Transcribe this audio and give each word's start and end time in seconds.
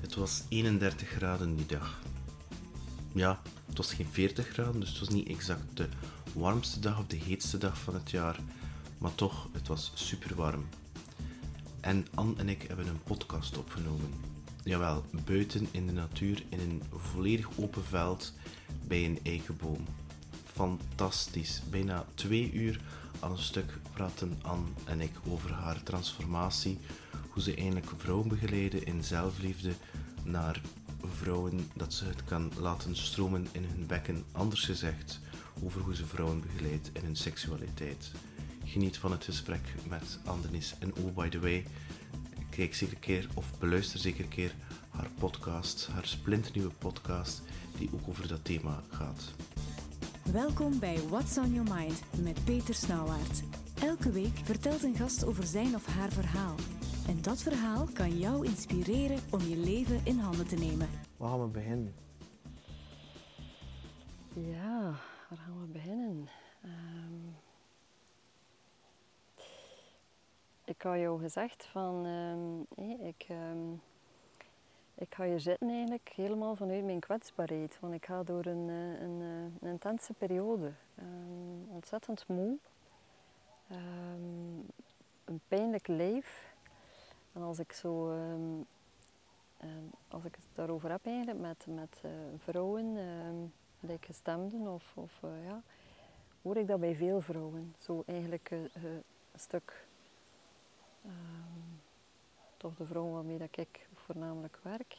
Het 0.00 0.14
was 0.14 0.42
31 0.48 1.08
graden 1.08 1.56
die 1.56 1.66
dag. 1.66 1.98
Ja, 3.12 3.40
het 3.66 3.76
was 3.76 3.92
geen 3.92 4.08
40 4.10 4.48
graden, 4.48 4.80
dus 4.80 4.88
het 4.88 4.98
was 4.98 5.08
niet 5.08 5.28
exact 5.28 5.76
de 5.76 5.88
warmste 6.32 6.80
dag 6.80 6.98
of 6.98 7.06
de 7.06 7.16
heetste 7.16 7.58
dag 7.58 7.78
van 7.78 7.94
het 7.94 8.10
jaar, 8.10 8.36
maar 8.98 9.14
toch, 9.14 9.48
het 9.52 9.68
was 9.68 9.92
super 9.94 10.34
warm. 10.34 10.68
En 11.80 12.06
Anne 12.14 12.34
en 12.36 12.48
ik 12.48 12.62
hebben 12.62 12.86
een 12.86 13.02
podcast 13.02 13.58
opgenomen. 13.58 14.10
Jawel, 14.64 15.04
buiten 15.24 15.68
in 15.70 15.86
de 15.86 15.92
natuur, 15.92 16.42
in 16.48 16.60
een 16.60 16.82
volledig 16.96 17.48
open 17.56 17.84
veld, 17.84 18.32
bij 18.86 19.04
een 19.04 19.18
eikenboom. 19.22 19.84
Fantastisch. 20.44 21.62
Bijna 21.70 22.04
twee 22.14 22.52
uur 22.52 22.80
aan 23.20 23.30
een 23.30 23.38
stuk 23.38 23.78
praten 23.92 24.38
Anne 24.42 24.68
en 24.84 25.00
ik 25.00 25.12
over 25.28 25.52
haar 25.52 25.82
transformatie, 25.82 26.78
hoe 27.40 27.48
ze 27.48 27.60
eindelijk 27.60 27.90
vrouwen 27.96 28.28
begeleiden 28.28 28.86
in 28.86 29.04
zelfliefde 29.04 29.72
naar 30.24 30.60
vrouwen 31.04 31.70
dat 31.74 31.92
ze 31.92 32.04
het 32.04 32.24
kan 32.24 32.50
laten 32.58 32.96
stromen 32.96 33.46
in 33.52 33.64
hun 33.64 33.86
bekken. 33.86 34.24
Anders 34.32 34.64
gezegd, 34.64 35.20
over 35.62 35.80
hoe 35.80 35.94
ze 35.94 36.06
vrouwen 36.06 36.40
begeleidt 36.40 36.90
in 36.92 37.04
hun 37.04 37.16
seksualiteit. 37.16 38.10
Geniet 38.64 38.98
van 38.98 39.10
het 39.10 39.24
gesprek 39.24 39.60
met 39.88 40.18
Andenis. 40.24 40.74
En 40.78 40.94
oh, 40.94 41.14
by 41.14 41.28
the 41.28 41.40
way, 41.40 41.66
kijk 42.50 42.74
zeker 42.74 42.94
een 42.94 43.00
keer 43.00 43.28
of 43.34 43.58
beluister 43.58 43.98
zeker 44.00 44.24
een 44.24 44.28
keer 44.28 44.54
haar 44.90 45.10
podcast, 45.18 45.88
haar 45.92 46.06
splinternieuwe 46.06 46.72
podcast, 46.78 47.42
die 47.78 47.90
ook 47.92 48.08
over 48.08 48.28
dat 48.28 48.44
thema 48.44 48.82
gaat. 48.90 49.32
Welkom 50.32 50.78
bij 50.78 50.98
What's 51.08 51.38
on 51.38 51.52
Your 51.54 51.74
Mind 51.74 52.02
met 52.22 52.44
Peter 52.44 52.74
Snauwaard. 52.74 53.42
Elke 53.82 54.10
week 54.10 54.40
vertelt 54.42 54.82
een 54.82 54.96
gast 54.96 55.24
over 55.24 55.44
zijn 55.44 55.74
of 55.74 55.86
haar 55.86 56.12
verhaal. 56.12 56.54
En 57.10 57.22
dat 57.22 57.42
verhaal 57.42 57.86
kan 57.92 58.18
jou 58.18 58.46
inspireren 58.46 59.18
om 59.30 59.40
je 59.40 59.56
leven 59.56 60.00
in 60.04 60.18
handen 60.18 60.48
te 60.48 60.56
nemen. 60.56 60.88
Waar 61.16 61.28
gaan 61.28 61.40
we 61.40 61.46
beginnen? 61.46 61.94
Ja, 64.34 64.80
waar 65.28 65.38
gaan 65.38 65.60
we 65.60 65.66
beginnen? 65.72 66.28
Um, 66.64 67.36
ik 70.64 70.82
had 70.82 70.98
jou 70.98 71.20
gezegd 71.20 71.64
van, 71.64 72.06
um, 72.06 72.66
hey, 72.74 73.08
ik, 73.08 73.26
um, 73.30 73.80
ik 74.94 75.14
ga 75.14 75.24
hier 75.24 75.40
zitten 75.40 75.68
eigenlijk 75.68 76.12
helemaal 76.14 76.56
vanuit 76.56 76.84
mijn 76.84 77.00
kwetsbaarheid. 77.00 77.78
Want 77.80 77.94
ik 77.94 78.04
ga 78.04 78.22
door 78.22 78.46
een, 78.46 78.68
een, 78.68 79.02
een, 79.02 79.20
een 79.60 79.68
intense 79.68 80.12
periode. 80.12 80.72
ontzettend 81.68 82.24
moe. 82.26 82.56
een 85.24 85.40
pijnlijk 85.48 85.88
lijf. 85.88 86.49
En 87.32 87.42
als 87.42 87.58
ik 87.58 87.72
zo, 87.72 88.10
um, 88.10 88.66
als 90.08 90.24
ik 90.24 90.34
het 90.34 90.44
daarover 90.54 90.90
heb 90.90 91.06
eigenlijk 91.06 91.38
met, 91.38 91.66
met 91.66 92.00
uh, 92.04 92.10
vrouwen, 92.38 92.96
um, 92.96 93.52
gelijkgestemden 93.80 94.66
of, 94.66 94.92
of 94.94 95.20
uh, 95.24 95.44
ja, 95.44 95.62
hoor 96.42 96.56
ik 96.56 96.66
dat 96.66 96.80
bij 96.80 96.94
veel 96.94 97.20
vrouwen. 97.20 97.74
Zo 97.78 98.02
eigenlijk 98.06 98.50
uh, 98.50 98.60
een 98.82 99.02
stuk, 99.34 99.86
toch 102.56 102.74
de 102.76 102.84
vrouwen 102.84 103.14
waarmee 103.14 103.38
dat 103.38 103.56
ik 103.56 103.88
voornamelijk 103.94 104.58
werk. 104.62 104.96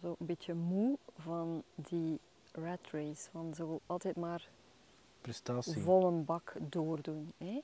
zo 0.00 0.16
een 0.18 0.26
beetje 0.26 0.54
moe 0.54 0.98
van 1.18 1.62
die 1.74 2.20
rat 2.52 2.90
race, 2.90 3.30
van 3.30 3.54
zo 3.54 3.80
altijd 3.86 4.16
maar 4.16 4.48
Prestatie. 5.20 5.82
volle 5.82 6.10
bak 6.10 6.54
doordoen. 6.60 7.32
Hè? 7.36 7.60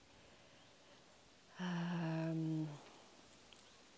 Um, 1.61 2.69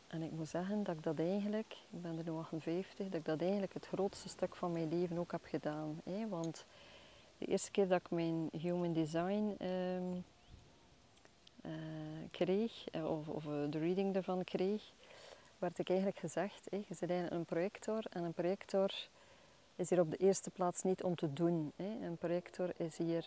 en 0.07 0.23
ik 0.23 0.31
moet 0.31 0.49
zeggen 0.49 0.83
dat 0.83 0.97
ik 0.97 1.03
dat 1.03 1.19
eigenlijk, 1.19 1.77
ik 1.91 2.03
ben 2.03 2.19
er 2.19 2.25
nu 2.25 2.39
58, 2.39 3.07
dat 3.07 3.15
ik 3.15 3.25
dat 3.25 3.41
eigenlijk 3.41 3.75
het 3.75 3.87
grootste 3.87 4.29
stuk 4.29 4.57
van 4.57 4.73
mijn 4.73 4.89
leven 4.89 5.19
ook 5.19 5.33
heb 5.33 5.45
gedaan. 5.45 6.01
Hè? 6.05 6.29
Want 6.29 6.65
de 7.39 7.47
eerste 7.47 7.70
keer 7.70 7.89
dat 7.89 8.01
ik 8.01 8.11
mijn 8.11 8.48
human 8.53 8.92
design 8.92 9.57
um, 9.63 10.25
uh, 11.63 11.73
kreeg, 12.30 12.89
eh, 12.91 13.11
of, 13.11 13.29
of, 13.29 13.47
eh, 13.47 13.53
de 13.70 13.79
reading 13.79 14.14
ervan 14.14 14.45
kreeg, 14.45 14.92
werd 15.59 15.79
ik 15.79 15.89
eigenlijk 15.89 16.19
gezegd, 16.19 16.67
hè, 16.70 16.77
je 16.77 17.07
eigenlijk 17.07 17.33
een 17.33 17.45
projector 17.45 18.05
en 18.11 18.25
een 18.25 18.33
projector 18.33 18.91
is 19.77 19.91
hier 19.91 20.01
op 20.01 20.11
de 20.11 20.17
eerste 20.17 20.51
plaats 20.51 20.83
niet 20.83 21.03
om 21.03 21.14
te 21.14 21.33
doen. 21.33 21.73
Een 21.77 22.17
projector 22.19 22.70
is 22.77 22.97
hier 22.97 23.25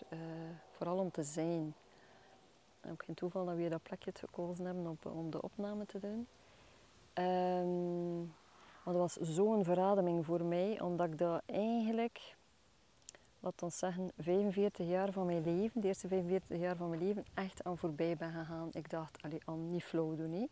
vooral 0.76 0.98
om 0.98 1.10
te 1.10 1.22
zijn. 1.22 1.74
Ook 2.88 3.04
geen 3.04 3.14
toeval 3.14 3.44
dat 3.44 3.56
we 3.56 3.68
dat 3.68 3.82
plekje 3.82 4.12
gekozen 4.14 4.64
hebben 4.64 4.86
op, 4.86 5.06
om 5.06 5.30
de 5.30 5.42
opname 5.42 5.86
te 5.86 5.98
doen. 5.98 6.26
Um, 7.14 8.32
maar 8.84 8.94
dat 8.94 9.02
was 9.02 9.34
zo'n 9.34 9.64
verademing 9.64 10.24
voor 10.24 10.44
mij, 10.44 10.80
omdat 10.80 11.06
ik 11.06 11.18
dat 11.18 11.42
eigenlijk, 11.46 12.36
laat 13.40 13.62
ons 13.62 13.78
zeggen, 13.78 14.10
45 14.18 14.86
jaar 14.86 15.12
van 15.12 15.26
mijn 15.26 15.44
leven, 15.44 15.80
de 15.80 15.86
eerste 15.86 16.08
45 16.08 16.58
jaar 16.58 16.76
van 16.76 16.88
mijn 16.88 17.02
leven, 17.02 17.24
echt 17.34 17.64
aan 17.64 17.78
voorbij 17.78 18.16
ben 18.16 18.32
gegaan. 18.32 18.68
Ik 18.72 18.90
dacht, 18.90 19.22
allee, 19.22 19.40
al 19.44 19.56
niet 19.56 19.84
flow 19.84 20.16
doen. 20.16 20.32
Hè. 20.32 20.46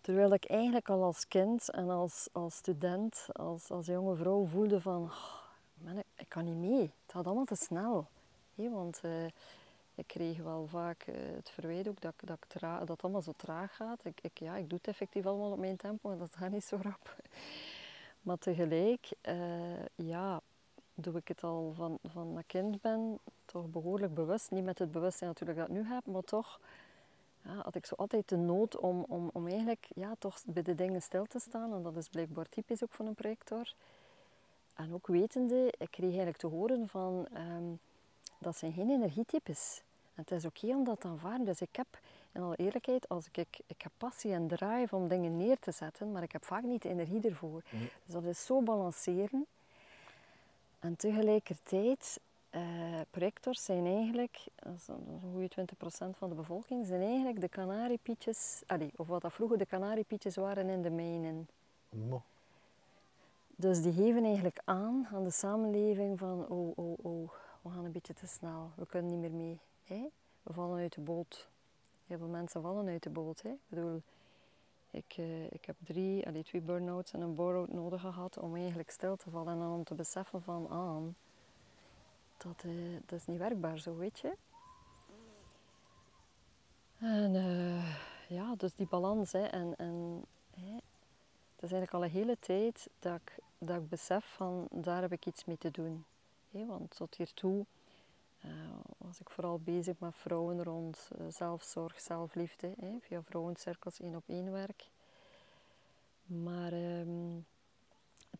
Terwijl 0.00 0.32
ik 0.32 0.44
eigenlijk 0.44 0.88
al 0.88 1.02
als 1.02 1.28
kind 1.28 1.70
en 1.70 1.90
als, 1.90 2.28
als 2.32 2.56
student, 2.56 3.26
als, 3.32 3.70
als 3.70 3.86
jonge 3.86 4.16
vrouw 4.16 4.46
voelde 4.46 4.80
van, 4.80 5.02
oh, 5.02 5.34
man, 5.74 6.02
ik 6.16 6.28
kan 6.28 6.44
niet 6.44 6.70
mee. 6.70 6.80
Het 6.80 7.12
gaat 7.12 7.26
allemaal 7.26 7.44
te 7.44 7.54
snel. 7.54 8.06
Hè, 8.54 8.70
want 8.70 9.00
uh, 9.04 9.26
ik 9.98 10.06
kreeg 10.06 10.38
wel 10.38 10.66
vaak 10.66 11.06
uh, 11.06 11.14
het 11.34 11.50
verwijt 11.50 11.88
ook 11.88 12.00
dat, 12.00 12.14
dat, 12.24 12.36
ik 12.36 12.60
dat 12.60 12.88
het 12.88 13.02
allemaal 13.02 13.22
zo 13.22 13.32
traag 13.36 13.76
gaat. 13.76 14.04
Ik, 14.04 14.18
ik, 14.20 14.38
ja, 14.38 14.56
ik 14.56 14.68
doe 14.68 14.78
het 14.78 14.88
effectief 14.88 15.26
allemaal 15.26 15.50
op 15.50 15.58
mijn 15.58 15.76
tempo 15.76 16.10
en 16.10 16.18
dat 16.18 16.36
gaat 16.36 16.50
niet 16.50 16.64
zo 16.64 16.78
rap. 16.82 17.16
Maar 18.20 18.38
tegelijk, 18.38 19.12
uh, 19.28 19.86
ja, 19.94 20.40
doe 20.94 21.16
ik 21.16 21.28
het 21.28 21.42
al 21.42 21.72
van, 21.74 21.98
van 22.02 22.32
mijn 22.32 22.46
kind 22.46 22.80
ben, 22.80 23.18
toch 23.44 23.66
behoorlijk 23.66 24.14
bewust. 24.14 24.50
Niet 24.50 24.64
met 24.64 24.78
het 24.78 24.90
bewustzijn 24.90 25.30
natuurlijk 25.30 25.58
dat 25.58 25.68
ik 25.68 25.74
nu 25.74 25.84
heb, 25.84 26.06
maar 26.06 26.22
toch 26.22 26.60
ja, 27.42 27.54
had 27.62 27.74
ik 27.74 27.86
zo 27.86 27.94
altijd 27.94 28.28
de 28.28 28.36
nood 28.36 28.76
om, 28.76 29.04
om, 29.08 29.30
om 29.32 29.46
eigenlijk 29.46 29.86
ja, 29.94 30.14
toch 30.18 30.40
bij 30.46 30.62
de 30.62 30.74
dingen 30.74 31.02
stil 31.02 31.24
te 31.24 31.38
staan. 31.38 31.72
En 31.72 31.82
dat 31.82 31.96
is 31.96 32.08
blijkbaar 32.08 32.48
typisch 32.48 32.82
ook 32.82 32.92
van 32.92 33.06
een 33.06 33.14
projector. 33.14 33.74
En 34.74 34.94
ook 34.94 35.06
wetende, 35.06 35.74
ik 35.78 35.90
kreeg 35.90 36.08
eigenlijk 36.08 36.38
te 36.38 36.46
horen 36.46 36.88
van... 36.88 37.26
Um, 37.36 37.78
dat 38.38 38.56
zijn 38.56 38.72
geen 38.72 38.90
energietypes 38.90 39.82
het 40.18 40.30
is 40.30 40.44
oké 40.44 40.66
om 40.66 40.84
dat 40.84 41.00
te 41.00 41.08
aanvaarden. 41.08 41.46
Dus 41.46 41.60
ik 41.60 41.76
heb, 41.76 41.86
in 42.32 42.42
alle 42.42 42.56
eerlijkheid, 42.56 43.08
als 43.08 43.26
ik, 43.26 43.36
ik, 43.36 43.60
ik 43.66 43.82
heb 43.82 43.92
passie 43.96 44.32
en 44.32 44.46
drive 44.46 44.96
om 44.96 45.08
dingen 45.08 45.36
neer 45.36 45.58
te 45.58 45.72
zetten, 45.72 46.12
maar 46.12 46.22
ik 46.22 46.32
heb 46.32 46.44
vaak 46.44 46.62
niet 46.62 46.82
de 46.82 46.88
energie 46.88 47.28
ervoor. 47.28 47.62
Dus 48.04 48.14
dat 48.14 48.24
is 48.24 48.46
zo 48.46 48.62
balanceren. 48.62 49.46
En 50.78 50.96
tegelijkertijd, 50.96 52.20
uh, 52.50 52.60
projectors 53.10 53.64
zijn 53.64 53.86
eigenlijk, 53.86 54.44
dat 54.54 54.74
is 54.74 54.88
een 54.88 55.20
goede 55.32 55.48
20% 55.48 56.16
van 56.16 56.28
de 56.28 56.34
bevolking, 56.34 56.86
zijn 56.86 57.02
eigenlijk 57.02 57.40
de 57.40 57.48
kanariepietjes, 57.48 58.62
of 58.96 59.06
wat 59.06 59.22
dat 59.22 59.32
vroeger 59.32 59.58
de 59.58 59.66
kanariepietjes 59.66 60.36
waren 60.36 60.68
in 60.68 60.82
de 60.82 60.90
mijnen. 60.90 61.48
Dus 63.56 63.82
die 63.82 63.92
geven 63.92 64.24
eigenlijk 64.24 64.60
aan 64.64 65.08
aan 65.12 65.24
de 65.24 65.30
samenleving 65.30 66.18
van, 66.18 66.48
oh, 66.48 66.78
oh, 66.78 66.98
oh, 67.02 67.30
we 67.62 67.70
gaan 67.70 67.84
een 67.84 67.92
beetje 67.92 68.14
te 68.14 68.26
snel, 68.26 68.70
we 68.76 68.86
kunnen 68.86 69.10
niet 69.10 69.20
meer 69.20 69.44
mee. 69.44 69.58
We 69.88 70.52
vallen 70.52 70.78
uit 70.78 70.94
de 70.94 71.00
boot. 71.00 71.48
Heel 72.06 72.18
veel 72.18 72.26
mensen 72.26 72.62
vallen 72.62 72.88
uit 72.88 73.02
de 73.02 73.10
boot. 73.10 73.42
Hè? 73.42 73.50
Ik 73.50 73.58
bedoel, 73.68 74.02
ik, 74.90 75.16
uh, 75.16 75.44
ik 75.44 75.64
heb 75.64 75.76
drie, 75.78 76.26
allee, 76.26 76.44
twee 76.44 76.60
burn-outs 76.60 77.12
en 77.12 77.20
een 77.20 77.34
bore-out 77.34 77.72
nodig 77.72 78.00
gehad 78.00 78.38
om 78.38 78.56
eigenlijk 78.56 78.90
stil 78.90 79.16
te 79.16 79.30
vallen 79.30 79.52
en 79.52 79.58
dan 79.58 79.72
om 79.72 79.84
te 79.84 79.94
beseffen 79.94 80.42
van, 80.42 80.70
ah, 80.70 81.02
dat, 82.36 82.64
uh, 82.64 82.96
dat 83.06 83.18
is 83.18 83.26
niet 83.26 83.38
werkbaar 83.38 83.78
zo, 83.78 83.96
weet 83.96 84.18
je. 84.18 84.36
En 86.98 87.34
uh, 87.34 87.96
ja, 88.28 88.54
dus 88.56 88.74
die 88.74 88.86
balans. 88.86 89.32
Hè, 89.32 89.44
en, 89.44 89.76
en 89.76 90.24
hè, 90.50 90.74
het 91.54 91.62
is 91.62 91.72
eigenlijk 91.72 91.92
al 91.92 92.04
een 92.04 92.10
hele 92.10 92.38
tijd 92.38 92.88
dat 92.98 93.20
ik, 93.20 93.38
dat 93.58 93.76
ik 93.76 93.88
besef 93.88 94.24
van, 94.24 94.66
daar 94.70 95.00
heb 95.00 95.12
ik 95.12 95.26
iets 95.26 95.44
mee 95.44 95.58
te 95.58 95.70
doen. 95.70 96.04
Hè, 96.50 96.66
want 96.66 96.96
tot 96.96 97.14
hiertoe 97.14 97.66
uh, 98.44 98.50
was 98.96 99.20
ik 99.20 99.30
vooral 99.30 99.58
bezig 99.58 99.98
met 99.98 100.16
vrouwen 100.16 100.62
rond 100.62 101.10
uh, 101.18 101.26
zelfzorg, 101.28 102.00
zelfliefde, 102.00 102.72
hè, 102.80 102.96
via 103.00 103.22
vrouwencirkels 103.22 104.00
één 104.00 104.14
op 104.14 104.22
één 104.26 104.52
werk. 104.52 104.90
Maar 106.26 106.72
um, 106.72 107.46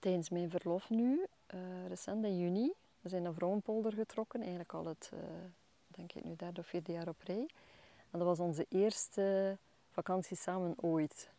tijdens 0.00 0.28
mijn 0.28 0.50
verlof 0.50 0.90
nu, 0.90 1.26
uh, 1.54 1.86
recent 1.86 2.24
in 2.24 2.38
juni, 2.38 2.72
we 3.00 3.08
zijn 3.08 3.22
naar 3.22 3.34
Vrouwenpolder 3.34 3.92
getrokken, 3.92 4.40
eigenlijk 4.40 4.72
al 4.72 4.86
het, 4.86 5.12
denk 5.86 6.12
ik 6.12 6.24
nu 6.24 6.36
derde 6.36 6.60
of 6.60 6.66
vierde 6.66 6.92
jaar 6.92 7.08
op 7.08 7.20
rij. 7.22 7.48
En 8.10 8.18
dat 8.18 8.22
was 8.22 8.38
onze 8.38 8.66
eerste 8.68 9.56
vakantie 9.90 10.36
samen 10.36 10.74
ooit, 10.80 11.30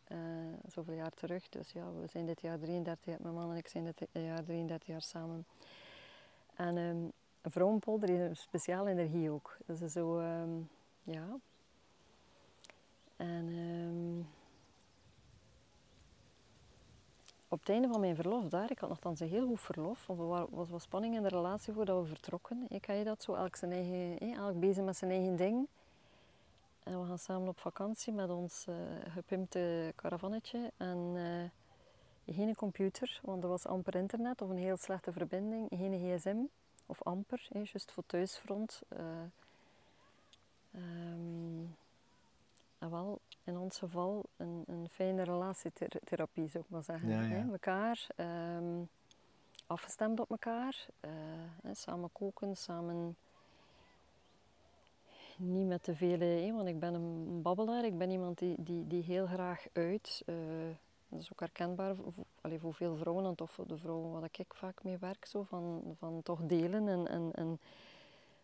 zoveel 0.67 0.93
jaar 0.93 1.11
terug. 1.11 1.49
Dus 1.49 1.71
ja, 1.71 1.91
we 1.93 2.07
zijn 2.07 2.25
dit 2.25 2.41
jaar 2.41 2.59
33 2.59 3.05
jaar, 3.05 3.17
mijn 3.21 3.33
man 3.33 3.51
en 3.51 3.57
ik 3.57 3.67
zijn 3.67 3.83
dit 3.83 4.07
jaar 4.11 4.43
33 4.43 4.87
jaar 4.87 5.01
samen. 5.01 5.45
En 6.55 6.77
um, 6.77 7.11
Vrouwenpolder 7.41 8.09
heeft 8.09 8.29
een 8.29 8.35
speciale 8.35 8.89
energie 8.89 9.29
ook. 9.31 9.57
Dat 9.65 9.81
is 9.81 9.91
zo, 9.91 10.19
um, 10.19 10.69
ja. 11.03 11.37
En 13.15 13.47
um, 13.47 14.27
op 17.47 17.59
het 17.59 17.69
einde 17.69 17.87
van 17.87 17.99
mijn 17.99 18.15
verlof 18.15 18.47
daar, 18.47 18.71
ik 18.71 18.79
had 18.79 18.89
nogthans 18.89 19.19
een 19.19 19.27
heel 19.27 19.47
goed 19.47 19.61
verlof, 19.61 20.07
want 20.07 20.19
er 20.19 20.27
wa- 20.27 20.47
was 20.49 20.69
wat 20.69 20.81
spanning 20.81 21.15
in 21.15 21.21
de 21.21 21.27
relatie 21.27 21.73
voordat 21.73 22.01
we 22.01 22.07
vertrokken. 22.07 22.65
Ik 22.69 22.81
kan 22.81 22.95
je 22.95 23.03
dat 23.03 23.23
zo, 23.23 23.33
elk, 23.33 23.55
zijn 23.55 23.71
eigen, 23.71 24.17
elk 24.35 24.59
bezig 24.59 24.83
met 24.83 24.97
zijn 24.97 25.11
eigen 25.11 25.35
ding. 25.35 25.67
En 26.83 27.01
we 27.01 27.07
gaan 27.07 27.19
samen 27.19 27.47
op 27.47 27.59
vakantie 27.59 28.13
met 28.13 28.29
ons 28.29 28.65
eh 28.67 28.75
gepimpte 29.13 29.93
caravannetje. 29.95 30.71
En 30.77 31.11
eh, 32.25 32.35
geen 32.35 32.55
computer, 32.55 33.19
want 33.23 33.43
er 33.43 33.49
was 33.49 33.65
amper 33.65 33.95
internet 33.95 34.41
of 34.41 34.49
een 34.49 34.57
heel 34.57 34.77
slechte 34.77 35.11
verbinding. 35.11 35.67
Geen 35.69 35.93
gsm, 36.17 36.37
of 36.89 37.03
amper, 37.03 37.47
hè, 37.49 37.59
juist 37.59 37.91
voor 37.91 38.03
thuisfront. 38.05 38.81
Eh, 38.87 38.99
ehm, 40.71 41.65
en 42.77 42.89
wel, 42.91 43.19
in 43.43 43.57
ons 43.57 43.77
geval, 43.77 44.23
een, 44.37 44.63
een 44.67 44.89
fijne 44.89 45.23
relatietherapie, 45.23 46.47
zou 46.47 46.63
ik 46.63 46.69
maar 46.69 46.83
zeggen. 46.83 47.09
Ja, 47.09 47.21
ja. 47.21 47.27
Hè? 47.27 47.43
Mekaar 47.43 48.07
ehm, 48.15 48.81
afgestemd 49.67 50.19
op 50.19 50.29
elkaar. 50.29 50.87
eh, 50.99 51.11
hè, 51.63 51.73
samen 51.73 52.11
koken, 52.11 52.57
samen 52.57 53.15
niet 55.37 55.67
met 55.67 55.83
te 55.83 55.95
veel, 55.95 56.19
hè, 56.19 56.53
want 56.53 56.67
ik 56.67 56.79
ben 56.79 56.93
een 56.93 57.41
babbelaar. 57.41 57.85
Ik 57.85 57.97
ben 57.97 58.09
iemand 58.09 58.37
die, 58.37 58.55
die, 58.63 58.87
die 58.87 59.03
heel 59.03 59.25
graag 59.25 59.65
uit. 59.73 60.23
eh, 60.25 60.35
dat 61.09 61.19
is 61.19 61.31
ook 61.31 61.39
herkenbaar 61.39 61.95
voor, 61.95 62.13
voor- 62.59 62.73
veel 62.73 62.95
vrouwen 62.95 63.25
en 63.25 63.35
toch 63.35 63.51
voor 63.51 63.67
de 63.67 63.77
vrouwen 63.77 64.11
waar 64.11 64.29
ik 64.31 64.53
vaak 64.53 64.83
mee 64.83 64.97
werk. 64.97 65.25
Zo, 65.25 65.43
van, 65.43 65.95
van 65.97 66.21
toch 66.23 66.39
delen 66.41 66.87
en, 66.87 67.07
en, 67.07 67.31
en 67.33 67.59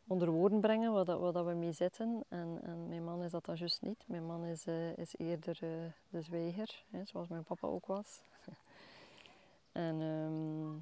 onder 0.08 0.30
woorden 0.32 0.60
brengen 0.62 0.92
wat, 0.94 1.06
dat- 1.06 1.34
dat 1.34 1.46
we 1.46 1.54
mee 1.54 1.72
zitten. 1.72 2.24
En, 2.28 2.60
en 2.64 2.88
mijn 2.88 3.04
man 3.04 3.24
is 3.24 3.32
dat 3.32 3.46
dan 3.46 3.56
juist 3.56 3.82
niet. 3.82 4.04
Mijn 4.08 4.26
man 4.26 4.44
is, 4.46 4.66
eh, 4.66 4.98
is 4.98 5.14
eerder 5.18 5.58
eh, 5.62 5.70
de 6.10 6.22
zwijger, 6.22 6.84
hè, 6.90 7.06
zoals 7.06 7.28
mijn 7.28 7.44
papa 7.44 7.68
ook 7.68 7.86
was. 7.86 8.22
en 9.72 10.02
ehm, 10.02 10.74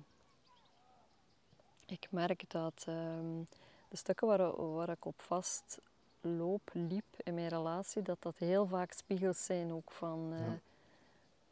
ik 1.94 2.08
merk 2.12 2.50
dat 2.52 2.84
ehm, 2.88 3.42
de 3.90 3.98
stukken 3.98 4.28
waar, 4.28 4.56
waar 4.74 4.90
ik 4.90 5.06
op 5.06 5.22
vast 5.22 5.78
loop, 6.22 6.70
liep 6.74 7.06
in 7.24 7.34
mijn 7.34 7.48
relatie, 7.48 8.02
dat 8.02 8.22
dat 8.22 8.38
heel 8.38 8.68
vaak 8.68 8.92
spiegels 8.92 9.46
zijn 9.46 9.72
ook 9.74 9.92
van, 9.92 10.34
eh. 10.34 10.40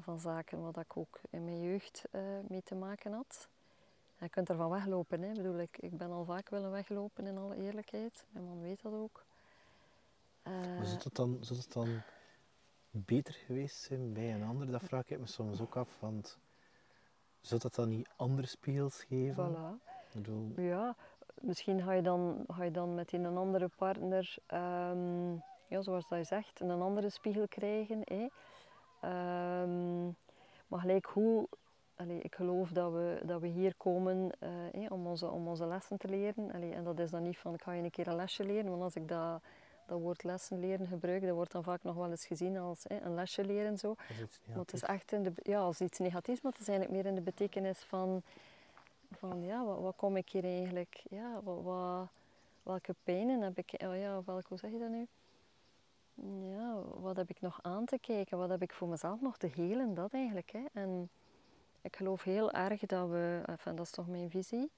Van 0.02 0.20
zaken 0.20 0.62
wat 0.62 0.78
ik 0.78 0.98
ook 0.98 1.20
in 1.30 1.44
mijn 1.46 1.62
jeugd 1.62 2.06
eh, 2.12 2.22
mee 2.48 2.64
te 2.64 2.76
maken 2.76 3.12
had. 3.14 3.50
En 4.18 4.26
je 4.26 4.30
kunt 4.30 4.50
ervan 4.50 4.70
weglopen. 4.70 5.22
Hè. 5.22 5.30
Ik, 5.30 5.36
bedoel, 5.36 5.60
ik, 5.60 5.78
ik 5.78 5.98
ben 5.98 6.12
al 6.12 6.26
vaak 6.26 6.50
willen 6.50 6.72
weglopen 6.72 7.26
in 7.28 7.38
alle 7.38 7.56
eerlijkheid. 7.56 8.26
Mijn 8.30 8.46
man 8.46 8.62
weet 8.62 8.82
dat 8.82 8.94
ook. 8.94 9.26
Eh, 10.44 10.54
Maar 10.54 10.86
zou 10.86 11.00
het 11.04 11.16
dan, 11.16 11.38
zou 11.42 11.60
het 11.60 11.74
dan 11.74 12.02
beter 12.92 13.34
geweest 13.34 13.76
zijn 13.76 14.14
bij 14.14 14.34
een 14.34 14.44
ander? 14.44 14.72
Dat 14.72 14.84
vraag 14.84 15.10
ik 15.10 15.20
me 15.20 15.28
soms 15.28 15.62
ook 15.62 15.76
af. 15.78 16.00
Want 16.00 16.38
zou 17.42 17.60
dat 17.62 17.76
dan 17.76 17.90
niet 17.90 18.10
andere 18.16 18.48
spiegels 18.48 19.04
geven? 19.04 19.56
voilà. 19.56 19.90
Ik 20.08 20.14
bedoel, 20.14 20.52
Ja, 20.56 20.96
misschien 21.42 21.82
ga 21.82 21.92
je 21.94 22.02
dan, 22.02 22.44
ga 22.48 22.64
je 22.64 22.72
dan 22.72 22.96
met 22.96 23.14
een 23.14 23.26
andere 23.38 23.68
partner, 23.68 24.36
ehm, 24.46 25.34
ja, 25.68 25.82
zoals 25.82 26.08
dat 26.08 26.18
je 26.18 26.24
zegt, 26.24 26.60
een 26.60 26.72
andere 26.82 27.10
spiegel 27.10 27.48
krijgen. 27.48 28.02
Hè. 28.04 28.28
Ehm, 29.02 30.06
maar 30.68 30.80
gelijk 30.80 31.06
hoe, 31.06 31.48
allee, 31.96 32.20
ik 32.22 32.36
geloof 32.36 32.70
dat 32.70 32.92
we, 32.92 33.20
dat 33.24 33.42
we 33.42 33.48
hier 33.48 33.76
komen 33.76 34.32
eh, 34.40 34.92
om, 34.92 35.08
onze, 35.08 35.30
om 35.30 35.48
onze 35.48 35.66
lessen 35.66 35.98
te 35.98 36.08
leren. 36.08 36.52
Allee, 36.52 36.74
en 36.74 36.84
dat 36.84 37.00
is 37.00 37.12
dan 37.12 37.24
niet 37.24 37.38
van, 37.38 37.54
ik 37.54 37.62
ga 37.62 37.72
je 37.72 37.84
een 37.84 37.90
keer 37.92 38.08
een 38.08 38.16
lesje 38.16 38.44
leren, 38.44 38.70
want 38.70 38.82
als 38.82 38.96
ik 38.96 39.08
dat, 39.08 39.42
dat 39.88 40.00
woord 40.00 40.24
lessen 40.24 40.60
leren 40.60 40.88
gebruik, 40.88 41.22
dat 41.22 41.36
wordt 41.36 41.52
dan 41.52 41.64
vaak 41.64 41.84
nog 41.84 41.96
wel 41.96 42.10
eens 42.10 42.26
gezien 42.26 42.58
als 42.58 42.84
een 42.88 43.14
lesje 43.14 43.46
leren. 43.46 43.78
Zo. 43.78 43.96
dat 43.96 44.06
is 44.18 44.22
iets 44.24 44.40
Maar 44.48 44.58
het 44.58 44.74
is 44.74 44.82
echt 44.84 45.12
in 45.12 45.24
de, 45.24 45.32
ja, 45.36 45.60
als 45.60 45.82
iets 45.82 46.00
negatiefs, 46.00 46.42
maar 46.42 46.52
het 46.52 46.62
is 46.62 46.68
eigenlijk 46.68 46.98
meer 46.98 47.10
in 47.10 47.16
de 47.16 47.22
betekenis 47.22 47.80
van, 47.80 48.22
van 49.12 49.44
ja, 49.44 49.66
wat, 49.66 49.80
wat 49.80 49.96
kom 49.96 50.18
ik 50.18 50.30
hier 50.30 50.44
eigenlijk, 50.44 51.04
ja, 51.10 51.40
wat, 51.44 51.62
wat- 51.64 52.10
welke 52.64 52.96
pijnen 53.04 53.42
heb 53.42 53.58
ik, 53.58 53.74
oh 53.86 53.98
ja, 53.98 54.22
welke, 54.26 54.46
hoe 54.48 54.58
zeg 54.58 54.72
je 54.72 54.80
dat 54.80 54.90
nu? 54.90 55.08
Ja, 56.24 56.82
wat 57.00 57.16
heb 57.16 57.30
ik 57.30 57.42
nog 57.42 57.60
aan 57.62 57.86
te 57.86 57.98
kijken, 58.00 58.38
wat 58.38 58.50
heb 58.50 58.62
ik 58.62 58.74
voor 58.74 58.88
mezelf 58.88 59.22
nog 59.22 59.38
te 59.38 59.48
helen, 59.48 59.94
dat 59.94 60.14
eigenlijk. 60.14 60.52
Hè. 60.52 60.64
En 60.74 61.10
ik 61.82 61.96
geloof 61.96 62.24
heel 62.24 62.52
erg 62.52 62.80
dat 62.86 63.10
we, 63.10 63.42
enfin, 63.46 63.76
dat 63.76 63.86
is 63.86 63.92
toch 63.92 64.08
mijn 64.08 64.30
visie, 64.30 64.70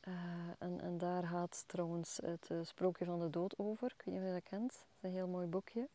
eh, 0.00 0.12
en, 0.58 0.80
en 0.80 0.98
daar 0.98 1.22
gaat 1.26 1.64
trouwens 1.66 2.16
het 2.24 2.50
eh, 2.50 2.58
Sprookje 2.62 3.04
van 3.04 3.18
de 3.20 3.30
Dood 3.30 3.58
over, 3.58 3.92
ik 3.96 4.02
weet 4.04 4.14
niet 4.14 4.22
of 4.22 4.28
je 4.28 4.34
dat 4.40 4.48
kent, 4.48 4.70
dat 4.72 4.80
is 5.00 5.08
een 5.08 5.14
heel 5.16 5.28
mooi 5.28 5.46
boekje 5.46 5.88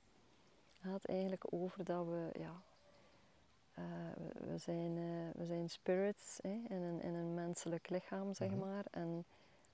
gaat 0.82 1.06
eigenlijk 1.06 1.46
over 1.50 1.84
dat 1.84 2.06
we, 2.06 2.30
ja, 2.40 2.62
eh, 3.74 3.84
we, 4.16 4.52
we 4.52 4.58
zijn, 4.58 4.94
we 5.36 5.46
zijn 5.46 5.70
spirits 5.70 6.40
hè, 6.42 6.50
in, 6.68 6.82
een, 6.82 7.02
in 7.02 7.14
een 7.14 7.34
menselijk 7.34 7.90
lichaam, 7.90 8.34
zeg 8.34 8.50
Mhm. 8.50 8.60
maar. 8.60 8.86
En 8.92 9.26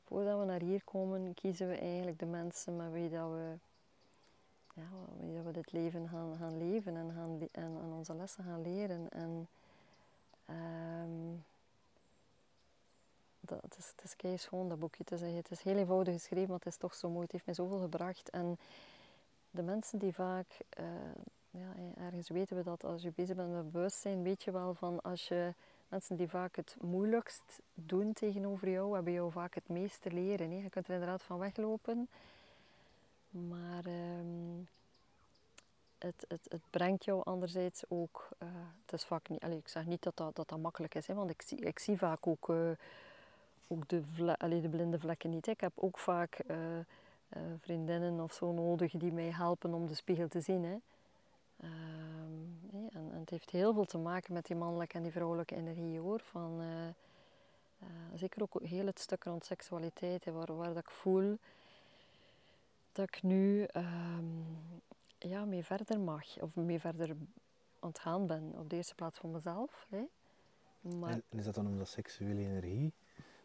voordat 0.04 0.40
we 0.40 0.46
naar 0.46 0.62
hier 0.62 0.84
komen, 0.84 1.34
kiezen 1.34 1.68
we 1.70 1.76
eigenlijk 1.78 2.20
de 2.20 2.26
mensen 2.26 2.76
met 2.76 2.92
wie 2.92 3.10
dat 3.10 3.30
we, 3.30 3.54
ja, 4.78 5.34
dat 5.36 5.44
we 5.44 5.52
dit 5.52 5.72
leven 5.72 6.10
gaan, 6.10 6.36
gaan 6.38 6.58
leven 6.58 6.96
en, 6.96 7.12
gaan 7.14 7.48
en, 7.52 7.94
onze 7.98 8.16
lessen 8.16 8.44
gaan 8.44 8.62
leren. 8.62 9.10
En, 9.10 9.48
ehm, 10.46 11.36
dat, 13.40 13.62
het, 13.62 13.78
is, 13.78 13.94
het 13.96 14.24
is 14.24 14.42
schoon, 14.42 14.70
dat 14.70 14.80
boekje. 14.80 15.04
Het 15.08 15.12
is, 15.12 15.36
het 15.36 15.52
is 15.52 15.62
heel 15.62 15.78
eenvoudig 15.78 16.14
geschreven, 16.14 16.50
maar 16.50 16.58
het 16.58 16.68
is 16.68 16.78
toch 16.78 16.96
zo 16.96 17.10
mooi. 17.10 17.22
Het 17.22 17.32
heeft 17.32 17.46
mij 17.46 17.56
zoveel 17.56 17.80
gebracht. 17.80 18.30
En 18.30 18.58
de 19.52 19.62
mensen 19.62 20.00
die 20.00 20.14
vaak, 20.14 20.60
eh, 20.70 20.86
ja, 21.50 21.74
ergens 21.96 22.30
weten 22.30 22.58
we 22.58 22.64
dat 22.64 22.84
als 22.84 23.02
je 23.02 23.12
bezig 23.16 23.36
bent 23.36 23.52
met 23.52 23.72
bewustzijn, 23.72 24.24
weet 24.24 24.44
je 24.44 24.52
wel 24.52 24.74
van 24.74 25.02
als 25.02 25.28
je 25.28 25.54
mensen 25.88 26.16
die 26.16 26.30
vaak 26.30 26.56
het 26.56 26.76
moeilijkst 26.82 27.62
doen 27.74 28.14
tegenover 28.14 28.70
jou, 28.70 28.94
hebben 28.94 29.14
jou 29.14 29.32
vaak 29.32 29.56
het 29.56 29.70
meest 29.70 30.02
te 30.02 30.12
leren. 30.12 30.52
Hè. 30.52 30.58
Je 30.58 30.70
kunt 30.70 30.88
er 30.88 30.94
inderdaad 30.94 31.24
van 31.24 31.40
weglopen, 31.40 32.10
maar 33.48 33.86
ehm, 33.86 34.64
het, 35.98 36.26
het, 36.28 36.42
het 36.50 36.62
brengt 36.70 37.06
jou 37.06 37.24
anderzijds 37.24 37.84
ook, 37.88 38.30
eh, 38.38 38.48
het 38.86 38.94
is 38.94 39.06
vaak 39.06 39.30
niet, 39.30 39.42
allee, 39.42 39.58
ik 39.58 39.68
zeg 39.68 39.86
niet 39.86 40.04
dat 40.04 40.18
dat, 40.18 40.36
dat, 40.36 40.58
makkelijk 40.58 40.96
is, 40.96 41.08
hè, 41.08 41.14
want 41.14 41.30
ik 41.30 41.42
zie, 41.42 41.60
ik 41.60 41.80
zie 41.80 41.98
vaak 41.98 42.28
ook, 42.28 42.50
eh, 42.50 42.72
ook 43.68 43.90
de, 43.90 44.04
allee, 44.38 44.62
de 44.62 44.70
blinde 44.70 45.00
vlekken 45.00 45.30
niet. 45.30 45.48
Ik 45.48 45.62
heb 45.62 45.72
ook 45.76 45.98
vaak 45.98 46.36
eh, 46.36 46.58
vriendinnen 47.60 48.20
of 48.20 48.34
zo 48.34 48.52
nodig 48.52 48.92
die 48.92 49.12
mij 49.12 49.32
helpen 49.32 49.74
om 49.74 49.88
de 49.88 49.96
spiegel 49.96 50.28
te 50.28 50.42
zien. 50.42 50.64
Hè. 50.64 50.78
Ehm, 51.58 52.72
hè, 52.72 52.88
en, 53.00 53.12
en 53.12 53.20
het 53.20 53.30
heeft 53.30 53.50
heel 53.50 53.74
veel 53.74 53.86
te 53.86 53.98
maken 53.98 54.34
met 54.34 54.46
die 54.46 54.56
mannelijke 54.56 54.98
en 54.98 55.04
die 55.04 55.12
vrouwelijke 55.12 55.56
energie 55.56 56.00
hoor. 56.00 56.20
Van, 56.20 56.62
zeker 58.16 58.42
ook 58.42 58.62
heel 58.64 58.86
het 58.86 59.00
stuk 59.00 59.24
rond 59.24 59.46
seksualiteit, 59.46 60.26
hè, 60.26 60.32
waar, 60.32 60.56
waar 60.56 60.68
dat 60.68 60.78
ik 60.78 60.90
voel 60.90 61.38
dat 62.98 63.08
ik 63.16 63.24
nu 63.24 63.64
ehm, 63.64 64.26
ja, 65.18 65.46
mee 65.46 65.64
verder 65.64 66.00
mag. 66.00 66.42
Of 66.42 66.56
mee 66.56 66.80
verder 66.80 67.10
aan 67.80 67.90
het 67.90 68.00
gaan 68.00 68.28
ben. 68.28 68.54
Op 68.58 68.70
de 68.70 68.76
eerste 68.76 68.96
plaats 68.96 69.20
voor 69.20 69.30
mezelf. 69.30 69.88
Hè. 69.90 70.04
Maar, 71.00 71.12
En 71.12 71.24
is 71.38 71.46
dat 71.46 71.56
dan 71.56 71.68
omdat 71.68 71.88
seksuele 71.88 72.42
energie 72.42 72.94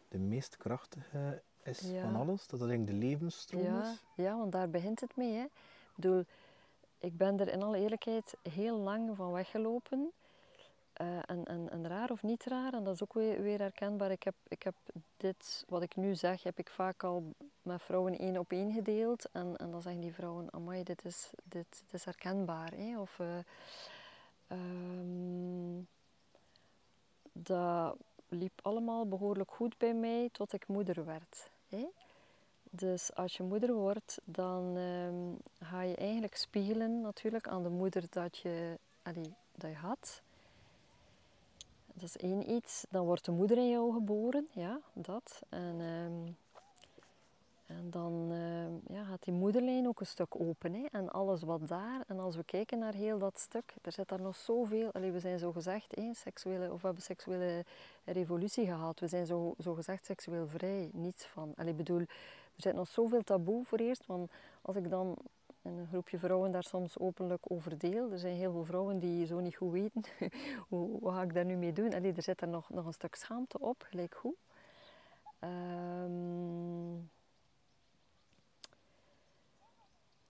de 0.07 0.17
meest 0.19 0.57
krachtige 0.57 1.41
is 1.63 1.79
Ja. 1.79 2.01
van 2.01 2.15
alles? 2.15 2.47
Dat 2.47 2.59
dat 2.59 2.69
eigenlijk 2.69 2.99
de 2.99 3.07
levensstroom 3.07 3.63
Ja, 3.63 3.91
is? 3.91 4.03
ja, 4.15 4.37
want 4.37 4.51
daar 4.51 4.69
begint 4.69 4.99
het 4.99 5.15
mee. 5.15 5.33
Hè. 5.33 5.43
Ik 5.43 5.95
bedoel, 5.95 6.23
ik 6.97 7.17
ben 7.17 7.39
er 7.39 7.47
in 7.47 7.63
alle 7.63 7.77
eerlijkheid 7.77 8.37
heel 8.49 8.77
lang 8.77 9.15
van 9.15 9.31
weggelopen. 9.31 10.11
Eh, 10.93 11.17
en, 11.25 11.87
raar 11.87 12.11
of 12.11 12.23
niet 12.23 12.45
raar, 12.45 12.73
en 12.73 12.83
dat 12.83 12.93
is 12.93 13.03
ook 13.03 13.13
weer, 13.13 13.41
weer 13.41 13.59
herkenbaar. 13.59 14.11
Ik 14.11 14.23
heb, 14.23 14.35
ik 14.47 14.63
heb 14.63 14.75
dit, 15.17 15.63
wat 15.67 15.81
ik 15.81 15.95
nu 15.95 16.15
zeg, 16.15 16.43
heb 16.43 16.59
ik 16.59 16.69
vaak 16.69 17.03
al 17.03 17.33
met 17.61 17.81
vrouwen 17.81 18.17
één 18.17 18.37
op 18.37 18.51
één 18.51 18.71
gedeeld. 18.71 19.29
En, 19.31 19.55
en 19.57 19.71
dan 19.71 19.81
zeggen 19.81 20.01
die 20.01 20.13
vrouwen, 20.13 20.53
amai, 20.53 20.83
dit 20.83 21.05
is, 21.05 21.29
dit, 21.43 21.83
is 21.91 22.05
herkenbaar. 22.05 22.71
Hè. 22.75 22.99
Of, 22.99 23.19
eh, 23.19 23.37
ehm, 24.47 25.81
dat 27.31 27.97
liep 28.27 28.59
allemaal 28.61 29.07
behoorlijk 29.07 29.51
goed 29.51 29.77
bij 29.77 29.93
mij 29.93 30.29
tot 30.31 30.53
ik 30.53 30.67
moeder 30.67 31.05
werd. 31.05 31.49
Hè. 31.69 31.85
Dus 32.69 33.15
als 33.15 33.37
je 33.37 33.43
moeder 33.43 33.73
wordt, 33.73 34.19
dan 34.23 34.77
ehm, 34.77 35.67
ga 35.69 35.81
je 35.81 35.95
eigenlijk 35.95 36.35
spiegelen 36.35 37.01
natuurlijk 37.01 37.47
aan 37.47 37.63
de 37.63 37.69
moeder 37.69 38.03
dat 38.09 38.37
je, 38.37 38.79
dat 39.55 39.69
je 39.69 39.75
had. 39.75 40.21
Dat 41.93 42.03
is 42.03 42.17
één 42.17 42.49
iets. 42.49 42.85
Dan 42.89 43.05
wordt 43.05 43.25
de 43.25 43.31
moeder 43.31 43.57
in 43.57 43.69
jou 43.69 43.93
geboren, 43.93 44.47
ja, 44.51 44.79
dat. 44.93 45.41
En, 45.49 45.75
ehm, 45.79 46.31
en 47.65 47.89
dan 47.89 48.29
ehm, 48.31 48.95
ja, 48.95 49.03
gaat 49.03 49.23
die 49.23 49.33
moederlijn 49.33 49.87
ook 49.87 49.99
een 49.99 50.05
stuk 50.05 50.39
open. 50.39 50.73
Hè? 50.73 50.85
En 50.91 51.11
alles 51.11 51.41
wat 51.41 51.67
daar, 51.67 52.03
en 52.07 52.19
als 52.19 52.35
we 52.35 52.43
kijken 52.43 52.79
naar 52.79 52.93
heel 52.93 53.17
dat 53.17 53.39
stuk, 53.39 53.73
er 53.81 53.91
zit 53.91 54.07
daar 54.07 54.21
nog 54.21 54.35
zoveel. 54.35 54.91
Allee, 54.91 55.11
we 55.11 55.19
zijn 55.19 55.39
zo 55.39 55.51
gezegd, 55.51 55.95
hè, 55.95 56.13
seksuele, 56.13 56.71
of 56.71 56.79
we 56.81 56.85
hebben 56.85 57.03
seksuele 57.03 57.65
revolutie 58.05 58.65
gehad. 58.65 58.99
We 58.99 59.07
zijn 59.07 59.25
zo, 59.25 59.55
zo 59.59 59.73
gezegd 59.73 60.05
seksueel 60.05 60.47
vrij, 60.47 60.89
niets 60.93 61.25
van. 61.25 61.53
Ik 61.65 61.77
bedoel, 61.77 61.99
er 61.99 62.07
zit 62.61 62.75
nog 62.75 62.87
zoveel 62.87 63.23
taboe 63.23 63.65
voor 63.65 63.77
eerst. 63.77 64.05
Want 64.05 64.31
als 64.61 64.75
ik 64.75 64.89
dan 64.89 65.17
en 65.63 65.77
een 65.77 65.87
groepje 65.87 66.19
vrouwen 66.19 66.51
daar 66.51 66.63
soms 66.63 66.97
openlijk 66.99 67.51
over 67.51 67.77
deel. 67.77 68.11
Er 68.11 68.19
zijn 68.19 68.35
heel 68.35 68.51
veel 68.51 68.65
vrouwen 68.65 68.99
die 68.99 69.25
zo 69.25 69.39
niet 69.39 69.55
goed 69.55 69.71
weten, 69.71 70.03
hoe, 70.69 71.11
ga 71.11 71.21
ik 71.21 71.33
daar 71.33 71.45
nu 71.45 71.55
mee 71.55 71.73
doen? 71.73 71.93
Allee, 71.93 72.13
er 72.13 72.21
zit 72.23 72.41
er 72.41 72.47
nog, 72.47 72.69
nog 72.69 72.85
een 72.85 72.93
stuk 72.93 73.15
schaamte 73.15 73.59
op, 73.59 73.83
gelijk 73.89 74.13
hoe. 74.21 74.35
Ehm, 75.39 76.95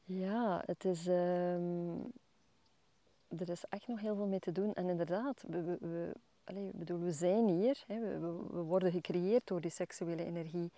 ja, 0.03 0.61
het 0.65 0.85
is... 0.85 1.07
ehm, 1.07 1.99
er 3.37 3.49
is 3.49 3.63
echt 3.69 3.87
nog 3.87 3.99
heel 3.99 4.15
veel 4.15 4.27
mee 4.27 4.39
te 4.39 4.51
doen. 4.51 4.73
En 4.73 4.89
inderdaad, 4.89 5.43
we, 5.47 5.77
we, 5.79 6.11
bedoel, 6.73 6.99
we 6.99 7.11
zijn 7.11 7.47
hier. 7.47 7.83
Hè, 7.87 7.99
we- 7.99 8.19
we 8.51 8.61
worden 8.61 8.91
gecreëerd 8.91 9.47
door 9.47 9.61
die 9.61 9.71
seksuele 9.71 10.23
energie. 10.25 10.71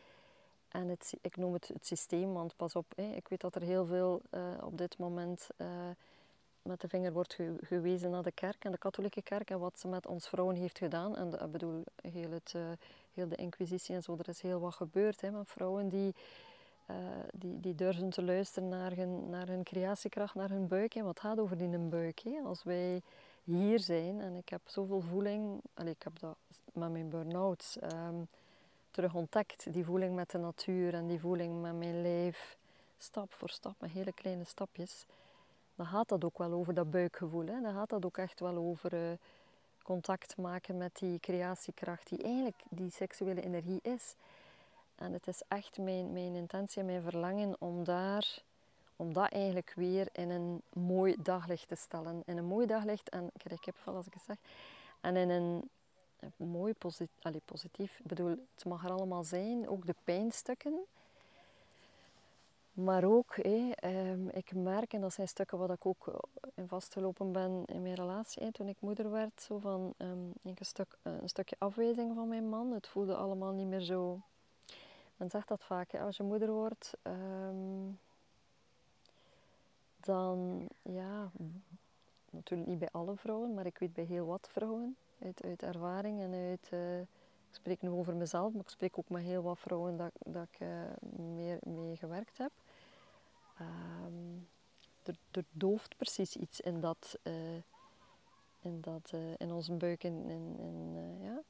En 0.75 0.87
het, 0.87 1.13
ik 1.21 1.37
noem 1.37 1.53
het 1.53 1.67
het 1.67 1.85
systeem, 1.85 2.33
want 2.33 2.55
pas 2.55 2.75
op, 2.75 2.93
ik 2.95 3.27
weet 3.27 3.41
dat 3.41 3.55
er 3.55 3.61
heel 3.61 3.85
veel 3.85 4.21
eh, 4.29 4.41
op 4.61 4.77
dit 4.77 4.97
moment 4.97 5.47
eh, 5.57 5.67
met 6.61 6.81
de 6.81 6.87
vinger 6.87 7.13
wordt 7.13 7.33
ge- 7.33 7.57
gewezen 7.61 8.09
naar 8.11 8.23
de 8.23 8.31
kerk 8.31 8.63
en 8.65 8.71
de 8.71 8.77
katholieke 8.77 9.21
kerk 9.21 9.49
en 9.49 9.59
wat 9.59 9.79
ze 9.79 9.87
met 9.87 10.07
ons 10.07 10.27
vrouwen 10.29 10.55
heeft 10.55 10.77
gedaan. 10.77 11.15
En 11.17 11.33
ik 11.33 11.51
bedoel, 11.51 11.83
heel, 12.01 12.31
het, 12.31 12.51
eh, 12.55 12.61
heel 13.13 13.27
de 13.27 13.35
inquisitie 13.35 13.95
en 13.95 14.03
zo, 14.03 14.15
er 14.17 14.29
is 14.29 14.41
heel 14.41 14.59
wat 14.59 14.73
gebeurd 14.73 15.21
hè, 15.21 15.31
met 15.31 15.49
vrouwen 15.49 15.89
die, 15.89 16.15
die, 17.33 17.59
die 17.59 17.75
durven 17.75 18.09
te 18.09 18.23
luisteren 18.23 18.69
naar 18.69 18.91
hun, 18.95 19.29
naar 19.29 19.47
hun 19.47 19.63
creatiekracht, 19.63 20.35
naar 20.35 20.49
hun 20.49 20.67
buik. 20.67 20.93
Hè, 20.93 21.03
wat 21.03 21.19
gaat 21.19 21.39
over 21.39 21.57
die 21.57 21.67
een 21.67 21.89
buik? 21.89 22.21
Als 22.45 22.63
wij 22.63 23.01
hier 23.43 23.79
zijn 23.79 24.21
en 24.21 24.35
ik 24.35 24.49
heb 24.49 24.61
zoveel 24.65 25.01
voeling, 25.01 25.61
allee, 25.73 25.93
ik 25.93 26.03
heb 26.03 26.19
dat 26.19 26.37
met 26.73 26.91
mijn 26.91 27.09
burn-outs 27.09 27.79
ehm, 27.79 28.21
terug 28.95 29.13
ontdekt, 29.13 29.73
die 29.73 29.85
voeling 29.85 30.15
met 30.15 30.31
de 30.31 30.37
natuur 30.37 30.93
en 30.93 31.07
die 31.07 31.19
voeling 31.19 31.61
met 31.61 31.75
mijn 31.75 32.01
lijf, 32.01 32.57
stap 32.97 33.33
voor 33.33 33.49
stap, 33.49 33.75
met 33.79 33.91
hele 33.91 34.13
kleine 34.13 34.43
stapjes. 34.43 35.05
Dan 35.75 35.85
gaat 35.85 36.09
dat 36.09 36.23
ook 36.23 36.37
wel 36.37 36.51
over 36.51 36.73
dat 36.73 36.91
buikgevoel. 36.91 37.45
Hè? 37.45 37.61
Dan 37.61 37.73
gaat 37.73 37.89
dat 37.89 38.05
ook 38.05 38.17
echt 38.17 38.39
wel 38.39 38.55
over 38.55 38.93
eh, 38.93 39.17
contact 39.83 40.37
maken 40.37 40.77
met 40.77 40.95
die 40.99 41.19
creatiekracht, 41.19 42.09
die 42.09 42.23
eigenlijk 42.23 42.61
die 42.69 42.91
seksuele 42.91 43.41
energie 43.41 43.79
is. 43.81 44.15
En 44.95 45.13
het 45.13 45.27
is 45.27 45.41
echt 45.47 45.77
mijn, 45.77 46.13
mijn 46.13 46.35
intentie 46.35 46.79
en 46.79 46.85
mijn 46.85 47.01
verlangen 47.01 47.55
om 47.59 47.83
daar, 47.83 48.41
om 48.95 49.13
dat 49.13 49.31
eigenlijk 49.31 49.73
weer 49.75 50.07
in 50.11 50.29
een 50.29 50.61
mooi 50.73 51.15
daglicht 51.19 51.67
te 51.67 51.75
stellen. 51.75 52.23
In 52.25 52.37
een 52.37 52.45
mooi 52.45 52.65
daglicht, 52.67 53.09
en 53.09 53.25
ik 53.25 53.41
krijg 53.43 53.59
kipvel 53.59 53.95
als 53.95 54.05
ik 54.05 54.13
het 54.13 54.23
zeg, 54.23 54.37
en 55.01 55.15
in 55.15 55.29
een 55.29 55.69
mooi 56.37 56.73
positief, 57.45 57.99
ik 57.99 58.05
bedoel, 58.05 58.29
het 58.29 58.65
mag 58.65 58.83
er 58.83 58.91
allemaal 58.91 59.23
zijn, 59.23 59.69
ook 59.69 59.85
de 59.85 59.95
pijnstukken. 60.03 60.85
Maar 62.75 63.03
ook, 63.03 63.37
ehm, 63.37 64.27
ik 64.27 64.55
merk, 64.55 64.93
en 64.93 65.01
dat 65.01 65.13
zijn 65.13 65.27
stukken 65.27 65.57
wat 65.57 65.69
ik 65.69 65.85
ook 65.85 66.07
eh, 66.07 66.15
in 66.53 66.67
vastgelopen 66.67 67.31
ben 67.31 67.63
in 67.65 67.81
mijn 67.81 67.93
relatie, 67.93 68.51
toen 68.51 68.67
ik 68.67 68.75
moeder 68.79 69.11
werd, 69.11 69.41
zo 69.41 69.57
van 69.57 69.93
ehm, 69.97 70.17
een, 70.43 70.57
stuk, 70.59 70.97
eh, 71.01 71.13
een 71.21 71.29
stukje 71.29 71.55
afwijzing 71.59 72.15
van 72.15 72.27
mijn 72.27 72.49
man. 72.49 72.71
Het 72.71 72.87
voelde 72.87 73.15
allemaal 73.15 73.53
niet 73.53 73.67
meer 73.67 73.81
zo... 73.81 74.19
Men 75.17 75.29
zegt 75.29 75.47
dat 75.47 75.63
vaak, 75.63 75.93
als 75.93 76.17
je 76.17 76.23
moeder 76.23 76.51
wordt, 76.51 76.93
ehm, 77.01 77.91
dan, 79.97 80.67
ja, 80.81 81.31
natuurlijk 82.29 82.69
niet 82.69 82.79
bij 82.79 82.89
alle 82.91 83.15
vrouwen, 83.15 83.53
maar 83.53 83.65
ik 83.65 83.77
weet 83.77 83.93
bij 83.93 84.03
heel 84.03 84.25
wat 84.25 84.47
vrouwen, 84.51 84.95
uit, 85.21 85.43
uit 85.43 85.63
ervaring 85.63 86.21
en 86.21 86.33
uit... 86.33 86.67
eh, 86.69 86.99
ik 86.99 87.61
spreek 87.61 87.81
nu 87.81 87.89
over 87.89 88.15
mezelf, 88.15 88.53
maar 88.53 88.61
ik 88.61 88.69
spreek 88.69 88.97
ook 88.97 89.09
met 89.09 89.23
heel 89.23 89.41
wat 89.41 89.59
vrouwen 89.59 89.97
dat, 89.97 90.11
dat 90.25 90.47
ik 90.51 90.59
eh, 90.59 90.67
meer 91.17 91.59
mee 91.63 91.95
gewerkt 91.95 92.37
heb. 92.37 92.51
Ehm, 93.57 94.37
er, 95.03 95.43
dooft 95.51 95.97
precies 95.97 96.35
iets 96.35 96.61
in 96.61 96.79
dat, 96.79 97.17
eh, 97.23 97.55
in, 98.61 98.81
dat 98.81 99.13
in 99.37 99.51
onze 99.51 99.73
buik. 99.73 100.03
In, 100.03 100.29
in, 100.29 100.55
in, 100.59 101.17
ja. 101.21 101.41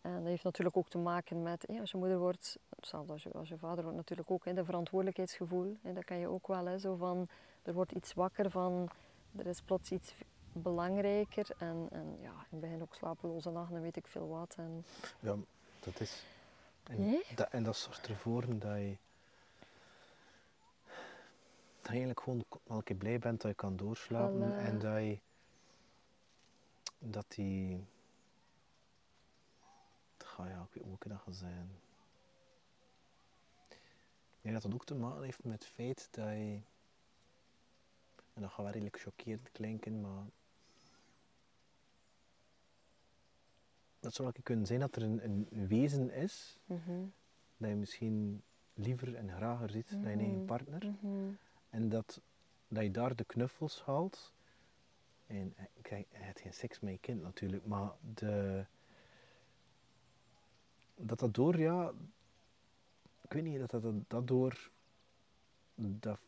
En 0.00 0.16
dat 0.16 0.24
heeft 0.24 0.44
natuurlijk 0.44 0.76
ook 0.76 0.88
te 0.88 0.98
maken 0.98 1.42
met, 1.42 1.66
als 1.80 1.90
je 1.90 1.96
moeder 1.96 2.18
wordt, 2.18 2.58
hetzelfde 2.76 3.12
als 3.12 3.22
je, 3.22 3.30
als 3.30 3.48
je 3.48 3.58
vader 3.58 3.82
wordt 3.82 3.98
natuurlijk 3.98 4.30
ook, 4.30 4.44
hè, 4.44 4.54
de 4.54 4.64
verantwoordelijkheidsgevoel. 4.64 5.76
Hè, 5.82 5.92
dat 5.92 6.04
kan 6.04 6.16
je 6.16 6.28
ook 6.28 6.46
wel, 6.46 6.78
zo 6.78 6.94
van, 6.94 7.28
er 7.62 7.72
wordt 7.72 7.92
iets 7.92 8.14
wakker 8.14 8.50
van, 8.50 8.90
er 9.36 9.46
is 9.46 9.60
plots 9.60 9.90
iets 9.90 10.14
belangrijker. 10.52 11.50
En, 11.58 11.88
en 11.90 12.18
ja, 12.20 12.30
in 12.30 12.46
het 12.50 12.60
begin 12.60 12.82
ook 12.82 12.94
slapeloze 12.94 13.50
nachten 13.50 13.76
en 13.76 13.82
weet 13.82 13.96
ik 13.96 14.06
veel 14.06 14.28
wat. 14.28 14.54
En, 14.56 14.84
Ja, 15.20 15.36
dat 15.80 16.00
is. 16.00 16.24
En, 16.82 17.00
Nee? 17.00 17.22
dat, 17.34 17.48
en 17.50 17.62
dat 17.62 17.76
zorgt 17.76 18.06
ervoor 18.08 18.40
dat 18.58 18.76
je, 18.76 18.96
dat 21.80 21.82
je 21.82 21.88
eigenlijk 21.88 22.20
gewoon 22.20 22.44
elke 22.68 22.84
keer 22.84 22.96
blij 22.96 23.18
bent 23.18 23.40
dat 23.40 23.50
je 23.50 23.56
kan 23.56 23.76
doorslapen 23.76 24.58
en 24.58 24.78
dat 24.78 24.96
je 24.96 25.18
dat 26.98 27.24
die 27.28 27.86
ga 30.18 30.46
ja, 30.48 30.62
ik 30.62 30.74
weet 30.74 30.84
hoe 30.84 30.94
ik 30.94 31.08
dat 31.08 31.20
ga 31.24 31.32
zijn. 31.32 31.70
Ik 33.70 34.46
denk 34.46 34.54
dat 34.54 34.62
dat 34.62 34.74
ook 34.74 34.86
te 34.86 34.94
maken 34.94 35.22
heeft 35.22 35.44
met 35.44 35.52
het 35.52 35.72
feit 35.72 36.08
dat 36.10 36.28
je 36.28 36.60
en 38.32 38.42
dat 38.42 38.50
gaat 38.50 38.64
wel 38.64 38.70
redelijk 38.70 39.00
chockerend 39.00 39.52
klinken, 39.52 40.00
maar 40.00 40.24
dat 44.00 44.14
zou 44.14 44.32
kunnen 44.42 44.66
zijn 44.66 44.80
dat 44.80 44.96
er 44.96 45.02
een, 45.02 45.24
een 45.24 45.66
wezen 45.66 46.10
is 46.12 46.58
mhm, 46.64 47.00
dat 47.56 47.68
je 47.68 47.74
misschien 47.76 48.42
liever 48.74 49.14
en 49.14 49.30
grager 49.30 49.70
ziet 49.70 49.90
dan 49.90 50.00
je 50.00 50.06
eigen 50.06 50.36
Mhm. 50.36 50.44
partner. 50.44 50.84
mhm. 51.00 51.30
En 51.70 51.88
dat, 51.88 52.20
dat 52.68 52.82
je 52.82 52.90
daar 52.90 53.16
de 53.16 53.24
knuffels 53.24 53.82
haalt. 53.82 54.32
En 55.26 55.52
eh, 55.56 55.64
hij 55.82 56.06
heeft 56.10 56.40
geen 56.40 56.54
seks 56.54 56.80
met 56.80 56.92
je 56.92 56.98
kind 56.98 57.22
natuurlijk, 57.22 57.66
maar 57.66 57.90
de, 58.14 58.64
dat 60.96 61.18
dat 61.18 61.34
door, 61.34 61.58
ja, 61.58 61.92
ik 63.22 63.32
weet 63.32 63.42
niet, 63.42 63.58
dat 63.68 63.82
dat, 63.82 63.94
dat 64.08 64.26
door 64.28 64.70
dat, 65.74 66.18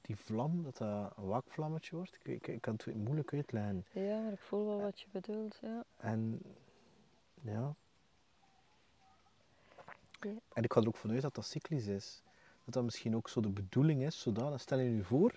die 0.00 0.16
vlam, 0.16 0.62
dat 0.62 0.76
dat 0.76 1.12
een 1.16 1.24
wakvlammetje 1.26 1.96
wordt. 1.96 2.14
Ik, 2.22 2.26
ik, 2.26 2.46
ik 2.46 2.60
kan 2.60 2.74
het 2.84 2.94
moeilijk 2.96 3.32
uitleggen. 3.32 3.84
Ja, 3.92 4.20
maar 4.20 4.32
ik 4.32 4.38
voel 4.40 4.66
wel 4.66 4.80
wat 4.80 5.00
je 5.00 5.06
bedoelt, 5.10 5.58
ja. 5.62 5.84
En 5.96 6.42
ja. 7.44 7.74
Ja. 10.20 10.30
En 10.52 10.62
ik 10.62 10.72
ga 10.72 10.80
er 10.80 10.86
ook 10.86 10.96
vanuit 10.96 11.22
dat 11.22 11.34
dat 11.34 11.44
cyclisch 11.44 11.86
is. 11.86 12.22
Dat 12.64 12.74
dat 12.74 12.84
misschien 12.84 13.16
ook 13.16 13.28
zo 13.28 13.40
de 13.40 13.48
bedoeling 13.48 14.02
is, 14.02 14.20
zodanig. 14.20 14.60
Stel 14.60 14.78
je 14.78 14.90
nu 14.90 15.04
voor 15.04 15.34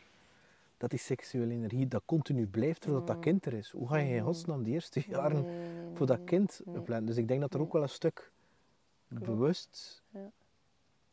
dat 0.78 0.90
die 0.90 1.00
seksuele 1.00 1.54
energie 1.54 1.88
dat 1.88 2.02
continu 2.06 2.48
blijft 2.48 2.82
terwijl 2.82 3.06
dat 3.06 3.16
Mm. 3.16 3.22
kind 3.22 3.46
er 3.46 3.54
is. 3.54 3.72
Hoe 3.72 3.88
ga 3.88 3.98
je 3.98 4.16
in 4.16 4.22
godsnaam 4.24 4.64
de 4.64 4.70
eerste 4.70 5.04
jaren 5.08 5.46
Nee, 5.46 5.96
voor 5.96 6.06
dat 6.06 6.24
kind 6.24 6.62
Nee. 6.66 6.82
plannen? 6.82 7.06
Dus 7.06 7.18
ik 7.18 7.28
denk 7.28 7.42
dat 7.42 7.54
er 7.54 7.60
ook 7.62 7.74
wel 7.74 7.82
een 7.82 7.90
stuk 7.90 8.32
Klopt. 9.10 9.26
bewust 9.26 10.04
Ja. 10.10 10.32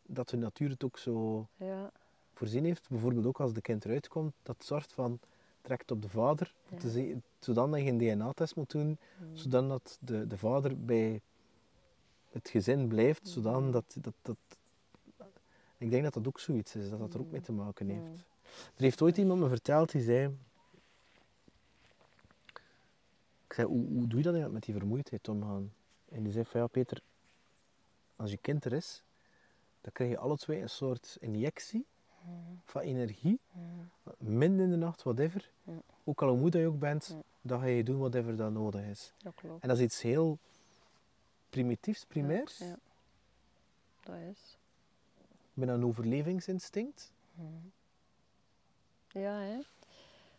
dat 0.02 0.28
de 0.28 0.36
natuur 0.36 0.70
het 0.70 0.84
ook 0.84 0.98
zo 0.98 1.46
Ja, 1.56 1.92
voorzien 2.34 2.64
heeft. 2.64 2.88
Bijvoorbeeld 2.88 3.26
ook 3.26 3.40
als 3.40 3.52
de 3.52 3.60
kind 3.60 3.84
eruit 3.84 4.08
komt, 4.08 4.34
dat 4.42 4.64
zorgt 4.64 4.92
van 4.92 5.20
trekt 5.64 5.90
op 5.90 6.02
de 6.02 6.08
vader, 6.08 6.54
Ja. 6.68 6.78
te 6.78 7.20
zodat 7.38 7.74
je 7.74 7.82
geen 7.82 7.98
DNA-test 7.98 8.56
moet 8.56 8.70
doen, 8.70 8.86
mm, 9.18 9.36
zodat 9.36 9.98
de, 10.00 10.26
de 10.26 10.36
vader 10.38 10.84
bij 10.84 11.20
het 12.30 12.48
gezin 12.48 12.88
blijft, 12.88 13.28
zodat 13.28 13.72
dat, 13.72 13.96
dat, 14.00 14.14
dat... 14.22 14.36
Ik 15.78 15.90
denk 15.90 16.02
dat 16.02 16.14
dat 16.14 16.26
ook 16.26 16.40
zoiets 16.40 16.76
is, 16.76 16.90
dat 16.90 16.98
dat 16.98 17.14
er 17.14 17.20
ook 17.20 17.30
mee 17.30 17.40
te 17.40 17.52
maken 17.52 17.88
heeft. 17.88 18.24
Er 18.76 18.82
heeft 18.82 19.02
ooit 19.02 19.16
iemand 19.16 19.40
me 19.40 19.48
verteld, 19.48 19.92
die 19.92 20.02
zei... 20.02 20.36
Ik 23.46 23.52
zei, 23.52 23.66
hoe, 23.66 23.86
hoe 23.86 24.06
doe 24.06 24.22
je 24.22 24.40
dat 24.40 24.50
met 24.50 24.62
die 24.62 24.74
vermoeidheid 24.74 25.28
omgaan? 25.28 25.72
En 26.08 26.22
die 26.22 26.32
zei 26.32 26.44
van, 26.44 26.60
ja 26.60 26.66
Peter, 26.66 27.00
als 28.16 28.30
je 28.30 28.36
kind 28.36 28.64
er 28.64 28.72
is, 28.72 29.02
dan 29.80 29.92
krijg 29.92 30.10
je 30.10 30.18
alle 30.18 30.36
twee 30.36 30.60
een 30.60 30.68
soort 30.68 31.16
injectie 31.20 31.86
van 32.64 32.80
energie, 32.80 33.40
midden 34.18 34.60
in 34.60 34.70
de 34.70 34.76
nacht, 34.76 35.02
whatever. 35.02 35.50
Ja. 35.62 35.72
Ook 36.04 36.22
al 36.22 36.28
hoe 36.28 36.38
moe 36.38 36.50
dat 36.50 36.60
je 36.60 36.66
ook 36.66 36.78
bent, 36.78 37.16
dan 37.40 37.60
ga 37.60 37.66
je 37.66 37.84
doen 37.84 37.98
whatever 37.98 38.36
dat 38.36 38.52
nodig 38.52 38.84
is. 38.84 39.12
Dat 39.18 39.34
klopt. 39.34 39.62
En 39.62 39.68
dat 39.68 39.78
is 39.78 39.84
iets 39.84 40.02
heel 40.02 40.38
primitiefs, 41.50 42.04
primairs. 42.04 42.58
Ja, 42.58 42.66
ja. 42.66 42.78
Dat 44.00 44.16
is. 44.16 44.58
Met 45.52 45.68
een 45.68 45.84
overlevingsinstinct. 45.84 47.12
Mhm. 47.34 47.48
Ja, 49.08 49.38
hè. 49.40 49.58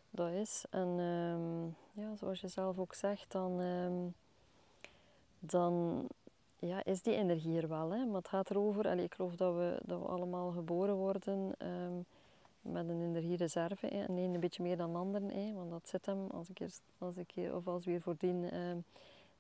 Dat 0.09 0.31
is. 0.31 0.65
En 0.69 0.87
ehm, 0.87 2.01
ja, 2.01 2.15
zoals 2.15 2.41
je 2.41 2.47
zelf 2.47 2.77
ook 2.77 2.93
zegt, 2.93 3.31
dan, 3.31 3.61
ehm, 3.61 4.07
dan 5.39 6.07
ja, 6.67 6.83
is 6.83 7.01
die 7.01 7.15
energie 7.15 7.61
er 7.61 7.67
wel. 7.67 7.91
Hè. 7.91 8.05
Maar 8.05 8.17
het 8.17 8.27
gaat 8.27 8.49
erover, 8.49 8.87
allee, 8.87 9.03
ik 9.03 9.13
geloof 9.13 9.35
dat 9.35 9.55
we, 9.55 9.79
dat 9.83 9.99
we 9.99 10.05
allemaal 10.05 10.51
geboren 10.51 10.95
worden 10.95 11.53
ehm, 11.57 11.97
met 12.61 12.89
een 12.89 13.01
energiereserve. 13.01 13.87
Hè. 13.87 14.03
En 14.03 14.17
een 14.17 14.33
een 14.33 14.39
beetje 14.39 14.63
meer 14.63 14.77
dan 14.77 14.95
anderen, 14.95 15.29
hè, 15.29 15.53
want 15.53 15.69
dat 15.69 15.87
zit 15.87 16.05
hem 16.05 16.27
als 16.31 16.49
ik 16.49 16.59
eerst, 16.59 16.81
als 16.97 17.17
ik 17.17 17.31
hier, 17.33 17.55
of 17.55 17.67
als 17.67 17.85
we 17.85 17.91
hier 17.91 18.01
voordien 18.01 18.49
ehm, 18.51 18.77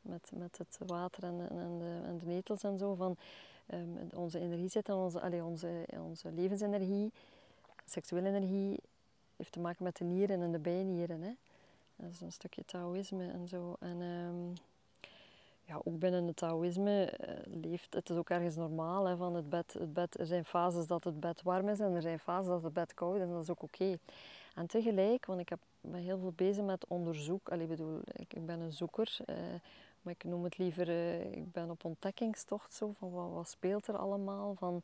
met, 0.01 0.31
met 0.35 0.57
het 0.57 0.77
water 0.85 1.23
en, 1.23 1.49
en, 1.49 1.79
de, 1.79 2.01
en 2.05 2.17
de 2.17 2.25
netels 2.25 2.63
en 2.63 2.77
zo. 2.77 2.93
Van, 2.93 3.17
ehm, 3.65 3.89
onze 4.15 4.39
energie 4.39 4.69
zit 4.69 4.89
en 4.89 4.95
onze, 4.95 5.21
allee, 5.21 5.43
onze, 5.43 5.85
onze 5.99 6.31
levensenergie 6.31 7.11
seksuele 7.85 8.27
energie 8.27 8.79
heeft 9.35 9.51
te 9.51 9.59
maken 9.59 9.83
met 9.83 9.97
de 9.97 10.03
nieren 10.03 10.41
en 10.41 10.51
de 10.51 10.59
bijnieren. 10.59 11.21
Hè. 11.21 11.31
Dat 11.95 12.11
is 12.11 12.21
een 12.21 12.31
stukje 12.31 12.65
Taoïsme 12.65 13.31
en 13.31 13.47
zo. 13.47 13.75
En, 13.79 14.01
ja, 15.65 15.81
ook 15.83 15.99
binnen 15.99 16.27
het 16.27 16.35
Taoïsme 16.35 17.13
uh, 17.21 17.61
leeft 17.61 17.93
het 17.93 18.09
is 18.09 18.17
ook 18.17 18.29
ergens 18.29 18.55
normaal. 18.55 19.05
Hè, 19.05 19.17
van 19.17 19.35
het 19.35 19.49
bed, 19.49 19.73
het 19.73 19.93
bed, 19.93 20.19
er 20.19 20.25
zijn 20.25 20.45
fases 20.45 20.87
dat 20.87 21.03
het 21.03 21.19
bed 21.19 21.41
warm 21.41 21.69
is 21.69 21.79
en 21.79 21.93
er 21.93 22.01
zijn 22.01 22.19
fases 22.19 22.47
dat 22.47 22.63
het 22.63 22.73
bed 22.73 22.93
koud 22.93 23.15
is 23.15 23.21
en 23.21 23.29
dat 23.29 23.43
is 23.43 23.49
ook 23.49 23.63
oké. 23.63 23.97
En 24.55 24.67
tegelijk, 24.67 25.25
want 25.25 25.39
ik 25.39 25.49
heb, 25.49 25.59
ben 25.81 26.01
heel 26.01 26.17
veel 26.17 26.33
bezig 26.35 26.63
met 26.63 26.85
onderzoek. 26.87 27.49
Allee, 27.49 27.67
bedoel, 27.67 27.99
ik, 28.05 28.33
ik 28.33 28.45
ben 28.45 28.59
een 28.59 28.73
zoeker, 28.73 29.17
uh, 29.25 29.35
maar 30.01 30.13
ik 30.13 30.23
noem 30.23 30.43
het 30.43 30.57
liever, 30.57 30.89
uh, 30.89 31.31
ik 31.31 31.51
ben 31.51 31.69
op 31.69 31.85
ontdekkingstocht 31.85 32.73
zo, 32.73 32.91
van 32.91 33.11
wat, 33.11 33.31
wat 33.31 33.49
speelt 33.49 33.87
er 33.87 33.97
allemaal. 33.97 34.55
Van 34.55 34.81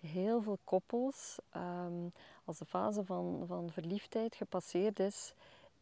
heel 0.00 0.42
veel 0.42 0.58
koppels, 0.64 1.38
um, 1.56 2.12
als 2.44 2.58
de 2.58 2.64
fase 2.64 3.04
van, 3.04 3.44
van 3.46 3.70
verliefdheid 3.70 4.34
gepasseerd 4.34 4.98
is, 5.00 5.34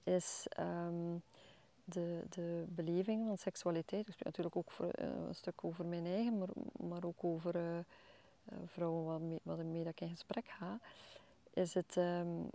is 0.05 0.47
um, 0.61 1.23
de, 1.89 2.23
de 2.29 2.65
beleving 2.69 3.27
van 3.27 3.39
seksualiteit. 3.39 4.07
Ik 4.07 4.13
spreek 4.13 4.25
natuurlijk 4.27 4.57
ook 4.57 4.71
voor, 4.71 4.87
uh, 4.87 5.07
een 5.27 5.35
stuk 5.35 5.65
over 5.65 5.87
mijn 5.87 6.07
eigen, 6.07 6.39
maar, 6.39 6.49
maar 6.89 7.05
ook 7.05 7.25
over 7.25 7.57
uh, 7.57 7.79
vrouwen 8.67 9.05
wat, 9.05 9.21
mee, 9.21 9.41
wat 9.43 9.65
mee 9.65 9.85
dat 9.85 9.93
ik 9.93 10.01
in 10.01 10.09
gesprek 10.09 10.49
ga. 10.49 10.81
Is 11.51 11.75
het 11.75 11.97
um, 11.97 12.51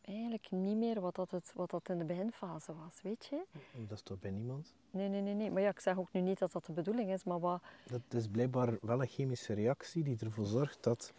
eigenlijk 0.00 0.50
niet 0.50 0.76
meer 0.76 1.00
wat 1.00 1.14
dat, 1.14 1.30
het, 1.30 1.52
wat 1.54 1.70
dat 1.70 1.88
in 1.88 1.98
de 1.98 2.04
beginfase 2.04 2.74
was, 2.74 3.02
weet 3.02 3.26
je? 3.26 3.42
Dat 3.88 3.96
is 3.96 4.02
toch 4.02 4.20
bij 4.20 4.30
niemand? 4.30 4.74
Nee, 4.90 5.08
nee, 5.08 5.20
nee, 5.20 5.34
nee. 5.34 5.50
Maar 5.50 5.62
ja, 5.62 5.68
ik 5.68 5.80
zeg 5.80 5.98
ook 5.98 6.12
nu 6.12 6.20
niet 6.20 6.38
dat 6.38 6.52
dat 6.52 6.64
de 6.66 6.72
bedoeling 6.72 7.10
is, 7.10 7.24
maar 7.24 7.40
wat... 7.40 7.62
Dat 7.86 8.00
is 8.08 8.28
blijkbaar 8.28 8.78
wel 8.80 9.00
een 9.00 9.08
chemische 9.08 9.52
reactie 9.52 10.02
die 10.04 10.16
ervoor 10.18 10.46
zorgt 10.46 10.82
dat... 10.82 11.12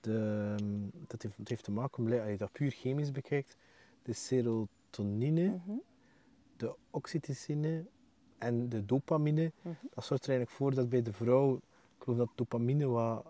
De, 0.00 0.54
dat 1.06 1.26
heeft, 1.44 1.64
te 1.64 1.70
maken 1.70 2.02
met, 2.02 2.20
als 2.20 2.30
je 2.30 2.36
dat 2.36 2.52
puur 2.52 2.70
chemisch 2.70 3.10
bekijkt, 3.10 3.56
de 4.02 4.12
serotonine, 4.12 5.48
mm 5.48 5.62
-hmm. 5.64 5.82
De 6.62 6.74
oxytocine 6.90 7.84
en 8.38 8.68
de 8.68 8.84
dopamine, 8.84 9.42
mm 9.42 9.52
-hmm. 9.62 9.88
dat 9.94 10.04
zorgt 10.04 10.24
er 10.24 10.30
eigenlijk 10.30 10.58
voor 10.58 10.74
dat 10.74 10.88
bij 10.88 11.02
de 11.02 11.12
vrouw, 11.12 11.56
ik 11.56 12.02
geloof 12.02 12.18
dat 12.18 12.28
dopamine 12.34 12.86
wat, 12.86 13.24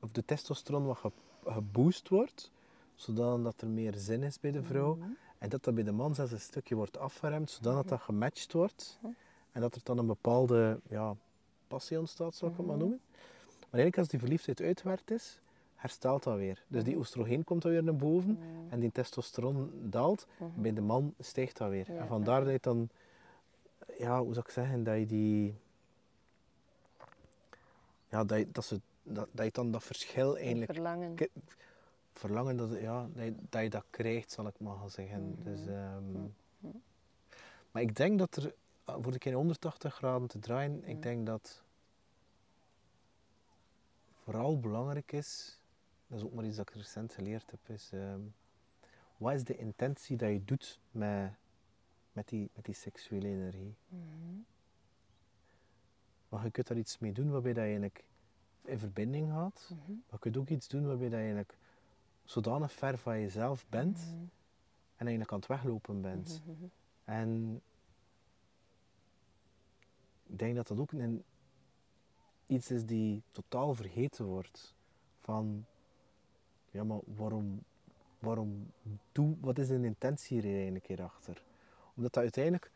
of 0.00 0.10
de 0.10 0.24
testosteron 0.24 0.86
wat 0.86 1.12
geboost 1.44 2.08
wordt, 2.08 2.50
zodat 2.94 3.60
er 3.60 3.68
meer 3.68 3.94
zin 3.94 4.22
is 4.22 4.40
bij 4.40 4.50
de 4.50 4.62
vrouw. 4.62 4.94
Mm 4.94 5.02
-hmm. 5.02 5.16
En 5.38 5.48
dat 5.48 5.64
dat 5.64 5.74
bij 5.74 5.84
de 5.84 5.92
man 5.92 6.14
zelfs 6.14 6.32
een 6.32 6.40
stukje 6.40 6.74
wordt 6.74 6.98
afgeremd, 6.98 7.50
zodat 7.50 7.88
dat 7.88 8.00
gematcht 8.00 8.52
wordt. 8.52 8.98
En 9.52 9.60
dat 9.60 9.74
er 9.74 9.80
dan 9.84 9.98
een 9.98 10.06
bepaalde 10.06 10.80
ja, 10.88 11.16
passie 11.68 11.98
ontstaat, 11.98 12.34
zou 12.34 12.50
ik 12.50 12.56
het 12.56 12.66
maar 12.66 12.76
noemen. 12.76 13.00
Maar 13.48 13.80
eigenlijk 13.80 13.98
als 13.98 14.08
die 14.08 14.18
verliefdheid 14.18 14.60
uitwerkt 14.60 15.10
is, 15.10 15.40
herstelt 15.84 16.22
dat 16.22 16.36
weer. 16.36 16.64
Dus 16.68 16.84
die 16.84 16.96
oestrogeen 16.96 17.44
komt 17.44 17.62
dan 17.62 17.70
weer 17.70 17.82
naar 17.82 17.96
boven 17.96 18.38
en 18.68 18.80
die 18.80 18.92
testosteron 18.92 19.70
daalt. 19.90 20.26
Bij 20.54 20.72
de 20.72 20.80
man 20.80 21.14
stijgt 21.20 21.56
dat 21.56 21.68
weer. 21.68 21.96
En 21.96 22.06
vandaar 22.06 22.44
dat 22.44 22.52
je 22.52 22.58
dan, 22.60 22.88
ja, 23.98 24.22
hoe 24.22 24.32
zou 24.32 24.46
ik 24.46 24.52
zeggen, 24.52 24.84
dat 24.84 24.98
je 24.98 25.06
die, 25.06 25.54
ja, 28.08 28.24
dat 28.24 28.38
je, 28.38 28.50
dat 28.50 28.64
ze, 28.64 28.80
dat, 29.02 29.28
dat 29.32 29.44
je 29.44 29.52
dan 29.52 29.70
dat 29.70 29.82
verschil 29.82 30.36
eigenlijk... 30.36 30.72
Verlangen. 30.72 31.16
Verlangen, 32.12 32.56
dat, 32.56 32.70
ja, 32.80 33.08
dat, 33.14 33.24
je, 33.24 33.34
dat 33.48 33.62
je 33.62 33.70
dat 33.70 33.84
krijgt, 33.90 34.30
zal 34.30 34.46
ik 34.46 34.60
maar 34.60 34.76
zeggen. 34.86 35.22
Mm 35.22 35.34
-hmm. 35.34 35.44
Dus, 35.44 35.66
um, 35.66 36.34
maar 37.70 37.82
ik 37.82 37.96
denk 37.96 38.18
dat 38.18 38.36
er, 38.36 38.54
voor 38.84 39.12
de 39.12 39.18
keer 39.18 39.34
180 39.34 39.94
graden 39.94 40.28
te 40.28 40.38
draaien, 40.38 40.72
mm 40.72 40.82
ik 40.84 41.02
denk 41.02 41.26
dat 41.26 41.62
vooral 44.22 44.60
belangrijk 44.60 45.12
is, 45.12 45.58
dat 46.14 46.22
is 46.22 46.28
ook 46.28 46.34
maar 46.34 46.44
iets 46.44 46.56
dat 46.56 46.68
ik 46.68 46.74
recent 46.74 47.14
geleerd 47.14 47.50
heb, 47.50 47.68
is 47.68 47.90
um, 47.92 48.34
wat 49.16 49.32
is 49.32 49.44
de 49.44 49.56
intentie 49.56 50.16
dat 50.16 50.28
je 50.30 50.44
doet 50.44 50.80
met, 50.90 51.32
met, 52.12 52.28
die, 52.28 52.50
met 52.54 52.64
die 52.64 52.74
seksuele 52.74 53.28
energie. 53.28 53.74
Mm 53.88 54.00
-hmm. 54.00 54.44
Maar 56.28 56.44
je 56.44 56.50
kunt 56.50 56.66
daar 56.66 56.76
iets 56.76 56.98
mee 56.98 57.12
doen 57.12 57.30
waarbij 57.30 57.52
dat 57.52 57.62
je 57.62 57.68
eigenlijk 57.68 58.04
in 58.62 58.78
verbinding 58.78 59.30
gaat, 59.30 59.68
mm 59.70 59.78
-hmm. 59.86 59.94
maar 59.94 60.12
je 60.12 60.18
kunt 60.18 60.36
ook 60.36 60.48
iets 60.48 60.68
doen 60.68 60.86
waarbij 60.86 61.08
dat 61.08 61.18
je 61.18 61.24
eigenlijk 61.24 61.56
zodanig 62.24 62.72
ver 62.72 62.98
van 62.98 63.20
jezelf 63.20 63.66
bent 63.68 63.98
mm 63.98 64.04
-hmm. 64.04 64.30
en 64.96 65.06
eigenlijk 65.06 65.32
aan 65.32 65.38
het 65.38 65.48
weglopen 65.48 66.00
bent. 66.00 66.42
En 67.04 67.62
ik 70.26 70.38
denk 70.38 70.54
dat 70.54 70.66
dat 70.66 70.78
ook 70.78 70.92
een, 70.92 71.24
iets 72.46 72.70
is 72.70 72.86
die 72.86 73.22
totaal 73.30 73.74
vergeten 73.74 74.24
wordt. 74.24 74.74
Van, 75.20 75.66
ja, 76.74 76.84
maar 76.84 77.00
waarom, 77.04 77.62
waarom 78.18 78.72
doe, 79.12 79.36
wat 79.40 79.58
is 79.58 79.68
de 79.68 79.74
intentie 79.74 80.40
hier 80.40 80.54
eigenlijk 80.54 80.86
hierachter? 80.86 81.42
Omdat 81.94 82.12
dat 82.12 82.22
uiteindelijk, 82.22 82.70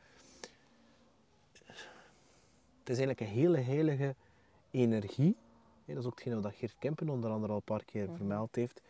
het 2.78 2.88
is 2.88 2.98
eigenlijk 2.98 3.20
een 3.20 3.26
hele 3.26 3.58
heilige 3.58 4.14
energie. 4.70 5.37
Dat 5.84 5.96
is 5.96 6.04
ook 6.04 6.14
hetgeen 6.14 6.42
wat 6.42 6.54
Geert 6.54 6.76
Kempen 6.78 7.08
onder 7.08 7.30
andere 7.30 7.52
al 7.52 7.58
een 7.58 7.64
paar 7.64 7.84
keer 7.84 8.06
-hmm. 8.06 8.16
vermeld 8.16 8.54
heeft. 8.54 8.82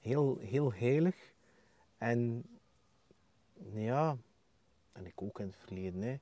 Heel, 0.00 0.38
heel 0.38 0.72
heilig. 0.72 1.32
En 1.98 2.44
ja, 3.72 4.16
en 4.92 5.06
ik 5.06 5.22
ook 5.22 5.40
in 5.40 5.46
het 5.46 5.56
verleden, 5.56 6.02
hè, 6.02 6.18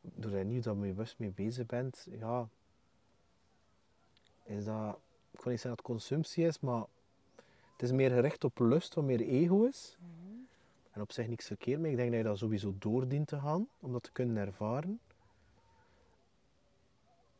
doordat 0.00 0.40
je 0.40 0.44
niet 0.44 0.64
dat 0.64 0.74
je 0.74 0.80
bewust 0.80 1.18
mee 1.18 1.30
bezig 1.30 1.66
bent, 1.66 2.06
ja, 2.10 2.48
is 4.42 4.64
dat, 4.64 4.98
ik 5.30 5.40
wil 5.40 5.52
niet 5.52 5.60
zeggen 5.60 5.68
dat 5.70 5.78
het 5.78 5.86
consumptie 5.86 6.46
is, 6.46 6.60
maar 6.60 6.84
het 7.80 7.88
is 7.88 7.96
meer 7.96 8.10
gericht 8.10 8.44
op 8.44 8.58
lust, 8.58 8.94
wat 8.94 9.04
meer 9.04 9.20
ego 9.20 9.64
is. 9.64 9.96
Mm 9.98 10.06
-hmm. 10.06 10.48
En 10.90 11.00
op 11.00 11.12
zich 11.12 11.28
niks 11.28 11.46
verkeerd 11.46 11.80
mee. 11.80 11.90
Ik 11.90 11.96
denk 11.96 12.10
dat 12.10 12.18
je 12.18 12.24
dat 12.24 12.38
sowieso 12.38 12.74
door 12.78 13.08
dient 13.08 13.26
te 13.26 13.40
gaan, 13.40 13.68
om 13.80 13.92
dat 13.92 14.02
te 14.02 14.12
kunnen 14.12 14.36
ervaren. 14.36 15.00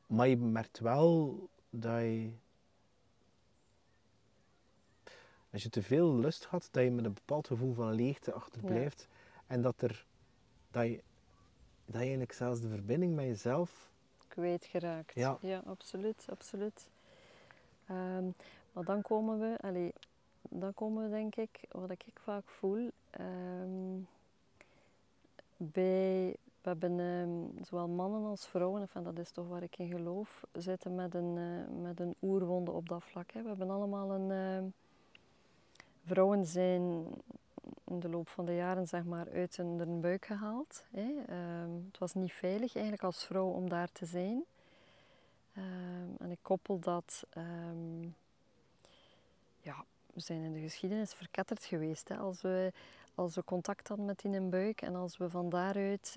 Maar 0.07 0.29
je 0.29 0.37
merkt 0.37 0.79
wel 0.79 1.38
dat 1.70 2.00
je, 2.00 2.31
als 5.53 5.62
je 5.62 5.68
te 5.68 5.83
veel 5.83 6.14
lust 6.14 6.44
had, 6.44 6.68
dat 6.70 6.83
je 6.83 6.90
met 6.90 7.05
een 7.05 7.14
bepaald 7.14 7.46
gevoel 7.46 7.74
van 7.74 7.92
leegte 7.92 8.33
achterblijft. 8.33 9.09
Ja. 9.11 9.16
En 9.46 9.62
dat, 9.62 9.83
er, 9.83 10.07
dat, 10.70 10.87
je, 10.87 11.03
dat 11.85 11.94
je 11.94 11.98
eigenlijk 11.98 12.33
zelfs 12.33 12.61
de 12.61 12.68
verbinding 12.68 13.14
met 13.14 13.24
jezelf 13.24 13.90
kwijtgeraakt. 14.29 15.14
Ja, 15.14 15.38
ja 15.40 15.62
absoluut, 15.66 16.26
absoluut. 16.31 16.88
Um, 17.90 18.35
maar 18.72 18.85
dan 18.85 19.03
komen 19.03 19.38
we, 19.38 19.57
allee, 19.61 19.92
dan 20.50 20.74
komen 20.74 21.02
we 21.02 21.10
denk 21.10 21.36
ik, 21.36 21.60
wat 21.70 21.90
ik 21.90 22.04
vaak 22.14 22.48
voel, 22.48 22.90
um, 23.20 24.08
bij, 25.56 26.36
we 26.60 26.68
hebben 26.68 26.98
um, 26.98 27.52
zowel 27.64 27.88
mannen 27.88 28.24
als 28.24 28.46
vrouwen, 28.46 28.88
en 28.92 29.02
dat 29.02 29.18
is 29.18 29.30
toch 29.30 29.48
waar 29.48 29.62
ik 29.62 29.78
in 29.78 29.88
geloof, 29.88 30.44
zitten 30.52 30.94
met 30.94 31.14
een, 31.14 31.36
uh, 31.36 31.82
met 31.82 32.00
een 32.00 32.14
oerwonde 32.22 32.70
op 32.70 32.88
dat 32.88 33.04
vlak. 33.04 33.30
Hè. 33.30 33.42
We 33.42 33.48
hebben 33.48 33.70
allemaal 33.70 34.10
een, 34.10 34.30
uh, 34.30 34.70
vrouwen 36.04 36.46
zijn 36.46 37.06
in 37.84 38.00
de 38.00 38.08
loop 38.08 38.28
van 38.28 38.44
de 38.44 38.54
jaren 38.54 38.88
zeg 38.88 39.04
maar, 39.04 39.30
uit 39.30 39.56
hun 39.56 40.00
buik 40.00 40.24
gehaald. 40.24 40.84
Hè. 40.90 41.34
Het 41.86 41.98
was 41.98 42.14
niet 42.14 42.32
veilig 42.32 42.74
eigenlijk 42.74 43.04
als 43.04 43.24
vrouw 43.24 43.48
om 43.48 43.68
daar 43.68 43.92
te 43.92 44.06
zijn. 44.06 44.44
En 46.18 46.30
ik 46.30 46.38
koppel 46.42 46.78
dat, 46.78 47.26
ja, 49.60 49.84
zijn 50.14 50.42
in 50.42 50.53
de 50.53 50.61
geschiedenis 50.61 51.12
verketterd 51.12 51.64
geweest. 51.64 52.09
Hè. 52.09 52.16
Als, 52.16 52.42
we, 52.42 52.73
als 53.14 53.35
we 53.35 53.44
contact 53.44 53.88
hadden 53.88 54.07
met 54.07 54.25
in 54.25 54.35
een 54.35 54.51
buik 54.51 54.83
en 54.83 54.94
als 54.94 55.16
we 55.16 55.31
van 55.31 55.49
daaruit 55.49 56.16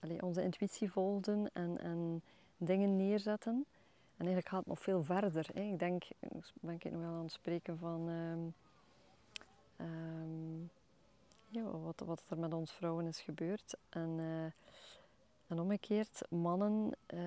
allee, 0.00 0.22
onze 0.22 0.42
intuïtie 0.42 0.90
volgden 0.90 1.50
en, 1.52 1.78
en 1.78 2.22
dingen 2.56 2.96
neerzetten. 2.96 3.66
En 4.16 4.26
eigenlijk 4.26 4.48
gaat 4.48 4.58
het 4.58 4.68
nog 4.68 4.80
veel 4.80 5.04
verder. 5.04 5.46
Hè. 5.52 5.60
Ik 5.60 5.78
denk, 5.78 6.04
ben 6.60 6.74
ik 6.74 6.84
nog 6.84 7.00
wel 7.00 7.10
aan 7.10 7.22
het 7.22 7.32
spreken 7.32 7.78
van 7.78 8.08
um, 8.08 8.54
um, 9.80 10.70
ja, 11.48 11.62
wat, 11.62 12.02
wat 12.04 12.22
er 12.28 12.38
met 12.38 12.54
ons 12.54 12.72
vrouwen 12.72 13.06
is 13.06 13.20
gebeurd. 13.20 13.76
En, 13.88 14.18
uh, 14.18 14.44
en 15.46 15.60
omgekeerd, 15.60 16.20
mannen 16.28 16.92
uh, 17.14 17.20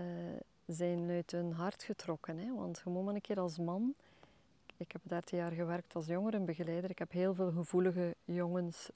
zijn 0.65 1.09
uit 1.09 1.31
hun 1.31 1.53
hart 1.53 1.83
getrokken. 1.83 2.37
Hè? 2.37 2.55
Want 2.55 2.85
maar 2.85 3.13
een 3.13 3.21
keer 3.21 3.39
als 3.39 3.57
man... 3.57 3.93
Ik 4.77 4.91
heb 4.91 5.01
13 5.03 5.37
jaar 5.37 5.51
gewerkt 5.51 5.95
als 5.95 6.05
jongerenbegeleider. 6.05 6.89
Ik 6.89 6.99
heb 6.99 7.11
heel 7.11 7.33
veel 7.33 7.51
gevoelige 7.51 8.15
jongens, 8.25 8.89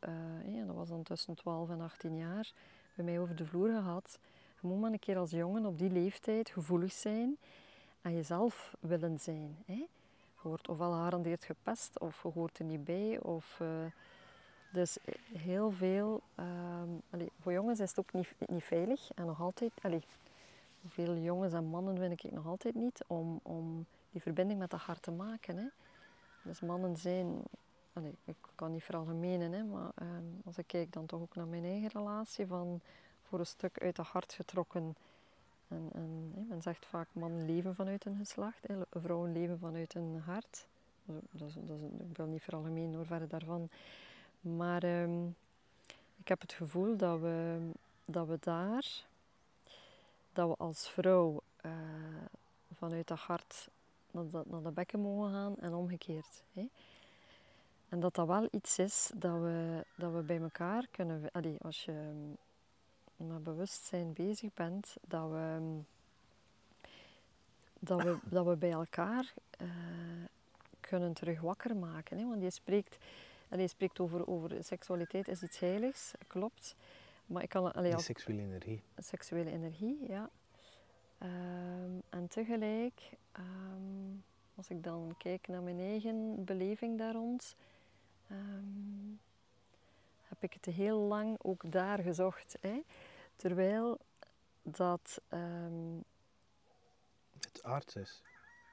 uh, 0.46 0.66
dat 0.68 0.76
was 0.76 0.90
dan 0.90 1.04
tussen 1.04 1.36
12 1.36 1.70
en 1.70 1.82
18 1.82 2.18
jaar, 2.18 2.52
bij 2.96 3.06
mij 3.06 3.20
over 3.20 3.36
de 3.36 3.46
vloer 3.46 3.70
gehad. 3.70 4.20
Je 4.62 4.68
moet 4.68 4.80
maar 4.80 4.92
een 4.92 5.00
keer 5.00 5.18
als 5.18 5.32
jongen 5.32 5.66
op 5.66 5.78
die 5.78 5.90
leeftijd 5.92 6.50
gevoelig 6.50 6.92
zijn 6.92 7.38
en 8.02 8.14
jezelf 8.14 8.76
willen 8.80 9.20
zijn. 9.20 9.58
Hè? 9.66 9.86
Je 10.42 10.50
wordt 10.54 10.68
ofwel 10.68 10.92
garandeerd 10.92 11.44
gepest, 11.44 12.00
of 12.00 12.24
je 12.24 12.30
hoort 12.30 12.60
er 12.60 12.66
niet 12.66 12.84
bij, 12.84 13.20
of... 13.20 13.60
Uh, 13.62 13.68
dus 14.72 14.98
heel 15.34 15.72
veel, 15.72 16.22
allee, 17.10 17.32
voor 17.40 17.52
jongens 17.52 17.80
is 17.80 17.90
het 17.90 18.00
ook 18.00 18.14
niet, 18.14 18.36
niet 18.48 18.64
veilig 18.64 19.12
en 19.16 19.26
nog 19.26 19.42
altijd, 19.42 19.72
allee, 19.82 20.04
veel 20.88 21.18
jongens 21.18 21.54
en 21.54 21.66
mannen 21.66 21.98
vind 21.98 22.24
ik 22.24 22.32
nog 22.32 22.48
altijd 22.48 22.76
niet 22.76 23.04
om, 23.08 23.40
om 23.44 23.86
die 24.18 24.26
verbinding 24.26 24.60
met 24.60 24.70
dat 24.70 24.80
hart 24.80 25.02
te 25.02 25.12
maken. 25.12 25.58
Hè. 25.58 25.68
Dus 26.42 26.60
mannen 26.60 26.98
zijn 26.98 27.44
allee, 27.94 28.16
ik 28.24 28.36
kan 28.56 28.72
niet 28.72 28.84
veralgemenen, 28.84 29.70
maar 29.70 29.92
ehm, 29.96 30.26
als 30.46 30.58
ik 30.58 30.68
kijk 30.68 30.94
dan 30.94 31.06
toch 31.06 31.22
ook 31.22 31.36
naar 31.36 31.48
mijn 31.48 31.64
eigen 31.64 31.90
relatie, 31.90 32.48
van 32.48 32.82
voor 33.24 33.40
een 33.40 33.46
stuk 33.46 33.80
uit 33.80 33.98
het 33.98 34.08
hart 34.08 34.34
getrokken. 34.34 34.96
En, 35.68 35.90
en 35.94 36.32
hè, 36.36 36.42
men 36.42 36.62
zegt 36.62 36.86
vaak 36.86 37.08
man 37.12 37.46
leven 37.46 37.76
vanuit 37.76 38.06
een 38.06 38.18
geslacht, 38.18 38.66
vrouwen 38.92 39.32
leven 39.32 39.60
vanuit 39.60 39.94
een 39.94 40.22
hart. 40.26 40.68
Dat 41.06 41.48
is, 41.48 41.54
dat 41.54 41.78
ik 42.10 42.18
wil 42.18 42.26
niet 42.26 42.44
veralgemenen 42.44 42.94
hoor, 42.96 43.06
verder 43.06 43.28
daarvan. 43.28 43.70
Maar 44.42 44.84
ehm, 44.84 45.28
ik 46.18 46.28
heb 46.28 46.42
het 46.42 46.54
gevoel 46.54 46.98
dat 46.98 47.20
we, 47.20 47.60
dat 48.06 48.28
we 48.28 48.38
daar, 48.40 49.06
dat 50.34 50.50
we 50.50 50.56
als 50.58 50.90
vrouw 50.90 51.42
uh, 51.66 51.72
vanuit 52.78 53.08
dat 53.08 53.20
hart 53.20 53.70
naar 54.24 54.44
de, 54.44 54.50
naar 54.50 54.64
de 54.64 54.72
bekken 54.72 55.00
mogen 55.00 55.32
gaan 55.32 55.58
en 55.58 55.74
omgekeerd. 55.74 56.44
Hè. 56.54 56.70
En 57.90 58.00
dat 58.00 58.16
dat 58.16 58.28
wel 58.28 58.48
iets 58.52 58.80
is 58.80 59.12
dat 59.16 59.40
we, 59.40 59.86
dat 59.96 60.14
we 60.14 60.22
bij 60.22 60.40
elkaar 60.42 60.88
kunnen... 60.92 61.32
Allee, 61.32 61.58
als 61.62 61.86
je 61.86 62.14
met 63.16 63.44
bewustzijn 63.44 64.14
bezig 64.14 64.54
bent, 64.54 64.96
dat 65.08 65.30
we, 65.30 65.80
dat 67.80 68.04
we, 68.04 68.18
dat 68.24 68.46
we 68.46 68.56
bij 68.56 68.72
elkaar 68.72 69.34
uh, 69.62 69.68
kunnen 70.80 71.14
terug 71.14 71.42
wakker 71.42 71.76
maken. 71.76 72.18
Hè. 72.18 72.28
Want 72.28 72.42
je 72.42 72.50
spreekt, 72.50 72.98
allee, 73.50 73.68
spreekt 73.68 74.00
over, 74.00 74.28
over 74.28 74.64
seksualiteit 74.64 75.28
is 75.28 75.44
iets 75.44 75.60
heiligs, 75.60 76.14
klopt. 76.28 76.76
Maar 77.26 77.44
ik 77.44 77.50
kan... 77.50 77.74
Allee, 77.74 77.94
als, 77.94 78.06
seksuele 78.06 78.42
energie. 78.42 78.82
Seksuele 78.98 79.52
energie, 79.52 80.08
ja. 80.08 80.30
Um, 81.24 82.02
en 82.10 82.28
tegelijk, 82.28 83.10
um, 83.40 84.24
als 84.56 84.70
ik 84.70 84.84
dan 84.84 85.16
kijk 85.18 85.48
naar 85.48 85.62
mijn 85.62 85.80
eigen 85.80 86.46
beleving 86.46 86.98
daar 86.98 87.14
rond, 87.14 87.56
um, 88.32 89.20
heb 90.24 90.44
ik 90.44 90.54
het 90.54 90.66
heel 90.66 91.00
lang 91.00 91.38
ook 91.42 91.72
daar 91.72 92.00
gezocht. 92.00 92.58
Hè? 92.62 92.82
Terwijl 93.36 93.98
dat. 94.62 95.22
het 97.40 97.64
aard 97.64 97.96
is. 97.96 98.22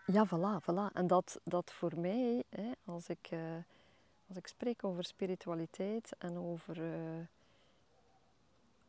Ja, 0.06 0.26
voilà, 0.26 0.62
voilà. 0.62 0.92
En 0.92 1.06
dat, 1.06 1.40
dat 1.44 1.72
voor 1.72 1.98
mij, 1.98 2.42
hè, 2.48 2.70
als, 2.84 3.08
ik, 3.08 3.30
uh, 3.30 3.56
als 4.28 4.36
ik 4.36 4.46
spreek 4.46 4.84
over 4.84 5.04
spiritualiteit 5.04 6.12
en 6.18 6.38
over. 6.38 6.78
Uh, 6.78 7.26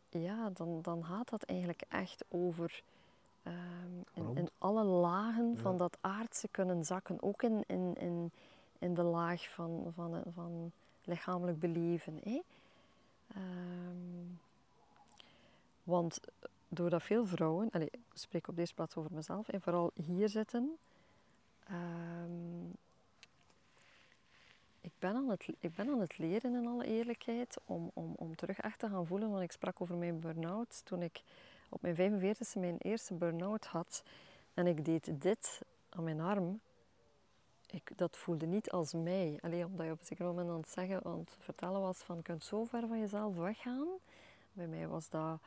ja, 0.09 0.49
dan, 0.49 0.81
dan 0.81 1.05
gaat 1.05 1.29
dat 1.29 1.43
eigenlijk 1.43 1.81
echt 1.89 2.25
over 2.27 2.83
um, 3.47 4.03
in, 4.13 4.37
in, 4.37 4.49
alle 4.57 4.83
lagen 4.83 5.51
ja. 5.55 5.61
van 5.61 5.77
dat 5.77 5.97
aardse 6.01 6.47
kunnen 6.47 6.85
zakken. 6.85 7.23
Ook 7.23 7.43
in, 7.43 7.63
in, 7.67 7.95
in, 7.95 8.31
in 8.79 8.93
de 8.93 9.03
laag 9.03 9.49
van, 9.49 9.91
van, 9.95 10.23
van 10.33 10.71
lichamelijk 11.03 11.59
beleven. 11.59 12.19
Hè? 12.23 12.41
Um, 13.35 14.39
want 15.83 16.19
doordat 16.67 17.03
veel 17.03 17.25
vrouwen, 17.25 17.69
allez, 17.71 17.87
ik 17.87 17.99
spreek 18.13 18.47
op 18.47 18.55
deze 18.55 18.73
plaats 18.73 18.95
over 18.95 19.11
mezelf, 19.13 19.47
en 19.47 19.61
vooral 19.61 19.91
hier 19.93 20.29
zitten, 20.29 20.77
um, 21.71 22.73
ik, 24.81 24.91
ben 24.99 25.15
aan 25.15 25.29
het, 25.29 25.47
ik 25.59 25.75
ben 25.75 25.89
aan 25.89 25.99
het 25.99 26.17
leren 26.17 26.55
in 26.55 26.67
alle 26.67 26.85
eerlijkheid 26.85 27.57
om, 27.65 27.91
om, 27.93 28.13
om 28.15 28.35
terug 28.35 28.59
echt 28.59 28.79
te 28.79 28.89
gaan 28.89 29.05
voelen. 29.05 29.29
Want 29.29 29.43
ik 29.43 29.51
sprak 29.51 29.81
over 29.81 29.95
mijn 29.95 30.19
burn-out 30.19 30.81
toen 30.85 31.01
ik 31.01 31.21
op 31.75 31.81
mijn 31.81 32.23
45e 32.23 32.59
mijn 32.59 32.77
eerste 32.77 33.13
burn-out 33.13 33.65
had 33.65 34.03
en 34.53 34.67
ik 34.67 34.85
deed 34.85 35.21
dit 35.21 35.61
aan 35.89 36.03
mijn 36.03 36.19
arm, 36.19 36.59
ik, 37.67 37.91
dat 37.95 38.17
voelde 38.17 38.45
niet 38.45 38.71
als 38.71 38.93
mij. 38.93 39.39
Alleen 39.41 39.65
omdat 39.65 39.85
je 39.85 39.91
op 39.91 39.99
een 39.99 40.05
zeker 40.05 40.25
moment 40.25 40.49
aan 40.49 40.59
het 40.59 40.69
zeggen, 40.69 40.99
want 41.03 41.37
vertellen 41.39 41.81
was 41.81 41.97
van 41.97 42.15
je 42.15 42.21
kunt 42.21 42.43
zo 42.43 42.63
ver 42.63 42.87
van 42.87 42.99
jezelf 42.99 43.35
weggaan. 43.35 43.87
Bij 44.53 44.67
mij 44.67 44.87
was 44.87 45.09
dat 45.09 45.39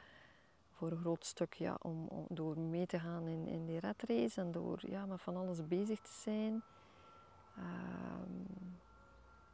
voor 0.72 0.90
een 0.90 0.98
groot 0.98 1.24
stuk 1.24 1.54
ja, 1.54 1.76
om, 1.82 2.08
door 2.28 2.58
mee 2.58 2.86
te 2.86 2.98
gaan 2.98 3.28
in, 3.28 3.46
in 3.46 3.66
die 3.66 3.78
redrace 3.78 4.40
en 4.40 4.52
door 4.52 4.78
ja, 4.86 5.06
met 5.06 5.20
van 5.20 5.36
alles 5.36 5.68
bezig 5.68 6.00
te 6.00 6.12
zijn. 6.12 6.62
Um, 7.58 8.46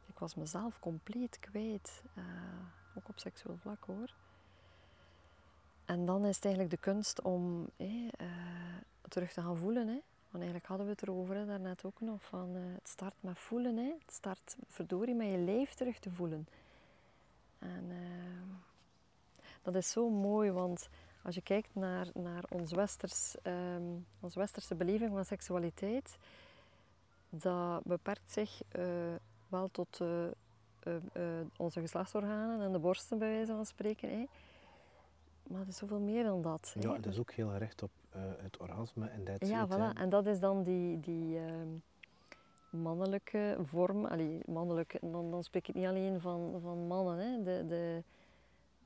ik 0.05 0.19
was 0.19 0.35
mezelf 0.35 0.79
compleet 0.79 1.39
kwijt, 1.39 2.03
uh, 2.17 2.23
ook 2.95 3.09
op 3.09 3.19
seksueel 3.19 3.57
vlak 3.57 3.83
hoor. 3.85 4.13
En 5.85 6.05
dan 6.05 6.25
is 6.25 6.35
het 6.35 6.45
eigenlijk 6.45 6.75
de 6.75 6.81
kunst 6.81 7.21
om 7.21 7.69
uh, 7.77 8.09
terug 9.09 9.33
te 9.33 9.41
gaan 9.41 9.57
voelen. 9.57 9.85
Want 9.85 10.43
eigenlijk 10.43 10.65
hadden 10.65 10.85
we 10.85 10.91
het 10.91 11.01
erover 11.01 11.45
daarnet 11.45 11.85
ook 11.85 12.01
nog. 12.01 12.23
Van, 12.23 12.55
uh, 12.55 12.61
het 12.75 12.87
start 12.87 13.13
met 13.19 13.39
voelen. 13.39 13.77
Hè. 13.77 13.93
Het 14.05 14.13
start 14.13 14.55
verdorie 14.67 15.15
met 15.15 15.27
je 15.27 15.37
lijf 15.37 15.73
terug 15.73 15.99
te 15.99 16.11
voelen. 16.11 16.47
En 17.59 17.83
uh, 17.89 17.97
dat 19.61 19.75
is 19.75 19.91
zo 19.91 20.09
mooi, 20.09 20.51
want 20.51 20.89
als 21.23 21.35
je 21.35 21.41
kijkt 21.41 21.75
naar, 21.75 22.07
naar 22.13 22.43
ons, 22.49 22.71
westers, 22.71 23.35
um, 23.43 24.05
onze 24.19 24.39
westerse 24.39 24.75
beleving 24.75 25.11
van 25.11 25.25
seksualiteit, 25.25 26.17
dat 27.29 27.83
beperkt 27.83 28.31
zich 28.31 28.61
wel 29.47 29.67
tot 29.71 30.01
onze 31.57 31.79
geslachtsorganen 31.79 32.61
en 32.61 32.71
de 32.71 32.79
borsten, 32.79 33.17
bij 33.17 33.29
wijze 33.29 33.51
van 33.51 33.65
spreken. 33.65 34.29
Maar 35.47 35.59
het 35.59 35.69
is 35.69 35.77
zoveel 35.77 35.99
meer 35.99 36.23
dan 36.23 36.41
dat. 36.41 36.75
Ja, 36.79 36.93
het 36.93 37.05
is 37.05 37.19
ook 37.19 37.31
heel 37.31 37.49
gericht 37.49 37.83
op 37.83 37.91
uh, 38.15 38.21
het 38.37 38.57
orgasme 38.57 39.07
en 39.07 39.23
dat 39.23 39.47
Ja, 39.47 39.67
voilà. 39.67 39.97
En 39.97 40.09
dat 40.09 40.25
is 40.25 40.39
dan 40.39 40.63
die, 40.63 40.99
die 40.99 41.35
uh, 41.35 41.43
mannelijke 42.69 43.57
vorm. 43.63 44.05
Allee, 44.05 44.39
mannelijk, 44.45 44.97
dan, 45.01 45.31
dan 45.31 45.43
spreek 45.43 45.67
ik 45.67 45.75
niet 45.75 45.85
alleen 45.85 46.19
van, 46.19 46.59
van 46.61 46.87
mannen, 46.87 47.17
hè. 47.17 47.43
De, 47.43 47.65
de, 47.67 48.03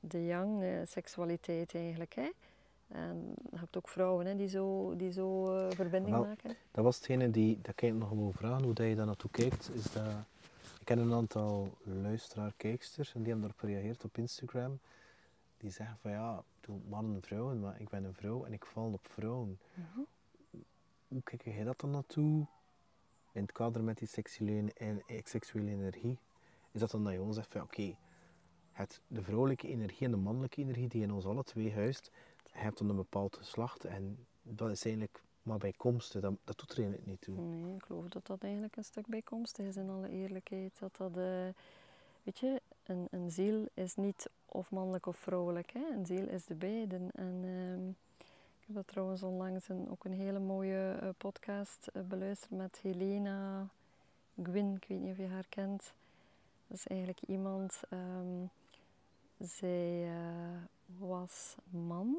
de 0.00 0.24
yang, 0.24 0.60
de 0.60 0.82
seksualiteit 0.86 1.74
eigenlijk. 1.74 2.14
Hè. 2.14 2.30
En 2.88 3.34
je 3.50 3.58
hebt 3.58 3.76
ook 3.76 3.88
vrouwen 3.88 4.26
hè, 4.26 4.36
die 4.36 4.48
zo, 4.48 4.96
die 4.96 5.12
zo 5.12 5.54
uh, 5.54 5.70
verbinding 5.70 6.16
Wel, 6.16 6.24
maken. 6.24 6.56
Dat 6.70 6.84
was 6.84 6.96
hetgene 6.96 7.30
die, 7.30 7.58
dat 7.62 7.74
kan 7.74 7.88
ik 7.88 7.94
nog 7.94 8.10
wel 8.10 8.32
vragen, 8.32 8.64
hoe 8.64 8.74
dat 8.74 8.86
je 8.86 8.94
daar 8.96 9.06
naartoe 9.06 9.30
kijkt. 9.30 9.70
Is 9.74 9.82
dat, 9.82 10.06
ik 10.80 10.84
ken 10.84 10.98
een 10.98 11.12
aantal 11.12 11.68
luisteraar-kijksters 11.82 13.14
en 13.14 13.22
die 13.22 13.32
hebben 13.32 13.48
daarop 13.48 13.70
gereageerd 13.70 14.04
op 14.04 14.18
Instagram 14.18 14.78
die 15.60 15.70
zeggen 15.70 15.98
van 15.98 16.10
ja, 16.10 16.38
ik 16.38 16.66
doe 16.66 16.80
mannen 16.88 17.14
en 17.14 17.22
vrouwen, 17.22 17.60
maar 17.60 17.80
ik 17.80 17.88
ben 17.88 18.04
een 18.04 18.14
vrouw 18.14 18.44
en 18.44 18.52
ik 18.52 18.66
val 18.66 18.92
op 18.92 19.08
vrouwen. 19.08 19.58
Mm 19.74 19.84
-hmm. 19.94 20.06
Hoe 21.08 21.22
kijk 21.22 21.44
jij 21.44 21.64
dat 21.64 21.80
dan 21.80 21.90
naartoe 21.90 22.46
in 23.32 23.42
het 23.42 23.52
kader 23.52 23.84
met 23.84 23.98
die 23.98 24.08
seksuele, 24.08 25.02
seksuele 25.24 25.70
energie? 25.70 26.18
Is 26.70 26.80
dat 26.80 26.90
dan 26.90 27.04
dat 27.04 27.12
je 27.12 27.22
ons 27.22 27.36
zegt 27.36 27.52
van 27.52 27.62
oké, 27.62 27.94
okay, 28.74 28.96
de 29.06 29.22
vrouwelijke 29.22 29.68
energie 29.68 30.06
en 30.06 30.10
de 30.10 30.16
mannelijke 30.16 30.60
energie 30.60 30.88
die 30.88 31.02
in 31.02 31.12
ons 31.12 31.26
alle 31.26 31.44
twee 31.44 31.72
huist, 31.72 32.10
je 32.52 32.58
hebt 32.58 32.78
dan 32.78 32.88
een 32.88 32.96
bepaald 32.96 33.36
geslacht 33.36 33.84
en 33.84 34.26
dat 34.42 34.70
is 34.70 34.84
eigenlijk 34.84 35.22
maar 35.42 35.58
bijkomstig, 35.58 36.20
dat, 36.20 36.34
dat 36.44 36.58
doet 36.58 36.70
er 36.70 36.78
eigenlijk 36.78 37.06
niet 37.06 37.20
toe. 37.20 37.34
Nee, 37.34 37.74
ik 37.74 37.82
geloof 37.82 38.08
dat 38.08 38.26
dat 38.26 38.42
eigenlijk 38.42 38.76
een 38.76 38.84
stuk 38.84 39.06
bijkomstig 39.06 39.66
is 39.66 39.76
in 39.76 39.90
alle 39.90 40.08
eerlijkheid. 40.08 40.78
Dat 40.78 40.96
dat, 40.96 41.16
uh, 41.16 41.48
je, 42.38 42.60
een, 42.84 43.08
een 43.10 43.30
ziel 43.30 43.66
is 43.74 43.96
niet 43.96 44.30
of 44.46 44.70
mannelijk 44.70 45.06
of 45.06 45.16
vrouwelijk. 45.16 45.70
Hè? 45.72 45.86
Een 45.92 46.06
ziel 46.06 46.28
is 46.28 46.44
de 46.44 46.54
beiden. 46.54 47.10
En 47.14 47.42
uh, 47.44 47.88
ik 48.60 48.66
heb 48.66 48.74
dat 48.74 48.86
trouwens 48.86 49.22
onlangs 49.22 49.68
een, 49.68 49.90
ook 49.90 50.04
een 50.04 50.12
hele 50.12 50.38
mooie 50.38 50.98
uh, 51.02 51.08
podcast 51.16 51.88
uh, 51.92 52.02
beluisterd 52.02 52.50
met 52.50 52.78
Helena 52.82 53.68
Gwyn. 54.42 54.74
Ik 54.74 54.84
weet 54.88 55.00
niet 55.00 55.10
of 55.10 55.16
je 55.16 55.26
haar 55.26 55.46
kent. 55.48 55.92
Dat 56.66 56.76
is 56.78 56.86
eigenlijk 56.86 57.20
iemand, 57.26 57.80
um, 57.90 58.50
zij 59.38 60.04
uh, 60.04 60.62
was 60.98 61.56
man, 61.68 62.16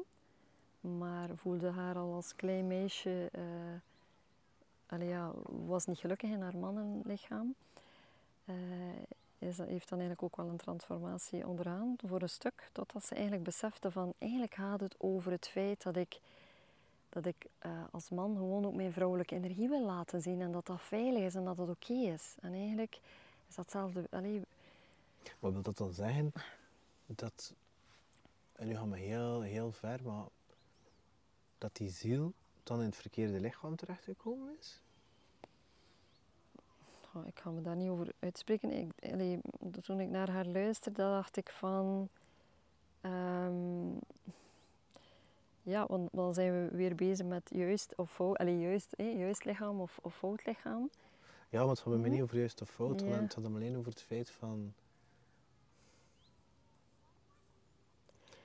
maar 0.80 1.28
voelde 1.36 1.70
haar 1.70 1.96
al 1.96 2.14
als 2.14 2.36
klein 2.36 2.66
meisje, 2.66 3.30
ja, 4.98 5.32
was 5.66 5.86
niet 5.86 5.98
gelukkig 5.98 6.30
in 6.30 6.40
haar 6.40 6.56
mannenlichaam 6.56 7.54
is, 9.42 9.58
heeft 9.58 9.88
dan 9.88 9.98
eigenlijk 9.98 10.22
ook 10.22 10.36
wel 10.36 10.48
een 10.48 10.56
transformatie 10.56 11.46
ondergaan 11.46 11.94
voor 12.06 12.22
een 12.22 12.28
stuk. 12.28 12.68
Totdat 12.72 13.04
ze 13.04 13.14
eigenlijk 13.14 13.44
besefte 13.44 13.90
van 13.90 14.14
eigenlijk 14.18 14.54
gaat 14.54 14.80
het 14.80 14.94
over 14.98 15.32
het 15.32 15.48
feit 15.48 15.82
dat 15.82 15.96
ik, 15.96 16.20
dat 17.08 17.26
ik 17.26 17.46
uh, 17.66 17.72
als 17.90 18.10
man 18.10 18.36
gewoon 18.36 18.66
ook 18.66 18.74
mijn 18.74 18.92
vrouwelijke 18.92 19.34
energie 19.34 19.68
wil 19.68 19.84
laten 19.84 20.22
zien. 20.22 20.40
En 20.40 20.52
dat 20.52 20.66
dat 20.66 20.80
veilig 20.80 21.22
is 21.22 21.34
en 21.34 21.44
dat 21.44 21.56
dat 21.56 21.68
oké 21.68 21.92
is. 21.92 22.34
En 22.40 22.52
eigenlijk 22.52 23.00
is 23.48 23.54
datzelfde... 23.54 24.06
Allee... 24.10 24.42
Wat 25.38 25.52
wil 25.52 25.62
dat 25.62 25.76
dan 25.76 25.92
zeggen? 25.92 26.32
Dat... 27.06 27.54
En 28.52 28.66
nu 28.66 28.76
gaan 28.76 28.90
we 28.90 28.98
heel, 28.98 29.40
heel 29.40 29.72
ver, 29.72 30.00
maar... 30.02 30.24
Dat 31.58 31.76
die 31.76 31.90
ziel 31.90 32.32
dan 32.62 32.78
in 32.78 32.84
het 32.84 32.96
verkeerde 32.96 33.40
lichaam 33.40 33.76
terechtgekomen 33.76 34.56
is? 34.58 34.80
Ik 37.26 37.38
ga 37.38 37.50
me 37.50 37.60
daar 37.60 37.76
niet 37.76 37.88
over 37.90 38.12
uitspreken. 38.18 38.70
Ik, 38.72 38.90
allee, 39.12 39.38
toen 39.82 40.00
ik 40.00 40.08
naar 40.08 40.30
haar 40.30 40.46
luisterde, 40.46 41.02
dacht 41.02 41.36
ik 41.36 41.50
van... 41.50 42.08
Um, 43.02 43.98
ja, 45.62 45.86
want 45.86 46.08
dan 46.12 46.34
zijn 46.34 46.52
we 46.52 46.76
weer 46.76 46.94
bezig 46.94 47.26
met 47.26 47.50
juist 47.54 47.92
of 47.96 48.10
fout, 48.12 48.36
allee, 48.38 48.60
juist, 48.60 48.92
eh, 48.92 49.18
juist 49.18 49.44
lichaam 49.44 49.80
of, 49.80 49.98
of 50.02 50.14
fout 50.16 50.46
lichaam. 50.46 50.90
Ja, 51.48 51.58
want 51.58 51.70
het 51.70 51.78
gaat 51.78 51.88
bij 51.88 51.96
mij 51.98 52.08
Mhm. 52.08 52.12
niet 52.12 52.22
over 52.22 52.38
juist 52.38 52.60
of 52.60 52.70
fout, 52.70 53.00
Ja. 53.00 53.06
want 53.08 53.34
het 53.34 53.44
alleen 53.44 53.76
over 53.76 53.90
het 53.90 54.02
feit 54.02 54.30
van... 54.30 54.72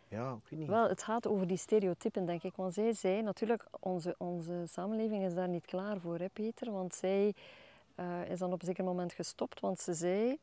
Ja, 0.08 0.34
ik 0.34 0.49
weet 0.49 0.60
niet. 0.60 0.69
Wel, 0.69 0.89
het 0.89 1.03
gaat 1.03 1.27
over 1.27 1.47
die 1.47 1.58
stereotypen, 1.58 2.25
denk 2.25 2.43
ik. 2.43 2.56
Want 2.56 2.73
zij 2.73 2.93
zei, 2.93 3.21
natuurlijk, 3.21 3.65
onze, 3.80 4.15
onze 4.17 4.63
samenleving 4.67 5.23
is 5.23 5.34
daar 5.34 5.47
niet 5.49 5.65
klaar 5.65 5.99
voor, 5.99 6.19
hè, 6.19 6.30
Peter. 6.30 6.71
Want 6.71 6.95
zij 6.95 7.34
eh, 7.97 8.29
is 8.29 8.39
dan 8.39 8.53
op 8.53 8.60
een 8.60 8.67
zeker 8.67 8.83
moment 8.83 9.13
gestopt, 9.13 9.60
want 9.60 9.79
ze 9.79 9.93
zei... 9.93 10.38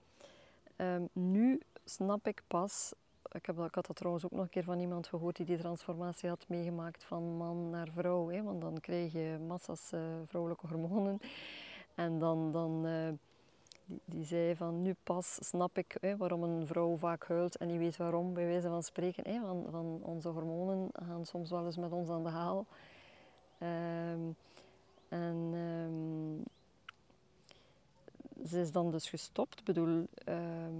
ehm, 0.76 1.02
nu 1.12 1.60
snap 1.84 2.26
ik 2.26 2.42
pas... 2.46 2.92
Ik, 3.32 3.46
heb 3.46 3.56
had 3.56 3.86
dat 3.86 3.96
trouwens 3.96 4.24
ook 4.24 4.30
nog 4.30 4.40
een 4.40 4.48
keer 4.48 4.64
van 4.64 4.80
iemand 4.80 5.06
gehoord 5.06 5.36
die 5.36 5.46
die 5.46 5.58
transformatie 5.58 6.28
had 6.28 6.44
meegemaakt 6.48 7.04
van 7.04 7.36
man 7.36 7.70
naar 7.70 7.88
vrouw. 7.94 8.30
Hè, 8.30 8.42
want 8.42 8.60
dan 8.60 8.80
krijg 8.80 9.12
je 9.12 9.38
massa's 9.46 9.92
eh, 9.92 10.00
vrouwelijke 10.26 10.66
hormonen. 10.66 11.20
En 11.94 12.18
dan... 12.18 12.52
dan 12.52 12.86
eh, 12.86 13.08
die, 13.86 14.00
die 14.04 14.24
zei 14.24 14.56
van 14.56 14.82
nu 14.82 14.94
pas 15.02 15.38
snap 15.40 15.78
ik 15.78 15.96
hè, 16.00 16.16
waarom 16.16 16.42
een 16.42 16.66
vrouw 16.66 16.96
vaak 16.96 17.26
huilt 17.26 17.56
en 17.56 17.66
niet 17.66 17.78
weet 17.78 17.96
waarom, 17.96 18.34
bij 18.34 18.46
wijze 18.46 18.68
van 18.68 18.82
spreken. 18.82 19.28
Hè, 19.28 19.40
van, 19.40 19.66
van 19.70 19.98
onze 20.02 20.28
hormonen 20.28 20.88
gaan 20.92 21.26
soms 21.26 21.50
wel 21.50 21.64
eens 21.64 21.76
met 21.76 21.92
ons 21.92 22.08
aan 22.08 22.22
de 22.22 22.28
haal. 22.28 22.66
Ehm, 23.58 24.20
en 25.08 25.50
ehm, 25.52 26.42
ze 28.46 28.60
is 28.60 28.72
dan 28.72 28.90
dus 28.90 29.08
gestopt. 29.08 29.58
Ik 29.58 29.64
bedoel, 29.64 30.06
ehm, 30.14 30.72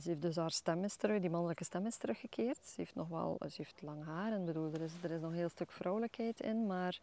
ze 0.00 0.08
heeft 0.08 0.22
dus 0.22 0.36
haar 0.36 0.50
stem 0.50 0.84
is 0.84 0.96
terug, 0.96 1.20
die 1.20 1.30
mannelijke 1.30 1.64
stem 1.64 1.86
is 1.86 1.96
teruggekeerd. 1.96 2.58
Ze 2.64 2.74
heeft 2.76 2.94
nog 2.94 3.08
wel, 3.08 3.36
ze 3.40 3.54
heeft 3.56 3.82
lang 3.82 4.04
haar 4.04 4.32
en 4.32 4.44
bedoel, 4.44 4.72
er 4.72 4.80
is, 4.80 4.92
er 5.02 5.10
is 5.10 5.20
nog 5.20 5.32
heel 5.32 5.48
stuk 5.48 5.70
vrouwelijkheid 5.70 6.40
in, 6.40 6.66
maar 6.66 7.00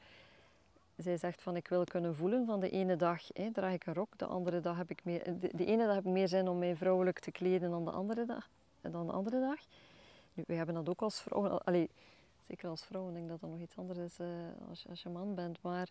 zij 0.97 1.17
zegt 1.17 1.41
van 1.41 1.55
ik 1.55 1.67
wil 1.67 1.83
kunnen 1.83 2.15
voelen 2.15 2.45
van 2.45 2.59
de 2.59 2.69
ene 2.69 2.95
dag 2.95 3.21
hè, 3.33 3.51
draag 3.51 3.73
ik 3.73 3.85
een 3.85 3.93
rok, 3.93 4.17
de 4.17 4.25
andere 4.25 4.59
dag 4.59 4.77
heb 4.77 4.89
ik 4.89 5.03
meer, 5.05 5.39
de, 5.39 5.65
ene 5.65 5.85
dag 5.85 5.95
heb 5.95 6.05
ik 6.05 6.11
meer 6.11 6.27
zin 6.27 6.47
om 6.47 6.57
mij 6.57 6.75
vrouwelijk 6.75 7.19
te 7.19 7.31
kleden 7.31 7.69
dan 7.69 7.85
de 7.85 7.91
andere 7.91 8.25
dag. 8.25 8.49
Dan 8.81 9.05
de 9.05 9.11
andere 9.11 9.39
dag. 9.39 9.59
Nu, 10.33 10.43
wij 10.47 10.57
hebben 10.57 10.75
dat 10.75 10.89
ook 10.89 11.01
als 11.01 11.21
vrouwen, 11.21 11.63
allee, 11.63 11.89
zeker 12.47 12.69
als 12.69 12.85
vrouw, 12.85 13.07
ik 13.07 13.13
denk 13.13 13.29
dat 13.29 13.41
dat 13.41 13.49
nog 13.49 13.59
iets 13.59 13.77
anders 13.77 13.99
is 13.99 14.19
eh, 14.19 14.27
als, 14.69 14.85
als 14.89 15.01
je 15.01 15.09
man 15.09 15.35
bent, 15.35 15.61
maar 15.61 15.89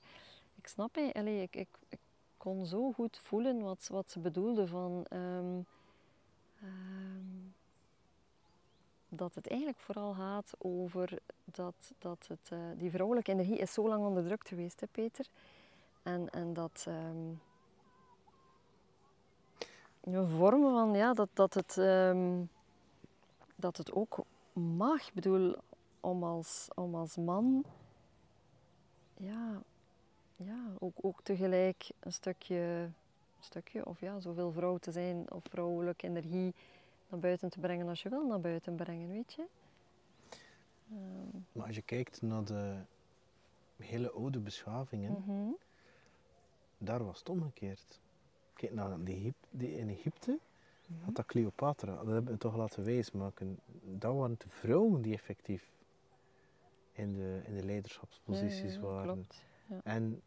ik 0.66 0.72
snap 0.72 0.94
het, 0.94 1.12
allee, 1.12 1.42
ik, 1.42 1.56
ik, 1.56 1.68
ik 1.88 1.98
kon 2.36 2.66
zo 2.66 2.92
goed 2.92 3.18
voelen 3.18 3.60
wat, 3.60 3.88
wat 3.90 4.10
ze 4.10 4.18
bedoelde 4.18 4.66
van 4.66 5.04
ehm, 5.08 5.60
ehm, 6.60 7.50
dat 9.08 9.34
het 9.34 9.48
eigenlijk 9.48 9.80
vooral 9.80 10.14
gaat 10.14 10.52
over 10.58 11.18
dat, 11.44 11.94
dat 11.98 12.26
het, 12.28 12.48
eh, 12.52 12.58
die 12.76 12.90
vrouwelijke 12.90 13.32
energie 13.32 13.58
is 13.58 13.72
zo 13.72 13.88
lang 13.88 14.04
onderdrukt 14.04 14.48
geweest, 14.48 14.80
hè, 14.80 14.86
Peter. 14.86 15.26
En, 16.02 16.30
en 16.30 16.52
dat 16.52 16.84
ehm, 16.88 17.32
een 20.00 20.28
vorm 20.28 20.62
van 20.62 20.94
ja, 20.94 21.14
dat, 21.14 21.28
dat, 21.32 21.54
het, 21.54 21.74
dat 23.56 23.76
het 23.76 23.92
ook 23.92 24.18
mag. 24.52 25.06
Ik 25.06 25.14
bedoel, 25.14 25.56
om 26.00 26.24
als, 26.24 26.68
om 26.74 26.94
als 26.94 27.16
man 27.16 27.64
ja, 29.16 29.62
ja, 30.36 30.72
ook, 30.78 30.94
ook 31.00 31.22
tegelijk 31.22 31.90
een 32.00 32.12
stukje, 32.12 32.54
een 33.36 33.44
stukje, 33.44 33.86
of 33.86 34.00
ja, 34.00 34.20
zoveel 34.20 34.52
vrouw 34.52 34.78
te 34.78 34.92
zijn 34.92 35.32
of 35.32 35.44
vrouwelijke 35.44 36.06
energie 36.06 36.54
naar 37.08 37.20
buiten 37.20 37.50
te 37.50 37.60
brengen 37.60 37.88
als 37.88 38.02
je 38.02 38.08
wil 38.08 38.26
naar 38.26 38.40
buiten 38.40 38.74
brengen, 38.74 39.08
weet 39.08 39.32
je. 39.32 39.46
Ehm, 40.90 41.38
Maar 41.52 41.66
als 41.66 41.76
je 41.76 41.82
kijkt 41.82 42.22
naar 42.22 42.44
de 42.44 42.76
hele 43.76 44.10
oude 44.10 44.38
beschavingen, 44.38 45.12
mhm. 45.12 45.50
daar 46.78 47.04
was 47.04 47.18
het 47.18 47.28
omgekeerd. 47.28 48.00
Kijk 48.54 48.72
naar 48.72 49.00
Egyp- 49.04 49.46
die 49.50 49.78
in 49.78 49.88
Egypte, 49.88 50.38
had 51.04 51.14
dat 51.14 51.26
Cleopatra, 51.26 51.96
dat 51.96 52.06
hebben 52.06 52.32
we 52.32 52.38
toch 52.38 52.56
laten 52.56 52.84
wijsmaken. 52.84 53.58
Dat 53.82 54.14
waren 54.14 54.36
de 54.38 54.48
vrouwen 54.48 55.02
die 55.02 55.14
effectief 55.14 55.70
in 56.92 57.12
de, 57.14 57.40
in 57.44 57.54
de 57.54 57.64
leiderschapsposities 57.64 58.74
ja, 58.74 58.80
waren. 58.80 59.12
Klopt. 59.12 59.44
En 59.82 60.22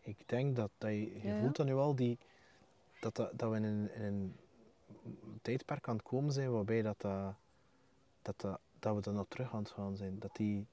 ik 0.00 0.28
denk 0.28 0.56
dat, 0.56 0.70
dat 0.78 0.90
je, 0.90 1.00
je 1.00 1.26
Ja, 1.28 1.34
ja. 1.34 1.40
voelt 1.40 1.56
dan 1.56 1.66
nu 1.66 1.74
al 1.74 1.94
die, 1.94 2.18
dat, 3.00 3.16
dat, 3.16 3.38
dat 3.38 3.50
we 3.50 3.56
in 3.56 3.64
een, 3.64 3.94
in 3.94 4.02
een 4.02 4.34
tijdperk 5.42 5.88
aan 5.88 5.96
het 5.96 6.04
komen 6.06 6.32
zijn 6.32 6.52
waarbij 6.52 6.82
dat, 6.82 7.00
dat, 7.00 7.34
dat, 8.22 8.40
dat, 8.40 8.60
dat 8.78 8.94
we 8.94 9.00
dan 9.00 9.14
nog 9.14 9.26
terug 9.28 9.52
aan 9.52 9.62
het 9.62 9.70
gaan 9.70 9.96
zijn. 9.96 10.18
Dat, 10.18 10.36
die, 10.36 10.66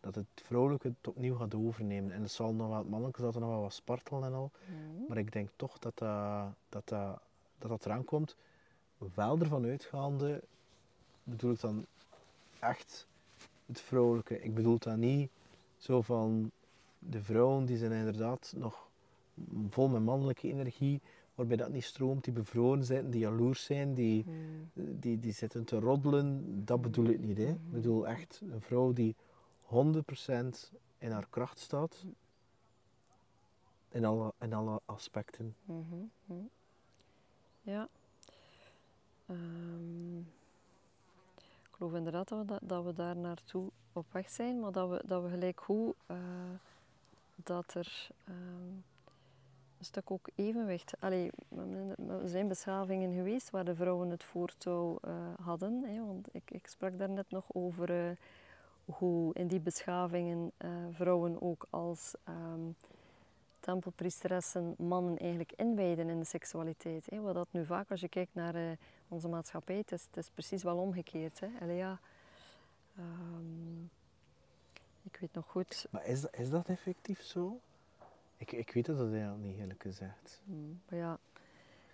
dat 0.00 0.14
het 0.14 0.26
vrouwelijke 0.34 0.88
het 0.88 1.08
opnieuw 1.08 1.34
gaat 1.36 1.54
overnemen. 1.54 2.12
En 2.12 2.22
het 2.22 2.30
zal 2.30 2.54
nog 2.54 2.68
wel, 2.68 2.78
het 2.78 2.88
mannelijke 2.88 3.20
zal 3.20 3.32
er 3.32 3.40
nog 3.40 3.50
wel 3.50 3.60
wat 3.60 3.72
spartelen 3.72 4.24
en 4.24 4.32
al. 4.32 4.50
Maar 5.08 5.18
ik 5.18 5.32
denk 5.32 5.48
toch 5.56 5.78
dat 5.78 5.98
dat, 5.98 6.52
dat, 6.68 6.88
dat, 6.88 7.20
dat, 7.58 7.70
dat 7.70 7.84
eraan 7.84 8.04
komt. 8.04 8.36
Wel 9.14 9.38
ervan 9.38 9.64
uitgaande, 9.64 10.42
bedoel 11.22 11.52
ik 11.52 11.60
dan 11.60 11.86
echt 12.58 13.06
het 13.66 13.80
vrouwelijke. 13.80 14.42
Ik 14.42 14.54
bedoel 14.54 14.78
dat 14.78 14.96
niet 14.96 15.30
zo 15.78 16.02
van 16.02 16.50
de 17.02 17.22
vrouwen 17.22 17.64
die 17.64 17.76
zijn 17.76 17.92
inderdaad 17.92 18.52
nog 18.56 18.88
vol 19.70 19.88
met 19.88 20.02
mannelijke 20.04 20.48
energie, 20.48 21.00
waarbij 21.34 21.56
dat 21.56 21.70
niet 21.72 21.84
stroomt, 21.84 22.24
die 22.24 22.32
bevroren 22.32 22.84
zijn, 22.84 23.10
die 23.10 23.20
jaloers 23.20 23.64
zijn, 23.64 23.94
die, 23.94 24.24
Mhm. 24.26 24.36
die, 24.74 25.18
die 25.18 25.32
zitten 25.32 25.64
te 25.64 25.78
roddelen. 25.80 26.44
Dat 26.64 26.80
bedoel 26.82 27.04
ik 27.06 27.20
niet. 27.20 27.36
Hè. 27.38 27.48
Ik 27.50 27.70
bedoel 27.70 28.06
echt 28.08 28.40
een 28.50 28.60
vrouw 28.60 28.92
die 28.92 29.14
100% 29.62 30.72
in 30.98 31.10
haar 31.10 31.26
kracht 31.30 31.58
staat. 31.58 32.04
In 33.88 34.04
alle, 34.04 34.32
in 34.40 34.52
alle 34.52 34.80
aspecten. 34.84 35.54
Mhm, 35.64 35.96
mhm. 36.24 36.40
Ja. 37.62 37.88
Ehm, 39.26 40.18
ik 41.38 41.70
geloof 41.70 41.94
inderdaad 41.94 42.28
dat 42.28 42.38
we, 42.38 42.44
da- 42.44 42.58
dat 42.62 42.84
we 42.84 42.92
daar 42.92 43.16
naartoe 43.16 43.70
op 43.92 44.06
weg 44.12 44.30
zijn, 44.30 44.60
maar 44.60 44.72
dat 44.72 44.88
we, 44.90 45.02
dat 45.06 45.22
we 45.22 45.28
gelijk 45.28 45.58
hoe 45.58 45.94
eh, 46.06 46.16
dat 47.44 47.74
er 47.74 48.08
ehm, 48.24 48.74
een 49.80 49.86
stuk 49.86 50.10
ook 50.10 50.28
evenwicht. 50.34 50.94
Allee, 50.98 51.30
er 52.08 52.28
zijn 52.28 52.48
beschavingen 52.48 53.12
geweest 53.12 53.50
waar 53.50 53.64
de 53.64 53.74
vrouwen 53.74 54.10
het 54.10 54.24
voortouw 54.24 54.98
eh, 55.02 55.12
hadden. 55.42 55.82
Hè, 55.84 56.06
want 56.06 56.28
ik, 56.32 56.50
ik 56.50 56.66
sprak 56.66 56.98
daar 56.98 57.10
net 57.10 57.30
nog 57.30 57.44
over 57.52 57.90
eh, 57.90 58.16
hoe 58.84 59.34
in 59.34 59.46
die 59.46 59.60
beschavingen 59.60 60.52
eh, 60.56 60.70
vrouwen 60.90 61.42
ook 61.42 61.66
als 61.70 62.14
ehm, 62.24 62.70
tempelpriesteressen 63.60 64.74
mannen 64.78 65.18
eigenlijk 65.18 65.52
inwijden 65.52 66.08
in 66.08 66.18
de 66.18 66.24
seksualiteit. 66.24 67.06
Hè. 67.10 67.20
Wat 67.20 67.34
dat 67.34 67.48
nu 67.50 67.64
vaak, 67.64 67.90
als 67.90 68.00
je 68.00 68.08
kijkt 68.08 68.34
naar 68.34 68.76
onze 69.08 69.28
maatschappij, 69.28 69.76
het 69.76 69.92
is, 69.92 70.04
het 70.06 70.16
is 70.16 70.30
precies 70.30 70.62
wel 70.62 70.78
omgekeerd. 70.78 71.40
Hè. 71.40 71.48
Allee, 71.60 71.76
ja, 71.76 72.00
ehm, 72.96 73.84
ik 75.12 75.20
weet 75.20 75.32
nog 75.34 75.46
goed, 75.46 75.86
Maar 75.90 76.06
is 76.06 76.20
dat, 76.20 76.36
is 76.36 76.50
dat 76.50 76.66
effectief 76.68 77.22
zo? 77.22 77.60
Ik, 78.36 78.52
ik 78.52 78.72
weet 78.72 78.86
het 78.86 78.96
dat 78.96 79.10
eigenlijk 79.12 79.42
niet, 79.42 79.58
eerlijk 79.58 79.82
gezegd. 79.82 80.40
mm, 80.44 80.80
maar 80.88 80.98
ja, 80.98 81.18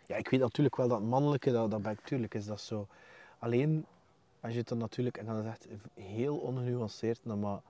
Ja, 0.07 0.16
ik 0.16 0.29
weet 0.29 0.40
natuurlijk 0.40 0.76
wel 0.76 0.88
dat 0.88 1.02
mannelijke, 1.02 1.50
dat, 1.52 1.70
dat 1.70 1.83
ben 1.83 1.92
ik, 1.92 2.00
tuurlijk 2.00 2.35
is 2.35 2.46
dat 2.46 2.61
zo. 2.61 2.88
Alleen, 3.38 3.87
als 4.40 4.52
je 4.52 4.59
het 4.59 4.68
dan 4.68 4.79
natuurlijk, 4.79 5.16
en 5.16 5.26
dat 5.26 5.44
is 5.44 5.50
echt 5.50 5.66
heel 5.94 6.37
ongenuanceerd, 6.38 7.24
nou, 7.24 7.38
maar 7.38 7.61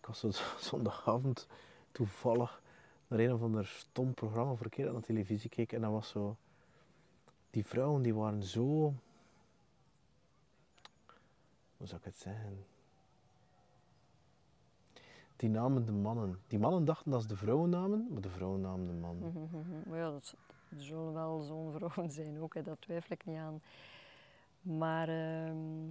ik 0.00 0.06
was 0.06 0.18
zo 0.18 0.30
zondagavond 0.70 1.46
toevallig 1.92 2.62
naar 3.06 3.18
een 3.18 3.32
of 3.32 3.42
ander 3.42 3.66
stom 3.66 4.14
programma 4.14 4.54
voor 4.54 4.64
een 4.64 4.70
keer 4.70 4.88
aan 4.88 4.94
de 4.94 5.00
televisie 5.00 5.50
keek 5.50 5.72
en 5.72 5.80
dat 5.80 5.90
was 5.90 6.08
zo, 6.08 6.36
die 7.50 7.66
vrouwen 7.66 8.02
die 8.02 8.14
waren 8.14 8.42
zo, 8.42 8.94
hoe 11.76 11.86
zou 11.86 11.98
ik 12.00 12.04
het 12.04 12.18
zeggen? 12.18 12.64
Die 15.38 15.50
namen 15.50 15.84
de 15.84 15.92
mannen. 15.92 16.38
Die 16.46 16.58
mannen 16.58 16.84
dachten 16.84 17.10
dat 17.10 17.22
ze 17.22 17.28
de 17.28 17.36
vrouwen 17.36 17.70
namen, 17.70 18.06
maar 18.10 18.20
de 18.20 18.30
vrouwen 18.30 18.60
namen 18.60 18.86
de 18.86 18.92
mannen. 18.92 19.32
Mhm, 19.32 19.58
mhm. 19.58 19.88
Maar 19.88 19.98
ja, 19.98 20.10
dat, 20.10 20.34
er 20.68 20.82
zullen 20.82 21.12
wel 21.12 21.40
zo'n 21.40 21.72
vrouwen 21.72 22.10
zijn 22.10 22.40
ook, 22.40 22.54
hè, 22.54 22.62
dat 22.62 22.80
twijfel 22.80 23.12
ik 23.12 23.24
niet 23.24 23.38
aan. 23.38 23.60
Maar 24.60 25.08
ehm, 25.08 25.86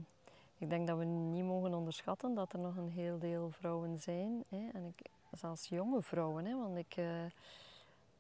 ik 0.58 0.70
denk 0.70 0.88
dat 0.88 0.98
we 0.98 1.04
niet 1.06 1.44
mogen 1.44 1.74
onderschatten 1.74 2.34
dat 2.34 2.54
er 2.54 2.60
nog 2.60 2.78
een 2.78 2.90
heel 2.90 3.20
deel 3.20 3.50
vrouwen 3.52 4.00
zijn. 4.00 4.44
Hè, 4.50 4.70
en 4.74 4.86
ik, 4.86 5.10
zelfs 5.32 5.68
jonge 5.68 6.02
vrouwen, 6.02 6.46
hè, 6.46 6.58
want 6.58 6.78
ik, 6.78 6.96
eh, 6.96 7.24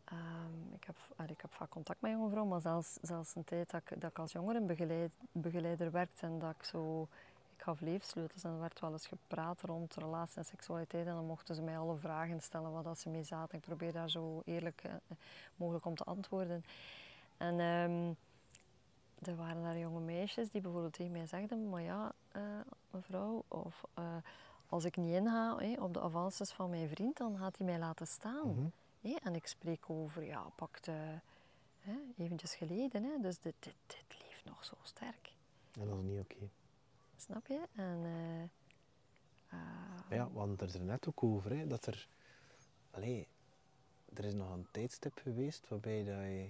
ehm, 0.03 0.73
ik, 0.73 0.83
heb, 0.83 0.95
ik 1.29 1.41
heb 1.41 1.51
vaak 1.51 1.69
contact 1.69 2.01
met 2.01 2.11
jonge 2.11 2.29
vrouwen, 2.29 2.51
maar 2.51 2.61
zelfs, 2.61 2.97
zelfs 3.01 3.35
een 3.35 3.43
tijd 3.43 3.71
dat 3.71 3.81
ik, 3.81 4.01
dat 4.01 4.09
ik 4.09 4.19
als 4.19 4.31
jongerenbegeleider 4.31 5.11
begeleider 5.31 5.91
werkte 5.91 6.25
en 6.25 6.39
dat 6.39 6.55
ik 6.55 6.63
zo... 6.63 7.07
Ik 7.57 7.63
gaf 7.63 7.79
leefsleutels 7.81 8.43
en 8.43 8.51
er 8.51 8.59
werd 8.59 8.79
wel 8.79 8.91
eens 8.91 9.07
gepraat 9.07 9.61
rond 9.61 9.95
relatie 9.95 10.37
en 10.37 10.45
seksualiteit 10.45 11.07
en 11.07 11.13
dan 11.13 11.25
mochten 11.25 11.55
ze 11.55 11.61
mij 11.61 11.77
alle 11.77 11.97
vragen 11.97 12.41
stellen 12.41 12.71
waar 12.71 12.83
dat 12.83 12.99
ze 12.99 13.09
mee 13.09 13.23
zaten. 13.23 13.57
Ik 13.57 13.63
probeer 13.63 13.91
daar 13.91 14.09
zo 14.09 14.41
eerlijk 14.45 14.83
eh, 14.83 14.93
mogelijk 15.55 15.85
om 15.85 15.95
te 15.95 16.03
antwoorden. 16.03 16.65
En 17.37 17.59
ehm, 17.59 18.13
er 19.29 19.35
waren 19.35 19.63
daar 19.63 19.77
jonge 19.77 19.99
meisjes 19.99 20.49
die 20.49 20.61
bijvoorbeeld 20.61 20.93
tegen 20.93 21.11
mij 21.11 21.25
zegden, 21.25 21.69
maar 21.69 21.81
ja, 21.81 22.11
eh, 22.31 22.41
mevrouw, 22.91 23.43
of 23.47 23.83
eh, 23.93 24.15
als 24.69 24.85
ik 24.85 24.97
niet 24.97 25.13
inga 25.13 25.57
op 25.79 25.93
de 25.93 26.01
avances 26.01 26.51
van 26.51 26.69
mijn 26.69 26.89
vriend, 26.89 27.17
dan 27.17 27.37
gaat 27.37 27.57
hij 27.57 27.65
mij 27.65 27.79
laten 27.79 28.07
staan. 28.07 28.71
Mhm. 29.01 29.15
En 29.23 29.35
ik 29.35 29.47
spreek 29.47 29.89
over, 29.89 30.23
ja, 30.23 30.49
pak 30.55 30.83
de, 30.83 31.19
hè, 31.79 31.95
eventjes 32.17 32.55
geleden. 32.55 33.03
Hè. 33.03 33.19
Dus 33.21 33.39
dit, 33.39 33.55
dit, 33.59 33.75
dit 33.85 34.21
leeft 34.21 34.45
nog 34.45 34.65
zo 34.65 34.75
sterk. 34.81 35.33
En 35.71 35.87
dat 35.87 35.97
is 35.97 36.03
niet 36.03 36.19
oké. 36.19 36.49
Snap 37.17 37.47
je? 37.47 37.61
En, 37.75 37.99
eh, 38.03 38.43
eh, 38.43 38.49
Ja, 40.09 40.29
we 40.31 40.37
hadden 40.37 40.57
het 40.59 40.73
er 40.73 40.81
net 40.81 41.07
ook 41.07 41.23
over, 41.23 41.57
hè, 41.57 41.67
dat 41.67 41.85
er... 41.85 42.07
Allee, 42.91 43.27
er 44.13 44.25
is 44.25 44.33
nog 44.33 44.51
een 44.53 44.67
tijdstip 44.71 45.19
geweest 45.23 45.67
waarbij 45.67 46.03
dat 46.03 46.15
je 46.15 46.49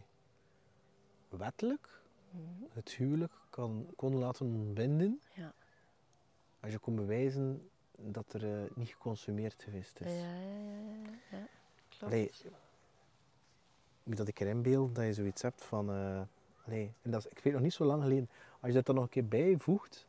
wettelijk 1.30 2.01
mhm, 2.30 2.63
het 2.73 2.89
huwelijk 2.89 3.34
kan, 3.49 3.93
kon 3.95 4.15
laten 4.15 4.45
ontbinden 4.45 5.21
ja. 5.34 5.53
als 6.60 6.71
je 6.71 6.80
kon 6.80 6.95
bewijzen 6.95 7.69
dat 7.97 8.34
er 8.34 8.63
eh, 8.63 8.69
niet 8.75 8.89
geconsumeerd 8.89 9.63
geweest 9.63 9.99
is. 9.99 10.12
ja, 10.12 10.36
ja, 10.36 10.77
ja, 10.77 11.10
ja. 11.32 11.47
Klopt. 11.89 12.13
Allee, 12.13 12.32
moet 14.03 14.17
dat 14.17 14.27
ik 14.27 14.39
er 14.39 14.47
inbeeld 14.47 14.95
dat 14.95 15.06
je 15.06 15.13
zoiets 15.13 15.41
hebt 15.41 15.63
van... 15.63 15.89
eh 15.91 16.21
allee, 16.65 16.93
en 17.01 17.12
dat 17.12 17.25
is, 17.25 17.32
ik 17.32 17.39
weet 17.39 17.53
nog 17.53 17.62
niet 17.62 17.73
zo 17.73 17.86
lang 17.86 18.01
geleden. 18.01 18.30
Als 18.60 18.71
je 18.71 18.77
dat 18.77 18.88
er 18.88 18.93
nog 18.93 19.03
een 19.03 19.10
keer 19.10 19.27
bijvoegt, 19.27 20.07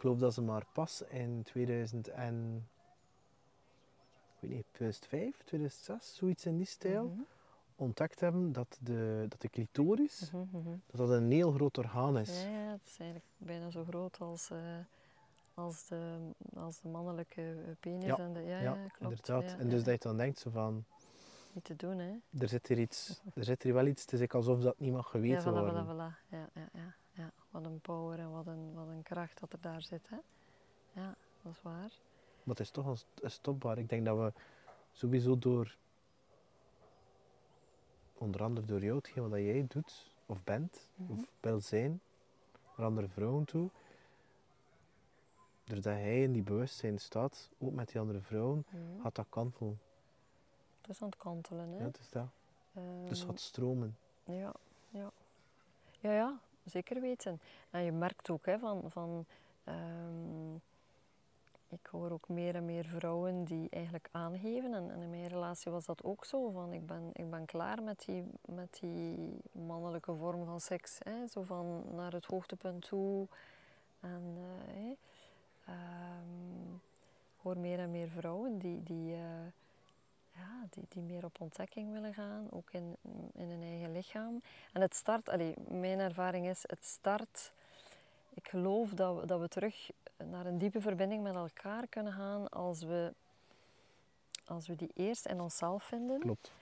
ik 0.00 0.06
geloof 0.06 0.20
dat 0.20 0.34
ze 0.34 0.42
maar 0.42 0.66
pas 0.72 1.02
in 1.02 1.42
2000 1.42 2.08
en... 2.08 2.68
Ik 4.34 4.48
weet 4.48 4.50
niet, 4.50 4.64
2005, 4.72 5.36
2006, 5.44 6.14
zoiets 6.16 6.46
in 6.46 6.56
die 6.56 6.66
stijl, 6.66 7.04
Mhm, 7.08 7.20
ontdekt 7.76 8.20
hebben 8.20 8.52
dat 8.52 8.78
de, 8.80 9.26
dat 9.28 9.40
de 9.40 9.48
clitoris, 9.48 10.30
mhm, 10.30 10.58
mhm. 10.58 10.76
dat 10.86 10.96
dat 11.08 11.10
een 11.10 11.30
heel 11.30 11.52
groot 11.52 11.78
orgaan 11.78 12.18
is. 12.18 12.42
Ja, 12.42 12.48
ja, 12.48 12.70
het 12.70 12.80
is 12.86 12.96
eigenlijk 12.98 13.30
bijna 13.36 13.70
zo 13.70 13.84
groot 13.84 14.18
als, 14.18 14.50
eh, 14.50 14.58
als, 15.54 15.86
de, 15.86 16.18
als 16.54 16.80
de 16.80 16.88
mannelijke 16.88 17.42
eh, 17.42 17.70
penis. 17.80 18.04
Ja, 18.04 18.18
en 18.18 18.32
de, 18.32 18.40
ja, 18.40 18.60
Ja, 18.60 18.74
ja, 18.74 18.86
klopt. 18.88 19.00
inderdaad. 19.00 19.50
Ja, 19.50 19.58
en 19.58 19.68
dus 19.68 19.78
ja. 19.78 19.84
dat 19.84 20.02
je 20.02 20.08
dan 20.08 20.16
denkt 20.16 20.38
zo 20.38 20.50
van, 20.50 20.84
Niet 21.52 21.64
te 21.64 21.76
doen, 21.76 21.98
hè. 21.98 22.12
er 22.38 22.48
zit 22.48 22.66
hier 22.66 22.78
iets, 22.78 23.20
er 23.34 23.44
zit 23.44 23.62
hier 23.62 23.74
wel 23.74 23.86
iets, 23.86 24.02
het 24.02 24.12
is 24.12 24.28
alsof 24.28 24.60
dat 24.60 24.78
niet 24.78 24.92
mag 24.92 25.04
Ja, 25.04 25.10
geweten 25.10 25.52
voilà, 25.52 25.56
worden. 25.56 25.84
voilà, 25.86 25.88
voilà. 25.88 26.28
Ja, 26.28 26.48
ja, 26.54 26.68
ja, 26.72 26.94
ja. 27.20 27.30
Wat 27.50 27.64
een 27.64 27.80
power 27.80 28.18
en 28.18 28.30
wat 28.32 28.46
een, 28.46 28.74
wat 28.74 28.88
een 28.88 29.02
kracht 29.02 29.40
dat 29.40 29.52
er 29.52 29.60
daar 29.60 29.82
zit, 29.82 30.08
hè. 30.08 30.16
Ja, 31.00 31.14
dat 31.42 31.52
is 31.52 31.62
waar. 31.62 31.90
Maar 32.42 32.56
het 32.56 32.60
is 32.60 32.70
toch 32.70 32.86
een, 32.86 32.96
st- 32.96 33.20
een 33.22 33.30
stopbaar. 33.30 33.78
Ik 33.78 33.88
denk 33.88 34.04
dat 34.04 34.16
we 34.18 34.32
sowieso 34.92 35.38
door, 35.38 35.76
onder 38.14 38.42
andere 38.42 38.66
door 38.66 38.82
jou, 38.82 38.96
hetgeen 38.96 39.28
wat 39.28 39.38
jij 39.38 39.64
doet, 39.68 40.14
of 40.26 40.44
bent, 40.44 40.88
Mhm. 40.94 41.12
of 41.12 41.24
wil 41.40 41.60
zijn, 41.60 42.00
naar 42.76 42.86
andere 42.86 43.08
vrouwen 43.08 43.44
toe, 43.44 43.70
doordat 45.64 45.84
hij 45.92 46.22
in 46.22 46.32
die 46.32 46.42
bewustzijn 46.42 46.98
staat, 46.98 47.50
ook 47.58 47.72
met 47.72 47.88
die 47.88 48.00
andere 48.00 48.20
vrouwen, 48.20 48.64
Mhm. 48.70 49.02
gaat 49.02 49.14
dat 49.14 49.26
kantelen. 49.28 49.80
Het 50.80 50.90
is 50.90 51.02
aan 51.02 51.08
het 51.08 51.18
kantelen, 51.18 51.68
hè. 51.70 51.76
Ja, 51.78 51.84
het 51.84 51.98
is 51.98 52.10
dat. 52.10 52.26
Dus 53.08 53.18
Ehm, 53.20 53.28
gaat 53.28 53.40
stromen. 53.40 53.96
Ja, 54.24 54.52
ja. 54.88 55.10
Ja, 56.00 56.12
ja, 56.12 56.40
zeker 56.64 57.00
weten. 57.00 57.40
En 57.70 57.82
je 57.82 57.92
merkt 57.92 58.30
ook 58.30 58.46
hè, 58.46 58.58
van, 58.58 58.82
van 58.90 59.26
ehm, 59.64 60.54
ik 61.68 61.86
hoor 61.90 62.10
ook 62.10 62.28
meer 62.28 62.54
en 62.54 62.64
meer 62.64 62.84
vrouwen 62.84 63.44
die 63.44 63.68
eigenlijk 63.70 64.08
aangeven, 64.10 64.74
en, 64.74 64.90
in 64.90 65.10
mijn 65.10 65.26
relatie 65.26 65.72
was 65.72 65.86
dat 65.86 66.04
ook 66.04 66.24
zo, 66.24 66.50
van 66.50 66.72
ik 66.72 66.86
ben, 66.86 67.10
ik 67.12 67.30
ben 67.30 67.44
klaar 67.44 67.82
met 67.82 68.02
die, 68.06 68.24
met 68.44 68.78
die 68.80 69.38
mannelijke 69.52 70.14
vorm 70.14 70.44
van 70.44 70.60
seks. 70.60 70.98
Hè, 71.02 71.26
zo 71.26 71.42
van 71.42 71.84
naar 71.94 72.12
het 72.12 72.24
hoogtepunt 72.24 72.86
toe. 72.86 73.26
En 74.00 74.36
eh, 74.36 74.74
hè, 74.74 74.94
ehm, 75.64 76.74
ik 77.36 77.42
hoor 77.42 77.58
meer 77.58 77.78
en 77.78 77.90
meer 77.90 78.08
vrouwen 78.08 78.58
die, 78.58 78.82
die, 78.82 79.14
eh, 79.14 79.20
ja, 80.34 80.66
die, 80.70 80.84
die 80.88 81.02
meer 81.02 81.24
op 81.24 81.40
ontdekking 81.40 81.92
willen 81.92 82.14
gaan, 82.14 82.46
ook 82.50 82.72
in, 82.72 82.96
in 83.32 83.48
hun 83.50 83.62
eigen 83.62 83.92
lichaam. 83.92 84.42
En 84.72 84.80
het 84.80 84.94
start, 84.94 85.28
allee, 85.28 85.54
mijn 85.68 85.98
ervaring 85.98 86.46
is, 86.46 86.62
het 86.66 86.84
start, 86.84 87.52
ik 88.34 88.48
geloof 88.48 88.90
dat 88.90 89.20
we, 89.20 89.26
dat 89.26 89.40
we 89.40 89.48
terug 89.48 89.90
naar 90.16 90.46
een 90.46 90.58
diepe 90.58 90.80
verbinding 90.80 91.22
met 91.22 91.34
elkaar 91.34 91.86
kunnen 91.86 92.12
gaan 92.12 92.48
als 92.48 92.82
we, 92.82 93.12
als 94.44 94.66
we 94.66 94.76
die 94.76 94.90
eerst 94.94 95.26
in 95.26 95.40
onszelf 95.40 95.84
vinden. 95.84 96.20
Klopt. 96.20 96.52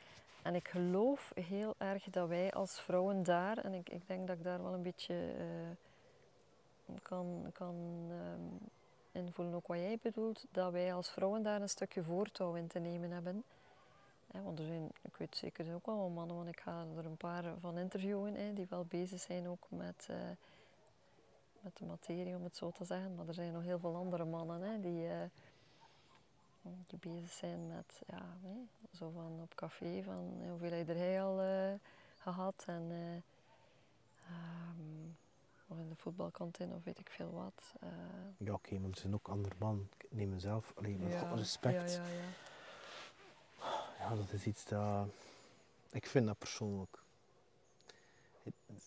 En 0.42 0.54
ik 0.54 0.68
geloof 0.68 1.32
heel 1.34 1.74
erg 1.78 2.04
dat 2.04 2.28
wij 2.28 2.52
als 2.52 2.80
vrouwen 2.80 3.22
daar, 3.22 3.58
en 3.58 3.74
ik, 3.74 3.88
ik 3.88 4.06
denk 4.06 4.26
dat 4.26 4.36
ik 4.36 4.44
daar 4.44 4.62
wel 4.62 4.72
een 4.72 4.82
beetje 4.82 5.32
eh, 5.38 6.94
kan, 7.02 7.50
kan 7.52 8.06
ehm, 8.10 8.72
invoelen, 9.12 9.54
ook 9.54 9.66
wat 9.66 9.78
jij 9.78 9.98
bedoelt, 10.02 10.44
dat 10.50 10.72
wij 10.72 10.94
als 10.94 11.10
vrouwen 11.10 11.42
daar 11.42 11.60
een 11.60 11.68
stukje 11.68 12.02
voortouw 12.02 12.54
in 12.54 12.66
te 12.66 12.78
nemen 12.78 13.10
hebben. 13.10 13.44
Want 14.32 14.58
er 14.58 14.64
zijn, 14.64 14.90
ik 15.02 15.16
weet 15.16 15.36
zeker, 15.36 15.68
er 15.68 15.74
ook 15.74 15.86
wel 15.86 16.08
mannen, 16.08 16.36
want 16.36 16.48
ik 16.48 16.60
ga 16.60 16.84
er 16.96 17.04
een 17.06 17.16
paar 17.16 17.44
van 17.60 17.78
interviewen, 17.78 18.54
die 18.54 18.66
wel 18.68 18.84
bezig 18.84 19.20
zijn 19.20 19.48
ook 19.48 19.66
met, 19.70 20.06
eh, 20.10 20.16
met 21.60 21.76
de 21.76 21.84
materie, 21.84 22.36
om 22.36 22.44
het 22.44 22.56
zo 22.56 22.70
te 22.70 22.84
zeggen. 22.84 23.14
Maar 23.14 23.28
er 23.28 23.34
zijn 23.34 23.52
nog 23.52 23.62
heel 23.62 23.78
veel 23.78 23.96
andere 23.96 24.24
mannen 24.24 24.80
die, 24.80 25.08
eh, 25.08 25.16
die 26.86 26.98
bezig 26.98 27.30
zijn 27.32 27.66
met, 27.66 28.00
ja, 28.06 28.22
zo 28.92 29.10
van 29.10 29.38
op 29.42 29.54
café, 29.54 30.02
van 30.02 30.32
hè, 30.40 30.48
hoeveel 30.50 30.72
heb 30.72 30.86
hij 30.86 31.22
al 31.22 31.40
eh, 31.40 31.72
gehad 32.18 32.64
en 32.66 32.86
eh, 32.90 33.14
ehm, 34.26 35.06
of 35.68 35.78
in 35.78 35.88
de 35.88 35.94
voetbalkantine 35.96 36.74
of 36.74 36.84
weet 36.84 36.98
ik 36.98 37.10
veel 37.10 37.30
wat. 37.32 37.74
eh, 37.80 37.88
Ja, 38.46 38.52
oké, 38.52 38.78
maar 38.78 38.90
er 38.90 38.96
zijn 38.98 39.14
ook 39.14 39.28
andere 39.28 39.54
mannen. 39.58 39.88
Ik 39.98 40.06
neem 40.10 40.28
mezelf, 40.28 40.72
alleen 40.76 40.98
met 40.98 41.12
ja, 41.12 41.34
respect. 41.34 41.92
Ja, 41.92 42.06
ja, 42.06 42.22
ja. 43.98 44.14
Dat 44.14 44.32
is 44.32 44.44
iets 44.46 44.64
dat... 44.64 45.06
Ik 45.90 46.06
vind 46.06 46.26
dat 46.26 46.38
persoonlijk... 46.38 47.02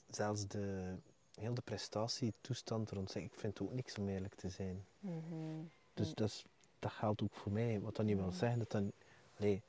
Zelfs 0.09 0.47
de... 0.47 0.95
Heel 1.35 1.53
de 1.53 1.61
prestatietoestand 1.61 2.91
rond 2.91 3.11
zich, 3.11 3.23
ik 3.23 3.33
vind 3.35 3.59
het 3.59 3.67
ook 3.67 3.73
niks 3.73 3.97
om 3.97 4.07
eerlijk 4.09 4.35
te 4.35 4.49
zijn. 4.49 4.85
Mhm. 4.99 5.63
Dus 5.93 6.13
dat, 6.13 6.27
is, 6.27 6.45
dat 6.79 6.91
geldt 6.91 7.21
ook 7.21 7.33
voor 7.33 7.51
mij. 7.51 7.79
Wat 7.79 7.95
dat 7.95 8.05
niet 8.05 8.15
wil 8.15 8.25
Mm. 8.25 8.31
zeggen 8.31 8.59
dat 8.59 8.71
dan... 8.71 8.91
Nee. 9.37 9.61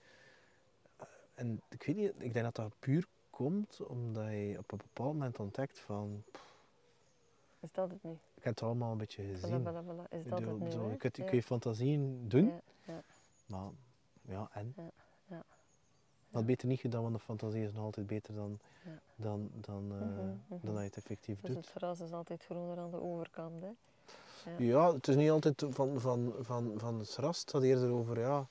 En 1.35 1.62
ik 1.68 1.83
weet 1.83 1.96
niet, 1.96 2.12
ik 2.18 2.33
denk 2.33 2.44
dat 2.44 2.55
dat 2.55 2.72
puur 2.78 3.07
komt 3.31 3.81
omdat 3.87 4.28
je 4.31 4.55
op 4.59 4.72
een 4.72 4.78
bepaald 4.78 5.12
moment 5.12 5.38
ontdekt 5.38 5.78
van... 5.78 6.22
pff, 6.33 6.55
Is 7.61 7.72
dat 7.72 7.90
het 7.90 8.02
nu? 8.02 8.11
ik 8.11 8.44
heb 8.44 8.55
het 8.55 8.62
allemaal 8.62 8.92
een 8.92 8.98
beetje 8.98 9.22
gezien. 9.22 9.61
voilà. 9.61 10.09
Is 10.11 10.24
dat 10.28 10.38
bedoel, 10.38 10.61
het 10.61 10.74
nu? 10.74 10.81
hè? 10.81 10.90
je, 10.90 10.96
kunt, 10.96 11.16
je 11.16 11.22
Ja. 11.22 11.28
kun 11.28 11.37
je 11.37 11.42
fantasieën 11.42 12.28
doen, 12.28 12.46
Ja, 12.46 12.61
ja. 12.85 13.02
maar 13.46 13.70
ja, 14.22 14.48
en? 14.52 14.74
Wat 16.33 16.47
beter 16.47 16.68
niet 16.68 16.81
gedaan, 16.81 17.03
want 17.03 17.14
de 17.14 17.21
fantasie 17.21 17.62
is 17.64 17.73
nog 17.73 17.85
altijd 17.85 18.07
beter 18.07 18.35
dan, 18.35 18.59
Ja. 18.85 18.90
dan, 19.14 19.51
dan, 19.55 19.92
eh, 19.92 19.99
Mhm, 19.99 20.27
mhm. 20.27 20.37
dan 20.49 20.61
dat 20.75 20.77
je 20.77 20.81
het 20.87 20.97
effectief 20.97 21.40
Dus 21.40 21.49
het 21.55 21.62
doet. 21.64 21.71
gras 21.71 22.01
is 22.01 22.12
altijd 22.12 22.45
groener 22.45 22.79
aan 22.79 22.90
de 22.90 23.01
overkant. 23.01 23.62
Hè? 23.62 23.71
Ja. 24.51 24.57
Ja, 24.59 24.92
het 24.95 25.09
is 25.09 25.16
niet 25.16 25.31
altijd 25.31 25.64
van, 25.71 26.01
van, 26.01 26.35
van, 26.40 26.73
van 26.77 26.99
het 26.99 27.16
ras, 27.16 27.40
het 27.40 27.51
gaat 27.51 27.62
eerder 27.62 27.90
over 27.90 28.18
ja, 28.21 28.47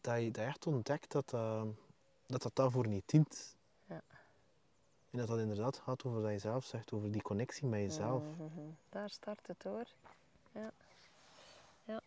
dat, 0.00 0.20
je, 0.20 0.30
dat 0.30 0.44
echt 0.44 0.66
ontdekt 0.66 1.12
dat 1.12 1.28
dat, 1.30 1.66
dat, 2.26 2.42
dat 2.42 2.56
daarvoor 2.56 2.86
niet 2.88 3.02
dient. 3.08 3.56
Ja. 3.86 4.02
En 5.10 5.18
dat 5.18 5.28
dat 5.28 5.38
inderdaad 5.38 5.76
gaat 5.76 6.04
over 6.04 6.22
wat 6.22 6.30
je 6.30 6.38
zelf 6.38 6.64
zegt, 6.64 6.92
over 6.92 7.10
die 7.12 7.22
connectie 7.22 7.66
met 7.66 7.80
jezelf. 7.80 8.22
Mhm. 8.38 8.60
Daar 8.88 9.10
start 9.10 9.46
het 9.46 9.62
hoor. 9.62 9.84
Ja. 10.52 10.70
ja. 11.84 12.00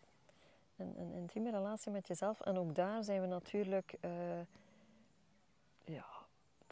Een, 0.76 1.00
een 1.00 1.12
intieme 1.12 1.50
relatie 1.50 1.92
met 1.92 2.06
jezelf. 2.06 2.40
En 2.40 2.58
ook 2.58 2.74
daar 2.74 3.04
zijn 3.04 3.20
we 3.20 3.26
natuurlijk. 3.26 3.96
eh, 4.00 4.10
ja. 5.84 6.06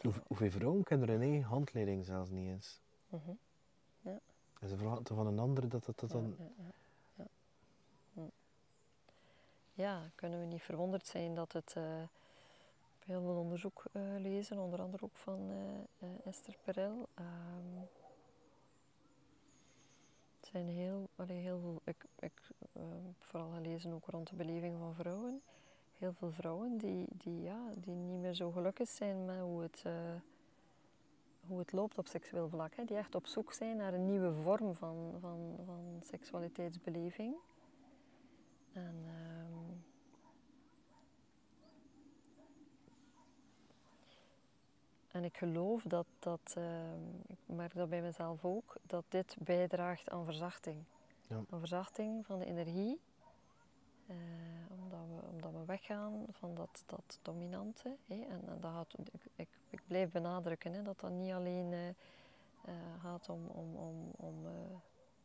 Hoe, 0.01 0.13
hoeveel 0.27 0.51
vrouwen 0.51 0.83
kennen 0.83 1.07
er 1.07 1.15
een 1.15 1.21
eigen 1.21 1.41
handleiding 1.43 2.05
zelfs 2.05 2.29
niet 2.29 2.47
eens? 2.47 2.81
Mhm. 3.07 3.31
En 4.59 4.69
ze 4.69 4.77
verwachten 4.77 5.15
van 5.15 5.27
een 5.27 5.39
ander 5.39 5.69
dat 5.69 5.85
dat, 5.85 5.99
dat 5.99 6.11
Ja, 6.11 6.17
dan... 6.17 6.35
ja, 6.37 6.45
ja, 6.57 6.71
ja. 7.15 7.27
Hm. 8.13 8.29
Ja, 9.73 10.09
kunnen 10.15 10.39
we 10.39 10.45
niet 10.45 10.61
verwonderd 10.61 11.07
zijn 11.07 11.35
dat 11.35 11.51
het. 11.51 11.73
eh, 11.75 12.03
heel 13.05 13.21
veel 13.21 13.35
onderzoek 13.37 13.83
eh, 13.91 14.01
lezen, 14.17 14.57
onder 14.57 14.81
andere 14.81 15.03
ook 15.03 15.15
van 15.17 15.51
eh, 15.99 16.07
Esther 16.23 16.57
Perel. 16.63 17.07
Ehm, 17.13 17.79
het 20.39 20.49
zijn 20.51 20.67
heel, 20.67 21.09
allee, 21.15 21.41
heel 21.41 21.59
veel. 21.59 21.81
Ik, 21.83 22.05
ik 22.19 22.49
eh, 22.73 22.83
vooral 23.19 23.51
gelezen 23.51 23.93
ook 23.93 24.05
rond 24.05 24.29
de 24.29 24.35
beleving 24.35 24.77
van 24.77 24.95
vrouwen. 24.95 25.41
Heel 26.03 26.13
veel 26.13 26.31
vrouwen 26.31 26.77
die, 26.77 27.07
die, 27.09 27.41
ja, 27.41 27.73
die 27.75 27.93
niet 27.93 28.19
meer 28.19 28.33
zo 28.33 28.51
gelukkig 28.51 28.89
zijn 28.89 29.25
met 29.25 29.39
hoe 29.39 29.61
het, 29.61 29.81
eh, 29.85 29.93
hoe 31.47 31.59
het 31.59 31.71
loopt 31.71 31.97
op 31.97 32.07
seksueel 32.07 32.49
vlak. 32.49 32.75
Hè. 32.75 32.85
Die 32.85 32.97
echt 32.97 33.15
op 33.15 33.27
zoek 33.27 33.53
zijn 33.53 33.77
naar 33.77 33.93
een 33.93 34.05
nieuwe 34.05 34.33
vorm 34.33 34.75
van, 34.75 35.15
van, 35.19 35.59
van 35.65 35.99
seksualiteitsbeleving. 36.01 37.35
En, 38.73 38.95
ehm, 39.05 39.71
en 45.11 45.23
ik 45.23 45.37
geloof 45.37 45.83
dat, 45.83 46.07
dat 46.19 46.53
ehm, 46.55 47.03
ik 47.27 47.37
merk 47.45 47.73
dat 47.75 47.89
bij 47.89 48.01
mezelf 48.01 48.45
ook, 48.45 48.77
dat 48.81 49.05
dit 49.07 49.35
bijdraagt 49.39 50.09
aan 50.09 50.25
verzachting. 50.25 50.83
Ja. 51.27 51.35
Aan 51.49 51.59
verzachting 51.59 52.25
van 52.25 52.39
de 52.39 52.45
energie. 52.45 52.99
Eh, 54.07 54.15
omdat, 54.69 54.99
we, 55.07 55.27
omdat 55.31 55.51
we 55.51 55.65
weggaan 55.65 56.25
van 56.29 56.55
dat, 56.55 56.83
dat 56.85 57.19
dominante. 57.21 57.95
Hè? 58.07 58.15
En, 58.15 58.47
en 58.47 58.59
dat 58.59 58.95
ik, 59.11 59.21
ik, 59.35 59.47
ik 59.69 59.81
blijf 59.87 60.11
benadrukken 60.11 60.73
hè, 60.73 60.81
dat 60.81 60.99
dat 60.99 61.11
niet 61.11 61.31
alleen 61.31 61.73
eh, 61.73 61.87
eh, 61.87 61.95
gaat 63.01 63.29
om, 63.29 63.47
om, 63.47 63.75
om, 63.75 64.11
om 64.15 64.45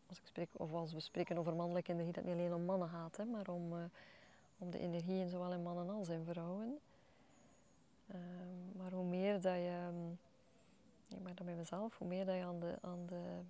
als 0.09 0.19
ik 0.19 0.27
spreek, 0.27 0.49
of 0.53 0.73
als 0.73 0.93
we 0.93 1.01
spreken 1.01 1.39
over 1.39 1.55
mannelijke 1.55 1.93
energie, 1.93 2.13
dat 2.13 2.25
het 2.25 2.33
niet 2.33 2.43
alleen 2.43 2.55
om 2.55 2.65
mannen 2.65 2.89
gaat, 2.89 3.17
hè, 3.17 3.25
maar 3.25 3.49
om, 3.49 3.73
om 4.59 4.71
de 4.71 4.79
energie 4.79 5.21
in 5.21 5.29
zowel 5.29 5.53
in 5.53 5.63
mannen 5.63 5.91
als 5.91 6.09
in 6.09 6.25
vrouwen. 6.25 6.79
Ehm, 8.07 8.77
maar 8.77 8.93
hoe 8.93 9.05
meer 9.05 9.41
dat 9.41 9.55
je, 9.55 9.91
ik 11.09 11.23
merk 11.23 11.37
dat 11.37 11.47
bij 11.47 11.55
mezelf, 11.55 11.99
hoe 11.99 12.09
meer 12.09 12.25
dat 12.25 12.35
je 12.35 12.43
aan 12.43 12.61
de, 12.61 12.79
aan 12.81 13.07
de 13.07 13.41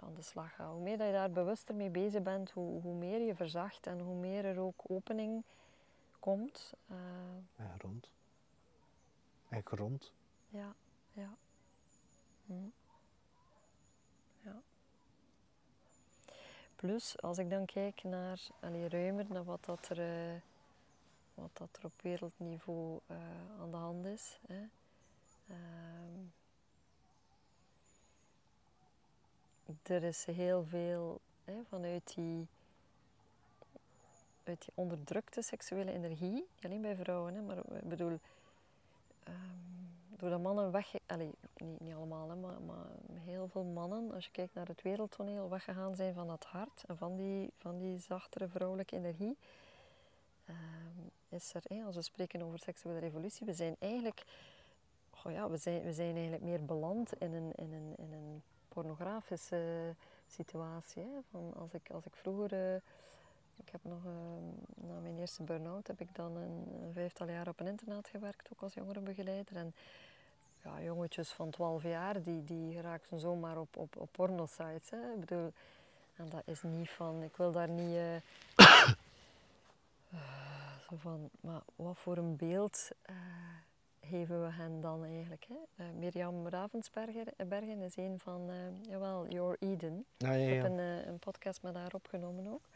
aan 0.00 0.14
de 0.14 0.22
slag 0.22 0.54
gaat. 0.54 0.72
Hoe 0.72 0.82
meer 0.82 0.98
dat 0.98 1.06
je 1.06 1.12
daar 1.12 1.30
bewuster 1.30 1.74
mee 1.74 1.90
bezig 1.90 2.22
bent, 2.22 2.50
hoe, 2.50 2.80
hoe 2.80 2.94
meer 2.94 3.20
je 3.20 3.34
verzacht 3.34 3.86
en 3.86 4.00
hoe 4.00 4.14
meer 4.14 4.44
er 4.44 4.58
ook 4.58 4.84
opening 4.86 5.44
komt. 6.18 6.72
Uh, 6.90 6.96
en 7.56 7.74
rond. 7.78 8.10
En 9.48 9.62
grond. 9.64 10.12
Ja, 10.48 10.74
ja. 11.12 11.36
Hm. 12.46 12.68
ja. 14.40 14.60
Plus, 16.76 17.20
als 17.22 17.38
ik 17.38 17.50
dan 17.50 17.64
kijk 17.64 18.02
naar, 18.02 18.46
allee, 18.60 18.88
ruimer, 18.88 19.26
naar 19.28 19.44
wat 19.44 19.64
dat 19.64 19.88
er, 19.88 19.98
uh, 20.34 20.40
wat 21.34 21.50
dat 21.52 21.76
er 21.78 21.84
op 21.84 22.02
wereldniveau 22.02 23.00
uh, 23.10 23.16
aan 23.60 23.70
de 23.70 23.76
hand 23.76 24.06
is. 24.06 24.38
Hè. 24.46 24.66
Ehm, 25.48 26.26
er 29.82 30.02
is 30.02 30.24
heel 30.24 30.64
veel 30.64 31.20
hè, 31.44 31.54
vanuit 31.68 32.14
die, 32.14 32.46
uit 34.44 34.60
die 34.60 34.72
onderdrukte 34.74 35.42
seksuele 35.42 35.92
energie, 35.92 36.30
niet 36.30 36.64
alleen 36.64 36.80
bij 36.80 36.96
vrouwen, 36.96 37.34
hè, 37.34 37.40
maar 37.40 37.56
ik 37.56 37.88
bedoel, 37.88 38.18
um, 39.28 39.90
doordat 40.16 40.40
mannen 40.40 40.70
weg, 40.70 40.94
allez, 41.06 41.30
niet, 41.56 41.80
niet 41.80 41.94
allemaal, 41.94 42.28
hè, 42.28 42.34
maar, 42.34 42.60
maar, 42.60 42.86
heel 43.24 43.48
veel 43.48 43.64
mannen, 43.64 44.12
als 44.12 44.24
je 44.24 44.30
kijkt 44.30 44.54
naar 44.54 44.66
het 44.66 44.82
wereldtoneel, 44.82 45.48
weggegaan 45.48 45.94
zijn 45.94 46.14
van 46.14 46.26
dat 46.26 46.44
hart 46.44 46.84
en 46.86 46.96
van 46.96 47.16
die, 47.16 47.50
van 47.56 47.78
die 47.78 47.98
zachtere 47.98 48.48
vrouwelijke 48.48 48.96
energie. 48.96 49.36
Um, 50.48 51.10
is 51.28 51.54
er, 51.54 51.84
als 51.84 51.94
we 51.94 52.02
spreken 52.02 52.42
over 52.42 52.58
seksuele 52.58 52.98
revolutie, 52.98 53.46
we 53.46 53.52
zijn 53.52 53.76
eigenlijk, 53.78 54.24
oh 55.24 55.32
ja, 55.32 55.50
we 55.50 55.56
zijn, 55.56 55.82
we 55.82 55.92
zijn 55.92 56.14
eigenlijk 56.14 56.42
meer 56.42 56.64
beland 56.64 57.12
in 57.12 57.32
een, 57.32 57.52
in 57.54 57.72
een, 57.72 57.94
in 57.96 58.12
een 58.12 58.42
pornografische 58.78 59.94
situatie. 60.26 61.02
Hè? 61.02 61.20
Van 61.30 61.54
als, 61.54 61.72
ik, 61.72 61.90
als 61.90 62.04
ik 62.04 62.14
vroeger, 62.14 62.52
uh, 62.52 62.74
ik 63.56 63.68
heb 63.70 63.80
nog, 63.84 64.04
uh, 64.04 64.12
na 64.88 64.98
mijn 64.98 65.18
eerste 65.18 65.42
burn-out, 65.42 65.86
heb 65.86 66.00
ik 66.00 66.14
dan 66.14 66.36
een, 66.36 66.92
vijftal 66.92 67.28
jaar 67.28 67.48
op 67.48 67.60
een 67.60 67.66
internaat 67.66 68.08
gewerkt, 68.08 68.48
ook 68.52 68.62
als 68.62 68.74
jongerenbegeleider. 68.74 69.56
En 69.56 69.74
ja, 70.64 70.82
jongetjes 70.82 71.30
van 71.30 71.50
12 71.50 71.82
jaar, 71.82 72.22
die, 72.22 72.44
die 72.44 72.80
raakten 72.80 73.20
zomaar 73.20 73.58
op, 73.58 73.76
op, 73.76 73.96
op 73.96 74.08
pornosites. 74.12 74.90
Hè? 74.90 75.12
Ik 75.12 75.20
bedoel, 75.20 75.52
en 76.16 76.28
dat 76.28 76.42
is 76.44 76.62
niet 76.62 76.90
van, 76.90 77.22
ik 77.22 77.36
wil 77.36 77.52
daar 77.52 77.68
niet... 77.68 78.22
Zo 80.88 80.96
van, 80.96 81.30
maar 81.40 81.60
wat 81.76 81.98
voor 81.98 82.16
een 82.16 82.36
beeld 82.36 82.90
geven 84.08 84.42
we 84.42 84.52
hen 84.52 84.80
dan 84.80 85.04
eigenlijk? 85.04 85.46
Hè? 85.48 85.84
Uh, 85.84 85.90
Mirjam 85.92 86.48
Ravensbergen 86.48 87.80
is 87.80 87.96
een 87.96 88.18
van, 88.18 88.50
uh, 88.50 88.56
jawel, 88.90 89.28
Your 89.28 89.56
Eden. 89.60 90.06
Ah, 90.18 90.28
ja, 90.28 90.34
ja. 90.34 90.46
Ik 90.48 90.62
heb 90.62 90.64
een, 90.64 90.78
uh, 90.78 91.06
een, 91.06 91.18
podcast 91.18 91.62
met 91.62 91.74
haar 91.74 91.94
opgenomen 91.94 92.46
ook. 92.46 92.68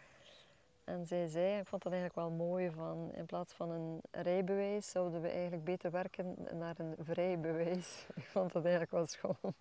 En 0.84 1.06
zij 1.06 1.28
zei, 1.28 1.58
ik 1.60 1.66
vond 1.66 1.82
dat 1.82 1.92
eigenlijk 1.92 2.28
wel 2.28 2.46
mooi, 2.46 2.70
van 2.70 3.12
in 3.12 3.26
plaats 3.26 3.52
van 3.52 3.70
een 3.70 4.00
rijbewijs 4.10 4.90
zouden 4.90 5.20
we 5.20 5.28
eigenlijk 5.28 5.64
beter 5.64 5.90
werken 5.90 6.36
naar 6.52 6.78
een 6.78 6.94
vrijbewijs. 6.98 8.06
ik 8.14 8.24
vond 8.24 8.52
dat 8.52 8.62
eigenlijk 8.62 8.92
wel 8.92 9.06
schoon. 9.06 9.54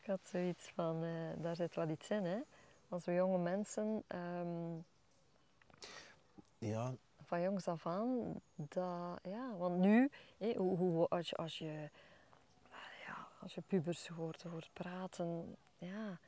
ik 0.00 0.06
had 0.06 0.20
zoiets 0.26 0.68
van, 0.74 1.04
daar 1.38 1.56
zit 1.56 1.74
wel 1.74 1.88
iets 1.88 2.08
in 2.08 2.24
hè. 2.24 2.38
Als 2.88 3.04
we 3.04 3.12
jonge 3.12 3.38
mensen... 3.38 4.04
Um, 4.08 4.84
ja, 6.58 6.94
van 7.32 7.42
jongs 7.42 7.68
af 7.68 7.86
aan. 7.86 8.40
Dat, 8.54 9.18
ja, 9.22 9.56
want 9.56 9.78
nu, 9.78 10.10
hé, 10.38 10.54
hoe, 10.56 10.76
hoe, 10.76 11.08
als, 11.08 11.28
je, 11.28 11.36
als, 11.36 11.58
je, 11.58 11.90
ja, 13.06 13.28
als 13.40 13.54
je 13.54 13.60
pubers 13.60 14.08
hoort, 14.08 14.42
hoort 14.42 14.70
praten, 14.72 15.56
ja. 15.78 16.18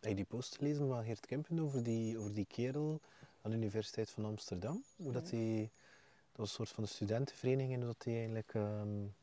Heb 0.00 0.10
je 0.10 0.14
die 0.14 0.24
post 0.24 0.56
gelezen 0.56 0.88
van 0.88 1.04
Geert 1.04 1.26
Kempen 1.26 1.60
over 1.60 1.82
die, 1.82 2.18
over 2.18 2.34
die 2.34 2.46
kerel 2.46 3.00
aan 3.42 3.50
de 3.50 3.56
Universiteit 3.56 4.10
van 4.10 4.24
Amsterdam? 4.24 4.82
Hoe 4.96 5.12
dat, 5.12 5.26
die, 5.26 5.60
dat 5.60 6.36
was 6.36 6.48
een 6.48 6.54
soort 6.54 6.70
van 6.70 6.82
een 6.82 6.88
studentenvereniging 6.88 7.72
en 7.72 7.86
dat 7.86 8.04
hij 8.04 8.14
eigenlijk 8.14 8.54
um, 8.54 9.14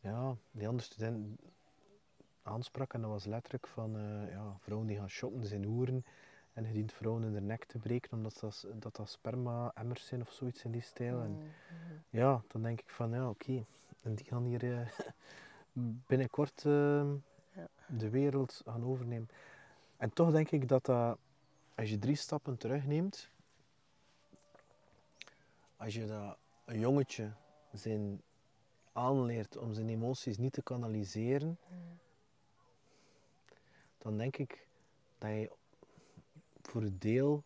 ja, 0.00 0.36
die 0.50 0.68
andere 0.68 0.84
studenten 0.84 1.38
aansprak 2.42 2.94
en 2.94 3.00
dat 3.00 3.10
was 3.10 3.24
letterlijk 3.24 3.66
van 3.66 3.96
uh, 3.96 4.30
ja, 4.30 4.56
vrouwen 4.58 4.86
die 4.88 4.96
gaan 4.96 5.10
shoppen 5.10 5.46
zijn 5.46 5.64
hoeren 5.64 6.04
en 6.52 6.66
je 6.66 6.72
dient 6.72 6.92
vrouwen 6.92 7.24
in 7.24 7.32
de 7.32 7.40
nek 7.40 7.64
te 7.64 7.78
breken 7.78 8.12
omdat 8.12 8.38
dat, 8.40 8.66
dat, 8.74 8.96
dat 8.96 9.10
sperma-emmers 9.10 10.06
zijn 10.06 10.20
of 10.20 10.32
zoiets 10.32 10.64
in 10.64 10.70
die 10.70 10.80
stijl. 10.82 11.20
En 11.20 11.30
Mm-hmm. 11.30 12.02
ja, 12.10 12.42
dan 12.48 12.62
denk 12.62 12.80
ik 12.80 12.88
van 12.90 13.10
ja, 13.10 13.28
oké. 13.28 13.64
En 14.02 14.14
die 14.14 14.26
gaan 14.26 14.44
hier 14.44 14.64
uh, 14.64 14.88
binnenkort 16.06 16.64
uh, 16.64 17.04
Ja. 17.54 17.68
de 17.88 18.08
wereld 18.10 18.62
gaan 18.64 18.84
overnemen. 18.84 19.28
En 19.96 20.12
toch 20.12 20.30
denk 20.30 20.50
ik 20.50 20.68
dat 20.68 20.84
dat, 20.84 21.18
als 21.74 21.90
je 21.90 21.98
drie 21.98 22.16
stappen 22.16 22.56
terugneemt, 22.56 23.30
als 25.76 25.94
je 25.94 26.06
dat 26.06 26.36
een 26.64 26.78
jongetje 26.78 27.32
zijn 27.72 28.22
aanleert 28.92 29.56
om 29.56 29.72
zijn 29.72 29.88
emoties 29.88 30.38
niet 30.38 30.52
te 30.52 30.62
kanaliseren, 30.62 31.58
dan 33.98 34.16
denk 34.18 34.36
ik 34.36 34.66
dat 35.18 35.30
je 35.30 35.50
voor 36.68 36.82
het 36.82 37.00
deel 37.00 37.44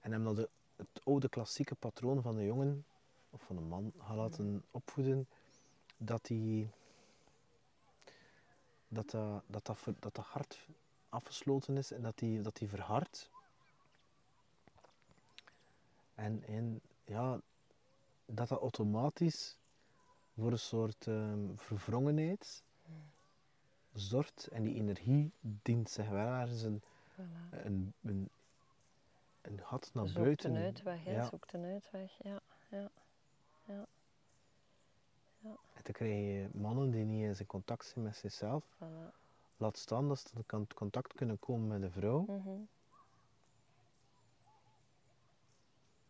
en 0.00 0.12
hem 0.12 0.24
dat 0.24 0.48
het 0.76 1.04
oude 1.04 1.28
klassieke 1.28 1.74
patroon 1.74 2.22
van 2.22 2.36
de 2.36 2.44
jongen 2.44 2.84
of 3.30 3.42
van 3.42 3.56
een 3.56 3.68
man 3.68 3.92
gaat 3.98 4.16
laten 4.16 4.64
opvoeden, 4.70 5.26
dat 5.96 6.24
die 6.24 6.68
dat 8.88 9.10
dat, 9.10 9.42
dat, 9.46 9.66
dat, 9.66 9.96
dat, 10.00 10.14
dat 10.14 10.24
hart 10.26 10.66
afgesloten 11.08 11.76
is 11.76 11.90
en 11.90 12.02
dat 12.02 12.18
die, 12.18 12.40
dat 12.40 12.56
die 12.56 12.68
verhardt. 12.68 13.30
En, 16.14 16.44
en 16.44 16.80
ja, 17.04 17.40
dat 18.26 18.48
dat 18.48 18.60
automatisch 18.60 19.56
voor 20.34 20.52
een 20.52 20.58
soort 20.58 21.06
ehm, 21.06 21.56
verwrongenheid 21.56 22.62
zorgt 24.00 24.46
en 24.52 24.62
die 24.62 24.74
energie 24.74 25.30
dient 25.40 25.90
zich 25.90 26.08
wel 26.08 26.26
ergens 26.26 26.62
een, 26.62 26.82
Voilà. 26.82 27.64
een, 27.64 27.92
een, 28.02 28.28
een 29.42 29.60
gat 29.62 29.90
naar 29.94 30.06
Zoekt 30.08 30.24
buiten. 30.24 30.54
een 30.54 30.62
uitweg, 30.62 31.04
hè? 31.04 31.12
Ja. 31.12 31.24
Zoekt 31.28 31.52
een 31.52 31.64
uitweg, 31.64 32.12
ja. 32.22 32.40
ja. 32.70 32.90
En 35.46 35.82
dan 35.82 35.92
krijg 35.92 36.12
je 36.12 36.48
mannen 36.52 36.90
die 36.90 37.04
niet 37.04 37.24
eens 37.24 37.40
in 37.40 37.46
contact 37.46 37.84
zijn 37.86 38.04
met 38.04 38.16
zichzelf. 38.16 38.64
Voilà. 38.74 39.14
Laat 39.56 39.78
staan 39.78 40.08
dat 40.08 40.18
ze 40.18 40.28
in 40.50 40.66
contact 40.74 41.12
kunnen 41.14 41.38
komen 41.38 41.68
met 41.68 41.82
een 41.82 41.90
vrouw. 41.90 42.20
Mhm. 42.28 42.50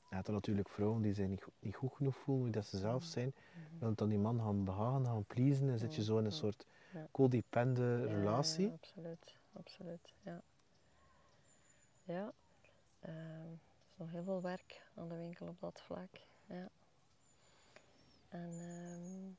Hebt 0.08 0.26
dan 0.26 0.34
natuurlijk 0.34 0.68
vrouwen 0.68 1.02
die 1.02 1.12
zich 1.14 1.28
niet, 1.28 1.42
go- 1.42 1.50
niet 1.58 1.76
goed 1.76 1.92
genoeg 1.92 2.16
voelen, 2.16 2.44
hoe 2.44 2.52
dat 2.52 2.66
ze 2.66 2.78
zelf 2.78 3.02
Mhm. 3.02 3.10
zijn. 3.10 3.34
Willen 3.78 3.94
dan 3.94 4.08
die 4.08 4.18
man 4.18 4.40
gaan 4.40 4.64
behagen, 4.64 5.04
gaan 5.04 5.24
pleasen. 5.24 5.70
En 5.70 5.78
zit 5.78 5.94
je 5.94 6.02
zo 6.02 6.12
in 6.18 6.24
een 6.24 6.30
Mhm. 6.30 6.36
soort 6.38 6.66
Ja. 6.96 7.06
codepende 7.12 7.82
Ja, 7.82 8.06
relatie. 8.06 8.66
Ja, 8.66 8.72
absoluut, 8.72 9.36
absoluut, 9.52 10.12
ja. 10.22 10.42
Ja, 12.04 12.32
ehm, 13.00 13.14
er 13.14 13.90
is 13.90 13.96
nog 13.96 14.10
heel 14.10 14.22
veel 14.22 14.40
werk 14.40 14.82
aan 14.94 15.08
de 15.08 15.16
winkel 15.16 15.46
op 15.46 15.60
dat 15.60 15.80
vlak, 15.80 16.10
ja. 16.46 16.68
En 18.28 18.50
ehm, 18.60 19.32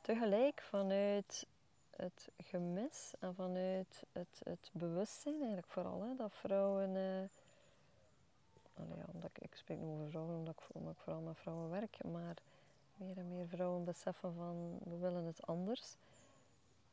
tegelijk 0.00 0.62
vanuit 0.62 1.46
het 1.90 2.28
gemis 2.36 3.14
en 3.20 3.34
vanuit 3.34 4.04
het, 4.12 4.40
het 4.44 4.70
bewustzijn 4.72 5.34
eigenlijk 5.34 5.68
vooral, 5.68 6.02
hè, 6.02 6.14
dat 6.16 6.32
vrouwen... 6.32 6.88
allee, 8.74 8.96
ja, 8.96 9.04
omdat 9.12 9.30
ik, 9.30 9.38
ik 9.38 9.54
spreek 9.54 9.78
nu 9.78 9.86
over 9.86 10.08
vrouwen 10.08 10.36
omdat 10.36 10.54
ik, 10.54 10.74
omdat 10.74 10.92
ik 10.92 10.98
vooral 10.98 11.22
met 11.22 11.38
vrouwen 11.38 11.70
werk, 11.70 12.04
maar 12.04 12.36
meer 12.96 13.18
en 13.18 13.28
meer 13.28 13.48
vrouwen 13.48 13.84
beseffen 13.84 14.34
van 14.34 14.78
we 14.84 14.96
willen 14.96 15.24
het 15.24 15.46
anders. 15.46 15.96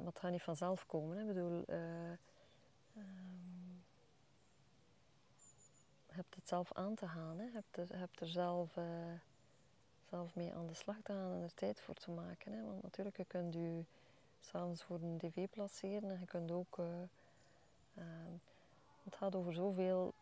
Maar 0.03 0.11
het 0.11 0.19
gaat 0.19 0.31
niet 0.31 0.41
vanzelf 0.41 0.85
komen. 0.85 1.15
Hè. 1.15 1.21
Ik 1.21 1.27
bedoel, 1.27 1.63
eh, 1.65 2.11
ehm, 2.95 3.71
je 6.07 6.13
hebt 6.13 6.35
het 6.35 6.47
zelf 6.47 6.73
aan 6.73 6.95
te 6.95 7.07
gaan. 7.07 7.37
Hè. 7.39 7.43
Je 7.45 7.51
hebt 7.51 7.77
er, 7.77 8.09
er 8.19 8.27
zelf, 8.27 8.77
eh, 8.77 9.13
zelf 10.09 10.35
mee 10.35 10.53
aan 10.53 10.67
de 10.67 10.73
slag 10.73 10.97
te 11.03 11.11
gaan 11.11 11.33
en 11.33 11.41
er 11.41 11.53
tijd 11.53 11.81
voor 11.81 11.95
te 11.95 12.11
maken. 12.11 12.53
Hè. 12.53 12.63
Want 12.65 12.81
natuurlijk, 12.83 13.17
je 13.17 13.25
kunt 13.25 13.53
je 13.53 13.83
s'avonds 14.39 14.83
voor 14.83 15.01
een 15.01 15.17
tv 15.17 15.47
placeren 15.49 16.09
en 16.09 16.19
je 16.19 16.25
kunt 16.25 16.51
ook... 16.51 16.77
eh, 16.77 16.85
ehm, 17.95 18.33
het 19.03 19.15
gaat 19.15 19.35
over 19.35 19.53
zoveel... 19.53 20.13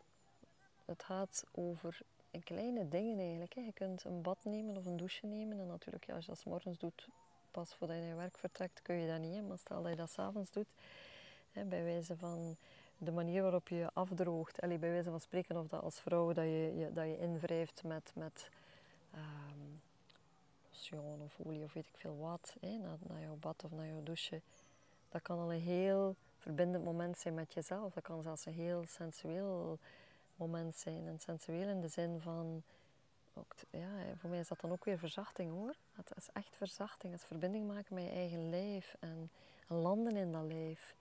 Het 0.84 1.02
gaat 1.02 1.44
over 1.52 2.00
kleine 2.42 2.88
dingen 2.88 3.18
eigenlijk. 3.18 3.54
Je 3.54 3.72
kunt 3.72 4.04
een 4.04 4.22
bad 4.22 4.44
nemen 4.44 4.76
of 4.76 4.86
een 4.86 4.96
douche 4.96 5.26
nemen. 5.26 5.60
En 5.60 5.66
natuurlijk, 5.66 6.06
ja, 6.06 6.14
als 6.14 6.24
je 6.24 6.30
dat 6.30 6.40
's 6.40 6.44
morgens 6.44 6.78
doet, 6.78 7.08
pas 7.50 7.74
voordat 7.74 7.96
je 7.96 8.02
naar 8.02 8.16
werk 8.16 8.38
vertrekt, 8.38 8.82
kun 8.82 8.94
je 8.94 9.08
dat 9.08 9.20
niet. 9.20 9.48
Maar 9.48 9.58
stel 9.58 9.82
dat 9.82 9.90
je 9.90 9.96
dat 9.96 10.10
s'avonds 10.10 10.50
doet, 10.50 10.68
hè, 11.52 11.64
bij 11.64 11.84
wijze 11.84 12.16
van 12.16 12.56
de 12.98 13.10
manier 13.10 13.42
waarop 13.42 13.68
je 13.68 13.90
afdroogt. 13.92 14.60
Allee, 14.60 14.78
bij 14.78 14.90
wijze 14.90 15.10
van 15.10 15.20
spreken 15.20 15.56
of 15.56 15.66
dat 15.66 15.82
als 15.82 16.00
vrouw 16.00 16.32
dat 16.32 16.44
je, 16.44 16.72
je, 16.76 16.92
dat 16.92 17.04
je 17.04 17.18
invrijft 17.18 17.84
met, 17.84 18.12
met 18.14 18.48
ehm, 19.10 19.70
lotion 20.68 21.22
of 21.22 21.38
olie 21.44 21.64
of 21.64 21.72
weet 21.72 21.86
ik 21.86 21.96
veel 21.96 22.18
wat. 22.18 22.56
Hè, 22.60 22.76
na, 22.76 23.20
jouw 23.20 23.36
bad 23.36 23.64
of 23.64 23.70
na 23.70 23.86
jouw 23.86 24.02
douche. 24.02 24.40
Dat 25.08 25.22
kan 25.22 25.38
al 25.38 25.52
een 25.52 25.60
heel 25.60 26.16
verbindend 26.38 26.84
moment 26.84 27.18
zijn 27.18 27.34
met 27.34 27.54
jezelf. 27.54 27.92
Dat 27.92 28.02
kan 28.02 28.22
zelfs 28.22 28.46
een 28.46 28.52
heel 28.52 28.84
sensueel 28.88 29.78
moment 30.36 30.76
zijn. 30.76 31.06
En 31.06 31.18
sensueel 31.18 31.68
in 31.68 31.80
de 31.80 31.88
zin 31.88 32.20
van... 32.20 32.62
Ook, 33.34 33.54
ja, 33.70 33.88
voor 34.16 34.30
mij 34.30 34.38
is 34.38 34.48
dat 34.48 34.60
dan 34.60 34.72
ook 34.72 34.84
weer 34.84 34.98
verzachting 34.98 35.50
hoor. 35.50 35.74
Het 35.92 36.12
is 36.16 36.28
echt 36.32 36.56
verzachting. 36.56 37.12
Het 37.12 37.24
verbinding 37.24 37.66
maken 37.66 37.94
met 37.94 38.04
je 38.04 38.10
eigen 38.10 38.50
lijf. 38.50 38.96
En, 39.00 39.30
en 39.68 39.76
landen 39.76 40.16
in 40.16 40.32
dat 40.32 40.42
lijf. 40.44 40.94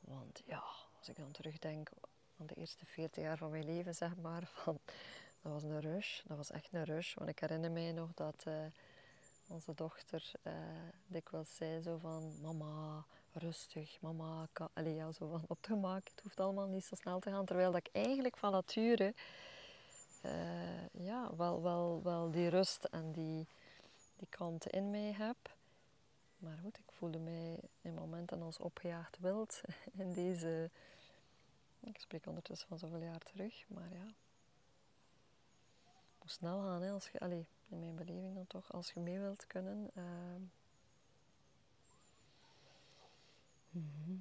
Want 0.00 0.42
ja, 0.44 0.62
als 0.98 1.08
ik 1.08 1.16
dan 1.16 1.30
terugdenk 1.30 1.90
aan 2.40 2.46
de 2.46 2.54
eerste 2.54 2.86
40 2.86 3.22
jaar 3.22 3.36
van 3.36 3.50
mijn 3.50 3.64
leven, 3.64 3.94
zeg 3.94 4.16
maar, 4.16 4.50
van, 4.54 4.78
dat 5.42 5.52
was 5.52 5.62
een 5.62 5.80
rush. 5.80 6.20
Dat 6.24 6.36
was 6.36 6.50
echt 6.50 6.72
een 6.72 6.84
rush. 6.84 7.14
Want 7.14 7.30
ik 7.30 7.38
herinner 7.38 7.70
mij 7.70 7.92
nog 7.92 8.14
dat 8.14 8.42
eh, 8.46 8.54
onze 9.48 9.74
dochter 9.74 10.30
eh, 10.42 10.52
dikwijls 11.06 11.56
zei 11.56 11.82
zo 11.82 11.98
van, 11.98 12.40
mama, 12.40 13.04
rustig, 13.32 14.00
mama, 14.00 14.48
Allee, 14.72 14.94
ja, 14.94 15.12
zo 15.12 15.28
van 15.28 15.44
op 15.48 15.62
de 15.62 15.68
gemak. 15.68 16.08
Het 16.08 16.20
hoeft 16.22 16.40
allemaal 16.40 16.66
niet 16.66 16.84
zo 16.84 16.94
snel 16.94 17.18
te 17.18 17.30
gaan. 17.30 17.44
Terwijl 17.44 17.72
dat 17.72 17.86
ik 17.86 17.94
eigenlijk 17.94 18.36
van 18.36 18.52
nature 18.52 19.14
eh, 20.22 20.88
ja, 21.04 21.36
wel, 21.36 21.62
wel, 21.62 22.00
wel 22.02 22.30
die 22.30 22.48
rust 22.48 22.84
en 22.84 23.12
die, 23.12 23.46
die 24.16 24.28
kalmte 24.28 24.70
in 24.70 24.90
mij 24.90 25.12
heb. 25.12 25.36
Maar 26.38 26.58
goed, 26.58 26.78
ik 26.78 26.92
voelde 26.92 27.18
mij 27.18 27.60
in 27.80 27.94
momenten 27.94 28.42
als 28.42 28.58
opgejaagd 28.58 29.18
wild 29.18 29.60
in 30.02 30.12
deze... 30.12 30.70
Ik 31.80 32.00
spreek 32.00 32.26
ondertussen 32.26 32.68
van 32.68 32.78
zoveel 32.78 33.02
jaar 33.02 33.18
terug, 33.18 33.64
maar 33.68 33.92
ja. 33.92 34.06
Het 35.84 36.18
moet 36.18 36.30
snel 36.30 36.60
gaan, 36.60 36.82
hè, 36.82 36.90
als 36.90 37.08
je, 37.08 37.20
allee, 37.20 37.46
in 37.68 37.80
mijn 37.80 37.94
beleving 37.94 38.34
dan 38.34 38.46
toch, 38.46 38.72
als 38.72 38.92
je 38.92 39.00
mee 39.00 39.18
wilt 39.18 39.46
kunnen. 39.46 39.90
Mhm. 43.70 44.16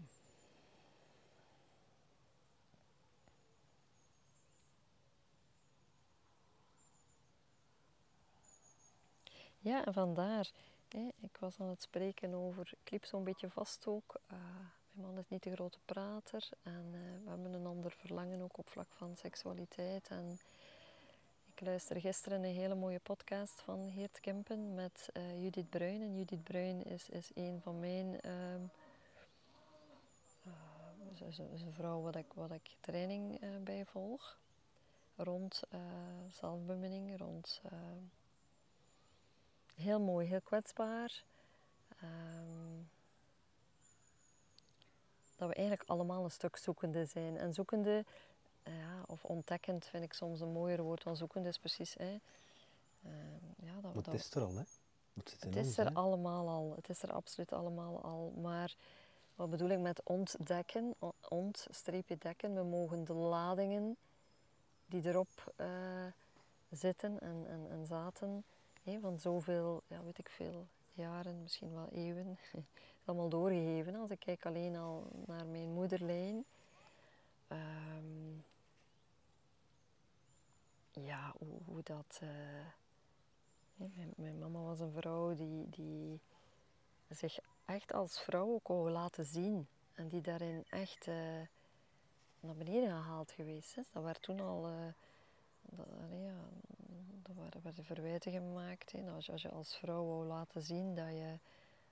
Ja, 9.63 9.85
en 9.85 9.93
vandaar. 9.93 10.51
Hè, 10.89 11.09
ik 11.19 11.37
was 11.39 11.59
aan 11.59 11.67
het 11.67 11.81
spreken 11.81 12.33
over, 12.33 12.71
ik 12.83 12.91
liep 12.91 13.05
zo'n 13.05 13.23
beetje 13.23 13.49
vast 13.49 13.87
ook. 13.87 14.19
eh, 14.27 14.37
mijn 14.91 15.07
man 15.07 15.17
is 15.17 15.29
niet 15.29 15.43
de 15.43 15.51
grote 15.51 15.79
prater 15.85 16.49
en 16.63 16.85
eh, 16.93 17.23
we 17.23 17.29
hebben 17.29 17.53
een 17.53 17.65
ander 17.65 17.91
verlangen 17.91 18.41
ook 18.41 18.57
op 18.57 18.69
vlak 18.69 18.93
van 18.93 19.15
seksualiteit. 19.15 20.07
En 20.07 20.39
ik 21.53 21.61
luisterde 21.61 22.01
gisteren 22.01 22.43
een 22.43 22.55
hele 22.55 22.75
mooie 22.75 22.99
podcast 22.99 23.61
van 23.61 23.91
Geert 23.91 24.19
Kempen 24.19 24.73
met 24.73 25.09
eh, 25.13 25.41
Judith 25.41 25.69
Bruin. 25.69 26.01
En 26.01 26.15
Judith 26.17 26.43
Bruin 26.43 26.83
is, 26.83 27.09
is 27.09 27.31
een 27.33 27.61
van 27.61 27.79
mijn... 27.79 28.21
ehm 28.21 28.61
eh, 30.43 31.27
is, 31.27 31.39
is, 31.39 31.61
een 31.61 31.73
vrouw 31.73 32.01
wat 32.01 32.15
ik, 32.15 32.33
wat 32.33 32.51
ik 32.51 32.77
training 32.79 33.39
bij 33.63 33.85
volg. 33.85 34.37
Rond 35.15 35.63
zelfbeminning, 36.29 37.17
rond... 37.17 37.61
heel 39.81 39.99
mooi, 39.99 40.27
heel 40.27 40.41
kwetsbaar. 40.41 41.23
Ehm, 42.01 42.81
dat 45.35 45.49
we 45.49 45.55
eigenlijk 45.55 45.89
allemaal 45.89 46.23
een 46.23 46.31
stuk 46.31 46.57
zoekende 46.57 47.05
zijn. 47.05 47.37
En 47.37 47.53
zoekende, 47.53 48.05
eh, 48.63 48.77
ja, 48.77 49.03
of 49.05 49.25
ontdekkend 49.25 49.85
vind 49.85 50.03
ik 50.03 50.13
soms 50.13 50.39
een 50.39 50.51
mooier 50.51 50.81
woord 50.81 51.03
dan 51.03 51.15
zoekende, 51.15 51.49
is 51.49 51.59
precies. 51.59 51.93
Hè, 51.93 52.17
ehm, 53.03 53.65
ja, 53.65 53.73
dat, 53.73 53.93
Maar 53.93 54.03
dat, 54.03 54.05
het 54.05 54.13
is 54.13 54.33
er 54.33 54.41
al, 54.41 54.55
hè? 54.55 54.63
Het 55.13 55.37
het 55.39 55.55
is 55.55 55.77
er 55.77 55.85
hè? 55.85 55.93
allemaal 55.93 56.49
al. 56.49 56.73
Het 56.75 56.89
is 56.89 57.03
er 57.03 57.11
absoluut 57.11 57.53
allemaal 57.53 58.01
al. 58.01 58.33
Maar 58.41 58.75
wat 59.35 59.49
bedoel 59.49 59.69
ik 59.69 59.79
met 59.79 60.01
ontdekken? 60.03 60.95
Ont, 61.29 61.67
streepje 61.69 62.17
dekken. 62.17 62.55
We 62.55 62.63
mogen 62.63 63.03
de 63.03 63.13
ladingen 63.13 63.97
die 64.85 65.05
erop 65.05 65.53
eh, 65.55 65.67
zitten 66.69 67.19
en, 67.19 67.45
en, 67.47 67.67
en 67.69 67.85
zaten, 67.85 68.43
hè, 68.83 68.99
van 68.99 69.19
zoveel, 69.19 69.83
ja, 69.87 70.03
weet 70.03 70.17
ik 70.17 70.29
veel, 70.29 70.67
jaren, 70.93 71.41
misschien 71.41 71.73
wel 71.73 71.89
eeuwen, 71.91 72.37
allemaal 73.05 73.29
doorgegeven. 73.29 73.95
Als 73.95 74.09
ik 74.09 74.19
kijk 74.19 74.45
alleen 74.45 74.75
al 74.75 75.07
naar 75.25 75.45
mijn 75.45 75.71
moederlijn. 75.73 76.45
ehm, 77.47 78.39
ja, 80.91 81.33
hoe, 81.65 81.83
dat... 81.83 82.19
eh, 82.21 82.29
mijn, 83.75 84.13
mijn 84.15 84.39
mama 84.39 84.59
was 84.59 84.79
een 84.79 84.91
vrouw 84.91 85.35
die, 85.35 85.69
die 85.69 86.19
zich 87.09 87.39
echt 87.65 87.93
als 87.93 88.21
vrouw 88.21 88.47
ook 88.53 88.67
wou 88.67 88.91
laten 88.91 89.25
zien. 89.25 89.67
En 89.93 90.07
die 90.07 90.21
daarin 90.21 90.65
echt 90.69 91.07
eh, 91.07 91.15
naar 92.39 92.55
beneden 92.55 92.89
gehaald 92.89 93.31
geweest 93.31 93.77
is. 93.77 93.85
Dat 93.91 94.03
werd 94.03 94.21
toen 94.21 94.39
al... 94.39 94.67
eh, 94.67 94.93
ja, 96.23 96.35
er 97.27 97.61
werden, 97.61 97.85
verwijten 97.85 98.31
gemaakt. 98.31 98.91
Hè. 98.91 99.11
Als, 99.11 99.25
je, 99.25 99.31
als 99.31 99.41
je 99.41 99.49
als 99.49 99.77
vrouw 99.77 100.05
wou 100.05 100.25
laten 100.25 100.61
zien 100.61 100.95
dat 100.95 101.07
je 101.07 101.39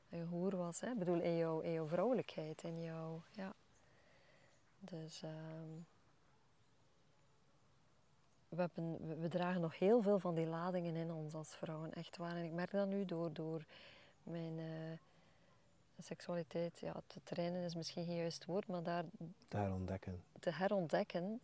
een 0.10 0.28
hoer 0.28 0.58
was. 0.58 0.80
Hè. 0.82 0.92
Ik 0.92 1.00
bedoel, 1.00 1.22
in 1.22 1.38
jouw, 1.38 1.60
in 1.60 1.72
jouw 1.72 1.88
vrouwelijkheid. 1.88 2.64
In 2.64 2.82
jouw... 2.82 3.24
Ja. 3.32 3.54
Dus... 4.80 5.24
ehm, 5.24 5.82
we, 8.50 8.62
hebben, 8.62 9.20
we, 9.22 9.28
dragen 9.28 9.62
nog 9.62 9.80
heel 9.80 10.02
veel 10.02 10.20
van 10.20 10.36
die 10.36 10.46
ladingen 10.46 10.96
in 10.96 11.12
ons 11.12 11.34
als 11.34 11.56
vrouwen, 11.56 11.94
echt 11.94 12.18
waar. 12.18 12.36
En 12.36 12.44
ik 12.44 12.52
merk 12.52 12.72
dat 12.72 12.88
nu 12.88 13.06
door, 13.06 13.34
door 13.34 13.66
mijn 14.24 14.60
eh, 14.60 14.98
seksualiteit, 16.04 16.80
ja, 16.80 17.02
te 17.08 17.20
trainen 17.24 17.64
is 17.64 17.76
misschien 17.76 18.06
geen 18.06 18.16
juist 18.16 18.46
woord, 18.46 18.68
maar 18.68 18.84
daar 18.84 19.74
ontdekken. 19.74 20.24
te 20.40 20.52
herontdekken 20.52 21.42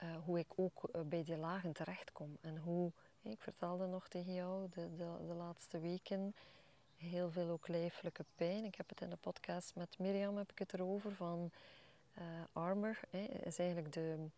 eh, 0.00 0.08
hoe 0.24 0.38
ik 0.38 0.52
ook 0.56 0.88
eh, 0.92 1.00
bij 1.00 1.24
die 1.24 1.36
lagen 1.36 1.72
terechtkom. 1.72 2.36
En 2.40 2.58
hoe, 2.58 2.92
ik 3.22 3.40
vertelde 3.40 3.86
nog 3.86 4.08
tegen 4.08 4.34
jou 4.34 4.68
de, 4.70 4.94
de, 4.96 5.26
de 5.26 5.34
laatste 5.34 5.78
weken, 5.78 6.34
heel 6.96 7.30
veel 7.30 7.48
ook 7.48 7.68
lijfelijke 7.68 8.24
pijn. 8.34 8.64
Ik 8.64 8.74
heb 8.74 8.88
het 8.88 9.00
in 9.00 9.10
de 9.10 9.16
podcast 9.16 9.74
met 9.74 9.98
Mirjam 9.98 10.36
heb 10.36 10.50
ik 10.50 10.58
het 10.58 10.72
erover 10.72 11.14
van 11.14 11.50
eh, 12.14 12.24
armor, 12.52 13.00
is 13.42 13.58
eigenlijk 13.58 13.92
de 13.92 14.28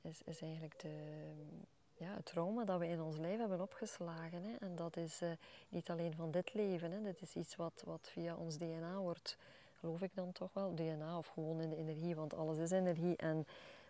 is, 0.00 0.22
is 0.24 0.40
eigenlijk 0.40 0.80
de, 0.80 1.22
ja, 1.94 2.14
het 2.14 2.24
trauma 2.24 2.64
dat 2.64 2.78
we 2.78 2.88
in 2.88 3.00
ons 3.00 3.16
lijf 3.16 3.38
hebben 3.38 3.60
opgeslagen. 3.60 4.42
Hè. 4.42 4.56
En 4.60 4.76
dat 4.76 4.96
is 4.96 5.20
niet 5.68 5.90
alleen 5.90 6.14
van 6.14 6.30
dit 6.30 6.54
leven. 6.54 6.90
Hè. 6.90 7.02
Dit 7.02 7.22
is 7.22 7.34
iets 7.34 7.56
wat, 7.56 7.82
wat 7.86 8.08
via 8.12 8.36
ons 8.36 8.58
DNA 8.58 8.98
wordt, 8.98 9.36
geloof 9.80 10.02
ik 10.02 10.10
dan 10.14 10.32
toch 10.32 10.52
wel, 10.52 10.74
DNA 10.74 11.18
of 11.18 11.26
gewoon 11.26 11.60
in 11.60 11.70
de 11.70 11.76
energie, 11.76 12.14
want 12.14 12.34
alles 12.34 12.58
is 12.58 12.70
energie. 12.70 13.16
En 13.16 13.46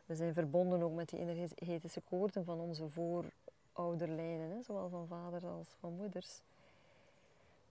we 0.09 0.14
zijn 0.16 0.34
verbonden 0.34 0.82
ook 0.82 0.94
met 0.94 1.09
die 1.09 1.18
energetische 1.18 2.00
koorden 2.00 2.44
van 2.44 2.61
onze 2.61 2.88
voorouderlijnen, 2.88 4.50
hè, 4.50 4.62
zowel 4.62 4.88
van 4.88 5.06
vaders 5.06 5.44
als 5.44 5.68
van 5.80 5.92
moeders. 5.92 6.40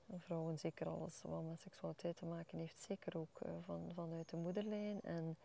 En 0.07 0.19
vrouwen, 0.19 0.57
zeker 0.57 0.87
alles 0.87 1.21
wat 1.21 1.43
met 1.43 1.61
seksualiteit 1.61 2.17
te 2.17 2.25
maken 2.25 2.57
heeft, 2.57 2.81
zeker 2.81 3.17
ook 3.17 3.39
eh, 3.41 3.51
van, 3.65 3.91
vanuit 3.93 4.29
de 4.29 4.37
moederlijn. 4.37 5.01
En 5.01 5.37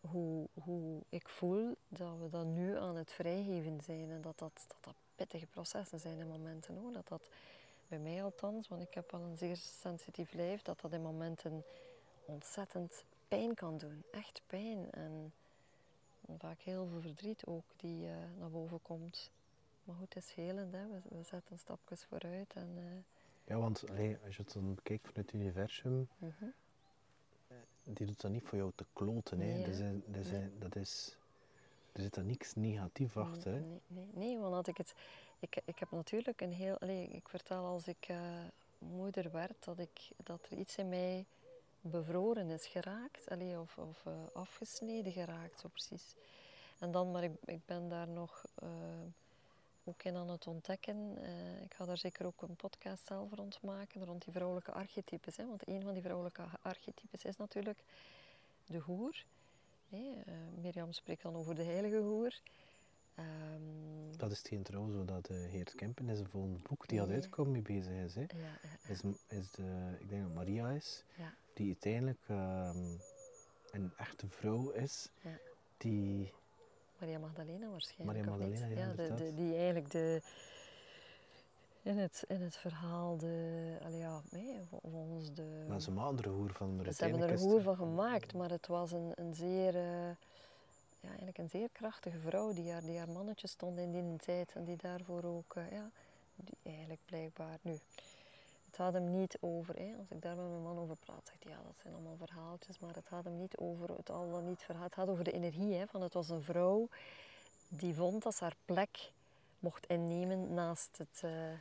hoe, 0.00 0.46
hoe 0.62 1.00
ik 1.08 1.28
voel 1.28 1.76
dat 1.88 2.18
we 2.20 2.28
dat 2.28 2.46
nu 2.46 2.78
aan 2.78 2.96
het 2.96 3.12
vrijgeven 3.12 3.80
zijn 3.80 4.10
en 4.10 4.20
dat 4.20 4.38
dat, 4.38 4.64
dat, 4.66 4.76
dat 4.80 4.94
pittige 5.14 5.46
processen 5.46 6.00
zijn 6.00 6.18
in 6.18 6.28
momenten 6.28 6.76
hoor. 6.76 6.92
Dat 6.92 7.08
dat 7.08 7.28
bij 7.88 7.98
mij 7.98 8.22
althans, 8.22 8.68
want 8.68 8.82
ik 8.82 8.94
heb 8.94 9.10
wel 9.10 9.20
een 9.20 9.36
zeer 9.36 9.56
sensitief 9.56 10.32
lijf, 10.32 10.62
dat 10.62 10.80
dat 10.80 10.92
in 10.92 11.02
momenten 11.02 11.64
ontzettend 12.24 13.04
pijn 13.28 13.54
kan 13.54 13.78
doen. 13.78 14.04
Echt 14.10 14.42
pijn. 14.46 14.90
En 14.90 15.32
vaak 16.38 16.60
heel 16.60 16.86
veel 16.86 17.00
verdriet 17.00 17.46
ook 17.46 17.64
die 17.76 18.06
eh, 18.06 18.14
naar 18.38 18.50
boven 18.50 18.82
komt. 18.82 19.30
Maar 19.84 19.96
goed, 19.96 20.14
het 20.14 20.24
is 20.24 20.32
helend. 20.32 20.72
Hè. 20.72 20.86
We, 20.88 21.00
we 21.16 21.22
zetten 21.22 21.58
stapjes 21.58 22.04
vooruit. 22.04 22.52
En, 22.54 22.72
eh, 22.76 22.82
Ja, 23.44 23.58
want 23.58 23.90
allee, 23.90 24.16
als 24.26 24.36
je 24.36 24.42
het 24.42 24.52
dan 24.52 24.74
bekijkt 24.74 25.06
vanuit 25.06 25.30
het 25.30 25.40
universum, 25.40 26.08
mhm. 26.18 26.44
die 27.84 28.06
doet 28.06 28.20
dat 28.20 28.30
niet 28.30 28.42
voor 28.44 28.58
jou 28.58 28.72
te 28.74 28.84
kloten. 28.92 29.40
Hè. 29.40 29.46
Nee, 29.46 29.64
dat, 29.64 29.74
is, 29.74 29.78
dat, 30.06 30.24
is, 30.24 30.30
Nee. 30.30 30.58
dat 30.58 30.76
is, 30.76 31.16
er 31.92 32.00
zit 32.00 32.14
daar 32.14 32.24
niks 32.24 32.54
negatief 32.54 33.16
achter. 33.16 33.52
Nee, 33.52 33.80
nee, 33.86 34.08
nee, 34.12 34.38
want 34.38 34.54
had 34.54 34.66
ik 34.66 34.76
het... 34.76 34.94
Ik, 35.38 35.60
ik 35.64 35.78
heb 35.78 35.90
natuurlijk 35.90 36.40
een 36.40 36.52
heel... 36.52 36.78
Allee, 36.78 37.08
ik 37.08 37.28
vertel 37.28 37.64
als 37.64 37.88
ik... 37.88 38.06
eh, 38.08 38.18
moeder 38.78 39.30
werd, 39.30 39.64
dat, 39.64 39.78
ik, 39.78 40.08
dat 40.16 40.46
er 40.50 40.58
iets 40.58 40.76
in 40.76 40.88
mij 40.88 41.24
bevroren 41.80 42.50
is 42.50 42.66
geraakt. 42.66 43.26
Of 43.58 43.78
of 43.78 44.04
uh, 44.06 44.12
afgesneden 44.32 45.12
geraakt, 45.12 45.60
zo 45.60 45.68
precies. 45.68 46.14
En 46.78 46.90
dan, 46.90 47.10
maar 47.10 47.24
ik, 47.24 47.32
ik 47.44 47.66
ben 47.66 47.88
daar 47.88 48.08
nog 48.08 48.44
uh, 48.62 48.68
ook 49.84 50.02
in 50.02 50.16
aan 50.16 50.30
het 50.30 50.46
ontdekken. 50.46 51.18
Uh, 51.18 51.62
ik 51.62 51.74
ga 51.74 51.84
daar 51.84 51.98
zeker 51.98 52.26
ook 52.26 52.42
een 52.42 52.56
podcast 52.56 53.06
zelf 53.06 53.32
rond 53.32 53.62
maken, 53.62 54.04
rond 54.04 54.24
die 54.24 54.32
vrouwelijke 54.32 54.72
archetypes. 54.72 55.36
Hè? 55.36 55.46
Want 55.46 55.68
een 55.68 55.82
van 55.82 55.92
die 55.92 56.02
vrouwelijke 56.02 56.42
archetypes 56.62 57.24
is 57.24 57.36
natuurlijk 57.36 57.78
de 58.66 58.78
hoer. 58.78 59.24
Mirjam 60.54 60.92
spreekt 60.92 61.22
dan 61.22 61.36
over 61.36 61.54
de 61.54 61.62
heilige 61.62 61.98
hoer. 61.98 62.40
Um, 63.18 64.16
dat 64.16 64.30
is 64.30 64.40
geen 64.40 64.62
trouw 64.62 64.90
zo 64.90 65.04
dat 65.04 65.30
uh, 65.30 65.50
Heert 65.50 65.74
Kempen 65.74 66.08
is 66.08 66.18
een 66.20 66.28
volgende 66.28 66.58
boek 66.58 66.88
die 66.88 66.98
nee. 66.98 67.06
had 67.06 67.16
uitkomen 67.16 67.52
mee 67.52 67.62
bezig 67.62 67.92
is. 67.92 68.14
Hè. 68.14 68.20
Ja, 68.20 68.28
ja, 68.62 68.88
is, 68.88 69.00
is 69.26 69.50
de, 69.50 69.96
ik 69.98 70.08
denk 70.08 70.22
dat 70.22 70.34
Maria 70.34 70.70
is, 70.70 71.04
die 71.54 71.66
uiteindelijk 71.66 72.28
um, 72.30 73.00
een 73.70 73.92
echte 73.96 74.28
vrouw 74.28 74.70
is, 74.70 75.10
die... 75.76 76.32
Maria 76.98 77.18
Magdalena 77.18 77.70
waarschijnlijk. 77.70 78.26
Maria 78.26 78.38
Magdalena, 78.38 78.80
ja, 78.80 78.92
de, 78.92 79.14
de, 79.14 79.34
die 79.34 79.54
eigenlijk 79.54 79.90
de... 79.90 80.22
In 81.82 81.98
het, 81.98 82.24
in 82.28 82.40
het 82.40 82.56
verhaal, 82.56 83.16
de, 83.16 83.78
allee, 83.82 83.98
ja, 83.98 84.20
nee, 84.30 84.60
volgens 84.82 85.34
de... 85.34 85.64
Maar 85.68 85.80
ze 85.80 85.90
maken 85.90 86.18
er 86.18 86.26
een 86.26 86.32
hoer 86.32 86.52
van. 86.52 86.76
Maar 86.76 86.92
ze 86.92 87.04
hebben 87.04 87.22
er 87.22 87.30
een 87.30 87.38
hoer 87.38 87.62
van 87.62 87.76
gemaakt, 87.76 88.34
maar 88.34 88.50
het 88.50 88.66
was 88.66 88.92
een, 88.92 89.12
een 89.14 89.34
zeer... 89.34 89.74
Uh, 89.74 90.10
ja, 91.00 91.08
eigenlijk 91.08 91.38
een 91.38 91.48
zeer 91.48 91.68
krachtige 91.72 92.18
vrouw 92.18 92.52
die 92.52 92.72
haar, 92.72 92.82
die 92.82 92.98
haar 92.98 93.08
mannetje 93.08 93.46
stond 93.46 93.78
in 93.78 93.92
die 93.92 94.16
tijd 94.16 94.52
en 94.54 94.64
die 94.64 94.76
daarvoor 94.76 95.24
ook, 95.24 95.54
uh, 95.56 95.70
ja, 95.70 95.90
die 96.34 96.56
eigenlijk 96.62 97.00
blijkbaar 97.04 97.58
nu. 97.62 97.78
Het 98.66 98.78
gaat 98.78 98.92
hem 98.92 99.16
niet 99.18 99.36
over, 99.40 99.76
hè, 99.76 99.94
als 99.98 100.10
ik 100.10 100.22
daar 100.22 100.36
met 100.36 100.48
mijn 100.48 100.62
man 100.62 100.78
over 100.78 100.96
praat, 100.96 101.26
zegt 101.26 101.44
hij 101.44 101.52
ja, 101.52 101.62
dat 101.62 101.74
zijn 101.82 101.94
allemaal 101.94 102.16
verhaaltjes, 102.16 102.78
maar 102.78 102.94
het 102.94 103.06
gaat 103.06 103.24
hem 103.24 103.36
niet 103.36 103.56
over 103.56 103.96
het 103.96 104.10
al 104.10 104.30
dan 104.30 104.48
niet 104.48 104.62
verhaal. 104.62 104.84
Het 104.84 104.94
gaat 104.94 105.08
over 105.08 105.24
de 105.24 105.32
energie, 105.32 105.74
hè, 105.74 105.86
van 105.86 106.02
het 106.02 106.14
was 106.14 106.28
een 106.28 106.42
vrouw 106.42 106.88
die 107.68 107.94
vond 107.94 108.22
dat 108.22 108.34
ze 108.34 108.44
haar 108.44 108.56
plek 108.64 109.12
mocht 109.58 109.86
innemen 109.86 110.54
naast 110.54 110.98
het. 110.98 111.22
Uh... 111.24 111.52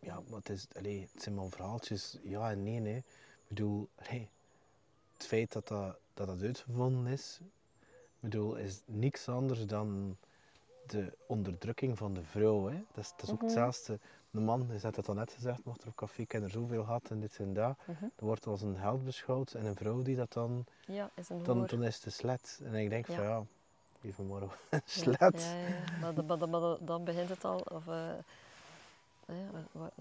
Ja, 0.00 0.20
maar 0.28 0.38
het, 0.38 0.48
is, 0.48 0.66
allez, 0.76 1.12
het 1.12 1.22
zijn 1.22 1.34
maar 1.34 1.48
verhaaltjes, 1.48 2.18
ja 2.22 2.50
en 2.50 2.62
nee. 2.62 2.80
Hè. 2.80 2.96
Ik 2.96 3.04
bedoel, 3.48 3.88
het 3.96 5.26
feit 5.26 5.52
dat 5.52 5.68
dat, 5.68 5.96
dat 6.26 6.38
dat 6.38 6.46
uitgevonden 6.46 7.12
is, 7.12 7.40
bedoel, 8.20 8.56
is 8.56 8.80
niks 8.84 9.28
anders 9.28 9.66
dan 9.66 10.16
de 10.86 11.12
onderdrukking 11.26 11.98
van 11.98 12.14
de 12.14 12.22
vrouw. 12.22 12.68
Hè. 12.68 12.84
Dat, 12.94 13.04
is, 13.04 13.10
dat 13.16 13.22
is 13.22 13.30
ook 13.30 13.42
mm 13.42 13.48
-hmm. 13.48 13.56
hetzelfde. 13.56 13.98
De 14.30 14.40
man, 14.40 14.68
je 14.72 14.78
had 14.82 14.96
het 14.96 15.08
al 15.08 15.14
net 15.14 15.32
gezegd, 15.32 15.64
mocht 15.64 15.82
er 15.82 15.88
op 15.88 15.96
café, 15.96 16.22
ik 16.22 16.34
er 16.34 16.50
zoveel 16.50 16.84
gehad 16.84 17.10
en 17.10 17.20
dit 17.20 17.38
en 17.38 17.54
dat. 17.54 17.76
Mm 17.86 17.94
-hmm. 17.98 18.10
Dat 18.14 18.24
wordt 18.28 18.46
als 18.46 18.62
een 18.62 18.76
held 18.76 19.04
beschouwd. 19.04 19.54
En 19.54 19.64
een 19.64 19.74
vrouw 19.76 20.02
die 20.02 20.16
dat 20.16 20.32
dan, 20.32 20.64
ja, 20.86 21.10
is 21.14 21.28
een 21.28 21.42
dan, 21.42 21.66
dan 21.66 21.84
is 21.84 22.04
het 22.04 22.14
slet. 22.14 22.60
En 22.64 22.74
ik 22.74 22.90
denk 22.90 23.06
ja. 23.06 23.14
van 23.14 23.24
ja, 23.24 23.42
maar 24.22 24.42
een 24.70 24.80
slet. 24.84 25.42
Ja. 25.42 26.12
Maar, 26.12 26.24
maar, 26.24 26.48
maar, 26.48 26.76
dan 26.80 27.04
begint 27.04 27.28
het 27.28 27.44
al. 27.44 27.58
Of, 27.58 27.86
uh, 27.86 28.12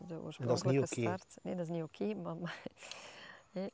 de 0.08 0.20
oorspronkelijke 0.24 0.70
okay. 0.70 0.86
start. 0.86 1.38
Nee, 1.42 1.56
dat 1.56 1.66
is 1.66 1.72
niet 1.72 1.84
oké. 1.84 2.04
Okay, 2.04 2.22
maar, 2.22 2.36
maar 2.36 2.62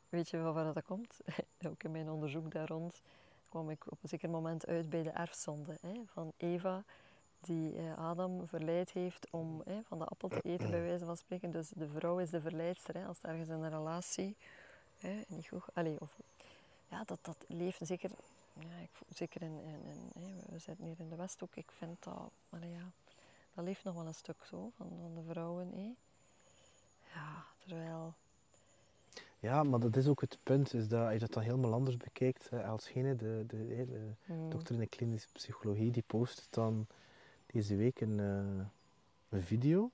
weet 0.10 0.30
je 0.30 0.42
van 0.42 0.54
waar 0.54 0.74
dat 0.74 0.86
komt? 0.86 1.20
Ook 1.70 1.84
in 1.84 1.92
mijn 1.92 2.10
onderzoek 2.10 2.52
daar 2.52 2.68
rond 2.68 3.02
kwam 3.50 3.70
ik 3.70 3.92
op 3.92 4.04
een 4.04 4.10
zeker 4.10 4.30
moment 4.30 4.68
uit 4.68 4.90
bij 4.90 5.04
de 5.04 5.10
erfzonde 5.10 5.78
van 6.06 6.34
Eva, 6.38 6.84
die 7.40 7.78
eh, 7.78 7.98
Adam 7.98 8.48
verleid 8.48 8.92
heeft 8.92 9.28
om 9.30 9.64
van 9.84 10.00
de 10.00 10.06
appel 10.06 10.28
te 10.28 10.42
eten, 10.42 10.70
bij 10.70 10.82
wijze 10.82 11.06
van 11.06 11.18
spreken. 11.18 11.52
Dus 11.52 11.70
de 11.70 11.88
vrouw 11.88 12.20
is 12.20 12.30
de 12.30 12.42
verleidster 12.42 13.06
als 13.06 13.18
het 13.18 13.26
ergens 13.26 13.50
in 13.50 13.56
een 13.56 13.70
relatie 13.70 14.36
niet 15.28 15.48
goed. 15.48 15.64
Allee, 15.74 16.00
of, 16.00 16.20
ja, 16.90 17.04
dat, 17.04 17.20
dat 17.22 17.46
leeft 17.48 17.80
zeker, 17.82 18.12
ja, 18.54 18.78
ik, 18.82 18.90
zeker 19.10 19.42
in, 19.42 19.60
in, 19.60 20.12
in 20.14 20.42
we 20.50 20.60
zitten 20.60 20.86
hier 20.86 21.00
in 21.00 21.10
de 21.10 21.16
Westhoek, 21.16 21.56
ik 21.56 21.72
vind 21.72 22.04
dat, 22.04 22.32
allee, 22.50 22.72
ja, 22.72 22.92
dat 23.54 23.66
leeft 23.66 23.84
nog 23.84 23.96
wel 23.96 24.08
een 24.08 24.14
stuk 24.14 24.44
zo 24.44 24.72
van, 24.76 24.88
van 25.02 25.14
de 25.16 25.24
vrouwen. 25.32 25.98
Ja, 27.14 27.46
terwijl 27.60 28.14
ja, 29.46 29.64
maar 29.64 29.80
dat 29.80 29.96
is 29.96 30.08
ook 30.08 30.22
het 30.22 30.38
punt, 30.44 30.74
is 30.74 30.88
dat 30.88 31.14
je 31.14 31.20
dat 31.20 31.34
dan 31.34 31.44
helemaal 31.44 31.74
anders 31.74 31.98
bekijkt. 31.98 32.50
Hè, 32.50 32.66
als 32.66 32.86
de, 32.94 33.16
de, 33.16 33.46
de, 33.48 33.86
de 33.86 34.14
mm. 34.26 34.50
dokter 34.50 34.74
in 34.74 34.80
de 34.80 34.88
klinische 34.88 35.28
psychologie, 35.32 35.92
die 35.92 36.04
post 36.08 36.48
dan 36.50 36.88
deze 37.46 37.76
week 37.76 38.02
een, 38.02 38.20
uh, 38.20 38.66
een 39.30 39.42
video. 39.42 39.92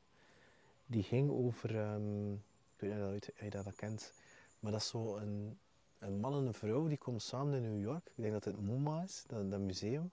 Die 0.86 1.04
ging 1.04 1.32
over, 1.32 1.76
um, 1.76 2.34
ik 2.34 2.80
weet 2.80 3.12
niet 3.12 3.30
of 3.32 3.40
je 3.42 3.50
dat, 3.50 3.64
dat 3.64 3.76
kent, 3.76 4.14
maar 4.60 4.72
dat 4.72 4.82
is 4.82 4.88
zo 4.88 5.16
een, 5.16 5.58
een 6.00 6.20
man 6.20 6.34
en 6.34 6.46
een 6.46 6.54
vrouw 6.54 6.88
die 6.88 6.98
komen 6.98 7.22
samen 7.22 7.54
in 7.54 7.62
New 7.62 7.82
York. 7.82 8.08
Ik 8.16 8.24
denk 8.24 8.34
dat 8.34 8.44
het 8.44 8.62
MoMA 8.62 9.04
is, 9.04 9.24
dat, 9.28 9.52
dat 9.52 9.60
museum. 9.60 10.12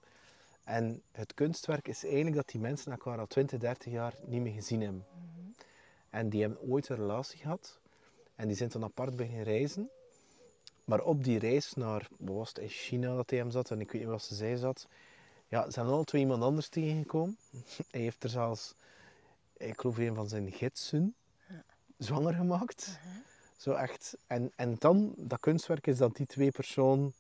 En 0.64 1.03
het 1.12 1.34
kunstwerk 1.34 1.89
is 1.89 2.05
eigenlijk 2.05 2.36
dat 2.36 2.49
die 2.49 2.61
mensen 2.61 2.93
elkaar 2.93 3.18
al 3.18 3.26
20, 3.26 3.59
30 3.59 3.93
jaar 3.93 4.14
niet 4.26 4.43
meer 4.43 4.53
gezien 4.53 4.80
hebben. 4.80 5.07
Mm 5.14 5.28
-hmm. 5.34 5.55
En 6.11 6.28
die 6.28 6.41
hebben 6.41 6.61
ooit 6.61 6.89
een 6.89 6.97
relatie 6.97 7.39
gehad. 7.39 7.80
En 8.39 8.47
die 8.47 8.57
zijn 8.57 8.68
dan 8.68 8.84
apart 8.84 9.16
beginnen 9.16 9.45
reizen. 9.45 9.91
Maar 10.84 11.01
op 11.01 11.24
die 11.24 11.39
reis 11.39 11.74
naar, 11.74 12.09
was 12.18 12.49
het, 12.49 12.59
in 12.59 12.68
China 12.68 13.16
dat 13.16 13.30
hij 13.30 13.39
hem 13.39 13.51
zat, 13.51 13.70
en 13.70 13.80
ik 13.80 13.91
weet 13.91 14.01
niet 14.01 14.11
wat 14.11 14.22
ze 14.22 14.34
zei 14.34 14.57
zat. 14.57 14.86
Ja, 15.49 15.64
ze 15.64 15.70
zijn 15.70 15.86
al 15.86 16.05
twee 16.05 16.20
iemand 16.20 16.43
anders 16.43 16.68
tegengekomen. 16.68 17.36
hij 17.91 18.01
heeft 18.01 18.24
er 18.24 18.30
zelfs, 18.30 18.74
ik 19.57 19.80
geloof 19.80 19.99
een 19.99 20.14
van 20.14 20.28
zijn 20.28 20.53
gidsen, 20.53 21.14
zwanger 21.97 22.34
gemaakt. 22.34 22.86
Uh 22.89 23.12
-huh. 23.12 23.22
Zo 23.57 23.72
echt. 23.72 24.16
En, 24.26 24.53
en 24.57 24.76
dan, 24.78 25.14
dat 25.16 25.41
kunstwerk 25.41 25.86
is 25.86 25.97
dat 25.97 26.16
die 26.16 26.26
twee 26.26 26.51
personen 26.51 27.14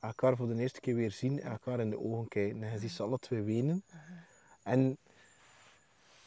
elkaar 0.00 0.36
voor 0.36 0.48
de 0.48 0.60
eerste 0.60 0.80
keer 0.80 0.94
weer 0.94 1.10
zien 1.10 1.40
en 1.40 1.50
elkaar 1.50 1.80
in 1.80 1.90
de 1.90 2.00
ogen 2.00 2.28
kijken. 2.28 2.62
En 2.62 2.72
je 2.72 2.78
ziet 2.78 2.90
ze 2.90 3.02
alle 3.02 3.18
twee 3.18 3.42
wenen. 3.42 3.82
Uh 3.86 3.92
-huh. 3.92 4.18
En 4.62 4.98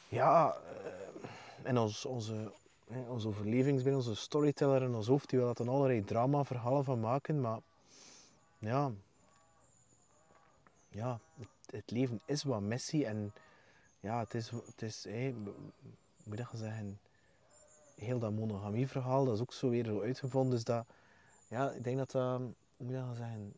ja, 0.09 0.57
en 1.63 1.77
ons, 1.77 2.05
onze, 2.05 2.51
onze 3.07 3.27
overlevingsbinnen, 3.27 4.01
onze 4.01 4.15
storyteller 4.15 4.81
in 4.81 4.95
ons 4.95 5.07
hoofd, 5.07 5.29
die 5.29 5.39
wil 5.39 5.47
dat 5.47 5.59
een 5.59 5.67
allerlei 5.67 6.03
dramaverhalen 6.03 6.83
van 6.83 6.99
maken, 6.99 7.41
maar 7.41 7.59
ja, 8.59 8.91
ja 10.89 11.19
het, 11.65 11.91
leven 11.91 12.19
is 12.25 12.43
wat 12.43 12.61
messy 12.61 13.03
en 13.03 13.33
ja, 13.99 14.19
het 14.19 14.33
is, 14.33 14.49
het 14.49 14.81
is 14.81 15.03
hey, 15.03 15.35
moet 16.23 16.37
dat 16.37 16.47
zeggen, 16.53 16.99
heel 17.95 18.19
dat 18.19 18.31
monogamieverhaal, 18.31 19.25
dat 19.25 19.33
is 19.33 19.41
ook 19.41 19.53
zo 19.53 19.69
weer 19.69 19.85
zo 19.85 20.01
uitgevonden, 20.01 20.51
dus 20.51 20.63
dat, 20.63 20.85
ja, 21.47 21.71
ik 21.71 21.83
denk 21.83 21.97
dat 21.97 22.11
dat, 22.11 22.39
hoe 22.39 22.53
moet 22.77 22.93
dat 22.93 23.15
zeggen, 23.15 23.53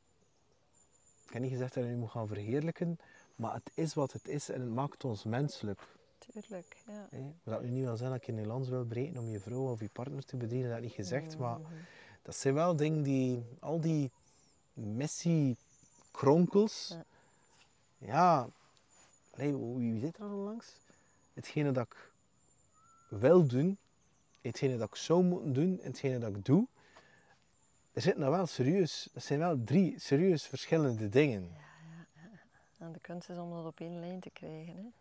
ik 1.25 1.33
heb 1.33 1.41
niet 1.41 1.51
gezegd 1.51 1.73
dat 1.73 1.83
je 1.83 1.95
moet 1.95 2.11
gaan 2.11 2.27
verheerlijken, 2.27 2.99
maar 3.35 3.53
het 3.53 3.71
is 3.73 3.93
wat 3.93 4.11
het 4.11 4.27
is 4.27 4.49
en 4.49 4.61
het 4.61 4.69
maakt 4.69 5.03
ons 5.03 5.23
menselijk. 5.23 5.99
Tuurlijk, 6.27 6.77
ja. 6.87 7.07
Hey, 7.09 7.35
dat 7.43 7.61
nu 7.61 7.69
niet 7.69 7.83
wel 7.83 7.97
zijn 7.97 8.11
dat 8.11 8.25
je 8.25 8.31
in 8.31 8.47
land 8.47 8.67
wil 8.67 8.85
breken 8.85 9.17
om 9.17 9.29
je 9.29 9.39
vrouw 9.39 9.71
of 9.71 9.79
je 9.79 9.89
partner 9.89 10.25
te 10.25 10.37
bedienen, 10.37 10.69
dat 10.69 10.81
niet 10.81 10.91
gezegd. 10.91 11.37
Maar 11.37 11.59
dat 12.21 12.35
zijn 12.35 12.53
wel 12.53 12.75
dingen 12.75 13.03
die, 13.03 13.45
al 13.59 13.81
die 13.81 14.11
messy 14.73 15.55
kronkels, 16.11 16.87
ja, 16.89 17.05
ja 17.97 18.49
allee, 19.31 19.57
wie 19.57 19.99
zit 19.99 20.17
er 20.17 20.23
al 20.23 20.29
langs? 20.29 20.75
Hetgene 21.33 21.71
dat 21.71 21.85
ik 21.85 22.11
wil 23.09 23.47
doen, 23.47 23.77
hetgene 24.41 24.77
dat 24.77 24.87
ik 24.87 24.95
zou 24.95 25.23
moeten 25.23 25.53
doen, 25.53 25.79
hetgene 25.81 26.17
dat 26.17 26.35
ik 26.35 26.45
doe, 26.45 26.67
er 27.93 28.01
zitten 28.01 28.21
nou 28.21 28.33
wel 28.33 28.45
serieus, 28.45 29.09
dat 29.13 29.23
zijn 29.23 29.39
wel 29.39 29.63
drie 29.63 29.99
serieus 29.99 30.45
verschillende 30.45 31.09
dingen. 31.09 31.51
Ja, 31.53 32.07
ja. 32.15 32.85
En 32.85 32.91
de 32.91 32.99
kunst 32.99 33.29
is 33.29 33.37
om 33.37 33.51
dat 33.51 33.65
op 33.65 33.79
één 33.79 33.99
lijn 33.99 34.19
te 34.19 34.29
krijgen. 34.29 34.75
Hè? 34.75 35.00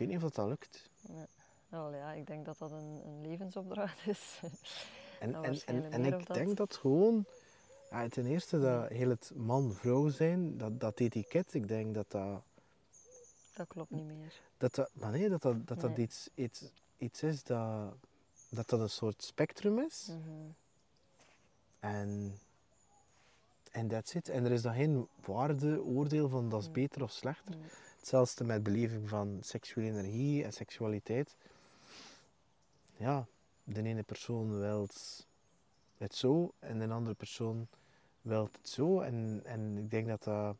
Ik 0.00 0.06
weet 0.06 0.14
niet 0.14 0.24
of 0.24 0.30
dat 0.30 0.48
lukt. 0.48 0.90
Ja. 1.00 1.26
Nou, 1.68 1.96
ja, 1.96 2.12
ik 2.12 2.26
denk 2.26 2.44
dat 2.44 2.58
dat 2.58 2.70
een, 2.70 3.00
een 3.04 3.20
levensopdracht 3.20 4.06
is. 4.06 4.40
En, 5.20 5.34
en, 5.34 5.60
en, 5.66 5.92
en 5.92 6.04
ik 6.04 6.26
dat... 6.26 6.36
denk 6.36 6.56
dat 6.56 6.76
gewoon, 6.76 7.24
ja, 7.90 8.08
ten 8.08 8.26
eerste 8.26 8.60
dat 8.60 8.88
heel 8.88 9.08
het 9.08 9.32
man-vrouw 9.34 10.08
zijn, 10.08 10.58
dat, 10.58 10.80
dat 10.80 11.00
etiket, 11.00 11.54
ik 11.54 11.68
denk 11.68 11.94
dat 11.94 12.10
dat... 12.10 12.42
Dat 13.54 13.66
klopt 13.66 13.90
niet 13.90 14.04
meer. 14.04 14.40
Dat 14.56 14.74
dat, 14.74 14.90
maar 14.92 15.10
nee, 15.10 15.28
dat 15.28 15.42
dat, 15.42 15.66
dat, 15.66 15.80
dat 15.80 15.98
iets, 15.98 16.28
iets, 16.34 16.72
iets 16.98 17.22
is 17.22 17.42
dat, 17.42 17.94
dat 18.50 18.68
dat 18.68 18.80
een 18.80 18.90
soort 18.90 19.22
spectrum 19.22 19.78
is. 19.78 20.08
Mm 20.10 20.22
-hmm. 20.22 20.54
En 21.80 22.38
en 23.70 23.88
that's 23.88 24.14
it. 24.14 24.28
En 24.28 24.44
er 24.44 24.52
is 24.52 24.62
dan 24.62 24.74
geen 24.74 25.08
waardeoordeel 25.24 26.28
van 26.28 26.48
dat 26.48 26.60
is 26.60 26.66
mm. 26.66 26.72
beter 26.72 27.02
of 27.02 27.10
slechter. 27.10 27.56
Mm. 27.56 27.62
Hetzelfde 28.00 28.44
met 28.44 28.62
beleving 28.62 29.08
van 29.08 29.38
seksuele 29.40 29.88
energie 29.98 30.44
en 30.44 30.52
seksualiteit. 30.52 31.36
Ja, 32.96 33.26
de 33.64 33.82
ene 33.82 34.02
persoon 34.02 34.58
wil 34.58 34.88
het 35.98 36.14
zo 36.14 36.52
en 36.58 36.78
de 36.78 36.88
andere 36.88 37.14
persoon 37.14 37.68
wil 38.22 38.48
het 38.52 38.68
zo. 38.68 39.00
En, 39.00 39.40
en 39.44 39.76
ik 39.78 39.90
denk 39.90 40.06
dat 40.06 40.22
dat... 40.22 40.56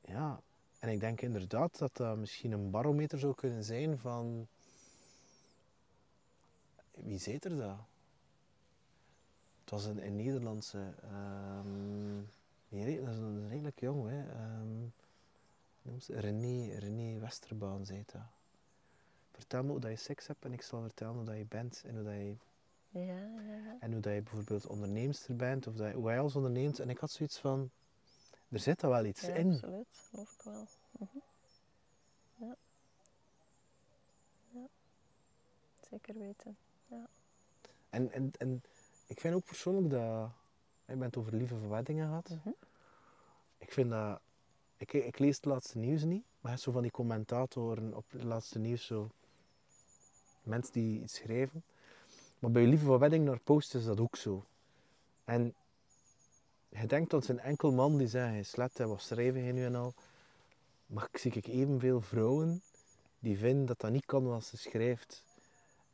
Ja, 0.00 0.40
En 0.78 0.88
ik 0.88 1.00
denk 1.00 1.20
inderdaad 1.20 1.78
dat 1.78 1.96
dat 1.96 2.16
misschien 2.16 2.52
een 2.52 2.70
barometer 2.70 3.18
zou 3.18 3.34
kunnen 3.34 3.64
zijn 3.64 3.98
van... 3.98 4.46
Wie 6.94 7.18
zei 7.18 7.38
er 7.40 7.56
dat? 7.56 7.78
Het 9.60 9.70
was 9.70 9.84
een, 9.84 10.16
Nederlandse... 10.16 10.94
re- 12.70 13.00
dat 13.04 13.14
is 13.14 13.20
een 13.20 13.48
redelijk 13.48 13.80
jong, 13.80 14.08
hè. 14.08 14.28
ehm, 14.28 14.88
hoe 15.86 15.94
noemt 15.94 16.04
ze? 16.04 16.20
René, 16.20 16.78
René 16.78 17.18
Westerbaan 17.18 17.84
zei 17.86 18.02
dat. 18.06 18.22
Vertel 19.30 19.62
me 19.64 19.70
hoe 19.70 19.80
dat 19.80 19.90
je 19.90 19.96
seks 19.96 20.26
hebt 20.26 20.44
en 20.44 20.52
ik 20.52 20.62
zal 20.62 20.80
vertellen 20.82 21.14
hoe 21.14 21.24
dat 21.24 21.36
je 21.36 21.44
bent 21.46 21.82
en 21.86 21.94
hoe 21.94 22.04
dat 22.04 22.12
je 22.14 22.36
Ja, 22.88 23.02
ja, 23.02 23.40
ja. 23.56 23.76
en 23.80 23.92
hoe 23.92 24.00
dat 24.00 24.14
je 24.14 24.22
bijvoorbeeld 24.22 24.66
onderneemster 24.66 25.36
bent, 25.36 25.66
of 25.66 25.74
dat 25.74 25.88
je, 25.88 25.94
hoe 25.94 26.06
hij 26.08 26.18
alles 26.18 26.36
onderneemt. 26.36 26.78
En 26.78 26.90
ik 26.90 26.98
had 26.98 27.10
zoiets 27.10 27.38
van, 27.38 27.70
er 28.48 28.58
zit 28.58 28.80
daar 28.80 28.90
wel 28.90 29.04
iets 29.04 29.20
Ja, 29.20 29.34
in. 29.34 29.52
absoluut. 29.52 29.86
Geloof 30.10 30.32
ik 30.32 30.42
wel. 30.42 30.66
Mhm. 30.90 31.18
Ja. 32.34 32.56
Ja. 34.50 34.66
Zeker 35.90 36.18
weten. 36.18 36.56
En, 37.90 38.12
en, 38.12 38.30
en 38.38 38.62
ik 39.06 39.20
vind 39.20 39.34
ook 39.34 39.44
persoonlijk 39.44 39.90
dat, 39.90 40.30
je 40.86 40.96
bent 40.96 41.16
over 41.16 41.34
lieve 41.34 41.56
verweddingen 41.58 42.06
gehad. 42.06 42.28
Mhm. 42.30 42.48
Ik 43.58 43.72
vind 43.72 43.90
dat, 43.90 44.20
ik, 44.76 44.92
ik 44.92 45.18
lees 45.18 45.36
het 45.36 45.44
laatste 45.44 45.78
nieuws 45.78 46.04
niet, 46.04 46.24
maar 46.40 46.58
zo 46.58 46.72
van 46.72 46.82
die 46.82 46.90
commentatoren 46.90 47.94
op 47.94 48.04
het 48.10 48.22
laatste 48.22 48.58
nieuws, 48.58 48.86
zo, 48.86 49.10
mensen 50.42 50.72
die 50.72 51.02
iets 51.02 51.14
schrijven. 51.14 51.64
Maar 52.38 52.50
bij 52.50 52.66
lieve 52.66 52.84
verwedding 52.84 53.24
naar 53.24 53.40
post 53.40 53.74
is 53.74 53.84
dat 53.84 54.00
ook 54.00 54.16
zo. 54.16 54.44
En 55.24 55.54
je 56.68 56.86
denkt 56.86 57.10
dat 57.10 57.28
een 57.28 57.40
enkel 57.40 57.72
man 57.72 57.96
die 57.96 58.08
zegt, 58.08 58.30
hij 58.30 58.42
slet, 58.42 58.78
wat 58.78 59.02
schrijven 59.02 59.42
hij 59.42 59.52
nu 59.52 59.64
en 59.64 59.74
al. 59.74 59.94
Maar 60.86 61.08
ik 61.12 61.18
zie 61.18 61.32
ik 61.32 61.46
evenveel 61.46 62.00
vrouwen 62.00 62.62
die 63.18 63.38
vinden 63.38 63.66
dat 63.66 63.80
dat 63.80 63.90
niet 63.90 64.06
kan 64.06 64.24
wat 64.24 64.44
ze 64.44 64.56
schrijft. 64.56 65.24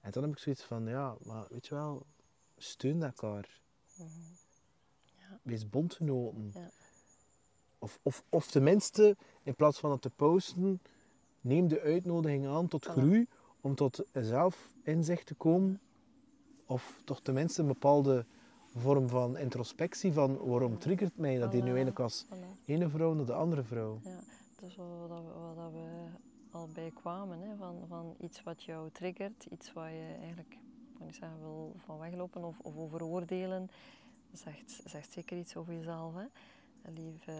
En 0.00 0.10
dan 0.10 0.22
heb 0.22 0.32
ik 0.32 0.38
zoiets 0.38 0.62
van, 0.62 0.86
ja, 0.86 1.16
maar 1.24 1.46
weet 1.48 1.66
je 1.66 1.74
wel, 1.74 2.06
steun 2.56 3.02
elkaar. 3.02 3.60
Mhm. 3.96 4.08
Wees 5.42 5.68
bondgenoten. 5.68 6.50
Ja. 6.54 6.70
Of, 7.82 7.98
of, 8.02 8.24
of 8.28 8.46
tenminste, 8.46 9.16
in 9.42 9.54
plaats 9.54 9.78
van 9.78 9.90
het 9.90 10.02
te 10.02 10.10
posten, 10.10 10.80
neem 11.40 11.68
de 11.68 11.80
uitnodiging 11.80 12.46
aan 12.46 12.68
tot 12.68 12.84
groei, 12.84 13.26
om 13.60 13.74
tot 13.74 14.04
zelf 14.12 14.68
inzicht 14.82 15.26
te 15.26 15.34
komen. 15.34 15.80
Of 16.66 17.00
toch 17.04 17.20
tenminste 17.20 17.60
een 17.60 17.66
bepaalde 17.66 18.24
vorm 18.74 19.08
van 19.08 19.36
introspectie 19.36 20.12
van 20.12 20.36
waarom 20.36 20.78
triggert 20.78 21.16
mij 21.16 21.38
dat 21.38 21.52
hier 21.52 21.62
nu 21.62 21.68
eigenlijk 21.68 22.00
als 22.00 22.26
ene 22.64 22.88
vrouw 22.88 23.12
naar 23.12 23.26
de 23.26 23.34
andere 23.34 23.62
vrouw. 23.62 24.00
Ja, 24.04 24.20
dus 24.60 24.76
wat, 24.76 25.08
dat 25.08 25.22
we, 25.22 25.32
wat 25.32 25.56
dat 25.56 25.72
we 25.72 26.08
al 26.50 26.68
bij 26.74 26.90
kwamen, 26.94 27.40
hè, 27.40 27.56
van, 27.56 27.84
van 27.88 28.14
iets 28.18 28.42
wat 28.42 28.62
jou 28.62 28.90
triggert, 28.90 29.46
iets 29.50 29.72
waar 29.72 29.92
je 29.92 30.14
eigenlijk, 30.20 30.58
ik 31.08 31.14
zeggen, 31.14 31.40
wil 31.40 31.74
van 31.84 31.98
weglopen 31.98 32.44
of, 32.44 32.58
of 32.60 32.76
over 32.76 33.02
oordelen, 33.04 33.70
zegt, 34.32 34.80
zegt 34.84 35.12
zeker 35.12 35.38
iets 35.38 35.56
over 35.56 35.74
jezelf. 35.74 36.14
Hè. 36.14 36.24
Lief 36.88 37.26
eh, 37.26 37.34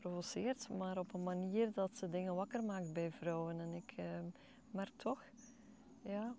provoceert, 0.00 0.68
maar 0.68 0.98
op 0.98 1.14
een 1.14 1.22
manier 1.22 1.72
dat 1.72 1.96
ze 1.96 2.10
dingen 2.10 2.34
wakker 2.34 2.64
maakt 2.64 2.92
bij 2.92 3.10
vrouwen. 3.10 3.60
En 3.60 3.74
ik 3.74 3.92
eh, 3.96 4.04
merk 4.70 4.92
toch, 4.96 5.22
ja, 6.02 6.34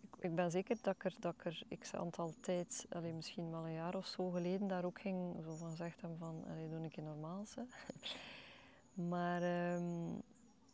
ik, 0.00 0.24
ik 0.24 0.34
ben 0.34 0.50
zeker 0.50 0.78
dat 0.82 0.94
ik 0.94 1.04
er, 1.04 1.14
dat 1.20 1.34
ik 1.34 1.44
er 1.44 1.62
x 1.78 1.94
aantal 1.94 2.32
tijd, 2.40 2.86
allee, 2.90 3.12
misschien 3.12 3.50
wel 3.50 3.64
een 3.64 3.72
jaar 3.72 3.94
of 3.94 4.06
zo 4.06 4.30
geleden, 4.30 4.68
daar 4.68 4.84
ook 4.84 5.00
ging 5.00 5.36
zo 5.44 5.54
van 5.54 5.70
gezegd 5.70 6.00
hebben 6.00 6.18
van, 6.18 6.44
allee, 6.50 6.68
doe 6.68 6.78
een 6.78 6.90
keer 6.90 7.04
normaal. 7.04 7.44
Hè. 7.54 7.62
Maar 9.08 9.42
ehm, 9.42 10.14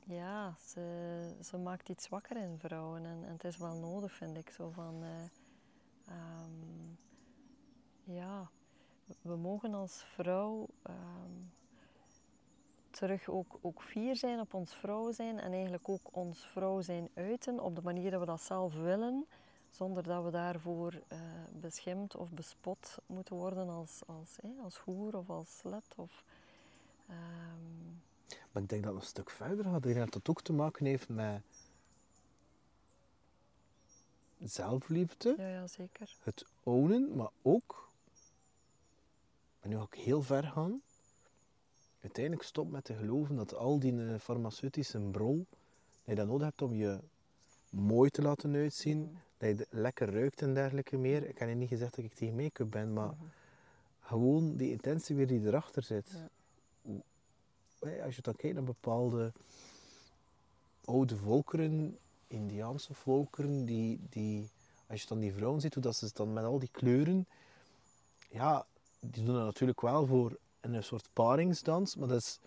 ja, 0.05 0.55
ze, 0.67 1.37
ze 1.43 1.59
maakt 1.59 1.89
iets 1.89 2.09
wakker 2.09 2.37
in 2.37 2.59
vrouwen 2.59 3.05
en, 3.05 3.25
en 3.25 3.33
het 3.33 3.45
is 3.45 3.57
wel 3.57 3.75
nodig, 3.75 4.13
vind 4.13 4.37
ik. 4.37 4.51
Zo 4.51 4.71
van, 4.71 5.03
eh, 5.03 5.25
ehm, 6.15 6.95
ja, 8.05 8.51
we- 9.11 9.29
we 9.31 9.37
mogen 9.37 9.75
als 9.75 10.03
vrouw 10.05 10.67
ehm, 10.83 11.31
terug 12.91 13.29
ook, 13.29 13.59
ook 13.61 13.83
fier 13.83 14.17
zijn 14.17 14.41
op 14.41 14.55
ons 14.55 14.75
vrouw 14.75 15.13
zijn 15.13 15.39
en 15.39 15.53
eigenlijk 15.53 15.89
ook 15.89 16.09
ons 16.17 16.47
vrouw 16.47 16.81
zijn 16.81 17.09
uiten 17.15 17.61
op 17.61 17.75
de 17.75 17.83
manier 17.83 18.11
dat 18.11 18.21
we 18.21 18.27
dat 18.27 18.41
zelf 18.41 18.75
willen, 18.75 19.27
zonder 19.71 20.03
dat 20.03 20.25
we 20.25 20.31
daarvoor 20.31 21.03
eh, 21.09 21.19
beschimd 21.53 22.17
of 22.17 22.33
bespot 22.33 22.97
moeten 23.07 23.37
worden 23.37 23.69
als, 23.69 24.01
als, 24.07 24.37
als 24.63 24.77
hoer 24.79 25.17
of 25.17 25.31
als 25.31 25.59
slet. 25.59 25.95
Of, 25.97 26.25
ehm, 27.09 27.89
Maar 28.53 28.63
ik 28.63 28.69
denk 28.69 28.83
dat 28.85 28.93
het 28.95 29.03
een 29.03 29.09
stuk 29.09 29.31
verder 29.31 29.65
gaat. 29.65 29.77
Ik 29.77 29.83
denk 29.83 29.99
dat 30.05 30.15
het 30.15 30.29
ook 30.29 30.43
te 30.43 30.53
maken 30.53 30.87
heeft 30.87 31.09
met 31.09 31.43
zelfliefde. 34.39 35.35
ja, 35.39 35.49
ja, 35.49 35.67
zeker. 35.67 36.17
het 36.23 36.45
ownen, 36.63 37.17
maar 37.17 37.31
ook, 37.43 37.89
en 39.61 39.69
nu 39.69 39.77
ga 39.77 39.87
ik 39.91 39.99
heel 39.99 40.23
ver 40.23 40.45
gaan, 40.45 40.81
uiteindelijk 42.01 42.45
stop 42.45 42.71
met 42.71 42.85
te 42.85 42.95
geloven 42.95 43.37
dat 43.37 43.55
al 43.55 43.79
die 43.79 44.07
eh, 44.07 44.19
farmaceutische 44.19 44.99
brol, 44.99 45.47
dat 45.91 46.05
je 46.05 46.15
dat 46.15 46.27
nodig 46.27 46.47
hebt 46.47 46.63
om 46.63 46.75
je 46.75 46.99
mooi 47.71 48.11
te 48.11 48.23
laten 48.23 48.55
uitzien, 48.55 49.19
dat 49.37 49.59
je 49.59 49.67
lekker 49.71 50.13
ruikt 50.13 50.43
en 50.43 50.55
dergelijke 50.55 50.97
meer. 50.97 51.29
Ik 51.29 51.39
heb 51.39 51.49
je 51.49 51.55
niet 51.55 51.69
gezegd 51.69 51.95
dat 51.95 52.05
ik 52.05 52.15
tegen 52.15 52.37
make-up 52.37 52.71
ben, 52.71 52.93
maar 52.93 53.15
gewoon 54.01 54.57
die 54.57 54.71
intentie 54.71 55.17
weer 55.17 55.27
die 55.27 55.47
erachter 55.47 55.83
zit. 55.83 56.11
Ja. 56.83 58.05
Als 58.05 58.17
je 58.17 58.23
dan 58.23 58.37
kijkt 58.37 58.57
naar 58.57 58.65
bepaalde 58.65 59.33
oude 60.85 61.17
volkeren, 61.17 61.99
Indiaanse 62.27 62.95
volkeren, 62.95 63.65
die, 63.65 64.01
die, 64.11 64.49
als 64.87 65.03
je 65.03 65.09
dan 65.09 65.19
die 65.19 65.33
vrouwen 65.33 65.61
ziet, 65.61 65.75
hoe 65.75 65.83
dat 65.83 65.97
ze 65.97 66.11
dan 66.13 66.33
met 66.33 66.45
al 66.45 66.59
die 66.59 66.69
kleuren, 66.73 67.27
ja, 68.29 68.67
die 69.01 69.25
doen 69.25 69.35
dat 69.35 69.45
natuurlijk 69.45 69.81
wel 69.81 70.07
voor 70.07 70.39
een 70.61 70.83
soort 70.83 71.09
paringsdans, 71.13 71.97
maar 71.97 72.09
dat 72.09 72.21
is 72.21 72.41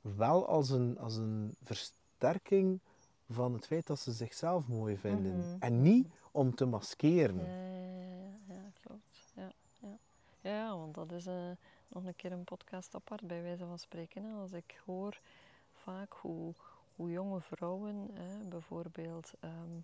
wel 0.00 0.48
als 0.48 0.70
een, 0.70 0.98
als 0.98 1.16
een 1.16 1.54
versterking 1.62 2.80
van 3.28 3.52
het 3.52 3.66
feit 3.66 3.86
dat 3.86 3.98
ze 3.98 4.12
zichzelf 4.12 4.68
mooi 4.68 4.96
vinden. 4.96 5.36
Mhm. 5.36 5.56
En 5.58 5.82
niet 5.82 6.08
om 6.30 6.54
te 6.54 6.64
maskeren. 6.64 7.36
Ja, 7.36 8.54
ja, 8.54 8.70
klopt. 8.80 9.32
Ja, 9.34 9.52
ja. 9.80 9.98
ja, 10.40 10.76
want 10.76 10.94
dat 10.94 11.12
is 11.12 11.26
eh, 11.26 11.50
nog 11.88 12.04
een 12.04 12.16
keer 12.16 12.32
een 12.32 12.44
podcast 12.44 12.94
apart, 12.94 13.26
bij 13.26 13.42
wijze 13.42 13.66
van 13.66 13.78
spreken. 13.78 14.24
Hè. 14.24 14.32
Als 14.40 14.52
ik 14.52 14.80
hoor 14.84 15.20
vaak 15.72 16.12
hoe, 16.12 16.54
hoe 16.96 17.10
jonge 17.10 17.40
vrouwen 17.40 18.10
eh, 18.14 18.48
bijvoorbeeld 18.48 19.32
ehm, 19.40 19.80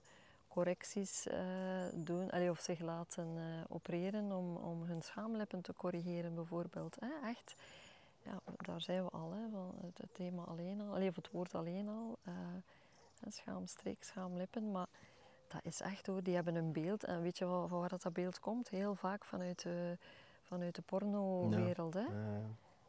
correcties 0.53 1.27
eh, 1.27 1.41
doen, 1.95 2.31
allee, 2.31 2.51
of 2.51 2.61
zich 2.61 2.81
laten 2.81 3.27
eh, 3.37 3.43
opereren 3.69 4.33
om, 4.33 4.57
om 4.57 4.83
hun 4.83 5.03
schaamlippen 5.03 5.61
te 5.61 5.75
corrigeren, 5.75 6.35
bijvoorbeeld. 6.35 6.97
Hè. 7.01 7.29
Echt, 7.29 7.55
ja, 8.23 8.41
daar 8.57 8.81
zijn 8.81 9.05
we 9.05 9.11
al, 9.11 9.33
hè, 9.33 9.49
van 9.51 9.75
het, 9.83 10.09
thema 10.13 10.43
alleen 10.43 10.81
al, 10.81 10.95
allee, 10.95 11.09
of 11.09 11.17
het 11.17 11.31
woord 11.31 11.55
alleen 11.55 11.89
al. 11.89 12.19
eh, 12.23 12.33
schaamstreek, 13.29 14.05
schaamlippen, 14.05 14.71
maar 14.71 14.87
dat 15.49 15.61
is 15.65 15.81
echt 15.81 16.07
hoor, 16.07 16.23
die 16.23 16.35
hebben 16.35 16.55
een 16.55 16.73
beeld. 16.73 17.05
En 17.05 17.23
weet 17.23 17.39
je 17.39 17.47
wel 17.47 17.69
van 17.69 17.81
waar 17.81 17.89
dat, 17.89 18.03
dat 18.03 18.13
beeld 18.13 18.41
komt? 18.41 18.69
Heel 18.69 18.95
vaak 18.95 19.25
vanuit 19.25 19.63
de, 19.63 19.99
vanuit 20.43 20.75
de 20.75 20.83
porno-wereld. 20.83 21.95
hè. 21.95 22.01
Ja. 22.01 22.41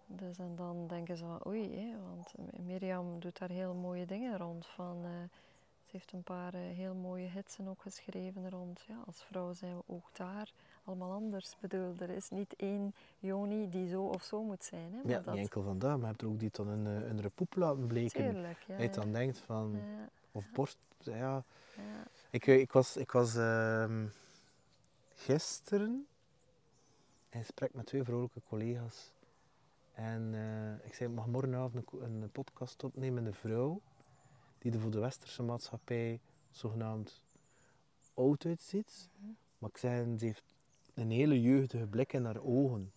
Dus 0.05 0.37
en 0.37 0.55
dan 0.55 0.87
denken 0.87 1.17
ze 1.17 1.25
van 1.25 1.47
oei, 1.47 1.75
hè, 1.79 1.95
want 2.07 2.33
Mirjam 2.59 3.19
doet 3.19 3.39
daar 3.39 3.49
heel 3.49 3.73
mooie 3.73 4.05
dingen 4.05 4.37
rond. 4.37 4.65
Van, 4.65 5.05
heeft 5.93 6.11
een 6.11 6.23
paar 6.23 6.53
eh, 6.53 6.59
heel 6.61 6.93
mooie 6.93 7.27
hitsen 7.27 7.67
ook 7.67 7.81
geschreven 7.81 8.49
rond. 8.49 8.83
Ja, 8.87 8.95
als 9.05 9.23
vrouw 9.23 9.53
zijn 9.53 9.75
we 9.75 9.83
ook 9.85 10.09
daar 10.13 10.51
allemaal 10.83 11.11
anders. 11.11 11.55
Bedoel, 11.59 11.95
er 11.99 12.09
is 12.09 12.29
niet 12.29 12.55
één 12.55 12.93
Joni 13.19 13.69
die 13.69 13.87
zo 13.87 14.03
of 14.03 14.23
zo 14.23 14.43
moet 14.43 14.63
zijn. 14.63 14.93
Hè, 14.93 14.97
maar 14.97 15.11
Ja, 15.11 15.19
dat, 15.19 15.33
niet 15.33 15.43
enkel 15.43 15.63
vandaar, 15.63 15.91
maar 15.91 15.99
je 15.99 16.05
hebt 16.05 16.21
er 16.21 16.27
ook 16.27 16.39
die 16.39 16.49
dan 16.51 16.67
een, 16.67 16.87
eh, 16.87 17.09
een 17.09 17.21
repoep 17.21 17.55
laten 17.55 17.87
bleken. 17.87 18.31
Tuurlijk, 18.31 18.59
ja. 18.67 18.77
Dat 18.77 18.95
je 18.95 19.01
dan 19.01 19.11
denkt 19.11 19.37
van, 19.37 19.71
ja, 19.75 20.09
of 20.31 20.45
borst, 20.51 20.77
ja. 20.97 21.43
ja. 21.75 22.03
Ik, 22.29 22.47
eh, 22.47 22.59
ik 22.59 22.71
was, 22.71 22.97
ik 22.97 23.11
was 23.11 23.35
ehm, 23.35 24.05
gisteren 25.13 26.07
in 27.29 27.39
gesprek 27.39 27.73
met 27.73 27.85
twee 27.85 28.03
vrouwelijke 28.03 28.41
collega's. 28.47 29.11
En 29.93 30.33
ik 30.83 30.93
zei, 30.93 31.09
ik 31.09 31.15
mag 31.15 31.27
morgenavond 31.27 31.91
een, 31.91 32.21
een 32.21 32.31
podcast 32.31 32.83
opnemen 32.83 33.23
met 33.23 33.33
een 33.33 33.39
vrouw 33.39 33.81
die 34.63 34.71
er 34.71 34.79
voor 34.79 34.91
de 34.91 34.99
westerse 34.99 35.43
maatschappij 35.43 36.19
zogenaamd 36.51 37.21
oud 38.13 38.45
uitziet. 38.45 39.09
Mhm. 39.17 39.31
Maar 39.57 39.69
ik 39.69 39.77
zei, 39.77 40.17
ze 40.17 40.25
heeft 40.25 40.43
een 40.93 41.11
hele 41.11 41.41
jeugdige 41.41 41.85
blik 41.87 42.13
in 42.13 42.25
haar 42.25 42.41
ogen. 42.43 42.91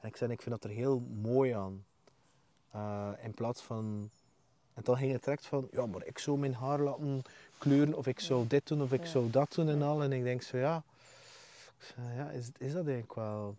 En 0.00 0.08
ik 0.08 0.16
zei, 0.16 0.32
ik 0.32 0.42
vind 0.42 0.60
dat 0.60 0.70
er 0.70 0.76
heel 0.76 1.00
mooi 1.00 1.50
aan. 1.52 1.84
Eh, 2.70 3.10
in 3.22 3.34
plaats 3.34 3.62
van... 3.62 4.10
En 4.74 4.82
dan 4.82 4.96
ging 4.96 5.12
het 5.12 5.24
direct 5.24 5.46
van, 5.46 5.68
ja, 5.72 5.86
maar 5.86 6.04
ik 6.06 6.18
zou 6.18 6.38
mijn 6.38 6.54
haar 6.54 6.80
laten 6.80 7.22
kleuren, 7.58 7.94
of 7.94 8.06
ik 8.06 8.20
zou 8.20 8.46
dit 8.46 8.66
doen, 8.68 8.82
of 8.82 8.92
ik 8.92 9.00
Ja. 9.02 9.06
zou 9.10 9.30
dat 9.30 9.52
doen 9.54 9.68
en 9.68 9.82
al. 9.82 10.02
En 10.02 10.12
ik 10.12 10.22
denk 10.22 10.42
zo, 10.42 10.56
ja, 10.56 10.82
ja 11.96 12.30
is, 12.30 12.46
is 12.58 12.72
dat 12.72 12.84
eigenlijk 12.86 13.14
wel... 13.14 13.56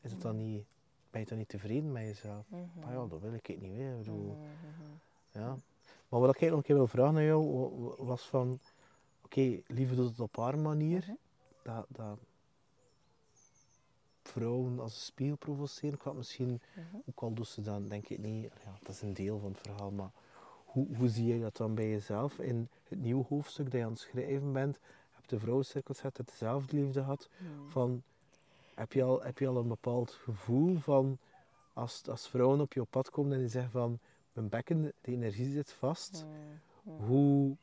Is 0.00 0.10
het 0.12 0.20
dan 0.20 0.36
niet... 0.36 0.64
Ben 1.10 1.20
je 1.20 1.26
dan 1.26 1.38
niet 1.38 1.48
tevreden 1.48 1.92
met 1.92 2.02
jezelf? 2.02 2.44
Mhm. 2.48 2.60
Ah 2.84 2.92
ja, 2.92 3.06
dat 3.06 3.20
wil 3.20 3.32
ik 3.34 3.46
het 3.46 3.60
niet. 3.60 3.78
Ik 3.78 3.96
bedoel, 3.98 4.24
Mhm, 4.36 4.40
mhm. 4.40 4.90
Ja. 5.44 5.56
Maar 6.10 6.20
wat 6.20 6.34
ik 6.34 6.40
nog 6.48 6.56
een 6.58 6.62
keer 6.62 6.76
wil 6.76 6.86
vragen 6.86 7.16
aan 7.16 7.22
jou, 7.24 7.46
wa- 7.52 7.84
wa- 7.84 8.04
was 8.04 8.22
van... 8.28 8.58
Oké, 9.24 9.60
liefde 9.66 9.94
doet 9.96 10.08
het 10.10 10.20
op 10.20 10.36
haar 10.36 10.58
manier. 10.58 11.00
Mhm. 11.06 11.12
dat, 11.62 11.86
dat 11.88 12.18
vrouwen 14.22 14.80
als 14.80 14.94
een 14.94 15.00
spiegel 15.00 15.36
provoceren. 15.36 15.94
Ik 15.94 16.00
had 16.00 16.14
misschien, 16.14 16.60
Mhm. 16.74 16.96
ook 17.06 17.20
al 17.22 17.32
doet 17.32 17.46
ze 17.48 17.62
dan, 17.62 17.88
denk 17.88 18.08
ik 18.08 18.18
niet, 18.18 18.52
ja, 18.64 18.78
dat 18.82 18.94
is 18.94 19.02
een 19.02 19.14
deel 19.14 19.38
van 19.38 19.50
het 19.50 19.60
verhaal, 19.60 19.90
maar 19.90 20.10
hoe, 20.64 20.86
hoe 20.96 21.08
zie 21.08 21.26
je 21.26 21.40
dat 21.40 21.56
dan 21.56 21.74
bij 21.74 21.90
jezelf? 21.90 22.38
In 22.38 22.68
het 22.88 23.00
nieuwe 23.00 23.24
hoofdstuk 23.28 23.64
dat 23.64 23.74
je 23.80 23.84
aan 23.84 23.90
het 23.90 24.00
schrijven 24.00 24.52
bent, 24.52 24.78
heb 25.10 25.24
je 25.24 25.36
de 25.36 25.40
vrouwencirkel 25.40 25.94
gezet, 25.94 26.16
dat 26.16 26.26
dezelfde 26.28 26.76
liefde 26.76 27.00
had. 27.00 27.28
Mhm. 27.38 27.68
Van, 27.70 28.02
heb, 28.74 28.92
je 28.92 29.02
al, 29.02 29.22
heb 29.22 29.38
je 29.38 29.46
al 29.46 29.56
een 29.56 29.68
bepaald 29.68 30.10
gevoel 30.10 30.78
van, 30.78 31.18
als, 31.72 32.08
als 32.08 32.28
vrouwen 32.28 32.60
op 32.60 32.72
je 32.72 32.84
pad 32.84 33.10
komen 33.10 33.32
en 33.32 33.38
die 33.38 33.48
zeggen 33.48 33.70
van, 33.70 33.98
mijn 34.32 34.48
bekken, 34.48 34.82
de 34.82 34.94
energie 35.02 35.52
zit 35.52 35.72
vast. 35.72 36.24
Hoe, 36.84 37.56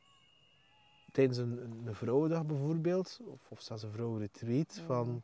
tijdens 1.12 1.38
een, 1.38 1.86
een, 1.86 1.94
vrouwendag 1.94 2.46
bijvoorbeeld, 2.46 3.20
of, 3.24 3.50
of 3.50 3.60
zelfs 3.60 3.82
een 3.82 3.92
vrouwenretreat, 3.92 4.74
Ja. 4.76 4.82
van 4.82 5.22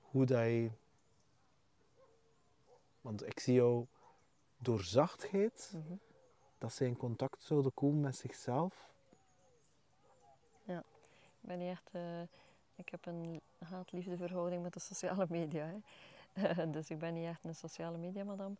hoe 0.00 0.24
dat 0.26 0.44
je... 0.44 0.70
Want 3.00 3.26
ik 3.26 3.40
zie 3.40 3.54
jou 3.54 3.86
door 4.58 4.80
zachtheid, 4.82 5.72
Mhm. 5.74 5.94
dat 6.58 6.72
ze 6.72 6.84
in 6.86 6.96
contact 6.96 7.42
zouden 7.42 7.74
komen 7.74 8.00
met 8.00 8.16
zichzelf. 8.16 8.88
Ik 11.42 11.48
ben 11.48 11.58
niet 11.58 11.68
echt... 11.70 11.88
eh, 11.92 12.20
ik 12.74 12.88
heb 12.88 13.06
een 13.06 13.40
haat-liefde 13.58 14.16
verhouding 14.16 14.62
met 14.62 14.72
de 14.72 14.80
sociale 14.80 15.26
media. 15.28 15.72
Hè. 16.32 16.70
dus 16.76 16.90
ik 16.90 16.98
ben 16.98 17.14
niet 17.14 17.26
echt 17.26 17.44
een 17.44 17.54
sociale 17.54 17.98
media 17.98 18.24
madame. 18.24 18.54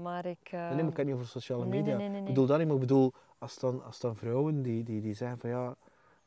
Maar 0.00 0.26
ik... 0.26 0.52
nee, 0.52 0.60
nee, 0.60 0.68
maar 0.70 0.78
ik 0.78 0.88
ehm, 0.88 0.96
heb 0.96 1.06
niet 1.06 1.14
over 1.14 1.26
sociale 1.26 1.66
media. 1.66 1.96
nee, 1.96 1.96
nee, 1.96 2.08
nee, 2.08 2.20
Ik 2.20 2.26
bedoel 2.26 2.46
dat 2.46 2.58
niet, 2.58 2.66
maar 2.66 2.74
ik 2.76 2.80
bedoel, 2.80 3.12
als 3.38 3.58
dan, 3.58 3.84
als 3.84 4.00
dan 4.00 4.16
vrouwen 4.16 4.62
die, 4.62 4.82
die, 4.84 5.00
die 5.00 5.14
zeggen 5.14 5.38
van 5.38 5.50
ja, 5.50 5.76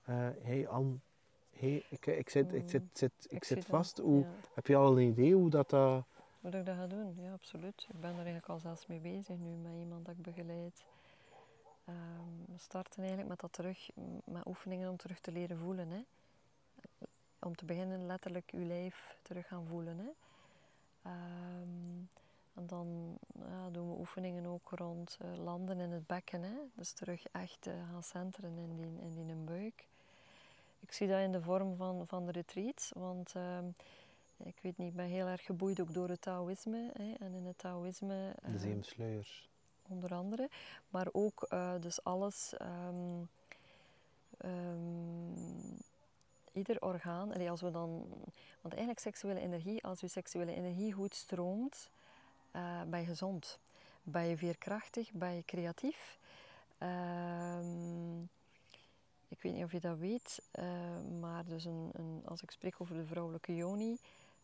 hé 0.02 0.34
hey 0.42 0.68
Anne, 0.68 0.96
hey, 1.50 1.84
ik, 1.90 2.06
ik, 2.06 2.30
zit, 2.30 2.54
ik, 2.54 2.70
zit, 2.70 2.84
zit, 2.94 3.12
ik, 3.28 3.32
Mm, 3.32 3.44
zit 3.44 3.66
vast, 3.66 3.98
hoe, 3.98 4.20
ja. 4.20 4.28
heb 4.54 4.68
je 4.68 4.76
al 4.76 4.92
een 4.92 5.08
idee 5.08 5.34
hoe 5.34 5.50
dat... 5.50 5.70
dat 5.70 6.06
Hoe 6.42 6.52
dat 6.52 6.60
ik 6.60 6.66
dat 6.66 6.76
ga 6.76 6.88
doen? 6.88 7.16
Ja, 7.22 7.32
absoluut. 7.34 7.88
Ik 7.90 8.00
ben 8.00 8.10
er 8.10 8.16
eigenlijk 8.16 8.50
al 8.50 8.60
zelfs 8.60 8.88
mee 8.88 9.00
bezig 9.00 9.38
nu 9.38 9.56
met 9.56 9.74
iemand 9.80 10.06
dat 10.06 10.16
ik 10.18 10.22
begeleid. 10.22 10.86
Ehm, 11.86 12.52
we 12.52 12.58
starten 12.58 13.00
eigenlijk 13.00 13.30
met 13.30 13.40
dat 13.40 13.54
terug, 13.54 13.90
met 14.24 14.46
oefeningen 14.46 14.90
om 14.90 14.98
terug 14.98 15.20
te 15.20 15.32
leren 15.32 15.58
voelen. 15.58 15.90
Hè. 15.90 16.02
Om 17.40 17.56
te 17.56 17.66
beginnen 17.66 18.06
letterlijk 18.06 18.52
uw 18.54 18.66
lijf 18.66 19.18
terug 19.22 19.48
gaan 19.48 19.66
voelen. 19.66 19.98
Hè. 19.98 20.10
Ehm, 21.02 22.04
en 22.56 22.68
dan 22.68 23.18
ja, 23.50 23.70
doen 23.70 23.90
we 23.90 24.00
oefeningen 24.00 24.46
ook 24.46 24.70
rond 24.70 25.18
eh, 25.22 25.44
landen 25.44 25.80
in 25.80 25.92
het 25.92 26.08
bekken. 26.08 26.42
Hè. 26.42 26.56
Dus 26.74 26.92
terug 26.92 27.28
echt 27.32 27.68
eh, 27.68 27.74
gaan 27.92 28.04
centeren 28.04 28.58
in 28.58 28.76
die, 28.76 29.20
in 29.20 29.28
die 29.28 29.36
buik. 29.36 29.88
Ik 30.80 30.92
zie 30.92 31.08
dat 31.08 31.20
in 31.20 31.32
de 31.32 31.42
vorm 31.42 31.76
van, 31.76 32.08
van 32.08 32.26
de 32.26 32.32
retreats, 32.32 32.92
want 32.96 33.34
ehm, 33.36 33.66
ik 34.38 34.56
weet 34.62 34.78
niet, 34.78 34.88
ik 34.88 34.96
ben 34.96 35.06
heel 35.06 35.28
erg 35.28 35.44
geboeid 35.44 35.80
ook 35.80 35.94
door 35.94 36.10
het 36.10 36.22
Taoïsme. 36.22 36.92
Hè, 36.94 37.14
en 37.14 37.34
in 37.34 37.46
het 37.46 37.58
Taoïsme 37.58 38.34
de 38.42 38.52
eh, 38.52 38.60
zeven 38.60 38.84
sluiers. 38.84 39.50
onder 39.88 40.14
andere, 40.14 40.50
maar 40.90 41.08
ook 41.12 41.44
eh, 41.44 41.74
dus 41.80 42.04
alles, 42.04 42.54
ehm, 42.58 43.24
ehm, 44.38 45.70
ieder 46.52 46.82
orgaan, 46.82 47.48
als 47.50 47.62
we 47.62 47.72
dan, 47.72 48.06
want 48.62 48.74
eigenlijk 48.74 49.00
seksuele 49.00 49.40
energie, 49.40 49.84
als 49.84 50.00
je 50.00 50.08
seksuele 50.08 50.54
energie 50.54 50.94
goed 50.94 51.16
stroomt, 51.16 51.90
eh, 52.56 53.00
je 53.00 53.06
gezond, 53.06 53.60
ben 54.04 54.26
je 54.26 54.38
veerkrachtig, 54.38 55.12
ben 55.12 55.34
je 55.34 55.46
creatief. 55.46 56.20
Ehm, 56.78 58.22
ik 59.28 59.42
weet 59.42 59.54
niet 59.54 59.64
of 59.64 59.72
je 59.72 59.80
dat 59.80 59.98
weet, 59.98 60.42
eh, 60.52 60.66
maar 61.20 61.46
dus 61.46 61.66
een, 61.66 61.90
een, 61.94 62.22
als 62.26 62.42
ik 62.42 62.52
spreek 62.52 62.76
over 62.78 62.96
de 62.96 63.06
vrouwelijke 63.06 63.56
yoni, 63.56 63.98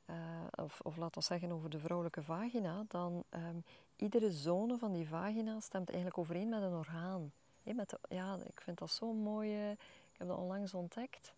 eh, 0.06 0.16
of, 0.56 0.80
of 0.84 0.98
laten 0.98 1.20
we 1.20 1.26
zeggen 1.26 1.52
over 1.52 1.70
de 1.70 1.80
vrouwelijke 1.80 2.24
vagina, 2.24 2.84
dan 2.88 3.24
ehm, 3.30 3.58
iedere 3.96 4.32
zone 4.32 4.78
van 4.78 4.94
die 4.94 5.08
vagina 5.08 5.60
stemt 5.60 5.88
eigenlijk 5.88 6.18
overeen 6.18 6.50
met 6.50 6.62
een 6.62 6.74
orgaan. 6.74 7.32
Met 7.64 7.98
ja, 8.10 8.38
ik 8.46 8.62
vind 8.62 8.78
dat 8.78 8.92
zo 8.92 9.14
mooi. 9.14 9.54
eh, 9.54 9.72
ik 9.72 10.18
heb 10.18 10.28
dat 10.28 10.38
onlangs 10.38 10.74
ontdekt. 10.74 11.34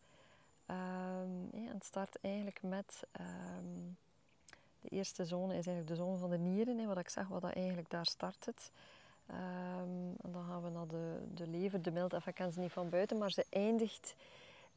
Ehm, 0.65 1.67
het 1.67 1.83
start 1.83 2.17
eigenlijk 2.21 2.63
met... 2.63 3.03
de 4.83 4.89
eerste 4.89 5.25
zone 5.25 5.47
is 5.57 5.65
eigenlijk 5.67 5.87
de 5.87 5.95
zone 5.95 6.17
van 6.17 6.29
de 6.29 6.37
nieren. 6.37 6.77
Hè, 6.77 6.85
wat 6.85 6.97
ik 6.97 7.09
zeg, 7.09 7.27
wat 7.27 7.41
dat 7.41 7.51
eigenlijk 7.53 7.89
daar 7.89 8.05
start 8.05 8.45
het. 8.45 8.71
Ehm, 9.25 10.11
en 10.21 10.31
dan 10.31 10.43
gaan 10.49 10.63
we 10.63 10.69
naar 10.69 10.87
de, 10.87 11.19
de 11.33 11.47
lever, 11.47 11.81
de 11.81 11.91
mild. 11.91 12.13
Enfin, 12.13 12.29
ik 12.31 12.35
ken 12.35 12.51
ze 12.51 12.59
niet 12.59 12.71
van 12.71 12.89
buiten, 12.89 13.17
maar 13.17 13.31
ze 13.31 13.45
eindigt 13.49 14.15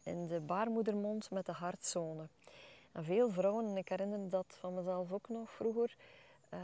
in 0.02 0.26
de 0.26 0.40
baarmoedermond 0.40 1.30
met 1.30 1.46
de 1.46 1.52
hartzone. 1.52 2.28
En 2.92 3.04
veel 3.04 3.30
vrouwen, 3.30 3.66
en 3.66 3.76
ik 3.76 3.88
herinner 3.88 4.28
dat 4.28 4.56
van 4.60 4.74
mezelf 4.74 5.12
ook 5.12 5.28
nog 5.28 5.50
vroeger, 5.50 5.96
eh, 6.48 6.60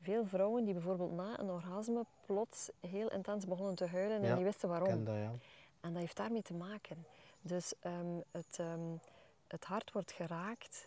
veel 0.00 0.26
vrouwen 0.26 0.64
die 0.64 0.74
bijvoorbeeld 0.74 1.12
na 1.12 1.38
een 1.38 1.50
orgasme 1.50 2.04
plots 2.26 2.70
heel 2.80 3.10
intens 3.10 3.44
begonnen 3.46 3.74
te 3.74 3.86
huilen 3.86 4.16
en 4.16 4.22
Ja, 4.28 4.34
niet 4.34 4.44
wisten 4.44 4.68
waarom. 4.68 4.88
ken 4.88 5.04
dat, 5.04 5.14
ja. 5.14 5.30
En 5.80 5.92
dat 5.92 6.00
heeft 6.02 6.16
daarmee 6.16 6.42
te 6.42 6.54
maken. 6.54 7.04
Dus 7.40 7.74
ehm, 7.80 8.18
het, 8.30 8.58
ehm, 8.58 8.96
het 9.48 9.64
hart 9.64 9.92
wordt 9.92 10.12
geraakt. 10.12 10.86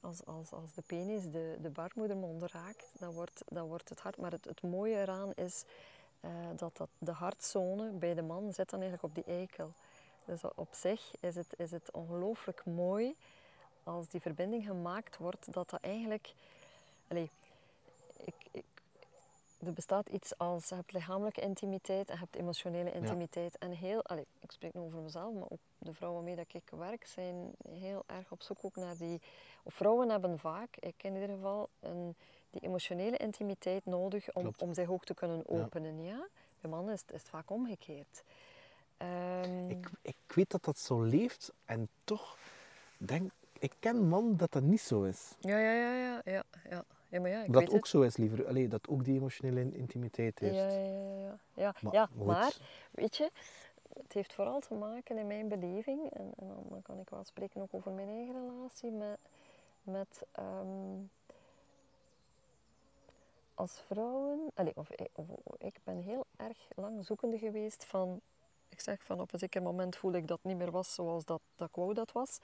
Als, 0.00 0.24
als, 0.24 0.52
als 0.52 0.72
de 0.74 0.82
penis 0.86 1.22
de, 1.30 1.56
de 1.60 1.70
baarmoedermond 1.70 2.42
raakt, 2.42 2.86
dan 2.98 3.12
wordt, 3.12 3.42
dan 3.48 3.66
wordt 3.66 3.88
het 3.88 4.00
hart. 4.00 4.16
Maar 4.16 4.30
het, 4.30 4.44
het 4.44 4.62
mooie 4.62 4.96
eraan 4.96 5.32
is 5.34 5.64
eh, 6.20 6.30
dat, 6.56 6.76
dat 6.76 6.88
de 6.98 7.12
hartzone 7.12 7.90
bij 7.90 8.14
de 8.14 8.22
man 8.22 8.52
zit 8.52 8.70
dan 8.70 8.80
eigenlijk 8.80 9.02
op 9.02 9.24
die 9.24 9.34
eikel. 9.34 9.72
Dus 10.24 10.40
op 10.54 10.68
zich 10.70 11.12
is 11.20 11.34
het, 11.34 11.54
is 11.56 11.70
het 11.70 11.90
ongelooflijk 11.90 12.64
mooi 12.64 13.16
als 13.82 14.08
die 14.08 14.20
verbinding 14.20 14.64
gemaakt 14.64 15.16
wordt, 15.16 15.52
dat 15.52 15.70
dat 15.70 15.80
eigenlijk. 15.80 16.32
Allee, 17.08 17.30
ik, 18.16 18.34
ik, 18.50 18.64
er 19.66 19.72
bestaat 19.72 20.08
iets 20.08 20.38
als 20.38 20.68
je 20.68 20.74
hebt 20.74 20.92
lichamelijke 20.92 21.40
intimiteit 21.40 22.08
en 22.08 22.14
je 22.14 22.20
hebt 22.20 22.36
emotionele 22.36 22.92
intimiteit. 22.92 23.58
En 23.58 23.70
heel, 23.70 24.04
allee, 24.04 24.26
ik 24.40 24.50
spreek 24.50 24.74
nu 24.74 24.80
over 24.80 24.98
mezelf, 24.98 25.34
maar 25.34 25.48
ook 25.50 25.58
de 25.78 25.92
vrouwen 25.94 26.22
waarmee 26.24 26.44
dat 26.44 26.54
ik 26.62 26.70
werk 26.78 27.06
zijn 27.06 27.50
heel 27.70 28.02
erg 28.06 28.30
op 28.32 28.42
zoek 28.42 28.58
ook 28.62 28.76
naar 28.76 28.96
die. 28.96 29.20
Of 29.62 29.74
vrouwen 29.74 30.10
hebben 30.10 30.38
vaak, 30.38 30.76
ik 30.76 30.94
in 31.02 31.14
ieder 31.14 31.28
geval, 31.28 31.68
een, 31.80 32.16
die 32.50 32.60
emotionele 32.60 33.16
intimiteit 33.16 33.84
nodig 33.86 34.32
om, 34.32 34.42
Klopt. 34.42 34.62
om 34.62 34.74
zich 34.74 34.88
ook 34.88 35.04
te 35.04 35.14
kunnen 35.14 35.36
Ja. 35.38 35.44
openen. 35.62 36.04
Ja? 36.04 36.26
Bij 36.60 36.70
mannen 36.70 36.94
is, 36.94 37.00
het- 37.00 37.12
is 37.12 37.20
het 37.20 37.28
vaak 37.30 37.50
omgekeerd. 37.50 38.22
Ehm, 38.96 39.70
Ik, 39.70 39.90
ik 40.02 40.16
weet 40.26 40.50
dat 40.50 40.64
dat 40.64 40.78
zo 40.78 41.00
leeft 41.02 41.52
en 41.64 41.88
toch 42.04 42.38
denk 42.96 43.30
ik 43.58 43.72
ken 43.78 44.08
man 44.08 44.36
dat 44.36 44.52
dat 44.52 44.62
niet 44.62 44.80
zo 44.80 45.02
is. 45.02 45.34
ja, 45.40 45.58
ja, 45.58 45.72
ja, 45.72 45.92
ja, 45.94 46.20
ja, 46.24 46.42
ja. 46.70 46.84
Ja, 47.08 47.20
maar 47.20 47.30
ja, 47.30 47.42
ik 47.42 47.52
dat 47.52 47.62
weet 47.62 47.72
ook 47.74 47.86
zo 47.86 48.00
is, 48.02 48.16
liever. 48.16 48.46
Allee, 48.46 48.68
dat 48.68 48.88
ook 48.88 49.04
die 49.04 49.14
emotionele 49.16 49.60
in- 49.60 49.74
intimiteit 49.74 50.38
heeft. 50.38 50.54
Ja, 50.56 50.68
ja, 50.68 50.78
ja, 50.80 51.20
ja. 51.20 51.38
Ja, 51.54 51.74
Maar 51.80 51.92
ja, 51.92 52.08
maar 52.24 52.56
weet 52.90 53.16
je, 53.16 53.30
het 54.02 54.12
heeft 54.12 54.32
vooral 54.32 54.60
te 54.60 54.74
maken 54.74 55.18
in 55.18 55.26
mijn 55.26 55.48
beleving, 55.48 56.10
en, 56.10 56.32
en 56.38 56.48
dan, 56.68 56.82
kan 56.82 56.98
ik 57.00 57.10
wel 57.10 57.24
spreken 57.24 57.60
ook 57.62 57.74
over 57.74 57.92
mijn 57.92 58.08
eigen 58.08 58.34
relatie, 58.34 58.90
met, 58.90 59.20
met 59.82 60.22
ehm, 60.32 60.96
als 63.54 63.80
vrouwen, 63.86 64.50
allee, 64.54 64.72
of, 64.76 64.90
ik- 64.90 65.08
of, 65.12 65.26
ik 65.58 65.78
ben 65.84 65.96
heel 65.98 66.24
erg 66.36 66.68
lang 66.76 67.04
zoekende 67.04 67.38
geweest 67.38 67.84
van, 67.84 68.20
ik 68.68 68.80
zeg 68.80 69.02
van 69.02 69.20
op 69.20 69.32
een 69.32 69.38
zeker 69.38 69.62
moment 69.62 69.96
voelde 69.96 70.18
ik 70.18 70.26
dat 70.26 70.38
niet 70.42 70.56
meer 70.56 70.70
was 70.70 70.94
zoals 70.94 71.24
dat, 71.24 71.40
dat 71.56 71.68
ik 71.68 71.74
wou 71.74 71.94
dat 71.94 72.12
was. 72.12 72.38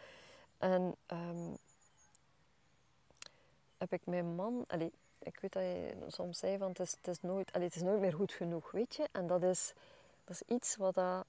En 0.59 0.95
ehm, 1.07 1.53
heb 3.91 4.01
ik 4.01 4.07
mijn 4.07 4.35
man, 4.35 4.65
allee, 4.67 4.93
ik 5.19 5.39
weet 5.41 5.53
dat 5.53 5.63
je 5.63 5.95
soms 6.07 6.39
zei 6.39 6.59
van 6.59 6.69
het 6.69 6.81
is, 6.81 6.91
het 6.91 7.09
is, 7.09 7.21
nooit, 7.21 7.53
allee, 7.53 7.67
het 7.67 7.77
is 7.77 7.83
nooit 7.83 8.01
meer 8.01 8.13
goed 8.13 8.33
genoeg, 8.33 8.71
weet 8.71 8.95
je. 8.95 9.09
En 9.13 9.27
dat 9.27 9.43
is, 9.43 9.73
dat 10.25 10.41
is 10.41 10.55
iets 10.55 10.77
wat 10.77 10.95
dat, 10.95 11.25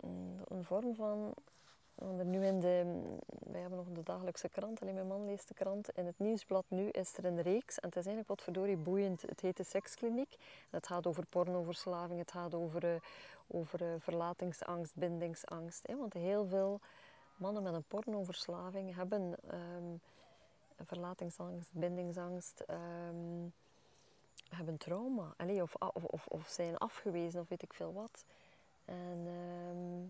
mm, 0.00 0.40
een 0.48 0.64
vorm 0.64 0.94
van, 0.94 1.34
want 1.94 2.18
er 2.18 2.24
nu 2.24 2.46
in 2.46 2.60
de, 2.60 3.02
wij 3.26 3.60
hebben 3.60 3.78
nog 3.78 3.88
de 3.92 4.02
dagelijkse 4.02 4.48
krant, 4.48 4.80
alleen 4.80 4.94
mijn 4.94 5.06
man 5.06 5.24
leest 5.24 5.48
de 5.48 5.54
krant, 5.54 5.88
in 5.96 6.06
het 6.06 6.18
nieuwsblad 6.18 6.64
nu 6.68 6.88
is 6.88 7.16
er 7.16 7.24
een 7.24 7.42
reeks 7.42 7.80
en 7.80 7.88
het 7.88 7.96
is 7.96 8.06
eigenlijk 8.06 8.28
wat 8.28 8.42
verdorie 8.42 8.76
boeiend. 8.76 9.22
Het 9.22 9.40
heet 9.40 9.56
de 9.56 9.64
sekskliniek. 9.64 10.36
Het 10.70 10.86
gaat 10.86 11.06
over 11.06 11.26
pornoverslaving, 11.26 12.18
het 12.18 12.30
gaat 12.30 12.54
over, 12.54 12.84
eh, 12.84 13.00
over 13.46 13.82
eh, 13.82 13.88
verlatingsangst, 13.98 14.94
bindingsangst. 14.94 15.86
Hè? 15.86 15.96
Want 15.96 16.12
heel 16.12 16.46
veel 16.46 16.80
mannen 17.36 17.62
met 17.62 17.74
een 17.74 17.84
pornoverslaving 17.88 18.94
hebben 18.94 19.34
ehm, 19.48 19.96
verlatingsangst, 20.86 21.70
bindingsangst, 21.72 22.60
ehm, 22.60 23.48
hebben 24.48 24.76
trauma. 24.76 25.34
Of, 25.62 25.74
of, 25.74 26.26
of, 26.26 26.48
zijn 26.48 26.78
afgewezen 26.78 27.40
of 27.40 27.48
weet 27.48 27.62
ik 27.62 27.74
veel 27.74 27.92
wat. 27.92 28.24
En 28.84 29.26
ehm, 29.26 30.08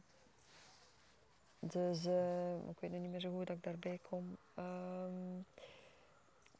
dus, 1.58 2.04
eh, 2.04 2.68
ik 2.68 2.80
weet 2.80 2.90
nu 2.90 2.98
niet 2.98 3.10
meer 3.10 3.20
zo 3.20 3.30
goed 3.30 3.46
dat 3.46 3.56
ik 3.56 3.62
daarbij 3.62 3.98
kom. 4.02 4.36
Ehm, 4.54 5.40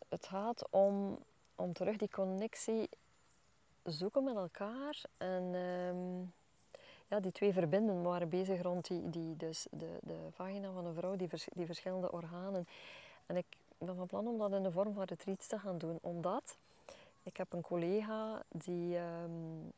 het 0.08 0.26
gaat 0.26 0.70
om, 0.70 1.18
om 1.54 1.72
terug 1.72 1.96
die 1.96 2.10
connectie 2.10 2.88
zoeken 3.82 4.24
met 4.24 4.36
elkaar. 4.36 5.02
En 5.16 5.54
ja, 7.12 7.20
die 7.20 7.32
twee 7.32 7.52
verbinden 7.52 8.02
waren 8.02 8.28
bezig 8.28 8.62
rond 8.62 8.86
die, 8.86 9.10
die, 9.10 9.36
dus 9.36 9.66
de, 9.70 9.98
de 10.02 10.28
vagina 10.30 10.72
van 10.72 10.86
een 10.86 10.94
vrouw, 10.94 11.16
die, 11.16 11.28
die 11.52 11.66
verschillende 11.66 12.12
organen. 12.12 12.66
En 13.26 13.36
ik 13.36 13.46
ben 13.86 13.96
van 13.96 14.06
plan 14.06 14.26
om 14.26 14.38
dat 14.38 14.52
in 14.52 14.62
de 14.62 14.72
vorm 14.72 14.94
van 14.94 15.04
retreats 15.04 15.46
te 15.46 15.58
gaan 15.58 15.78
doen. 15.78 15.98
Omdat 16.00 16.56
ik 17.22 17.36
heb 17.36 17.52
een 17.52 17.62
collega 17.62 18.42
die 18.48 18.96
um, 18.96 19.72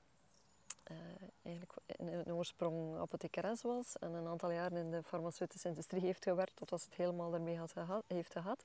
uh, 0.91 0.97
eigenlijk 1.43 1.73
in, 1.87 2.09
in 2.09 2.35
oorsprong 2.35 2.99
apothekeres 2.99 3.63
was 3.63 3.99
en 3.99 4.13
een 4.13 4.27
aantal 4.27 4.51
jaren 4.51 4.77
in 4.77 4.91
de 4.91 5.03
farmaceutische 5.03 5.69
industrie 5.69 6.03
heeft 6.03 6.23
gewerkt 6.23 6.57
tot 6.57 6.73
als 6.73 6.85
het 6.85 6.95
helemaal 6.95 7.35
ermee 7.35 7.59
had 7.59 7.75
heeft 8.07 8.33
gehad. 8.33 8.65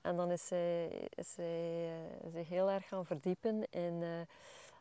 En 0.00 0.16
dan 0.16 0.30
is 0.30 0.46
zij, 0.46 0.86
is 1.14 1.32
zij 1.32 1.86
uh, 1.86 2.32
zich 2.32 2.48
heel 2.48 2.70
erg 2.70 2.88
gaan 2.88 3.06
verdiepen 3.06 3.70
in 3.70 4.00
uh, 4.00 4.08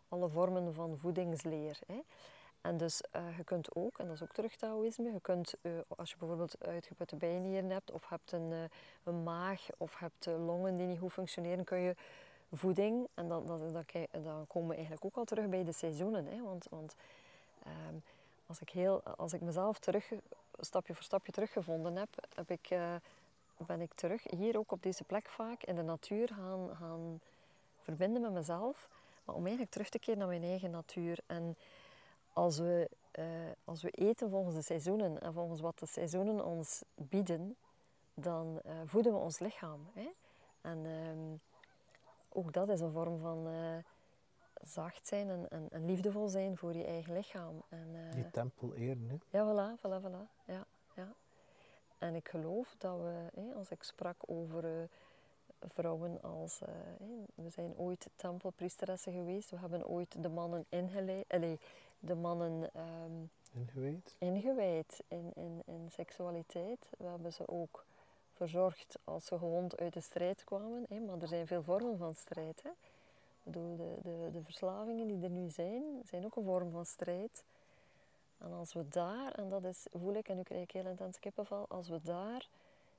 alle 0.10 0.30
vormen 0.30 0.74
van 0.74 0.98
voedingsleer. 0.98 1.80
Hè. 1.88 2.00
En 2.66 2.78
dus 2.78 3.02
uh, 3.16 3.38
je 3.38 3.44
kunt 3.44 3.76
ook, 3.76 3.98
en 3.98 4.06
dat 4.06 4.16
is 4.16 4.22
ook 4.22 4.34
terug 4.34 4.56
Taoïsme, 4.56 5.12
je 5.12 5.20
kunt 5.22 5.54
uh, 5.62 5.72
als 5.88 6.10
je 6.10 6.16
bijvoorbeeld 6.18 6.56
uitgeputte 6.66 7.16
bijnieren 7.16 7.70
hebt 7.70 7.92
of 7.92 8.10
hebt 8.10 8.32
een, 8.32 8.52
uh, 8.52 8.64
een 9.04 9.24
maag 9.24 9.68
of 9.78 10.00
hebt 10.00 10.26
longen 10.26 10.78
die 10.78 10.88
niet 10.88 11.00
goed 11.00 11.12
functioneren, 11.12 11.64
kun 11.64 11.80
je 11.80 11.96
voeding, 12.52 13.08
en 13.14 13.28
dan, 13.28 13.46
dan, 13.46 14.48
komen 14.48 14.70
we 14.70 14.76
eigenlijk 14.76 15.06
ook 15.06 15.16
al 15.16 15.24
terug 15.24 15.50
bij 15.50 15.64
de 15.64 15.72
seizoenen. 15.72 16.26
Hè, 16.26 16.42
want 16.44 16.68
want 16.70 16.96
um, 17.68 18.04
als, 18.48 18.62
ik 18.62 18.70
heel, 18.70 19.04
als 19.04 19.34
ik 19.34 19.42
mezelf 19.42 19.80
terug, 19.80 20.12
stapje 20.60 20.94
voor 20.94 21.04
stapje 21.04 21.32
teruggevonden 21.32 21.96
heb, 21.96 22.10
heb 22.36 22.52
ik, 22.52 22.78
ben 23.58 23.82
ik 23.82 23.94
terug 23.94 24.24
hier 24.24 24.58
ook 24.58 24.72
op 24.72 24.84
deze 24.84 25.04
plek 25.04 25.28
vaak 25.28 25.64
in 25.64 25.76
de 25.76 25.84
natuur 25.84 26.28
gaan, 26.28 26.70
gaan 26.80 27.20
verbinden 27.84 28.22
met 28.22 28.32
mezelf, 28.32 28.88
maar 29.26 29.36
om 29.36 29.42
eigenlijk 29.42 29.72
terug 29.72 29.90
te 29.90 30.00
keren 30.00 30.20
naar 30.20 30.28
mijn 30.28 30.44
eigen 30.44 30.72
natuur. 30.72 31.20
En, 31.26 31.56
als 32.36 32.58
we, 32.58 32.90
uh, 33.20 33.26
als 33.64 33.82
we 33.82 33.90
eten 33.90 34.30
volgens 34.30 34.56
de 34.56 34.62
seizoenen 34.62 35.22
en 35.22 35.34
volgens 35.34 35.62
wat 35.62 35.80
de 35.80 35.86
seizoenen 35.86 36.46
ons 36.46 36.84
bieden, 36.96 37.56
dan 38.14 38.62
uh, 38.66 38.72
voeden 38.86 39.12
we 39.12 39.18
ons 39.18 39.40
lichaam. 39.40 39.88
Hè? 39.94 40.10
En 40.62 40.86
uh, 40.86 41.40
ook 42.30 42.54
dat 42.54 42.70
is 42.70 42.80
een 42.80 42.92
vorm 42.92 43.18
van 43.18 43.48
uh, 43.48 43.78
zacht 44.62 45.08
zijn 45.08 45.30
en, 45.30 45.50
en, 45.50 45.68
en, 45.72 45.86
liefdevol 45.86 46.28
zijn 46.28 46.58
voor 46.58 46.74
je 46.74 46.84
eigen 46.84 47.14
lichaam. 47.14 47.64
En, 47.70 48.12
Die 48.12 48.30
tempel 48.30 48.74
eren, 48.74 49.10
hè? 49.10 49.38
Ja, 49.38 49.46
voilà, 49.46 49.80
voilà, 49.80 50.06
voilà. 50.06 50.46
Ja, 50.46 50.66
ja. 50.96 51.14
En 51.98 52.16
ik 52.16 52.30
geloof 52.30 52.76
dat 52.78 52.98
we, 52.98 53.42
hè, 53.42 53.54
als 53.54 53.70
ik 53.70 53.84
sprak 53.84 54.18
over 54.26 54.90
vrouwen 55.60 56.22
als... 56.22 56.62
we 57.36 57.50
zijn 57.50 57.78
ooit 57.78 58.10
tempelpriesteressen 58.16 59.14
geweest, 59.14 59.50
we 59.50 59.58
hebben 59.58 59.88
ooit 59.88 60.24
de 60.24 60.30
mannen 60.30 60.66
ingeleid 60.70 61.26
de 62.00 62.16
mannen 62.16 62.70
um, 62.76 63.30
ingewijd, 63.54 64.16
ingewijd 64.18 65.04
in, 65.08 65.32
in, 65.36 65.62
in 65.66 65.88
seksualiteit. 65.92 66.90
We 66.98 67.06
hebben 67.06 67.34
ze 67.34 67.48
ook 67.48 67.86
verzorgd 68.34 68.98
als 69.04 69.26
ze 69.26 69.38
gewond 69.38 69.78
uit 69.78 69.94
de 69.94 70.02
strijd 70.02 70.44
kwamen. 70.44 70.86
Hè. 70.90 71.00
Maar 71.00 71.22
er 71.22 71.28
zijn 71.28 71.48
veel 71.48 71.64
vormen 71.64 71.98
van 71.98 72.14
strijd. 72.14 72.64
Hè. 72.64 72.70
Ik 72.70 73.52
bedoel, 73.52 73.76
de, 73.76 73.96
de, 74.02 74.30
de 74.32 74.44
verslavingen 74.44 75.08
die 75.08 75.24
er 75.24 75.30
nu 75.30 75.50
zijn, 75.50 75.84
zijn 76.06 76.26
ook 76.26 76.36
een 76.36 76.44
vorm 76.44 76.72
van 76.72 76.86
strijd. 76.86 77.44
En 78.38 78.54
als 78.54 78.74
we 78.74 78.88
daar, 78.88 79.32
en 79.32 79.50
dat 79.50 79.64
is, 79.64 79.86
voel 79.92 80.14
ik, 80.14 80.30
en 80.30 80.36
nu 80.36 80.44
krijg 80.44 80.64
ik 80.64 80.72
heel 80.72 80.86
intens 80.86 81.20
kippenval, 81.20 81.66
als 81.68 81.88
we 81.88 82.00
daar, 82.04 82.48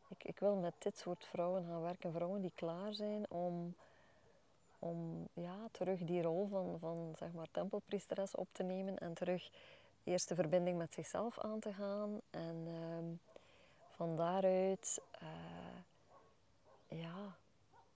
ik, 0.09 0.25
ik 0.25 0.39
wil 0.39 0.57
met 0.57 0.75
dit 0.79 0.99
soort 0.99 1.25
vrouwen 1.25 1.65
gaan 1.65 1.83
werken, 1.83 2.13
vrouwen 2.13 2.41
die 2.41 2.53
klaar 2.55 2.95
zijn 2.95 3.31
om 3.31 3.75
om 4.79 5.29
ja, 5.33 5.69
terug 5.71 6.05
die 6.05 6.23
rol 6.23 6.47
van, 6.47 6.79
van 6.79 7.13
zeg 7.19 7.33
maar, 7.33 7.49
tempelpriesteres 7.51 8.35
op 8.35 8.49
te 8.53 8.63
nemen 8.63 8.99
en 8.99 9.15
terug 9.15 9.51
eerst 10.05 10.29
de 10.29 10.35
verbinding 10.35 10.79
met 10.79 10.93
zichzelf 10.93 11.39
aan 11.39 11.61
te 11.61 11.73
gaan 11.73 12.21
en 12.31 12.67
um, 12.67 13.21
van 13.91 14.17
daaruit 14.17 15.01
uh, 15.23 16.99
ja, 17.01 17.37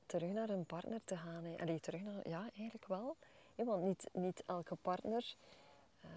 terug 0.07 0.31
naar 0.31 0.49
een 0.49 0.65
partner 0.65 1.01
te 1.05 1.17
gaan. 1.17 1.59
Allee, 1.59 1.81
terug 1.81 2.03
naar, 2.03 2.29
ja, 2.29 2.49
eigenlijk 2.57 2.87
wel. 2.87 3.17
Want 3.55 3.83
niet, 3.83 4.09
niet 4.13 4.43
elke 4.47 4.75
partner, 4.75 5.37
uh, 6.05 6.11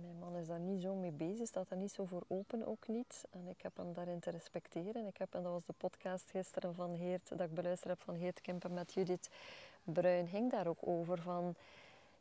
mijn 0.00 0.18
man 0.18 0.36
is 0.36 0.46
daar 0.46 0.60
niet 0.60 0.82
zo 0.82 0.94
mee 0.94 1.10
bezig, 1.10 1.46
staat 1.46 1.68
daar 1.68 1.78
niet 1.78 1.92
zo 1.92 2.04
voor 2.04 2.22
open 2.28 2.66
ook 2.66 2.88
niet. 2.88 3.24
En 3.30 3.48
ik 3.48 3.62
heb 3.62 3.76
hem 3.76 3.92
daarin 3.92 4.20
te 4.20 4.30
respecteren. 4.30 5.06
Ik 5.06 5.16
heb, 5.16 5.34
en 5.34 5.42
dat 5.42 5.52
was 5.52 5.64
de 5.66 5.74
podcast 5.76 6.30
gisteren 6.30 6.74
van 6.74 6.94
Heert, 6.94 7.28
dat 7.28 7.40
ik 7.40 7.54
beluisterd 7.54 7.98
heb 7.98 8.02
van 8.02 8.14
Heert 8.14 8.40
Kempen 8.40 8.74
met 8.74 8.92
Judith 8.92 9.28
Bruin 9.92 10.26
ging 10.26 10.50
daar 10.50 10.66
ook 10.66 10.78
over 10.80 11.18
van, 11.22 11.54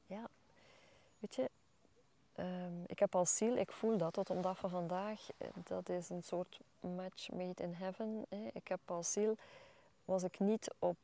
ja, 0.05 0.29
weet 1.19 1.35
je, 1.35 1.49
um, 2.39 2.83
ik 2.87 2.99
heb 2.99 3.15
als 3.15 3.37
ziel, 3.37 3.55
ik 3.55 3.71
voel 3.71 3.97
dat 3.97 4.13
tot 4.13 4.29
op 4.29 4.43
dag 4.43 4.57
van 4.59 4.69
vandaag, 4.69 5.27
dat 5.63 5.89
is 5.89 6.09
een 6.09 6.23
soort 6.23 6.59
match 6.79 7.31
made 7.31 7.63
in 7.63 7.73
heaven. 7.73 8.25
Hè. 8.29 8.47
Ik 8.53 8.67
heb 8.67 8.79
als 8.85 9.11
ziel, 9.11 9.37
was 10.05 10.23
ik 10.23 10.39
niet 10.39 10.73
op, 10.79 10.97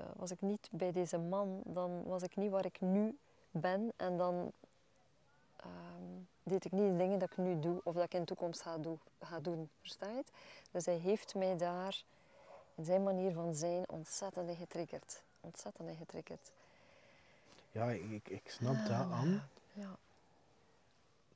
uh, 0.00 0.04
was 0.16 0.30
ik 0.30 0.40
niet 0.40 0.68
bij 0.70 0.92
deze 0.92 1.18
man, 1.18 1.60
dan 1.64 2.02
was 2.04 2.22
ik 2.22 2.36
niet 2.36 2.50
waar 2.50 2.64
ik 2.64 2.80
nu 2.80 3.18
ben 3.50 3.92
en 3.96 4.16
dan 4.16 4.52
um, 5.64 6.28
deed 6.42 6.64
ik 6.64 6.72
niet 6.72 6.90
de 6.90 6.96
dingen 6.96 7.18
dat 7.18 7.30
ik 7.30 7.36
nu 7.36 7.60
doe 7.60 7.80
of 7.84 7.94
dat 7.94 8.04
ik 8.04 8.14
in 8.14 8.20
de 8.20 8.26
toekomst 8.26 8.60
ga, 8.62 8.76
ga 9.20 9.40
doen, 9.40 9.70
versta 9.80 10.08
je 10.08 10.16
het? 10.16 10.30
Dus 10.70 10.84
hij 10.84 10.96
heeft 10.96 11.34
mij 11.34 11.56
daar 11.56 12.02
in 12.74 12.84
zijn 12.84 13.02
manier 13.02 13.32
van 13.32 13.54
zijn 13.54 13.88
ontzettend 13.88 14.56
getriggerd 14.56 15.22
ontzettend 15.40 15.96
getriggerd. 15.96 16.52
Ja, 17.72 17.90
ik, 17.90 18.28
ik 18.28 18.50
snap 18.50 18.74
dat 18.74 18.90
aan. 18.90 19.48
Ja. 19.72 19.96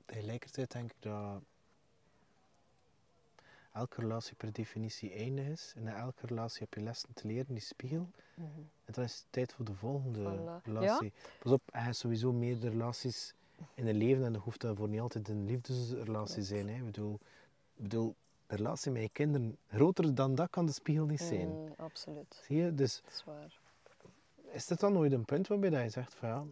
Tegelijkertijd 0.07 0.73
denk 0.73 0.91
ik 0.91 0.97
dat 1.03 1.43
elke 3.73 4.01
relatie 4.01 4.35
per 4.35 4.53
definitie 4.53 5.13
eindig 5.13 5.47
is. 5.47 5.73
En 5.77 5.83
in 5.87 5.95
elke 5.95 6.27
relatie 6.27 6.61
heb 6.61 6.75
je 6.75 6.81
lessen 6.81 7.15
te 7.15 7.27
leren, 7.27 7.55
die 7.55 7.63
spiegel. 7.63 8.09
Mhm. 8.35 8.47
En 8.85 8.93
dan 8.93 9.05
is 9.05 9.17
het 9.17 9.27
tijd 9.31 9.53
voor 9.53 9.65
de 9.65 9.75
volgende 9.75 10.21
Voilà. 10.21 10.65
relatie. 10.65 11.13
Pas 11.39 11.53
op, 11.53 11.63
je 11.73 11.79
hebt 11.79 11.97
sowieso 11.97 12.33
meerdere 12.33 12.71
relaties 12.71 13.35
in 13.75 13.87
een 13.87 13.97
leven 13.97 14.25
en 14.25 14.33
dat 14.33 14.43
hoeft 14.43 14.61
daarvoor 14.61 14.89
niet 14.89 15.01
altijd 15.01 15.29
een 15.29 15.45
liefdesrelatie 15.45 16.35
te 16.35 16.43
zijn. 16.43 16.69
Hè. 16.69 16.75
Ik 16.75 16.85
bedoel, 16.85 17.15
ik 17.75 17.83
bedoel, 17.83 18.15
de 18.47 18.57
relatie 18.57 18.93
met 18.93 19.03
je 19.03 19.09
kinderen, 19.09 19.57
groter 19.69 20.15
dan 20.15 20.35
dat 20.35 20.51
kan 20.51 20.67
de 20.67 20.73
spiegel 20.73 21.07
niet 21.07 21.21
zijn. 21.21 21.49
Mm, 21.49 21.75
absoluut, 21.77 22.43
Zie 22.47 22.57
je? 22.57 22.75
Dus 22.75 23.01
dat 23.05 23.13
is 23.13 23.25
waar. 23.25 23.59
is 24.51 24.67
dit 24.67 24.81
dan 24.81 24.93
nooit 24.93 25.13
een 25.13 25.25
punt 25.25 25.49
waarbij 25.49 25.71
dat 25.71 25.83
je 25.83 25.89
zegt 25.89 26.15
van 26.15 26.29
ja, 26.29 26.45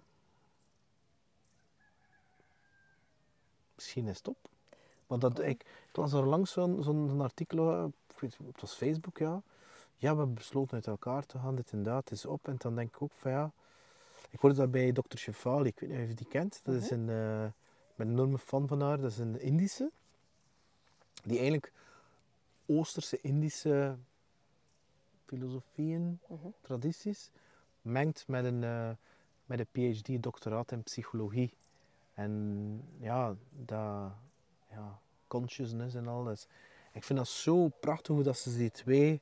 misschien 3.74 4.06
is 4.06 4.16
het 4.16 4.28
op. 4.28 4.48
Want 5.06 5.20
dat, 5.20 5.40
ik, 5.40 5.62
ik 5.88 5.96
las 5.96 6.12
er 6.12 6.26
langs 6.26 6.52
zo'n 6.52 6.82
zo'n 6.82 7.20
artikel, 7.20 7.72
eh, 7.72 7.84
weet, 8.18 8.38
het 8.46 8.60
was 8.60 8.74
Facebook, 8.74 9.18
ja. 9.18 9.42
Ja, 9.96 10.10
we 10.12 10.16
hebben 10.16 10.34
besloten 10.34 10.74
uit 10.74 10.86
elkaar 10.86 11.26
te 11.26 11.38
gaan, 11.38 11.54
dit 11.54 11.72
en 11.72 11.82
dat, 11.82 11.96
het 11.96 12.10
is 12.10 12.26
op. 12.26 12.48
En 12.48 12.54
dan 12.58 12.74
denk 12.74 12.88
ik 12.88 13.02
ook 13.02 13.12
van 13.12 13.30
ja, 13.30 13.52
ik 14.32 14.40
hoorde 14.40 14.56
dat 14.56 14.70
bij 14.70 14.92
Dr. 14.92 15.16
Shefali, 15.16 15.68
ik 15.68 15.80
weet 15.80 15.90
niet 15.90 16.00
of 16.02 16.08
je 16.08 16.14
die 16.14 16.28
kent. 16.28 16.60
Dat 16.62 16.74
is 16.74 16.90
een, 16.90 17.08
eh, 17.08 17.44
ik 17.44 17.96
ben 17.96 18.06
een 18.06 18.12
enorme 18.12 18.38
fan 18.38 18.68
van 18.68 18.80
haar, 18.80 19.00
dat 19.00 19.10
is 19.10 19.18
een 19.18 19.40
Indische. 19.40 19.90
Die 21.24 21.36
eigenlijk 21.36 21.72
Oosterse, 22.66 23.20
Indische 23.20 23.96
filosofieën, 25.26 26.20
Mhm. 26.28 26.46
tradities, 26.60 27.30
mengt 27.82 28.28
met 28.28 28.44
een, 28.44 28.64
eh, 28.64 28.90
met 29.46 29.58
een 29.58 29.66
PhD-doctoraat 29.72 30.72
in 30.72 30.82
psychologie. 30.82 31.54
En 32.14 32.84
ja, 32.98 33.36
dat, 33.50 34.12
ja, 34.70 35.00
consciousness 35.26 35.94
en 35.94 36.06
alles. 36.08 36.46
Ik 36.92 37.04
vind 37.04 37.18
dat 37.18 37.28
zo 37.28 37.68
prachtig 37.68 38.14
hoe 38.14 38.24
dat 38.24 38.38
ze 38.38 38.56
die 38.56 38.70
twee 38.70 39.20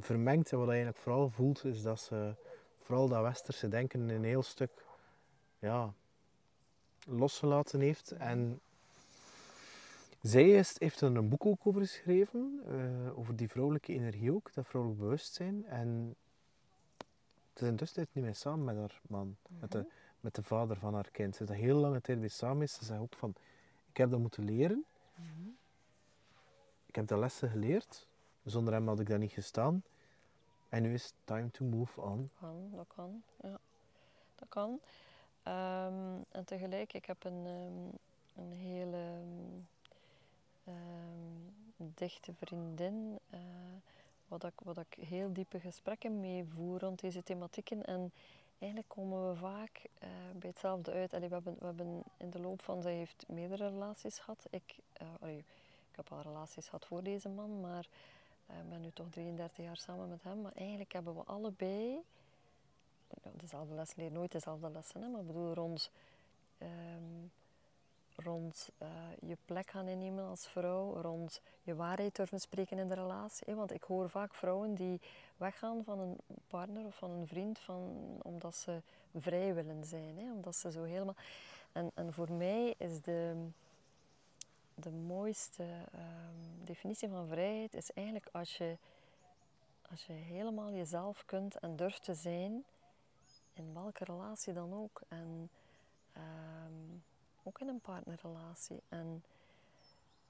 vermengt. 0.00 0.52
En 0.52 0.56
wat 0.58 0.66
je 0.66 0.72
eigenlijk 0.72 1.02
vooral 1.02 1.30
voelt, 1.30 1.64
is 1.64 1.82
dat 1.82 2.00
ze 2.00 2.34
vooral 2.90 3.08
dat 3.08 3.22
westerse 3.22 3.68
denken 3.68 4.08
een 4.08 4.24
heel 4.24 4.42
stuk 4.42 4.84
ja, 5.58 5.94
losgelaten 7.06 7.80
heeft. 7.80 8.10
En 8.10 8.60
zij 10.20 10.50
is, 10.50 10.76
heeft 10.78 11.00
er 11.00 11.16
een 11.16 11.28
boek 11.28 11.46
ook 11.46 11.66
over 11.66 11.80
geschreven, 11.80 12.62
eh, 12.66 13.18
over 13.18 13.36
die 13.36 13.48
vrouwelijke 13.48 13.92
energie 13.92 14.32
ook, 14.32 14.52
dat 14.54 14.66
vrouwelijk 14.66 15.00
bewustzijn. 15.00 15.66
En 15.66 16.16
ze 17.54 17.64
zijn 17.64 17.76
dus 17.76 17.94
niet 17.94 18.14
meer 18.14 18.34
samen 18.34 18.64
met 18.64 18.76
haar 18.76 19.00
man, 19.08 19.36
met, 19.48 19.72
de, 19.72 19.86
met 20.20 20.34
de 20.34 20.42
vader 20.42 20.76
van 20.76 20.94
haar 20.94 21.10
kind. 21.10 21.36
Ze 21.36 21.42
is 21.42 21.50
heel 21.50 21.76
lange 21.76 22.00
tijd 22.00 22.18
weer 22.18 22.30
samen 22.30 22.62
is. 22.62 22.74
Ze 22.74 22.84
zegt 22.84 23.00
ook 23.00 23.14
van, 23.14 23.34
ik 23.90 23.96
heb 23.96 24.10
dat 24.10 24.20
moeten 24.20 24.44
leren. 24.44 24.84
Ik 26.86 26.94
heb 26.94 27.06
de 27.06 27.18
lessen 27.18 27.50
geleerd. 27.50 28.06
Zonder 28.44 28.72
hem 28.72 28.88
had 28.88 29.00
ik 29.00 29.08
daar 29.08 29.18
niet 29.18 29.32
gestaan. 29.32 29.82
En 30.70 30.82
nu 30.82 30.92
is 30.92 31.04
het 31.04 31.14
time 31.24 31.50
to 31.50 31.64
move 31.64 32.00
on. 32.00 32.30
Kan, 32.40 32.70
dat 32.74 32.86
kan, 32.94 33.22
ja. 33.40 33.58
Dat 34.34 34.48
kan. 34.48 34.80
Ehm, 35.42 36.22
en 36.28 36.44
tegelijk, 36.44 36.92
ik 36.92 37.04
heb 37.04 37.24
een, 37.24 37.46
ehm, 37.46 38.44
een 38.44 38.52
hele 38.52 39.22
ehm, 40.64 41.50
dichte 41.94 42.32
vriendin, 42.32 43.18
uh, 43.30 43.40
wat, 44.28 44.44
ik, 44.44 44.52
wat 44.64 44.78
ik 44.78 44.96
heel 45.06 45.32
diepe 45.32 45.60
gesprekken 45.60 46.20
mee 46.20 46.44
voer 46.44 46.80
rond 46.80 47.00
deze 47.00 47.22
thematieken. 47.22 47.84
En 47.84 48.12
eigenlijk 48.58 48.92
komen 48.92 49.28
we 49.28 49.36
vaak 49.36 49.82
uh, 50.02 50.08
bij 50.34 50.48
hetzelfde 50.48 50.92
uit. 50.92 51.14
Allee, 51.14 51.28
we, 51.28 51.34
hebben, 51.34 51.56
we 51.58 51.64
hebben 51.64 52.02
in 52.16 52.30
de 52.30 52.40
loop 52.40 52.62
van, 52.62 52.82
zij 52.82 52.94
heeft 52.94 53.24
meerdere 53.28 53.68
relaties 53.68 54.18
gehad. 54.18 54.46
Ik, 54.50 54.78
uh, 55.22 55.36
ik 55.90 55.96
heb 55.96 56.12
al 56.12 56.20
relaties 56.20 56.64
gehad 56.64 56.86
voor 56.86 57.02
deze 57.02 57.28
man, 57.28 57.60
maar 57.60 57.88
ik 58.58 58.68
ben 58.68 58.80
nu 58.80 58.90
toch 58.90 59.10
33 59.10 59.64
jaar 59.64 59.76
samen 59.76 60.08
met 60.08 60.22
hem. 60.22 60.40
Maar 60.40 60.52
eigenlijk 60.54 60.92
hebben 60.92 61.14
we 61.14 61.22
allebei, 61.22 62.02
dezelfde 63.32 63.74
les 63.74 63.94
leer 63.94 64.12
nooit 64.12 64.32
dezelfde 64.32 64.70
lessen, 64.70 65.02
hè, 65.02 65.08
maar 65.08 65.20
ik 65.20 65.26
bedoel 65.26 65.54
rond 65.54 65.90
um, 66.62 67.30
rond 68.22 68.70
uh, 68.82 68.88
je 69.28 69.36
plek 69.44 69.70
gaan 69.70 69.88
innemen 69.88 70.24
als 70.24 70.48
vrouw, 70.48 71.00
rond 71.00 71.40
je 71.62 71.74
waarheid 71.74 72.16
durven 72.16 72.40
spreken 72.40 72.78
in 72.78 72.88
de 72.88 72.94
relatie. 72.94 73.46
Hè? 73.46 73.54
Want 73.54 73.72
ik 73.72 73.82
hoor 73.82 74.10
vaak 74.10 74.34
vrouwen 74.34 74.74
die 74.74 75.00
weggaan 75.36 75.84
van 75.84 75.98
een 75.98 76.16
partner 76.46 76.84
of 76.84 76.96
van 76.96 77.10
een 77.10 77.26
vriend 77.26 77.58
van, 77.58 77.96
omdat 78.22 78.56
ze 78.56 78.82
vrij 79.16 79.54
willen 79.54 79.84
zijn. 79.84 80.18
Hè? 80.18 80.32
Omdat 80.32 80.56
ze 80.56 80.70
zo 80.70 80.82
helemaal... 80.82 81.16
En, 81.72 81.90
en 81.94 82.12
voor 82.12 82.32
mij 82.32 82.74
is 82.78 83.00
de, 83.00 83.48
de 84.74 84.90
mooiste 84.90 85.62
um, 85.94 86.64
definitie 86.64 87.08
van 87.08 87.28
vrijheid 87.28 87.74
is 87.74 87.92
eigenlijk 87.92 88.28
als 88.32 88.56
je, 88.56 88.76
als 89.90 90.06
je 90.06 90.12
helemaal 90.12 90.72
jezelf 90.72 91.24
kunt 91.26 91.58
en 91.58 91.76
durft 91.76 92.04
te 92.04 92.14
zijn 92.14 92.64
in 93.52 93.74
welke 93.74 94.04
relatie 94.04 94.52
dan 94.52 94.74
ook. 94.74 95.00
En 95.08 95.50
um, 96.16 97.02
ook 97.42 97.60
in 97.60 97.68
een 97.68 97.80
partnerrelatie. 97.80 98.82
En 98.88 99.24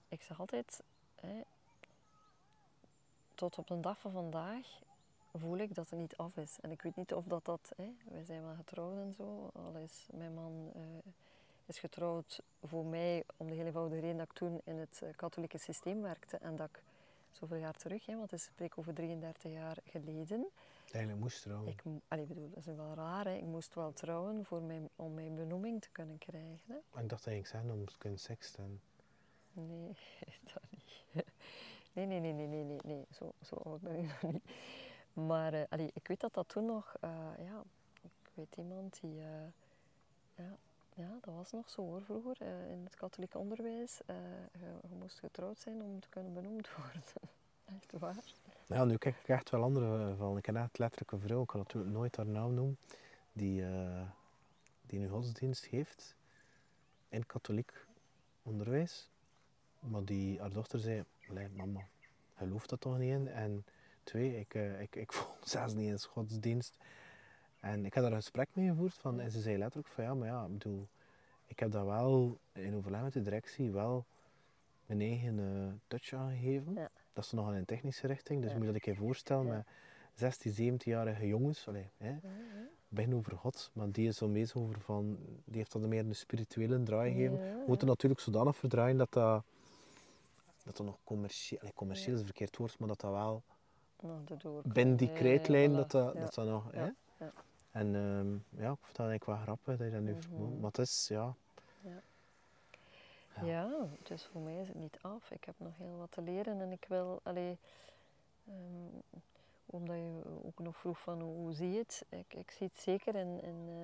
ik 0.08 0.22
zeg 0.22 0.40
altijd, 0.40 0.82
hè, 1.14 1.40
tot 3.34 3.58
op 3.58 3.66
de 3.66 3.80
dag 3.80 3.98
van 3.98 4.12
vandaag 4.12 4.80
voel 5.32 5.56
ik 5.56 5.74
dat 5.74 5.90
het 5.90 5.98
niet 5.98 6.16
af 6.16 6.36
is. 6.36 6.58
En 6.60 6.70
ik 6.70 6.82
weet 6.82 6.96
niet 6.96 7.14
of 7.14 7.24
dat 7.24 7.44
dat, 7.44 7.72
hè, 7.76 7.94
wij 8.04 8.24
zijn 8.24 8.42
wel 8.42 8.54
getrouwd 8.54 8.96
en 8.96 9.14
zo, 9.14 9.50
al 9.52 9.74
is 9.74 10.06
mijn 10.12 10.34
man 10.34 10.70
uh, 10.76 10.82
is 11.70 11.78
getrouwd 11.78 12.40
voor 12.62 12.84
mij 12.84 13.24
om 13.36 13.48
de 13.48 13.54
hele 13.54 13.66
eenvoudige 13.66 14.00
reden 14.00 14.16
dat 14.16 14.26
ik 14.26 14.32
toen 14.32 14.60
in 14.64 14.76
het 14.76 15.00
uh, 15.04 15.08
katholieke 15.16 15.58
systeem 15.58 16.02
werkte 16.02 16.36
en 16.36 16.56
dat 16.56 16.68
ik 16.68 16.82
zoveel 17.30 17.56
jaar 17.56 17.76
terug, 17.76 18.06
hè, 18.06 18.16
want 18.16 18.30
het 18.30 18.40
spreek 18.40 18.78
over 18.78 18.94
33 18.94 19.52
jaar 19.52 19.76
geleden. 19.84 20.48
Eigenlijk 20.92 21.22
moest 21.22 21.42
trouwen. 21.42 21.68
Ik, 21.68 21.82
allee, 22.08 22.26
bedoel, 22.26 22.48
dat 22.48 22.66
is 22.66 22.74
wel 22.74 22.94
raar, 22.94 23.24
hè. 23.24 23.34
ik 23.34 23.44
moest 23.44 23.74
wel 23.74 23.92
trouwen 23.92 24.44
voor 24.44 24.62
mijn, 24.62 24.88
om 24.96 25.14
mijn 25.14 25.34
benoeming 25.34 25.82
te 25.82 25.90
kunnen 25.92 26.18
krijgen. 26.18 26.60
Hè. 26.66 27.00
Ik 27.00 27.08
dacht 27.08 27.24
dat 27.24 27.34
ik 27.34 27.46
zei 27.46 27.70
om 27.70 27.84
te 27.84 27.98
kunnen 27.98 28.18
seksten. 28.18 28.80
Nee, 29.52 29.96
dat 30.54 30.62
niet. 30.70 31.24
Nee, 31.92 32.06
nee, 32.06 32.20
nee, 32.20 32.32
nee, 32.32 32.46
nee, 32.46 32.64
nee, 32.64 32.80
nee. 32.84 33.06
Zo, 33.10 33.32
zo 33.42 33.54
oud 33.54 33.80
ben 33.80 33.96
ik 33.96 34.22
nog 34.22 34.32
niet. 34.32 34.44
Maar 35.12 35.54
uh, 35.54 35.62
allee, 35.68 35.90
ik 35.94 36.06
weet 36.06 36.20
dat 36.20 36.34
dat 36.34 36.48
toen 36.48 36.64
nog, 36.64 36.94
uh, 37.00 37.10
ja, 37.38 37.62
ik 38.02 38.30
weet 38.34 38.56
iemand 38.56 39.00
die, 39.00 39.14
uh, 39.14 39.24
ja, 40.34 40.56
ja, 41.00 41.18
dat 41.20 41.34
was 41.34 41.50
nog 41.50 41.70
zo 41.70 41.82
hoor, 41.82 42.02
vroeger 42.02 42.42
in 42.70 42.84
het 42.84 42.96
katholiek 42.96 43.34
onderwijs. 43.34 44.00
Je, 44.06 44.88
je, 44.88 44.94
moest 44.98 45.18
getrouwd 45.18 45.58
zijn 45.58 45.82
om 45.82 46.00
te 46.00 46.08
kunnen 46.08 46.34
benoemd 46.34 46.68
worden. 46.76 47.02
Echt 47.64 47.92
waar. 47.98 48.24
Ja, 48.66 48.84
nu 48.84 48.96
kijk 48.96 49.16
ik 49.16 49.28
echt 49.28 49.50
wel 49.50 49.62
andere 49.62 50.10
gevallen. 50.10 50.36
Ik 50.36 50.42
ken 50.42 50.56
echt 50.56 50.78
letterlijk 50.78 51.24
vrouw, 51.24 51.42
ik 51.42 51.48
kan 51.48 51.60
natuurlijk 51.60 51.92
nooit 51.92 52.16
haar 52.16 52.26
naam 52.26 52.54
noemen, 52.54 52.78
die, 53.32 53.64
die 54.86 55.00
een 55.00 55.08
godsdienst 55.08 55.66
heeft 55.66 56.16
in 57.08 57.26
katholiek 57.26 57.86
onderwijs. 58.42 59.08
Maar 59.80 60.04
die, 60.04 60.40
haar 60.40 60.52
dochter 60.52 60.78
zei, 60.78 61.04
mama, 61.56 61.80
gelooft 62.36 62.68
dat 62.68 62.80
toch 62.80 62.98
niet 62.98 63.12
in? 63.12 63.28
En 63.28 63.64
twee, 64.02 64.38
ik, 64.38 64.54
uh, 64.54 64.80
ik, 64.80 64.96
ik 64.96 65.12
volg 65.16 65.48
zelfs 65.48 65.74
niet 65.74 65.90
eens 65.90 66.04
godsdienst. 66.04 66.76
En 67.60 67.84
ik 67.84 67.94
heb 67.94 68.02
daar 68.02 68.12
een 68.12 68.18
gesprek 68.18 68.48
mee 68.52 68.68
gevoerd 68.68 68.94
van, 68.94 69.20
en 69.20 69.30
ze 69.30 69.40
zei 69.40 69.58
letterlijk 69.58 69.88
van 69.88 70.04
ja, 70.04 70.14
maar 70.14 70.28
ja, 70.28 70.44
ik 70.44 70.52
bedoel, 70.52 70.88
ik 71.46 71.58
heb 71.58 71.70
dat 71.70 71.84
wel 71.84 72.38
in 72.52 72.74
overleg 72.74 73.02
met 73.02 73.12
de 73.12 73.22
directie 73.22 73.70
wel 73.70 74.04
mijn 74.86 75.00
eigen 75.00 75.38
uh, 75.38 75.72
touch 75.86 76.12
aangegeven. 76.12 76.74
Ja. 76.74 76.90
Dat 77.12 77.24
is 77.24 77.32
nog 77.32 77.48
in 77.48 77.54
een 77.54 77.64
technische 77.64 78.06
richting, 78.06 78.42
dus 78.42 78.50
ja. 78.50 78.56
moet 78.56 78.66
je 78.66 78.72
dat 78.72 78.86
een 78.86 78.94
keer 78.94 79.02
voorstellen 79.02 79.46
met 79.46 79.66
16, 80.14 80.78
17-jarige 80.80 81.26
jongens. 81.26 81.68
Allee, 81.68 81.90
hè, 81.96 82.16
begin 82.88 83.14
over 83.14 83.36
God, 83.36 83.70
maar 83.72 83.90
die 83.90 84.08
is 84.08 84.16
zo 84.16 84.28
meest 84.28 84.54
over 84.54 84.80
van, 84.80 85.18
die 85.44 85.56
heeft 85.56 85.72
dat 85.72 85.82
meer 85.82 86.04
een 86.04 86.14
spirituele 86.14 86.82
draai 86.82 87.12
gegeven. 87.12 87.38
We 87.38 87.64
moeten 87.66 87.86
natuurlijk 87.86 88.20
zodanig 88.20 88.56
verdraaien 88.56 88.96
dat 88.96 89.12
dat, 89.12 89.44
dat, 90.64 90.76
dat 90.76 90.86
nog 90.86 90.98
commercieel, 91.04 91.60
allee, 91.60 91.74
commercieel 91.74 92.16
is 92.16 92.22
verkeerd 92.22 92.56
woord, 92.56 92.78
maar 92.78 92.88
dat 92.88 93.00
dat 93.00 93.10
wel 93.10 93.42
nog 93.96 94.62
binnen 94.62 94.96
die 94.96 95.12
krijtlijn, 95.12 95.72
dat, 95.72 95.90
dat, 95.90 96.14
dat 96.14 96.34
dat 96.34 96.46
nog, 96.46 96.72
hè. 96.72 96.88
En 97.70 97.94
um, 97.94 98.44
ja, 98.48 98.70
ik 98.70 98.78
vind 98.82 98.96
dat 98.96 99.06
eigenlijk 99.06 99.24
wel 99.24 99.36
grappig 99.36 99.76
dat 99.76 99.86
je 99.86 99.92
dat 99.92 100.02
nu 100.02 100.14
Mhm. 100.30 100.60
Maar 100.60 100.70
het 100.70 100.78
is, 100.78 101.06
ja, 101.08 101.34
Ja. 101.80 102.02
ja, 103.42 103.70
dus 104.02 104.24
voor 104.24 104.40
mij 104.40 104.60
is 104.60 104.68
het 104.68 104.76
niet 104.76 104.98
af. 105.00 105.30
Ik 105.30 105.44
heb 105.44 105.54
nog 105.58 105.76
heel 105.76 105.96
wat 105.96 106.10
te 106.12 106.22
leren 106.22 106.60
en 106.60 106.72
ik 106.72 106.84
wil, 106.88 107.20
allee, 107.22 107.58
um, 108.48 109.02
omdat 109.66 109.96
je 109.96 110.20
ook 110.44 110.58
nog 110.58 110.76
vroeg 110.76 110.98
van 111.00 111.20
hoe, 111.20 111.34
hoe 111.36 111.52
zie 111.52 111.70
je 111.70 111.78
het, 111.78 112.04
ik, 112.08 112.34
ik 112.34 112.50
zie 112.50 112.66
het 112.66 112.82
zeker 112.82 113.14
in, 113.14 113.42
in 113.42 113.68
uh, 113.68 113.82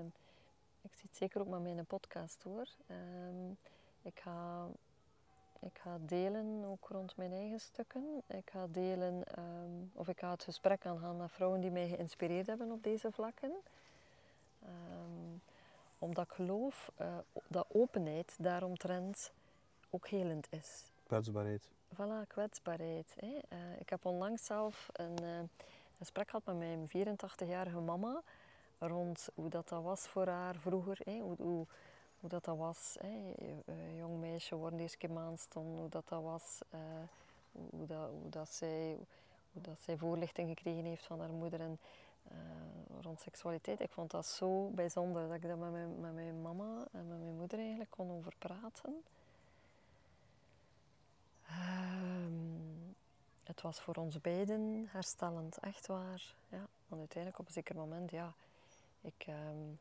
ik 0.83 0.95
zie 0.95 1.07
het 1.09 1.17
zeker 1.17 1.41
ook 1.41 1.49
met 1.49 1.61
mijn 1.63 1.87
podcast 1.87 2.43
hoor. 2.43 2.67
Um, 2.91 3.57
ik, 4.03 4.21
ga, 4.21 4.67
ik 5.61 5.79
ga 5.79 5.99
delen 6.01 6.65
ook 6.65 6.89
rond 6.89 7.17
mijn 7.17 7.33
eigen 7.33 7.61
stukken. 7.61 8.23
Ik 8.27 8.51
ga 8.51 8.67
delen, 8.71 9.25
of 9.93 10.09
ik 10.09 10.19
ga 10.19 10.31
het 10.31 10.43
gesprek 10.45 10.87
aangaan 10.87 11.17
met 11.17 11.33
vrouwen 11.33 11.61
die 11.61 11.71
mij 11.71 11.89
geïnspireerd 11.89 12.47
hebben 12.47 12.73
op 12.73 12.83
deze 12.83 13.13
vlakken. 13.13 13.53
Omdat 15.99 16.25
ik 16.25 16.33
geloof 16.33 16.93
uh, 17.01 17.19
dat 17.49 17.67
openheid 17.69 18.35
daaromtrent 18.39 19.33
ook 19.91 20.09
helend 20.09 20.47
is. 20.51 20.93
kwetsbaarheid. 21.07 21.69
Voilà, 21.95 22.27
kwetsbaarheid. 22.27 23.15
Hè. 23.17 23.27
Uh, 23.27 23.81
ik 23.81 23.89
heb 23.89 24.05
onlangs 24.05 24.45
zelf 24.45 24.89
een 24.93 25.23
uh, 25.23 25.39
gesprek 25.99 26.31
gehad 26.31 26.45
met 26.45 26.57
mijn 26.57 26.89
84-jarige 26.89 27.81
mama 27.81 28.23
rond 28.79 29.29
hoe 29.35 29.49
dat, 29.49 29.69
dat 29.69 29.83
was 29.83 30.07
voor 30.07 30.27
haar 30.27 30.55
vroeger. 30.57 30.99
Hè. 31.05 31.19
Hoe, 31.19 31.37
hoe, 31.37 31.67
hoe 32.21 32.29
dat, 32.29 32.45
dat 32.45 32.57
was. 32.57 32.97
Hè. 33.01 33.35
Jong 33.97 34.21
meisje 34.21 34.55
worden 34.55 34.81
eerste 34.81 34.99
keer 34.99 35.13
maandstond, 35.13 35.79
hoe 35.79 35.89
dat, 35.89 36.09
dat 36.09 36.23
was. 36.23 36.59
Hoe, 37.53 37.87
dat, 37.87 38.11
hoe, 38.11 38.31
dat 38.31 38.49
zij, 38.49 38.99
hoe 39.53 39.63
dat 39.63 39.81
zij 39.81 39.97
voorlichting 39.97 40.49
gekregen 40.49 40.85
heeft 40.85 41.07
van 41.07 41.21
haar 41.21 41.33
moeder 41.33 41.61
en, 41.61 41.79
rond 43.01 43.21
seksualiteit. 43.21 43.81
Ik 43.81 43.91
vond 43.91 44.11
dat 44.11 44.27
zo 44.27 44.69
bijzonder 44.69 45.27
dat 45.27 45.37
ik 45.37 45.43
daar 45.43 45.59
met 45.59 45.71
mijn, 45.71 46.01
met 46.01 46.15
mijn 46.15 46.43
mama 46.43 46.87
en 46.93 47.09
met 47.09 47.19
mijn 47.19 47.37
moeder 47.37 47.59
eigenlijk 47.59 47.91
kon 47.91 48.11
over 48.11 48.35
praten. 48.39 49.05
Um, 51.51 52.97
het 53.45 53.61
was 53.61 53.81
voor 53.81 53.95
ons 53.95 54.21
beiden 54.21 54.89
herstellend, 54.91 55.59
echt 55.59 55.87
waar. 55.87 56.35
Ja, 56.49 56.67
want 56.89 57.01
uiteindelijk 57.01 57.39
op 57.39 57.47
een 57.47 57.53
zeker 57.53 57.77
moment, 57.77 58.11
ja, 58.11 58.33
ik 59.01 59.27
um, 59.29 59.79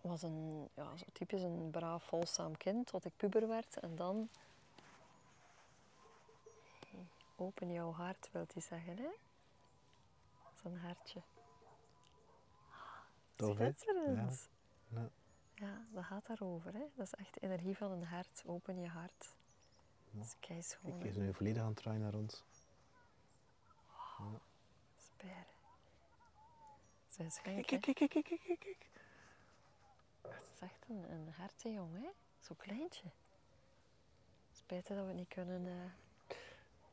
was 0.00 0.22
een, 0.22 0.68
ja, 0.74 0.96
zo 0.96 1.04
typisch 1.12 1.42
een 1.42 1.70
braaf, 1.70 2.04
volzaam 2.04 2.56
kind 2.56 2.86
tot 2.86 3.04
ik 3.04 3.16
puber 3.16 3.48
werd. 3.48 3.80
En 3.80 3.96
dan, 3.96 4.28
open 7.36 7.72
jouw 7.72 7.92
hart, 7.92 8.28
wilt 8.32 8.52
hij 8.52 8.62
zeggen, 8.62 8.96
hè? 8.96 9.10
Zo'n 10.62 10.76
hartje. 10.76 11.20
Schitterend. 13.36 14.48
Ja. 14.88 15.00
Ja. 15.00 15.10
ja, 15.54 15.86
dat 15.92 16.04
gaat 16.04 16.26
daarover, 16.26 16.72
hè. 16.72 16.84
Dat 16.94 17.06
is 17.06 17.14
echt 17.14 17.34
de 17.34 17.40
energie 17.40 17.76
van 17.76 17.90
een 17.90 18.04
hart. 18.04 18.42
Open 18.46 18.80
je 18.80 18.88
hart. 18.88 19.36
Dat 20.10 20.24
is 20.24 20.36
keischoon. 20.40 20.98
Ik 20.98 21.04
is 21.04 21.16
nu 21.16 21.34
volledig 21.34 21.62
aan 21.62 21.68
het 21.68 21.76
draaien 21.76 22.00
naar 22.00 22.14
ons. 22.14 22.44
Wow. 24.18 24.32
Ja. 24.32 24.40
Speren. 24.96 25.44
Zijn 27.08 27.30
schenken. 27.30 27.64
Kijk, 27.64 27.82
kijk, 27.82 27.96
kijk, 27.96 28.24
kijk, 28.24 28.40
kijk, 28.46 28.60
kijk. 28.60 28.88
Het 30.22 30.50
is 30.54 30.60
echt 30.60 30.88
een, 30.88 31.12
een 31.12 31.32
harte, 31.36 31.72
jong, 31.72 31.94
hè? 31.94 32.08
Zo 32.40 32.54
kleintje. 32.54 33.10
Spijt 34.52 34.86
dat 34.86 34.96
we 34.96 35.04
het 35.04 35.14
niet 35.14 35.28
kunnen... 35.28 35.64
Uh... 35.64 35.74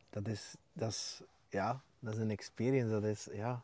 Dat 0.10 0.28
is, 0.28 0.56
dat 0.74 0.90
is, 0.90 1.22
ja, 1.49 1.82
dat 1.99 2.14
is 2.14 2.20
een 2.20 2.32
experience. 2.32 2.90
Dat 2.90 3.03
is, 3.03 3.24
ja. 3.32 3.64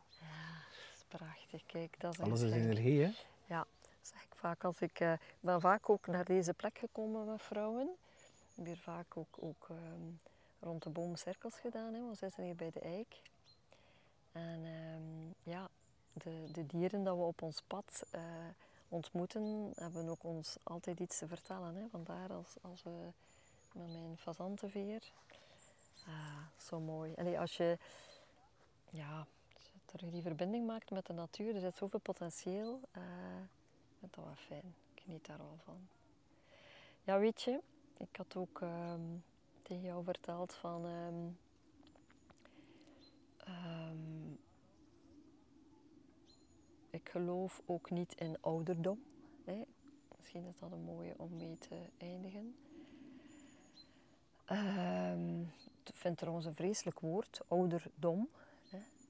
Prachtig. 1.09 1.65
Kijk, 1.65 1.99
dat 1.99 2.13
is 2.13 2.19
Alles 2.19 2.41
is 2.41 2.51
energie, 2.51 3.03
hè? 3.03 3.11
Ja, 3.45 3.65
dat 3.81 3.91
zeg 4.01 4.23
ik 4.23 4.35
vaak 4.35 4.63
als 4.63 4.81
ik... 4.81 4.99
Uh, 4.99 5.13
ben 5.39 5.61
vaak 5.61 5.89
ook 5.89 6.07
naar 6.07 6.25
deze 6.25 6.53
plek 6.53 6.77
gekomen 6.77 7.25
met 7.25 7.41
vrouwen. 7.41 7.89
Ik 8.49 8.55
heb 8.55 8.65
hier 8.65 8.77
vaak 8.77 9.17
ook, 9.17 9.37
ook 9.39 9.67
um, 9.69 10.19
rond 10.59 10.83
de 10.83 10.89
boom 10.89 11.15
cirkels 11.15 11.55
gedaan. 11.55 11.93
Hè. 11.93 12.09
We 12.09 12.15
zitten 12.15 12.43
hier 12.43 12.55
bij 12.55 12.71
de 12.71 12.79
eik. 12.79 13.21
En 14.31 14.65
um, 14.65 15.33
ja, 15.43 15.69
de, 16.13 16.51
de, 16.51 16.65
dieren 16.65 17.03
dat 17.03 17.15
we 17.15 17.23
op 17.23 17.41
ons 17.41 17.61
pad 17.67 18.03
uh, 18.15 18.21
ontmoeten, 18.89 19.71
hebben 19.75 20.09
ook 20.09 20.23
ons 20.23 20.57
altijd 20.63 20.99
iets 20.99 21.17
te 21.17 21.27
vertellen. 21.27 21.75
Hè. 21.75 21.87
Vandaar 21.89 22.33
als, 22.33 22.55
als 22.61 22.83
we 22.83 23.11
met 23.71 23.87
mijn 23.91 24.17
fazantenveer. 24.17 25.03
Ah, 26.07 26.45
zo 26.57 26.79
mooi. 26.79 27.13
Allee, 27.15 27.39
als 27.39 27.57
je... 27.57 27.77
Ja, 28.89 29.27
dat 29.91 30.01
je 30.01 30.09
die 30.09 30.21
verbinding 30.21 30.65
maakt 30.65 30.91
met 30.91 31.05
de 31.05 31.13
natuur. 31.13 31.55
Er 31.55 31.61
zit 31.61 31.75
zoveel 31.75 31.99
potentieel. 31.99 32.79
Uh, 32.97 33.03
ik 33.99 34.13
dat 34.13 34.23
wel 34.23 34.35
fijn. 34.35 34.75
Ik 34.93 35.01
geniet 35.03 35.25
daar 35.25 35.39
al 35.39 35.57
van. 35.63 35.87
Ja, 37.03 37.19
weet 37.19 37.41
je, 37.41 37.59
ik 37.97 38.15
had 38.15 38.35
ook 38.35 38.61
ehm, 38.61 39.01
tegen 39.61 39.83
jou 39.83 40.03
verteld 40.03 40.53
van... 40.53 40.85
Ehm, 40.85 41.27
ehm, 43.37 44.31
ik 46.89 47.09
geloof 47.09 47.61
ook 47.65 47.89
niet 47.89 48.13
in 48.15 48.37
ouderdom. 48.41 49.03
Hè. 49.45 49.63
Misschien 50.17 50.45
is 50.45 50.59
dat 50.59 50.71
een 50.71 50.83
mooie 50.83 51.13
om 51.17 51.35
mee 51.35 51.57
te 51.57 51.75
eindigen. 51.97 52.55
ik 55.83 55.95
vind 55.95 56.17
trouwens 56.17 56.45
een 56.45 56.53
vreselijk 56.53 56.99
woord, 56.99 57.41
ouderdom. 57.47 58.29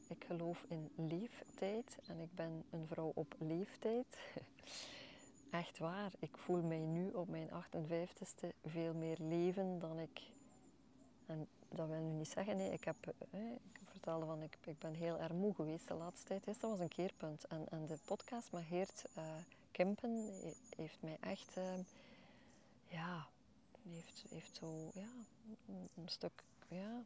Ik 0.10 0.24
geloof 0.28 0.66
in 0.68 0.90
leeftijd 0.96 1.98
en 2.08 2.20
ik 2.20 2.36
ben 2.36 2.64
een 2.70 2.88
vrouw 2.88 3.12
op 3.16 3.36
leeftijd. 3.40 4.18
Echt 5.50 5.78
waar, 5.78 6.12
ik 6.20 6.38
voel 6.38 6.62
mij 6.62 6.78
nu 6.86 7.12
op 7.12 7.30
mijn 7.30 7.50
58ste 7.50 8.48
veel 8.66 8.94
meer 8.94 9.18
leven 9.20 9.80
dan 9.80 10.00
ik. 10.00 10.22
En 11.26 11.48
dat 11.70 11.88
wil 11.88 12.00
nu 12.00 12.12
niet 12.12 12.28
zeggen, 12.28 12.58
nee, 12.58 12.72
ik 12.72 12.84
heb, 12.84 12.96
hè, 13.30 13.52
ik 13.54 13.82
vertelde 13.86 14.26
van 14.26 14.42
ik, 14.42 14.58
ik 14.64 14.80
ben 14.80 14.94
heel 14.94 15.20
erg 15.20 15.34
moe 15.34 15.54
geweest 15.54 15.88
de 15.88 15.94
laatste 15.94 16.28
tijd. 16.28 16.46
Dat 16.46 16.72
was 16.72 16.80
een 16.80 16.88
keerpunt. 16.88 17.44
En, 17.44 17.66
en 17.70 17.86
de 17.88 17.98
podcast 18.06 18.52
met 18.52 18.64
Geert 18.70 19.04
uh, 19.18 19.24
Kempen 19.72 20.30
heeft 20.78 20.98
mij 21.00 21.18
echt, 21.20 21.58
uh, 21.58 21.64
ja, 22.88 23.28
heeft, 23.90 24.24
heeft 24.30 24.56
zo, 24.56 24.92
ja, 24.94 25.12
een, 25.68 25.90
een 25.96 26.10
stuk, 26.10 26.44
ja, 26.68 27.04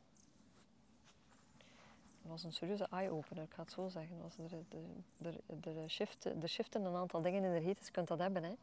het 2.24 2.32
was 2.32 2.44
een 2.44 2.54
serieuze 2.54 2.88
eye-opener, 2.92 3.44
ik 3.44 3.54
ga 3.54 3.62
het 3.62 3.72
zo 3.72 3.88
zeggen. 3.88 4.22
Was 4.22 4.38
er, 4.38 4.64
de, 4.70 4.82
de, 5.18 5.74
de, 5.74 5.88
shift, 5.88 6.42
de 6.42 6.48
shiften 6.48 6.84
een 6.84 6.96
aantal 6.96 7.22
dingen 7.22 7.44
in 7.44 7.54
de 7.54 7.60
heet, 7.60 7.86
je 7.86 7.92
kunt 7.92 8.08
dat 8.08 8.20
hebben. 8.20 8.44
Hè. 8.44 8.54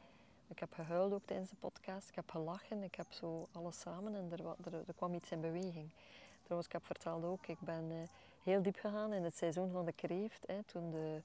Ik 0.49 0.59
heb 0.59 0.73
gehuild 0.73 1.13
ook 1.13 1.25
tijdens 1.25 1.51
de 1.51 1.57
podcast, 1.57 2.09
ik 2.09 2.15
heb 2.15 2.31
gelachen, 2.31 2.83
ik 2.83 2.95
heb 2.95 3.07
zo 3.13 3.49
alles 3.53 3.81
samen 3.81 4.15
en 4.15 4.29
er, 4.33 4.47
er, 4.47 4.85
er 4.87 4.95
kwam 4.95 5.15
iets 5.15 5.31
in 5.31 5.41
beweging. 5.41 5.91
Trouwens, 6.43 6.67
ik 6.67 6.73
heb 6.73 6.85
verteld 6.85 7.25
ook, 7.25 7.47
ik 7.47 7.61
ben 7.61 7.91
uh, 7.91 7.97
heel 8.43 8.63
diep 8.63 8.77
gegaan 8.77 9.13
in 9.13 9.25
het 9.25 9.37
seizoen 9.37 9.71
van 9.71 9.85
de 9.85 9.93
kreeft. 9.93 10.47
Hè, 10.47 10.63
toen 10.63 10.91
de, 10.91 11.23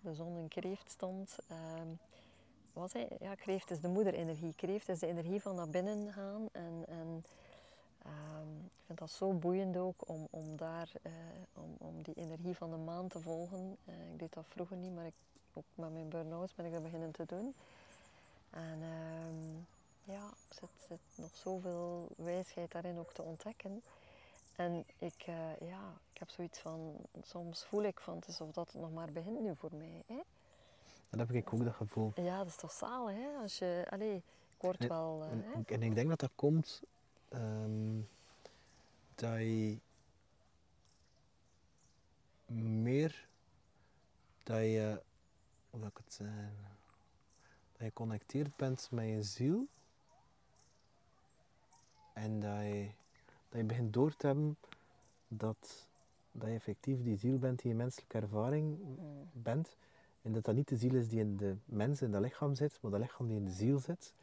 de 0.00 0.14
zon 0.14 0.36
in 0.36 0.48
kreeft 0.48 0.90
stond. 0.90 1.38
Uh, 1.50 1.56
was 2.72 2.92
hij? 2.92 3.08
Ja, 3.20 3.34
kreeft 3.34 3.70
is 3.70 3.80
de 3.80 3.88
moederenergie. 3.88 4.54
Kreeft 4.54 4.88
is 4.88 4.98
de 4.98 5.06
energie 5.06 5.42
van 5.42 5.54
naar 5.54 5.68
binnen 5.68 6.12
gaan 6.12 6.48
en, 6.52 6.84
en 6.86 7.24
Ehm, 8.08 8.64
ik 8.64 8.82
vind 8.86 8.98
dat 8.98 9.10
zo 9.10 9.32
boeiend 9.32 9.76
ook 9.76 10.08
om, 10.08 10.26
om 10.30 10.56
daar, 10.56 10.88
uh, 11.02 11.12
om, 11.54 11.74
om 11.78 12.02
die 12.02 12.14
energie 12.14 12.54
van 12.54 12.70
de 12.70 12.76
maan 12.76 13.08
te 13.08 13.20
volgen. 13.20 13.76
Uh, 13.84 14.12
ik 14.12 14.18
deed 14.18 14.32
dat 14.32 14.44
vroeger 14.48 14.76
niet, 14.76 14.94
maar 14.94 15.06
ik, 15.06 15.14
ook 15.52 15.64
met 15.74 15.92
mijn 15.92 16.08
burn-outs 16.08 16.54
ben 16.54 16.66
ik 16.66 16.72
dat 16.72 16.82
beginnen 16.82 17.10
te 17.10 17.24
doen. 17.26 17.54
En 18.50 18.82
um, 18.82 19.66
ja, 20.04 20.24
er 20.48 20.54
zit, 20.54 20.68
zit, 20.88 20.98
nog 21.14 21.36
zoveel 21.36 22.08
wijsheid 22.16 22.72
daarin 22.72 22.98
ook 22.98 23.12
te 23.12 23.22
ontdekken. 23.22 23.82
En 24.56 24.84
ik, 24.98 25.26
uh, 25.28 25.56
ja, 25.68 25.92
ik 26.12 26.18
heb 26.18 26.28
zoiets 26.28 26.58
van, 26.58 26.96
soms 27.22 27.64
voel 27.64 27.82
ik 27.82 28.00
van 28.00 28.16
het 28.16 28.28
is 28.28 28.40
of 28.40 28.50
dat 28.50 28.74
nog 28.74 28.92
maar 28.92 29.12
begint 29.12 29.40
nu 29.40 29.56
voor 29.56 29.74
mij. 29.74 30.02
Hè? 30.06 30.20
Dat 31.10 31.18
heb 31.26 31.36
ik 31.36 31.52
ook 31.52 31.64
dat 31.64 31.74
gevoel. 31.74 32.12
Ja, 32.14 32.38
dat 32.38 32.46
is 32.46 32.56
toch 32.56 32.72
zalig, 32.72 33.16
hè? 33.16 33.42
Als 33.42 33.58
je, 33.58 33.86
allee, 33.90 34.16
ik 34.16 34.22
word 34.60 34.86
wel... 34.86 35.24
En, 35.30 35.44
en, 35.66 35.82
ik 35.82 35.94
denk 35.94 36.08
dat 36.08 36.20
dat 36.20 36.30
komt 36.34 36.82
um, 37.32 38.08
dat 39.14 39.38
je 39.38 39.78
meer 42.46 43.28
dat 44.42 44.60
je, 44.60 45.02
hoe 45.70 45.86
ik 45.86 45.96
het 46.04 46.12
zeggen, 46.12 46.52
dat 47.72 47.78
je 47.78 47.84
geconnecteerd 47.84 48.56
bent 48.56 48.88
met 48.90 49.06
je 49.06 49.22
ziel 49.22 49.66
en 52.12 52.40
dat 52.40 52.60
je, 52.60 52.90
dat 53.48 53.60
je 53.60 53.64
begint 53.64 53.92
door 53.92 54.16
te 54.16 54.26
hebben 54.26 54.56
dat, 55.28 55.88
dat 56.32 56.48
je 56.48 56.54
effectief 56.54 57.02
die 57.02 57.16
ziel 57.16 57.38
bent 57.38 57.62
die 57.62 57.70
je 57.70 57.76
menselijke 57.76 58.18
ervaring 58.18 58.78
mm. 58.78 59.30
bent 59.32 59.76
en 60.22 60.32
dat 60.32 60.44
dat 60.44 60.54
niet 60.54 60.68
de 60.68 60.76
ziel 60.76 60.94
is 60.94 61.08
die 61.08 61.20
in 61.20 61.36
de 61.36 61.56
mens, 61.64 62.02
in 62.02 62.10
dat 62.10 62.22
lichaam 62.22 62.54
zit, 62.54 62.78
maar 62.80 62.90
dat 62.90 63.00
lichaam 63.00 63.26
die 63.26 63.36
in 63.36 63.44
de 63.44 63.50
ziel 63.50 63.78
zit. 63.78 64.14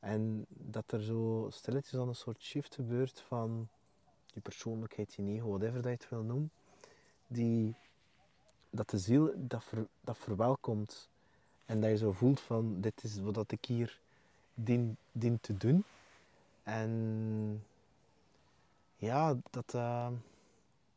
En 0.00 0.46
dat 0.48 0.92
er 0.92 1.02
zo 1.02 1.46
stilletjes 1.50 1.92
dan 1.92 2.08
een 2.08 2.14
soort 2.14 2.42
shift 2.42 2.74
gebeurt 2.74 3.20
van 3.20 3.68
je 4.26 4.40
persoonlijkheid, 4.40 5.14
je 5.14 5.22
ego, 5.22 5.48
whatever 5.48 5.82
dat 5.82 5.84
je 5.84 5.90
het 5.90 6.08
wil 6.08 6.22
noemen. 6.22 6.50
Die, 7.26 7.74
dat 8.70 8.90
de 8.90 8.98
ziel 8.98 9.32
dat, 9.36 9.64
dat 10.00 10.18
verwelkomt. 10.18 11.08
En 11.64 11.80
dat 11.80 11.90
je 11.90 11.96
zo 11.96 12.12
voelt 12.12 12.40
van, 12.40 12.80
dit 12.80 13.04
is 13.04 13.18
wat 13.18 13.52
ik 13.52 13.64
hier 13.64 14.00
dien, 14.54 14.96
dien 15.12 15.40
te 15.40 15.56
doen. 15.56 15.84
En 16.62 17.64
ja, 18.96 19.36
dat, 19.50 19.74
uh, 19.74 20.10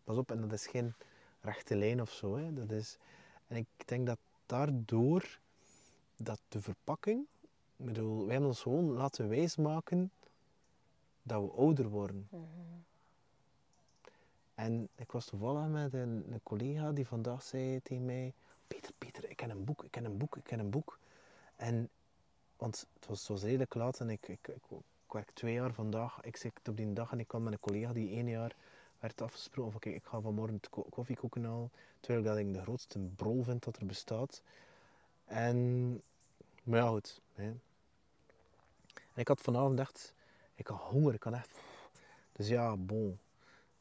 pas 0.04 0.18
op, 0.18 0.32
en 0.32 0.42
dat 0.42 0.52
is 0.52 0.68
geen 0.68 0.94
rechte 1.42 1.76
lijn 1.76 2.02
of 2.02 2.12
zo. 2.12 2.36
Hè. 2.36 2.54
Dat 2.54 2.72
is, 2.72 2.98
en 3.48 3.58
ik 3.58 3.68
denk 3.86 4.08
dat 4.08 4.20
daardoor 4.46 5.40
dat 6.18 6.40
de 6.48 6.62
verpakking 6.62 7.26
ik 7.84 7.94
bedoel, 7.94 8.24
wij 8.24 8.32
hebben 8.32 8.50
ons 8.50 8.62
gewoon 8.62 8.92
laten 8.92 9.30
wijsmaken 9.30 10.12
dat 11.24 11.42
we 11.42 11.52
ouder 11.52 11.90
worden. 11.90 12.28
Mhm. 12.30 12.44
En 14.56 14.90
ik 14.96 15.12
was 15.12 15.26
toevallig 15.26 15.68
met 15.68 15.94
een, 15.94 16.26
een, 16.32 16.40
collega 16.44 16.92
die 16.92 17.08
vandaag 17.08 17.44
zei 17.44 17.82
tegen 17.82 18.06
mij: 18.06 18.34
Peter, 18.68 18.92
Peter, 18.98 19.30
ik 19.30 19.36
ken 19.36 19.50
een 19.50 19.64
boek, 19.64 19.84
ik 19.84 19.92
ken 19.92 20.06
een 20.06 20.18
boek, 20.18 20.36
ik 20.36 20.44
ken 20.44 20.60
een 20.60 20.70
boek. 20.70 21.00
En, 21.56 21.90
want 22.58 22.88
het 22.94 23.08
was, 23.08 23.20
het 23.20 23.28
was 23.28 23.44
redelijk 23.44 23.74
laat 23.74 24.00
en 24.00 24.10
ik, 24.10 24.28
ik, 24.28 24.48
ik, 24.48 24.62
werk 25.08 25.32
twee 25.32 25.54
jaar 25.54 25.74
vandaag. 25.74 26.22
Ik 26.22 26.38
zit 26.38 26.70
op 26.70 26.78
die 26.78 26.94
dag 26.94 27.12
en 27.12 27.20
ik 27.20 27.28
kwam 27.28 27.44
met 27.44 27.54
een 27.54 27.60
collega 27.60 27.94
die 27.94 28.10
één 28.10 28.30
jaar 28.30 28.56
werd 29.00 29.22
afgesproken. 29.22 29.72
Van 29.72 29.80
kijk, 29.82 29.96
ik 29.96 30.06
ga 30.06 30.22
vanmorgen 30.22 30.60
koffie 30.70 31.16
koken 31.16 31.44
halen. 31.44 31.72
Terwijl 32.00 32.20
ik 32.22 32.26
dat 32.26 32.38
ik 32.38 32.54
de 32.54 32.62
grootste 32.62 33.00
brol 33.00 33.44
vind 33.44 33.64
dat 33.64 33.78
er 33.78 33.86
bestaat. 33.86 34.42
En, 35.26 36.02
maar 36.64 36.80
ja, 36.80 36.88
goed. 36.88 37.22
Hè. 37.34 37.54
En 39.14 39.22
ik 39.22 39.28
had 39.28 39.42
vanavond 39.42 39.80
echt, 39.80 40.14
ik 40.56 40.68
had 40.68 40.80
honger, 40.80 41.14
ik 41.14 41.24
had 41.24 41.34
echt, 41.34 41.50
dus 42.32 42.48
ja, 42.48 42.78
bon. 42.78 43.20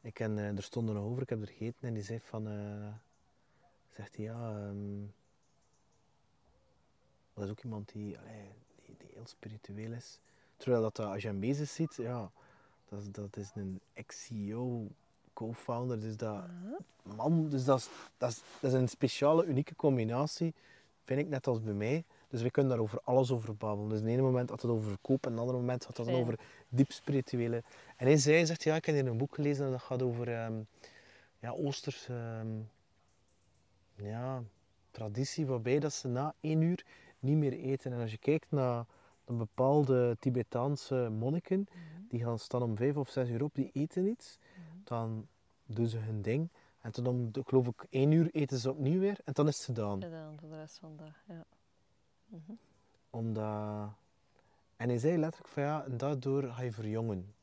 Ik 0.01 0.19
en, 0.19 0.37
uh, 0.37 0.57
er 0.57 0.63
stond 0.63 0.89
er 0.89 0.95
nog 0.95 1.03
over, 1.03 1.21
ik 1.21 1.29
heb 1.29 1.41
er 1.41 1.47
gegeten 1.47 1.87
en 1.87 1.93
die 1.93 2.03
zei 2.03 2.19
van, 2.19 2.47
uh, 2.47 2.93
zegt 3.95 4.15
hij 4.15 4.25
ja, 4.25 4.67
um, 4.67 5.13
dat 7.33 7.43
is 7.43 7.49
ook 7.49 7.63
iemand 7.63 7.91
die, 7.91 8.17
allee, 8.19 8.51
die, 8.85 8.95
die, 8.97 9.09
heel 9.13 9.27
spiritueel 9.27 9.91
is. 9.91 10.19
Terwijl 10.57 10.81
dat, 10.81 10.99
als 10.99 11.21
je 11.21 11.27
hem 11.27 11.39
bezig 11.39 11.69
ziet, 11.69 11.95
ja, 11.95 12.31
dat, 12.89 13.13
dat 13.13 13.37
is 13.37 13.51
een 13.55 13.79
ex-CEO, 13.93 14.87
co-founder, 15.33 15.99
dus 15.99 16.17
dat, 16.17 16.43
man, 17.03 17.49
dus 17.49 17.65
dat 17.65 17.79
is, 17.79 17.89
dat, 18.17 18.29
is, 18.29 18.41
dat 18.59 18.73
is 18.73 18.79
een 18.79 18.89
speciale, 18.89 19.45
unieke 19.45 19.75
combinatie, 19.75 20.53
vind 21.03 21.19
ik 21.19 21.27
net 21.27 21.47
als 21.47 21.61
bij 21.61 21.73
mij. 21.73 22.03
Dus 22.33 22.41
we 22.41 22.51
kunnen 22.51 22.71
daar 22.71 22.81
over 22.81 22.99
alles 23.03 23.31
over 23.31 23.55
babbelen. 23.55 23.89
Dus 23.89 23.99
in 23.99 24.07
ene 24.07 24.21
moment 24.21 24.49
had 24.49 24.61
het 24.61 24.71
over 24.71 24.89
verkoop, 24.89 25.25
en 25.25 25.31
in 25.31 25.37
een 25.37 25.41
ander 25.41 25.55
moment 25.55 25.85
had 25.85 25.97
het 25.97 26.09
over 26.09 26.39
diep 26.69 26.91
spirituele. 26.91 27.63
En 27.97 28.05
hij 28.05 28.17
zei, 28.17 28.45
zegt, 28.45 28.63
ja, 28.63 28.75
ik 28.75 28.85
heb 28.85 28.95
hier 28.95 29.07
een 29.07 29.17
boek 29.17 29.35
gelezen 29.35 29.65
en 29.65 29.71
dat 29.71 29.81
gaat 29.81 30.01
over 30.01 30.45
um, 30.45 30.67
ja, 31.39 31.51
Oosters 31.51 32.07
um, 32.07 32.69
ja, 33.95 34.43
traditie, 34.91 35.45
waarbij 35.45 35.79
dat 35.79 35.93
ze 35.93 36.07
na 36.07 36.33
één 36.39 36.61
uur 36.61 36.85
niet 37.19 37.37
meer 37.37 37.53
eten. 37.53 37.91
En 37.93 38.01
als 38.01 38.11
je 38.11 38.17
kijkt 38.17 38.51
naar, 38.51 38.85
naar 39.25 39.37
bepaalde 39.37 40.17
Tibetaanse 40.19 41.09
monniken, 41.11 41.59
mhm. 41.59 42.01
die 42.07 42.23
gaan 42.23 42.39
staan 42.39 42.61
om 42.61 42.77
vijf 42.77 42.97
of 42.97 43.09
zes 43.09 43.29
uur 43.29 43.43
op, 43.43 43.55
die 43.55 43.69
eten 43.73 44.05
iets, 44.05 44.37
mhm. 44.37 44.77
dan 44.83 45.27
doen 45.65 45.87
ze 45.87 45.97
hun 45.97 46.21
ding. 46.21 46.49
En 46.81 46.91
toen 46.91 47.05
om, 47.05 47.31
geloof 47.45 47.67
ik, 47.67 47.85
één 47.89 48.11
uur 48.11 48.29
eten 48.31 48.57
ze 48.57 48.71
opnieuw 48.71 48.99
weer 48.99 49.17
en 49.23 49.33
dan 49.33 49.47
is 49.47 49.55
het 49.55 49.65
gedaan. 49.65 50.03
Gedaan 50.03 50.39
voor 50.39 50.49
de 50.49 50.55
rest 50.55 50.77
van 50.77 50.95
de 50.97 51.03
dag, 51.03 51.23
ja. 51.27 51.45
Mhm. 52.33 52.53
Omdat... 53.09 53.89
En 54.75 54.89
hij 54.89 54.97
zei 54.97 55.17
letterlijk 55.17 55.53
van 55.53 55.63
ja, 55.63 55.83
en 55.83 55.97
daardoor 55.97 56.43
ga 56.43 56.61
je 56.61 56.71
verjongen. 56.71 57.33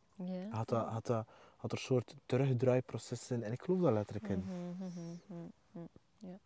Had, 0.50 0.68
dat, 0.68 0.86
had, 0.86 1.06
dat, 1.06 1.26
had 1.56 1.72
er 1.72 1.78
een 1.78 1.84
soort 1.84 2.14
terugdraaiproces 2.26 3.30
in. 3.30 3.42
En 3.42 3.52
ik 3.52 3.62
geloof 3.62 3.80
daar 3.80 3.92
letterlijk 3.92 4.28
in. 4.28 4.38
Mhm, 4.38 5.48
ja. 6.18 6.38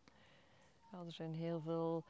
ja, 0.93 0.99
er 1.07 1.13
zijn 1.13 1.35
heel 1.35 1.61
veel, 1.61 2.05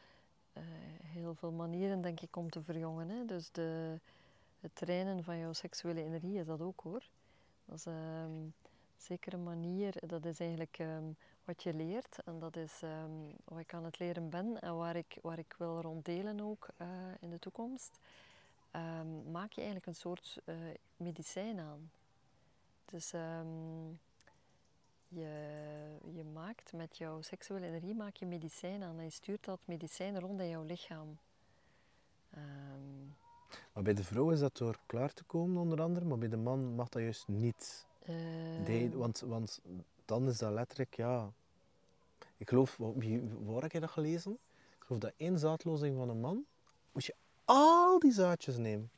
uh, 0.56 0.62
heel 1.02 1.35
veel 1.35 1.52
manieren, 1.52 2.01
denk 2.01 2.20
ik, 2.20 2.36
om 2.36 2.51
te 2.51 2.62
verjongen. 2.62 3.09
Hè. 3.09 3.24
Dus 3.24 3.51
de, 3.51 4.01
het 4.61 4.74
trainen 4.74 5.24
van 5.24 5.39
jouw 5.39 5.52
seksuele 5.52 6.05
energie 6.05 6.39
is 6.39 6.47
dat 6.47 6.61
ook 6.61 6.81
hoor. 6.81 7.02
Dat 7.65 7.78
is 7.78 7.86
um, 7.86 8.55
zeker 9.05 9.32
een 9.32 9.43
manier, 9.43 9.94
dat 10.06 10.24
is 10.24 10.40
eigenlijk 10.40 10.78
um, 10.78 11.16
wat 11.44 11.62
je 11.62 11.74
leert. 11.74 12.18
En 12.24 12.39
dat 12.39 12.56
is 12.56 12.81
um, 12.82 13.32
wat 13.44 13.59
ik 13.59 13.74
aan 13.74 13.85
het 13.85 13.98
leren 13.98 14.31
ben 14.31 14.60
en 14.60 14.76
waar 14.76 14.97
ik, 14.97 15.18
waar 15.22 15.39
ik 15.39 15.55
wil 15.59 15.81
ronddelen 15.81 16.40
ook 16.40 16.68
uh, 16.81 16.89
in 17.20 17.31
de 17.31 17.39
toekomst. 17.39 17.98
Um, 18.72 19.31
maak 19.31 19.52
je 19.52 19.60
eigenlijk 19.60 19.86
een 19.86 19.94
soort 19.94 20.39
uh, 20.44 20.55
medicijn 20.97 21.59
aan. 21.59 21.90
Dus 22.85 23.10
je, 25.09 25.28
je 26.14 26.24
maakt 26.32 26.72
met 26.72 26.97
jouw 26.97 27.22
seksuele 27.22 27.66
energie 27.66 27.94
maak 27.94 28.16
je 28.16 28.26
medicijn 28.26 28.82
aan 28.82 28.98
en 28.98 29.05
je 29.05 29.10
stuurt 29.10 29.44
dat 29.44 29.59
medicijn 29.64 30.20
rond 30.20 30.40
in 30.40 30.48
jouw 30.48 30.64
lichaam. 30.64 31.18
Ehm, 32.31 33.06
Maar 33.72 33.82
bij 33.82 33.94
de 33.94 34.05
vrouw 34.05 34.31
is 34.31 34.40
dat 34.40 34.56
door 34.56 34.78
klaar 34.86 35.12
te 35.12 35.24
komen, 35.24 35.62
onder 35.62 35.82
andere, 35.82 36.05
maar 36.05 36.18
bij 36.18 36.28
de 36.28 36.36
man 36.36 36.74
mag 36.74 36.89
dat 36.89 37.02
juist 37.02 37.28
niet. 37.28 37.86
Die- 38.64 38.90
want, 38.90 39.20
want 39.20 39.60
dan 40.05 40.28
is 40.28 40.39
dat 40.39 40.52
letterlijk, 40.52 40.94
ja. 40.97 41.32
Ik 42.36 42.48
geloof, 42.48 42.76
waar 43.44 43.62
heb 43.62 43.72
je 43.72 43.81
dat 43.81 43.90
gelezen? 43.90 44.32
Ik 44.78 44.85
geloof 44.85 45.01
dat 45.02 45.12
één 45.16 45.39
zaadlozing 45.39 45.97
van 45.97 46.09
een 46.09 46.20
man, 46.20 46.44
moet 46.93 47.05
je 47.05 47.14
al 47.44 47.98
die 47.98 48.12
zaadjes 48.12 48.56
nemen. 48.56 48.90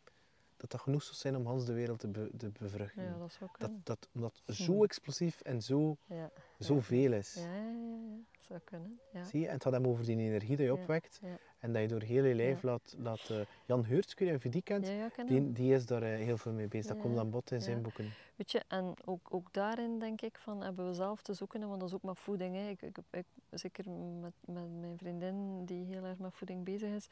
Dat 0.56 0.70
dat 0.70 0.80
genoeg 0.80 1.02
zou 1.02 1.14
zijn 1.14 1.36
om 1.36 1.46
Hans 1.46 1.64
de 1.64 1.72
wereld 1.72 1.98
te, 1.98 2.08
be- 2.08 2.30
te 2.36 2.48
bevruchten. 2.50 3.02
ja, 3.02 3.18
dat 3.18 3.32
zou 3.32 3.50
dat, 3.50 3.58
kunnen. 3.58 3.80
dat, 3.84 4.08
omdat 4.14 4.42
het 4.44 4.56
zo 4.56 4.72
Hmm. 4.72 4.82
explosief 4.84 5.40
en 5.40 5.62
zo, 5.62 5.96
Ja, 6.06 6.30
zoveel 6.58 7.12
is. 7.12 7.34
ja, 7.34 7.54
ja, 7.54 7.62
ja, 7.62 8.18
zou 8.40 8.60
kunnen. 8.64 9.00
Ja. 9.12 9.24
Zie 9.24 9.40
je? 9.40 9.46
En 9.46 9.52
het 9.52 9.62
gaat 9.62 9.72
hem 9.72 9.86
over 9.86 10.04
die 10.04 10.16
energie 10.16 10.56
die 10.56 10.64
je 10.66 10.72
opwekt 10.72 11.20
en 11.58 11.72
dat 11.72 11.82
je 11.82 11.88
door 11.88 12.02
heel 12.02 12.24
je 12.24 12.34
lijf 12.34 12.62
laat... 12.62 12.94
laat 12.98 13.30
eh, 13.30 13.40
Jan 13.66 13.84
Heurts, 13.84 14.14
weet 14.14 14.28
niet 14.28 14.36
of 14.36 14.42
je 14.42 14.48
die 14.48 14.62
kent, 14.62 14.90
ken 15.12 15.26
die, 15.26 15.52
die 15.52 15.74
is 15.74 15.86
daar 15.86 16.02
eh, 16.02 16.24
heel 16.24 16.36
veel 16.36 16.52
mee 16.52 16.68
bezig. 16.68 16.92
Dat 16.92 17.02
komt 17.02 17.18
aan 17.18 17.30
bod 17.30 17.50
in 17.50 17.60
zijn 17.60 17.82
boeken. 17.82 18.12
Weet 18.36 18.50
je, 18.50 18.62
en 18.68 18.94
ook, 19.04 19.34
ook 19.34 19.52
daarin 19.52 19.98
denk 19.98 20.20
ik 20.20 20.38
van 20.38 20.62
hebben 20.62 20.86
we 20.86 20.94
zelf 20.94 21.22
te 21.22 21.34
zoeken, 21.34 21.68
want 21.68 21.80
dat 21.80 21.88
is 21.88 21.94
ook 21.94 22.02
met 22.02 22.18
voeding. 22.18 22.54
Hè. 22.54 22.68
Ik, 22.68 22.82
ik, 22.82 22.98
ik, 23.10 23.26
zeker 23.50 23.90
met, 24.20 24.32
met 24.40 24.80
mijn 24.80 24.98
vriendin 24.98 25.64
die 25.64 25.84
heel 25.84 26.04
erg 26.04 26.18
met 26.18 26.34
voeding 26.34 26.64
bezig 26.64 26.90
is, 26.90 27.08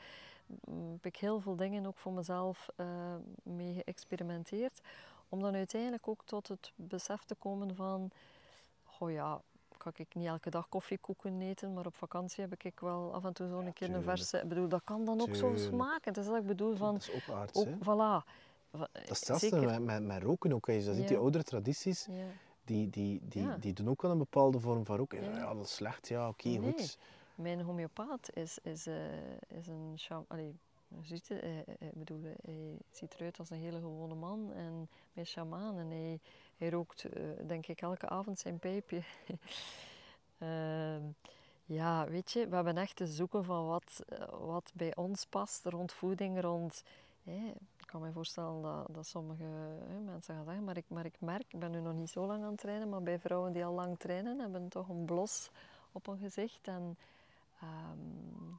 mm, 0.65 0.93
heb 0.93 1.07
ik 1.07 1.17
heel 1.17 1.41
veel 1.41 1.57
dingen 1.57 1.87
ook 1.87 1.99
voor 1.99 2.13
mezelf 2.13 2.69
eh, 2.77 2.87
mee 3.43 3.75
geëxperimenteerd. 3.75 4.81
Om 5.29 5.41
dan 5.41 5.55
uiteindelijk 5.55 6.09
ook 6.09 6.25
tot 6.25 6.49
het 6.49 6.73
besef 6.77 7.25
te 7.25 7.35
komen 7.35 7.75
van, 7.75 8.11
oh 8.99 9.11
ja, 9.11 9.41
kan 9.77 9.93
ik 9.97 10.15
niet 10.15 10.27
elke 10.27 10.51
dag 10.51 10.69
koffiekoeken 10.69 11.41
eten, 11.41 11.73
maar 11.75 11.87
op 11.87 11.95
vakantie 11.95 12.45
heb 12.45 12.65
ik 12.65 12.81
wel 12.81 13.15
af 13.15 13.25
en 13.25 13.33
toe 13.33 13.49
zo'n 13.49 13.73
keer 13.73 13.95
een 13.95 14.03
verse. 14.03 14.39
Ik 14.39 14.49
bedoel, 14.49 14.69
dat 14.69 14.85
kan 14.85 15.05
dan 15.05 15.21
ook 15.21 15.35
zo 15.35 15.53
smaken. 15.57 16.01
Het 16.13 16.17
is 16.17 16.27
dat 16.27 16.37
ik 16.37 16.47
bedoel 16.47 16.77
van, 16.77 16.95
Dat 16.95 17.03
is 17.03 17.15
ook 17.29 17.37
aards, 17.37 17.59
ook, 17.59 17.65
hè? 17.67 17.75
voilà. 17.77 18.27
Dat 18.71 18.89
is 18.93 19.09
hetzelfde 19.09 19.61
met, 19.61 19.83
met, 19.83 20.03
met 20.05 20.23
roken 20.23 20.53
ook. 20.53 20.67
Je 20.67 20.85
dat 20.85 20.95
ziet, 20.97 21.09
die 21.09 21.17
oudere 21.17 21.45
tradities, 21.45 22.07
Ja. 22.11 22.25
die, 22.65 22.91
die, 22.91 23.21
die, 23.29 23.59
die 23.59 23.73
doen 23.73 23.89
ook 23.89 24.03
wel 24.03 24.11
een 24.11 24.19
bepaalde 24.19 24.61
vorm 24.61 24.85
van 24.85 24.97
roken. 24.97 25.23
Ja, 25.23 25.55
dat 25.55 25.65
is 25.65 25.75
slecht, 25.75 26.09
ja, 26.09 26.29
oké, 26.29 26.49
Nee. 26.49 26.61
goed. 26.73 26.99
Mijn 27.35 27.61
homeopaat 27.61 28.31
is, 28.33 28.59
is, 28.63 28.87
eh, 28.87 28.95
is 29.49 29.67
een 29.67 29.95
sham- 29.99 30.25
Allee, 30.29 30.59
je 30.89 31.05
ziet 31.07 31.31
eh, 31.31 31.59
ik 31.59 31.93
bedoel, 31.95 32.25
eh, 32.25 32.31
hij 32.45 32.79
ziet 32.91 33.15
eruit 33.15 33.39
als 33.39 33.51
een 33.51 33.59
hele 33.59 33.79
gewone 33.81 34.15
man 34.15 34.53
en 34.53 34.89
mijn 35.13 35.27
shamaan. 35.27 35.79
En 35.79 35.91
hij, 35.91 36.21
hij 36.57 36.71
rookt, 36.71 37.05
eh, 37.05 37.23
denk 37.47 37.67
ik, 37.67 37.81
elke 37.81 38.09
avond 38.09 38.39
zijn 38.39 38.59
pijpje. 38.59 39.03
Ehm, 40.39 41.03
ja, 41.65 42.09
weet 42.09 42.33
je, 42.33 42.49
we 42.49 42.55
hebben 42.55 42.77
echt 42.77 42.97
te 42.97 43.07
zoeken 43.07 43.45
van 43.45 43.67
wat, 43.67 44.03
eh, 44.09 44.29
wat 44.29 44.71
bij 44.75 44.97
ons 44.97 45.27
past 45.27 45.65
rond 45.65 45.93
voeding, 45.93 46.41
rond... 46.41 46.85
ik 47.77 47.87
kan 47.87 48.01
me 48.01 48.13
voorstellen 48.13 48.63
dat, 48.63 48.87
dat 48.91 49.07
sommige 49.07 49.45
mensen 50.05 50.35
gaan 50.35 50.45
zeggen, 50.45 50.65
maar 50.65 50.77
ik, 50.77 50.85
maar 50.89 51.05
ik 51.05 51.21
merk, 51.21 51.45
ik 51.49 51.59
ben 51.59 51.71
nu 51.71 51.81
nog 51.81 51.95
niet 51.95 52.11
zo 52.11 52.27
lang 52.27 52.43
aan 52.43 52.51
het 52.51 52.61
trainen, 52.61 52.89
maar 52.89 53.03
bij 53.03 53.19
vrouwen 53.19 53.53
die 53.53 53.65
al 53.65 53.73
lang 53.73 53.99
trainen, 53.99 54.39
hebben 54.39 54.69
toch 54.69 54.89
een 54.89 55.05
blos 55.05 55.51
op 55.93 56.07
hun 56.07 56.19
gezicht. 56.19 56.69
En 56.69 56.99
ehm, 57.61 58.55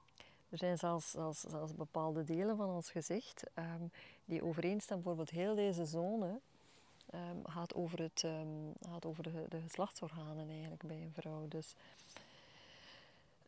er 0.49 0.57
zijn 0.57 0.77
zelfs, 0.77 1.45
bepaalde 1.76 2.23
delen 2.23 2.57
van 2.57 2.69
ons 2.69 2.91
gezicht 2.91 3.43
ehm, 3.53 3.84
die 4.26 4.43
overeenstemmen. 4.43 5.05
Bijvoorbeeld 5.05 5.38
heel 5.38 5.55
deze 5.55 5.85
zone 5.85 6.39
ehm, 7.15 7.51
gaat 7.51 7.73
over, 7.73 8.01
het, 8.01 8.23
ehm, 8.23 8.71
gaat 8.89 9.05
over 9.05 9.23
de, 9.23 9.45
de 9.49 9.61
geslachtsorganen 9.61 10.49
eigenlijk 10.49 10.83
bij 10.83 11.01
een 11.01 11.13
vrouw. 11.13 11.47
Dus 11.47 11.75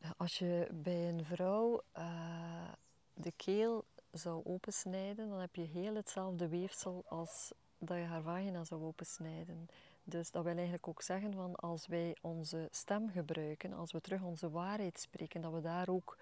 eh, 0.02 0.10
als 0.18 0.40
je 0.40 0.68
bij 0.72 1.10
een 1.10 1.26
vrouw 1.26 1.82
eh, 1.92 2.72
de 3.14 3.34
keel 3.36 3.84
zou 4.12 4.46
opensnijden, 4.46 5.30
dan 5.30 5.40
heb 5.40 5.56
je 5.56 5.64
heel 5.64 5.96
hetzelfde 5.96 6.48
weefsel 6.48 7.04
als 7.08 7.52
dat 7.78 7.98
je 7.98 8.04
haar 8.04 8.22
vagina 8.22 8.64
zou 8.64 8.84
opensnijden. 8.84 9.70
Dus 10.04 10.32
dat 10.32 10.44
wil 10.44 10.54
eigenlijk 10.54 10.88
ook 10.88 11.02
zeggen 11.02 11.34
van 11.34 11.56
als 11.56 11.88
wij 11.88 12.16
onze 12.22 12.68
stem 12.72 13.10
gebruiken, 13.10 13.74
als 13.74 13.92
we 13.92 14.02
terug 14.02 14.22
onze 14.22 14.50
waarheid 14.50 15.00
spreken, 15.00 15.42
dat 15.42 15.54
we 15.54 15.62
daar 15.62 15.90
ook 15.90 16.18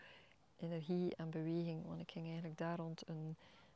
energie 0.58 1.16
en 1.16 1.30
beweging, 1.30 1.86
want 1.86 2.02
ik 2.02 2.12
ging 2.12 2.26
eigenlijk 2.26 2.58
daar 2.58 2.78
rond 2.78 3.08
een, 3.08 3.36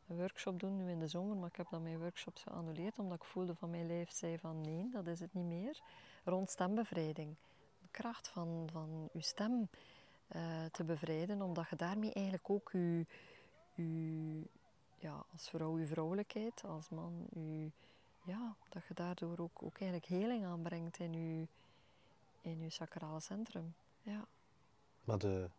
een 0.09 0.17
workshop 0.17 0.59
doen 0.59 0.75
nu 0.75 0.89
in 0.89 0.99
de 0.99 1.07
zomer, 1.07 1.35
maar 1.37 1.49
ik 1.49 1.55
heb 1.55 1.69
dan 1.69 1.83
mijn 1.83 1.99
workshops 1.99 2.43
geannuleerd 2.43 2.99
omdat 2.99 3.17
ik 3.17 3.23
voelde 3.23 3.55
van 3.55 3.69
mijn 3.69 3.87
lijf 3.87 4.11
zei 4.11 4.39
van 4.39 4.61
nee, 4.61 4.89
dat 4.91 5.07
is 5.07 5.19
het 5.19 5.33
niet 5.33 5.45
meer. 5.45 5.81
Rond 6.23 6.49
stembevrijding, 6.49 7.35
de 7.81 7.87
kracht 7.91 8.27
van, 8.27 8.69
van 8.71 9.09
uw 9.13 9.21
stem 9.21 9.69
eh, 10.27 10.65
te 10.65 10.83
bevrijden, 10.83 11.41
omdat 11.41 11.69
je 11.69 11.75
daarmee 11.75 12.13
eigenlijk 12.13 12.49
ook 12.49 12.71
uw 13.75 14.43
ja, 14.97 15.23
als 15.31 15.49
vrouw 15.49 15.73
uw 15.73 15.85
vrouwelijkheid, 15.85 16.63
als 16.63 16.89
man 16.89 17.27
ja, 18.23 18.55
dat 18.69 18.85
je 18.87 18.93
daardoor 18.93 19.37
ook, 19.39 19.63
ook 19.63 19.79
eigenlijk 19.79 20.05
heling 20.05 20.45
aanbrengt 20.45 20.99
in 20.99 21.13
uw, 21.13 21.47
in 22.41 22.61
uw 22.61 22.69
sacrale 22.69 23.19
centrum. 23.19 23.73
Ja. 24.01 24.27
Maar 25.03 25.17
de, 25.17 25.49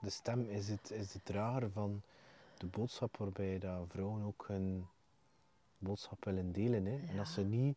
de 0.00 0.10
stem 0.10 0.48
is 0.48 0.68
het, 0.68 0.90
is 0.90 1.12
de 1.12 1.22
drager 1.22 1.70
van 1.70 2.02
de 2.64 2.70
boodschap 2.78 3.16
waarbij 3.16 3.58
dat 3.58 3.88
vrouwen 3.88 4.22
ook 4.22 4.44
hun 4.48 4.86
boodschap 5.78 6.24
willen 6.24 6.52
delen. 6.52 6.86
Hè? 6.86 7.06
En 7.06 7.18
als 7.18 7.32
ze 7.32 7.42
niet 7.44 7.76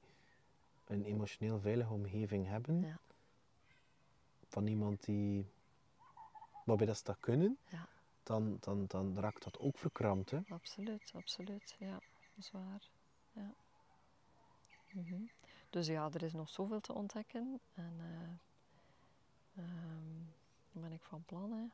een 0.85 1.03
emotioneel 1.03 1.59
veilige 1.59 1.93
omgeving 1.93 2.47
hebben, 2.47 2.81
Ja. 2.81 2.99
van 4.47 4.67
iemand 4.67 5.03
die, 5.05 5.45
waarbij 6.65 6.85
dat 6.85 6.97
ze 6.97 7.03
dat 7.03 7.19
kunnen, 7.19 7.57
Ja. 7.69 7.87
dan, 8.23 8.57
dan, 8.59 8.85
dan 8.87 9.19
raakt 9.19 9.43
dat 9.43 9.59
ook 9.59 9.77
verkrampt. 9.77 10.31
Hè? 10.31 10.39
Absoluut, 10.49 11.11
absoluut. 11.15 11.75
Ja, 11.79 11.91
dat 11.93 12.37
is 12.37 12.51
waar. 12.51 12.89
Ja. 13.31 13.53
Mhm. 14.91 15.21
Dus 15.69 15.87
ja, 15.87 16.09
er 16.13 16.23
is 16.23 16.33
nog 16.33 16.49
zoveel 16.49 16.81
te 16.81 16.93
ontdekken. 16.93 17.59
En 17.73 17.97
daar 17.97 18.39
ben 20.71 20.91
ik 20.91 21.01
van 21.03 21.23
plan. 21.25 21.51
Hè. 21.51 21.65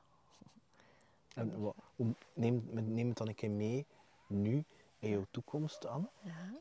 En 1.34 1.62
wa- 1.62 1.74
hoe- 1.96 2.16
neem, 2.34 2.68
neem 2.72 3.08
het 3.08 3.18
dan 3.18 3.28
een 3.28 3.36
keer 3.36 3.52
mee, 3.52 3.86
nu, 4.28 4.64
in 5.00 5.10
jouw 5.10 5.26
toekomst 5.32 5.88
aan. 5.88 6.10
Ja. 6.22 6.52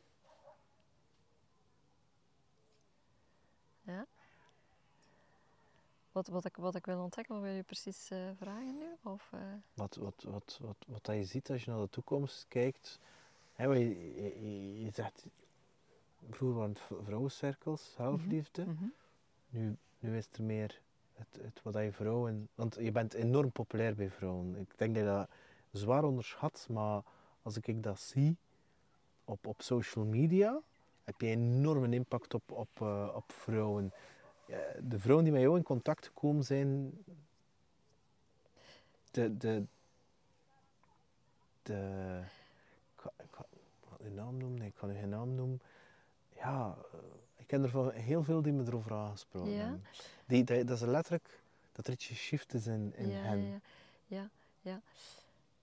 Ja. 3.82 4.06
Wat, 6.12 6.28
wat, 6.28 6.44
ik, 6.44 6.56
wat 6.56 6.74
ik 6.74 6.86
wil 6.86 7.02
ontdekken, 7.02 7.34
wat 7.34 7.42
wil 7.44 7.52
je 7.52 7.62
precies 7.62 8.10
eh, 8.10 8.30
vragen 8.36 8.78
nu? 8.78 8.86
Of, 9.02 9.28
eh, 9.32 9.40
Wat, 9.74 9.94
wat, 9.96 10.22
wat, 10.28 10.58
wat, 10.62 10.76
wat 10.86 11.04
dat 11.04 11.14
je 11.16 11.24
ziet 11.24 11.50
als 11.50 11.64
je 11.64 11.70
naar 11.70 11.80
de 11.80 11.90
toekomst 11.90 12.44
kijkt. 12.48 12.98
Hè, 13.52 13.66
wat 13.66 13.76
je, 13.76 14.14
je, 14.14 14.22
je- 14.42 14.84
je 14.84 14.90
zegt, 14.90 15.26
vroeger 16.30 16.58
waren 16.58 16.70
het 16.88 17.04
vrouwencirkels, 17.04 17.92
zelfliefde. 17.92 18.64
mhm. 18.64 18.84
Nu, 19.48 19.76
nu 19.98 20.16
is 20.16 20.28
er 20.32 20.42
meer 20.42 20.80
het, 21.14 21.38
het 21.42 21.62
wat 21.62 21.74
je 21.74 21.92
vrouwen... 21.92 22.48
Want 22.54 22.76
je 22.80 22.92
bent 22.92 23.14
enorm 23.14 23.52
populair 23.52 23.94
bij 23.94 24.10
vrouwen. 24.10 24.56
Ik 24.56 24.78
denk 24.78 24.94
dat 24.94 25.04
je 25.04 25.10
dat 25.10 25.28
zwaar 25.70 26.04
onderschat, 26.04 26.66
maar 26.70 27.02
als 27.42 27.56
ik 27.56 27.82
dat 27.82 28.00
zie 28.00 28.36
op, 29.24 29.46
op 29.46 29.62
social 29.62 30.04
media, 30.04 30.60
heb 31.04 31.20
je 31.20 31.26
enorm 31.26 31.84
een 31.84 31.92
impact 31.92 32.34
op, 32.34 32.52
op, 32.52 32.68
eh, 32.80 33.12
op 33.14 33.32
vrouwen. 33.32 33.92
De 34.80 34.98
vrouwen 34.98 35.24
die 35.24 35.32
met 35.32 35.42
jou 35.42 35.56
in 35.56 35.62
contact 35.62 36.06
gekomen 36.06 36.44
zijn, 36.44 36.92
de, 39.10 39.36
de, 39.36 39.64
de, 41.62 42.20
ik 42.94 43.00
ga, 43.00 43.12
ik 43.98 44.12
naam 44.12 44.36
noemen, 44.36 44.58
nee, 44.58 44.68
ik 44.68 44.74
kan 44.74 44.90
u 44.90 44.94
geen 44.94 45.08
naam 45.08 45.34
noemen. 45.34 45.60
Ja, 46.34 46.76
eh, 46.92 46.98
ken 47.52 47.62
er 47.62 47.68
van 47.68 47.90
heel 47.92 48.22
veel 48.22 48.42
die 48.42 48.52
me 48.52 48.64
erover 48.66 48.92
aangesproken 48.92 49.50
Ja? 49.52 49.58
hebben. 49.58 49.84
Die, 50.26 50.44
dat, 50.44 50.66
dat 50.66 50.80
is 50.80 50.86
letterlijk, 50.86 51.40
dat 51.72 51.86
er 51.86 51.92
iets 51.92 52.06
geshift 52.06 52.54
is 52.54 52.66
in, 52.66 52.92
in 52.96 53.08
ja, 53.08 53.20
hen. 53.20 53.42
Ja, 53.42 53.60
ja, 54.06 54.30
ja. 54.60 54.80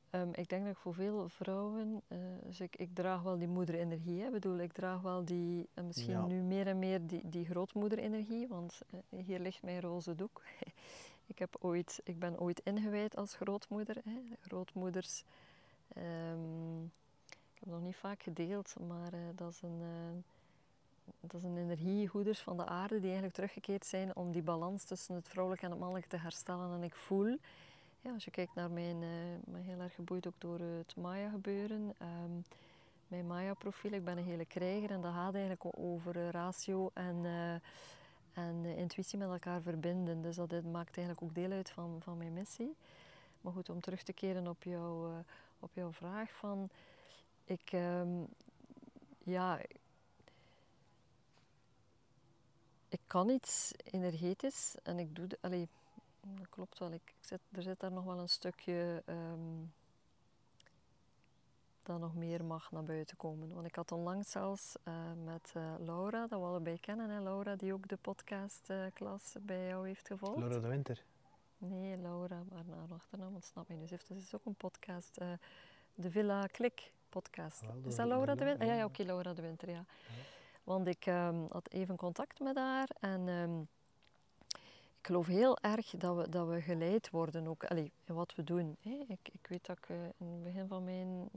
Ehm, 0.10 0.30
ik 0.32 0.49
denk 0.49 0.64
dat 0.64 0.72
ik 0.72 0.78
voor 0.78 0.94
veel 0.94 1.30
vrouwen, 1.30 2.02
eh, 2.07 2.18
dus 2.44 2.60
ik, 2.60 2.76
ik 2.76 2.90
draag 2.94 3.22
wel 3.22 3.38
die 3.38 3.48
moederenergie. 3.48 4.24
Ik 4.24 4.32
bedoel, 4.32 4.57
ik 4.57 4.72
draag 4.74 5.02
wel 5.02 5.26
die, 5.26 5.68
en 5.74 5.86
misschien 5.88 6.11
Ja. 6.11 6.26
nu 6.26 6.41
meer 6.41 6.68
en 6.68 6.80
meer 6.80 7.07
die, 7.07 7.30
die 7.30 7.45
grootmoederenergie, 7.45 8.48
want 8.48 8.82
eh, 8.90 9.24
hier 9.26 9.40
ligt 9.40 9.64
mijn 9.64 9.82
roze 9.82 10.16
doek. 10.16 10.41
ik, 11.34 11.40
heb 11.40 11.56
ooit, 11.60 12.02
ik 12.03 12.20
ben 12.20 12.40
ooit 12.40 12.61
ingewijd 12.64 13.16
als 13.16 13.36
grootmoeder. 13.36 13.95
Hè. 14.03 14.22
Grootmoeders, 14.41 15.24
ehm, 15.94 16.84
ik 17.53 17.60
heb 17.60 17.70
nog 17.70 17.82
niet 17.82 17.95
vaak 17.95 18.24
gedeeld, 18.24 18.76
maar 18.88 19.14
eh, 19.14 19.20
dat 19.36 19.52
is 19.52 19.61
een... 19.61 19.82
eh, 21.22 21.30
dat 21.30 21.44
een 21.44 21.57
energiehoeders 21.57 22.40
van 22.40 22.57
de 22.57 22.65
aarde 22.65 22.95
die 22.95 23.03
eigenlijk 23.03 23.34
teruggekeerd 23.34 23.86
zijn 23.86 24.15
om 24.15 24.31
die 24.31 24.41
balans 24.41 24.84
tussen 24.84 25.15
het 25.15 25.27
vrouwelijke 25.30 25.65
en 25.65 25.72
het 25.72 25.80
mannelijke 25.80 26.10
te 26.10 26.18
herstellen. 26.18 26.73
En 26.73 26.84
ik 26.84 26.95
voel, 26.95 27.38
ja, 28.02 28.14
als 28.14 28.26
je 28.26 28.31
kijkt 28.31 28.56
naar 28.56 28.72
mijn, 28.72 29.03
eh, 29.03 29.53
ben 29.53 29.64
heel 29.64 29.80
erg 29.80 29.95
geboeid 29.95 30.27
ook 30.27 30.34
door 30.38 30.60
het 30.60 30.95
Maya 30.95 31.30
gebeuren. 31.30 31.94
ehm, 31.98 32.41
mijn 33.10 33.27
Maya 33.27 33.53
profiel, 33.53 33.91
ik 33.91 34.03
ben 34.03 34.18
een 34.18 34.23
hele 34.23 34.45
krijger 34.45 34.91
en 34.91 35.02
dat 35.02 35.14
gaat 35.14 35.34
eigenlijk 35.34 35.65
over 35.77 36.15
eh, 36.15 36.30
ratio 36.30 36.90
en, 36.94 37.26
eh, 37.26 37.53
en 38.44 38.65
intuïtie 38.65 39.18
met 39.18 39.30
elkaar 39.30 39.61
verbinden. 39.61 40.22
Dus 40.22 40.36
dat 40.36 40.49
dit 40.49 40.65
maakt 40.65 40.98
eigenlijk 40.98 41.22
ook 41.22 41.36
deel 41.36 41.52
uit 41.52 41.69
van, 41.69 41.98
van 42.03 42.18
mijn 42.18 42.34
missie. 42.34 42.76
Maar 43.41 43.53
goed, 43.53 43.69
om 43.69 43.81
terug 43.81 44.03
te 44.03 44.14
keren 44.14 44.48
op, 44.48 44.64
jou, 44.64 45.14
eh, 45.14 45.19
op 45.60 45.73
jouw 45.73 45.91
vraag 45.91 46.31
van... 46.31 46.69
Ik, 47.45 47.72
ehm, 47.72 48.23
ja... 49.23 49.60
Ik 52.90 52.99
kan 53.07 53.30
iets 53.30 53.72
energetisch 53.84 54.76
en 54.84 54.99
ik 54.99 55.16
doe... 55.16 55.28
De, 55.28 55.38
allee, 55.41 55.68
dat 56.22 56.49
klopt 56.49 56.80
wel. 56.80 56.91
Ik, 56.91 57.14
zit, 57.20 57.40
er 57.52 57.61
zit 57.61 57.80
daar 57.80 57.91
nog 57.91 58.03
wel 58.03 58.20
een 58.20 58.30
stukje... 58.30 59.03
ehm, 59.06 59.64
dat 61.84 61.99
nog 61.99 62.16
meer 62.16 62.44
mag 62.45 62.72
naar 62.72 62.84
buiten 62.84 63.18
komen. 63.18 63.53
Want 63.53 63.66
ik 63.68 63.76
had 63.76 63.91
onlangs 63.91 64.32
zelfs 64.32 64.76
eh, 64.84 64.94
met 65.26 65.52
eh, 65.56 65.74
Laura, 65.80 66.28
dat 66.28 66.40
we 66.40 66.45
allebei 66.45 66.80
kennen, 66.80 67.10
hè? 67.10 67.22
Laura 67.22 67.56
die 67.56 67.74
ook 67.74 67.88
de 67.88 67.98
podcastklas 67.98 69.36
bij 69.41 69.68
jou 69.68 69.88
heeft 69.88 70.07
gevolgd. 70.07 70.38
Laura 70.38 70.60
de 70.60 70.68
Winter. 70.68 71.03
Nee, 71.57 71.98
Laura, 71.98 72.44
maar 72.49 72.64
naar 72.66 72.94
achternaam 72.94 73.34
ontsnapt 73.34 73.68
mij 73.68 73.78
nu. 73.78 73.88
Ze 73.88 73.94
heeft 73.94 74.07
dus 74.07 74.36
ook 74.36 74.45
een 74.45 74.56
podcast, 74.56 75.18
eh, 75.18 75.28
de 75.95 76.11
Villa 76.11 76.45
Klik 76.48 76.91
podcast. 77.10 77.61
Wel, 77.61 77.82
Is 77.86 77.95
dat 77.95 78.07
Laura 78.07 78.32
de- 78.34 78.38
de 78.40 78.45
Winter? 78.45 78.66
Ja, 78.66 78.72
ja 78.74 78.78
ja. 78.80 78.86
oké, 78.86 79.03
Laura 79.03 79.34
de 79.34 79.41
Winter, 79.41 79.70
ja. 79.70 79.86
Want 80.70 80.88
ik 80.88 81.06
ehm, 81.06 81.46
had 81.52 81.70
even 81.72 81.96
contact 81.96 82.40
met 82.40 82.56
haar 82.56 82.90
en 83.00 83.28
ehm, 83.28 83.60
ik 85.00 85.06
geloof 85.06 85.28
heel 85.28 85.58
erg 85.58 85.90
dat 85.90 86.16
we, 86.16 86.30
dat 86.30 86.48
we 86.48 86.62
geleid 86.62 87.10
worden 87.10 87.48
ook 87.48 87.64
allee, 87.64 87.91
in 88.06 88.14
wat 88.14 88.36
we 88.36 88.44
doen. 88.44 88.78
Hè. 88.82 89.04
Ik, 89.08 89.30
ik 89.32 89.48
weet 89.48 89.66
dat 89.66 89.78
ik 89.78 89.90
eh, 89.90 89.96
in 90.18 90.28
het 90.28 90.44
begin 90.44 90.68
van 90.68 90.84
mijn 90.84 91.30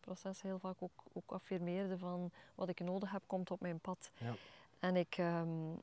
proces 0.00 0.42
heel 0.42 0.58
vaak 0.58 0.76
ook, 0.78 1.02
ook 1.12 1.30
affirmeerde 1.32 1.98
van 1.98 2.30
wat 2.54 2.68
ik 2.68 2.80
nodig 2.80 3.10
heb, 3.10 3.22
komt 3.26 3.50
op 3.50 3.60
mijn 3.60 3.78
pad. 3.78 4.10
Ja. 4.18 4.34
En 4.78 4.96
ik 4.96 5.16
ehm, 5.16 5.74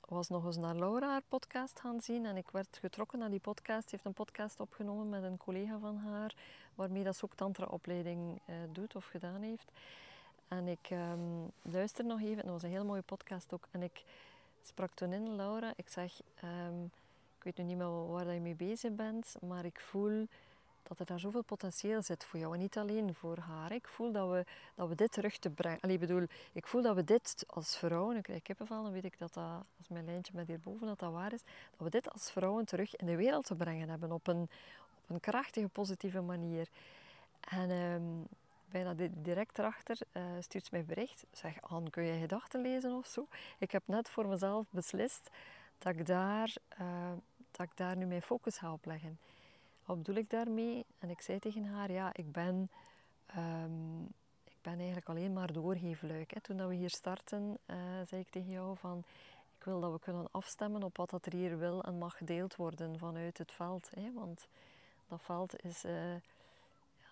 was 0.00 0.28
nog 0.28 0.44
eens 0.44 0.56
naar 0.56 0.76
Laura 0.76 1.08
haar 1.08 1.22
podcast 1.28 1.80
gaan 1.80 2.00
zien 2.00 2.26
en 2.26 2.36
ik 2.36 2.50
werd 2.50 2.78
getrokken 2.80 3.18
naar 3.18 3.30
die 3.30 3.40
podcast. 3.40 3.82
Ze 3.82 3.90
heeft 3.90 4.04
een 4.04 4.12
podcast 4.12 4.60
opgenomen 4.60 5.08
met 5.08 5.22
een 5.22 5.36
collega 5.36 5.78
van 5.78 5.96
haar, 5.96 6.34
waarmee 6.74 7.04
dat 7.04 7.16
ze 7.16 7.24
ook 7.24 7.34
tantra-opleiding 7.34 8.40
eh, 8.44 8.54
doet 8.72 8.96
of 8.96 9.04
gedaan 9.04 9.42
heeft. 9.42 9.72
En 10.48 10.68
ik 10.68 10.90
ehm 10.90 11.20
luister 11.62 12.04
nog 12.04 12.20
even, 12.20 12.36
dat 12.36 12.52
was 12.52 12.62
een 12.62 12.70
heel 12.70 12.84
mooie 12.84 13.02
podcast 13.02 13.52
ook. 13.52 13.68
En 13.70 13.82
ik 13.82 14.02
sprak 14.62 14.94
toen 14.94 15.12
in 15.12 15.36
Laura, 15.36 15.72
ik 15.76 15.88
zeg, 15.88 16.20
ehm, 16.34 16.84
ik 17.38 17.44
weet 17.44 17.56
nu 17.56 17.64
niet 17.64 17.76
meer 17.76 18.06
waar 18.06 18.32
je 18.32 18.40
mee 18.40 18.54
bezig 18.54 18.92
bent, 18.94 19.36
maar 19.40 19.64
ik 19.64 19.80
voel 19.80 20.26
dat 20.88 20.98
er 20.98 21.06
daar 21.06 21.20
zoveel 21.20 21.42
potentieel 21.42 22.02
zit 22.02 22.24
voor 22.24 22.38
jou 22.38 22.54
en 22.54 22.60
niet 22.60 22.78
alleen 22.78 23.14
voor 23.14 23.38
haar. 23.38 23.72
Ik 23.72 23.88
voel 23.88 24.12
dat 24.12 24.30
we, 24.30 24.44
dat 24.74 24.88
we 24.88 24.94
dit 24.94 25.12
terug 25.12 25.38
te 25.38 25.50
brengen. 25.50 25.80
Allee, 25.80 25.98
bedoel, 25.98 26.26
ik 26.52 26.66
voel 26.66 26.82
dat 26.82 26.94
we 26.94 27.04
dit 27.04 27.44
als 27.46 27.76
vrouwen, 27.76 28.16
ik 28.16 28.22
krijg 28.22 28.42
kippenvel, 28.42 28.82
dan 28.82 28.92
weet 28.92 29.04
ik 29.04 29.18
dat 29.18 29.34
dat, 29.34 29.64
als 29.78 29.88
mijn 29.88 30.04
lijntje 30.04 30.32
met 30.34 30.46
hierboven, 30.46 30.86
dat 30.86 30.98
dat 30.98 31.12
waar 31.12 31.32
is, 31.32 31.42
dat 31.70 31.80
we 31.80 31.90
dit 31.90 32.10
als 32.12 32.30
vrouwen 32.30 32.64
terug 32.64 32.96
in 32.96 33.06
de 33.06 33.16
wereld 33.16 33.44
te 33.44 33.54
brengen 33.54 33.88
hebben 33.88 34.12
op 34.12 34.26
een, 34.26 34.48
op 35.02 35.10
een 35.10 35.20
krachtige, 35.20 35.68
positieve 35.68 36.20
manier. 36.20 36.68
En 37.40 37.70
ehm, 37.70 38.02
bijna 38.70 38.94
di- 38.94 39.10
direct 39.22 39.58
erachter 39.58 39.98
eh, 40.12 40.22
stuurt 40.40 40.64
ze 40.64 40.70
mij 40.72 40.84
bericht, 40.84 41.26
zeg, 41.32 41.62
Anne, 41.62 41.90
kun 41.90 42.02
je 42.02 42.20
gedachten 42.20 42.60
lezen 42.60 42.92
of 42.92 43.06
zo? 43.06 43.26
Ik 43.58 43.70
heb 43.70 43.82
net 43.86 44.08
voor 44.08 44.28
mezelf 44.28 44.66
beslist 44.70 45.30
dat 45.78 45.96
ik 45.96 46.06
daar, 46.06 46.54
eh, 46.68 47.12
dat 47.50 47.66
ik 47.66 47.76
daar 47.76 47.96
nu 47.96 48.06
mijn 48.06 48.22
focus 48.22 48.58
ga 48.58 48.72
op 48.72 48.84
leggen. 48.84 49.18
Wat 49.84 49.96
bedoel 49.96 50.14
ik 50.14 50.30
daarmee? 50.30 50.86
En 50.98 51.10
ik 51.10 51.20
zei 51.20 51.38
tegen 51.38 51.64
haar, 51.64 51.92
ja, 51.92 52.10
ik 52.12 52.32
ben, 52.32 52.70
ehm, 53.26 54.02
ik 54.44 54.58
ben 54.62 54.76
eigenlijk 54.76 55.08
alleen 55.08 55.32
maar 55.32 55.52
doorgeefluik. 55.52 56.34
Hè. 56.34 56.40
Toen 56.40 56.56
dat 56.56 56.68
we 56.68 56.74
hier 56.74 56.90
starten, 56.90 57.58
eh, 57.66 57.76
zei 58.06 58.20
ik 58.20 58.30
tegen 58.30 58.50
jou 58.50 58.76
van, 58.76 59.04
ik 59.58 59.64
wil 59.64 59.80
dat 59.80 59.92
we 59.92 59.98
kunnen 59.98 60.28
afstemmen 60.30 60.82
op 60.82 60.96
wat 60.96 61.10
dat 61.10 61.26
er 61.26 61.32
hier 61.32 61.58
wil 61.58 61.82
en 61.82 61.98
mag 61.98 62.16
gedeeld 62.16 62.56
worden 62.56 62.98
vanuit 62.98 63.38
het 63.38 63.52
veld. 63.52 63.90
Hè. 63.94 64.12
Want 64.12 64.48
dat 65.08 65.22
veld 65.22 65.64
is 65.64 65.84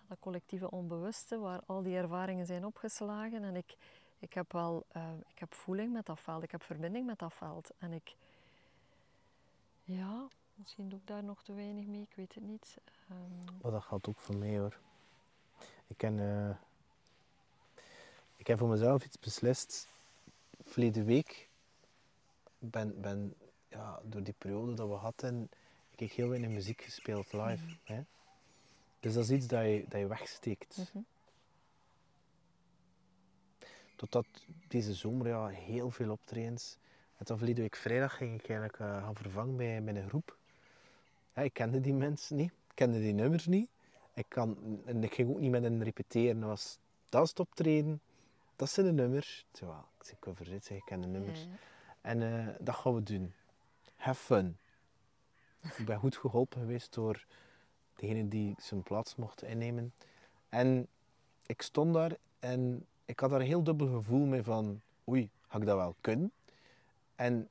dat 0.07 0.19
collectieve 0.19 0.71
onbewuste 0.71 1.37
waar 1.37 1.61
al 1.65 1.83
die 1.83 1.95
ervaringen 1.95 2.45
zijn 2.45 2.65
opgeslagen. 2.65 3.43
En 3.43 3.55
ik, 3.55 3.75
ik 4.19 4.33
heb 4.33 4.51
wel, 4.51 4.85
eh, 4.87 5.11
ik 5.33 5.39
heb 5.39 5.53
voeling 5.53 5.93
met 5.93 6.05
dat 6.05 6.19
veld, 6.19 6.43
ik 6.43 6.51
heb 6.51 6.63
verbinding 6.63 7.05
met 7.05 7.19
dat 7.19 7.33
veld. 7.33 7.71
En 7.77 7.93
ik, 7.93 8.15
ja, 9.83 10.27
misschien 10.55 10.89
doe 10.89 10.99
ik 10.99 11.07
daar 11.07 11.23
nog 11.23 11.43
te 11.43 11.53
weinig 11.53 11.85
mee, 11.85 12.01
ik 12.01 12.15
weet 12.15 12.35
het 12.35 12.43
niet. 12.43 12.77
Maar 13.61 13.71
dat 13.71 13.83
geldt 13.83 14.07
ook 14.07 14.19
voor 14.19 14.37
mij 14.37 14.57
hoor. 14.57 14.77
Ik, 15.87 15.97
ken, 15.97 16.19
eh, 16.19 16.55
ik 18.35 18.47
heb 18.47 18.57
voor 18.57 18.69
mezelf 18.69 19.05
iets 19.05 19.19
beslist. 19.19 19.87
Verleden 20.63 21.05
week 21.05 21.49
ben, 22.59 23.01
ben 23.01 23.33
ja, 23.69 23.99
door 24.03 24.23
die 24.23 24.35
periode 24.37 24.73
dat 24.73 24.87
we 24.87 24.93
hadden, 24.93 25.49
ik 25.91 25.99
heb 25.99 26.09
heel 26.09 26.29
weinig 26.29 26.49
muziek 26.49 26.81
gespeeld 26.81 27.33
live. 27.33 27.63
Hè? 27.83 28.01
Dus 28.99 29.13
dat 29.13 29.23
is 29.23 29.29
iets 29.29 29.47
dat 29.47 29.63
je, 29.63 29.85
dat 29.87 29.99
je 29.99 30.07
wegsteekt. 30.07 30.77
mhm. 30.77 31.03
Totdat 33.95 34.25
deze 34.67 34.93
zomer 34.93 35.27
ja, 35.27 35.47
heel 35.47 35.91
veel 35.91 36.11
optredens. 36.11 36.77
En 37.17 37.25
dan 37.25 37.37
verleden 37.37 37.61
week 37.61 37.75
vrijdag 37.75 38.17
ging 38.17 38.33
ik 38.33 38.49
eigenlijk 38.49 38.79
eh, 38.79 39.03
gaan 39.03 39.15
vervangen 39.15 39.55
bij, 39.55 39.83
bij 39.83 39.95
een 39.95 40.07
groep. 40.09 40.37
Ja, 41.35 41.41
ik 41.41 41.53
kende 41.53 41.81
die 41.81 41.93
mensen 41.93 42.35
niet, 42.35 42.51
ik 42.51 42.71
kende 42.73 42.99
die 42.99 43.13
nummers 43.13 43.45
niet. 43.45 43.69
Ik, 44.13 44.25
kan, 44.27 44.81
en 44.85 45.03
ik 45.03 45.13
ging 45.13 45.29
ook 45.29 45.39
niet 45.39 45.51
met 45.51 45.63
hen 45.63 45.83
repeteren. 45.83 46.39
Dat, 46.39 46.49
was, 46.49 46.79
dat 47.09 47.23
is 47.23 47.29
het 47.29 47.39
optreden, 47.39 48.01
dat 48.55 48.69
zijn 48.69 48.85
de 48.85 48.91
nummers. 48.91 49.45
Terwijl, 49.51 49.85
ik 50.09 50.19
cover 50.19 50.45
zit, 50.45 50.65
zeg, 50.65 50.77
ik 50.77 50.85
ken 50.85 51.01
de 51.01 51.07
nummers. 51.07 51.47
En 52.01 52.21
eh, 52.21 52.55
dat 52.59 52.75
gaan 52.75 52.95
we 52.95 53.03
doen. 53.03 53.33
Have 53.95 54.23
fun. 54.23 54.57
ik 55.77 55.85
ben 55.85 55.99
goed 55.99 56.17
geholpen 56.17 56.59
geweest 56.59 56.93
door 56.93 57.25
degene 57.97 58.27
die 58.27 58.55
zijn 58.57 58.83
plaats 58.83 59.15
mocht 59.15 59.43
innemen. 59.43 59.93
En 60.49 60.87
ik 61.45 61.61
stond 61.61 61.93
daar 61.93 62.15
en 62.39 62.85
ik 63.05 63.19
had 63.19 63.29
daar 63.29 63.39
een 63.39 63.45
heel 63.45 63.63
dubbel 63.63 63.87
gevoel 63.87 64.25
mee 64.25 64.43
van... 64.43 64.81
Oei, 65.09 65.29
ga 65.47 65.57
ik 65.59 65.65
dat 65.65 65.75
wel 65.77 65.95
kunnen? 66.01 66.31
En 67.15 67.49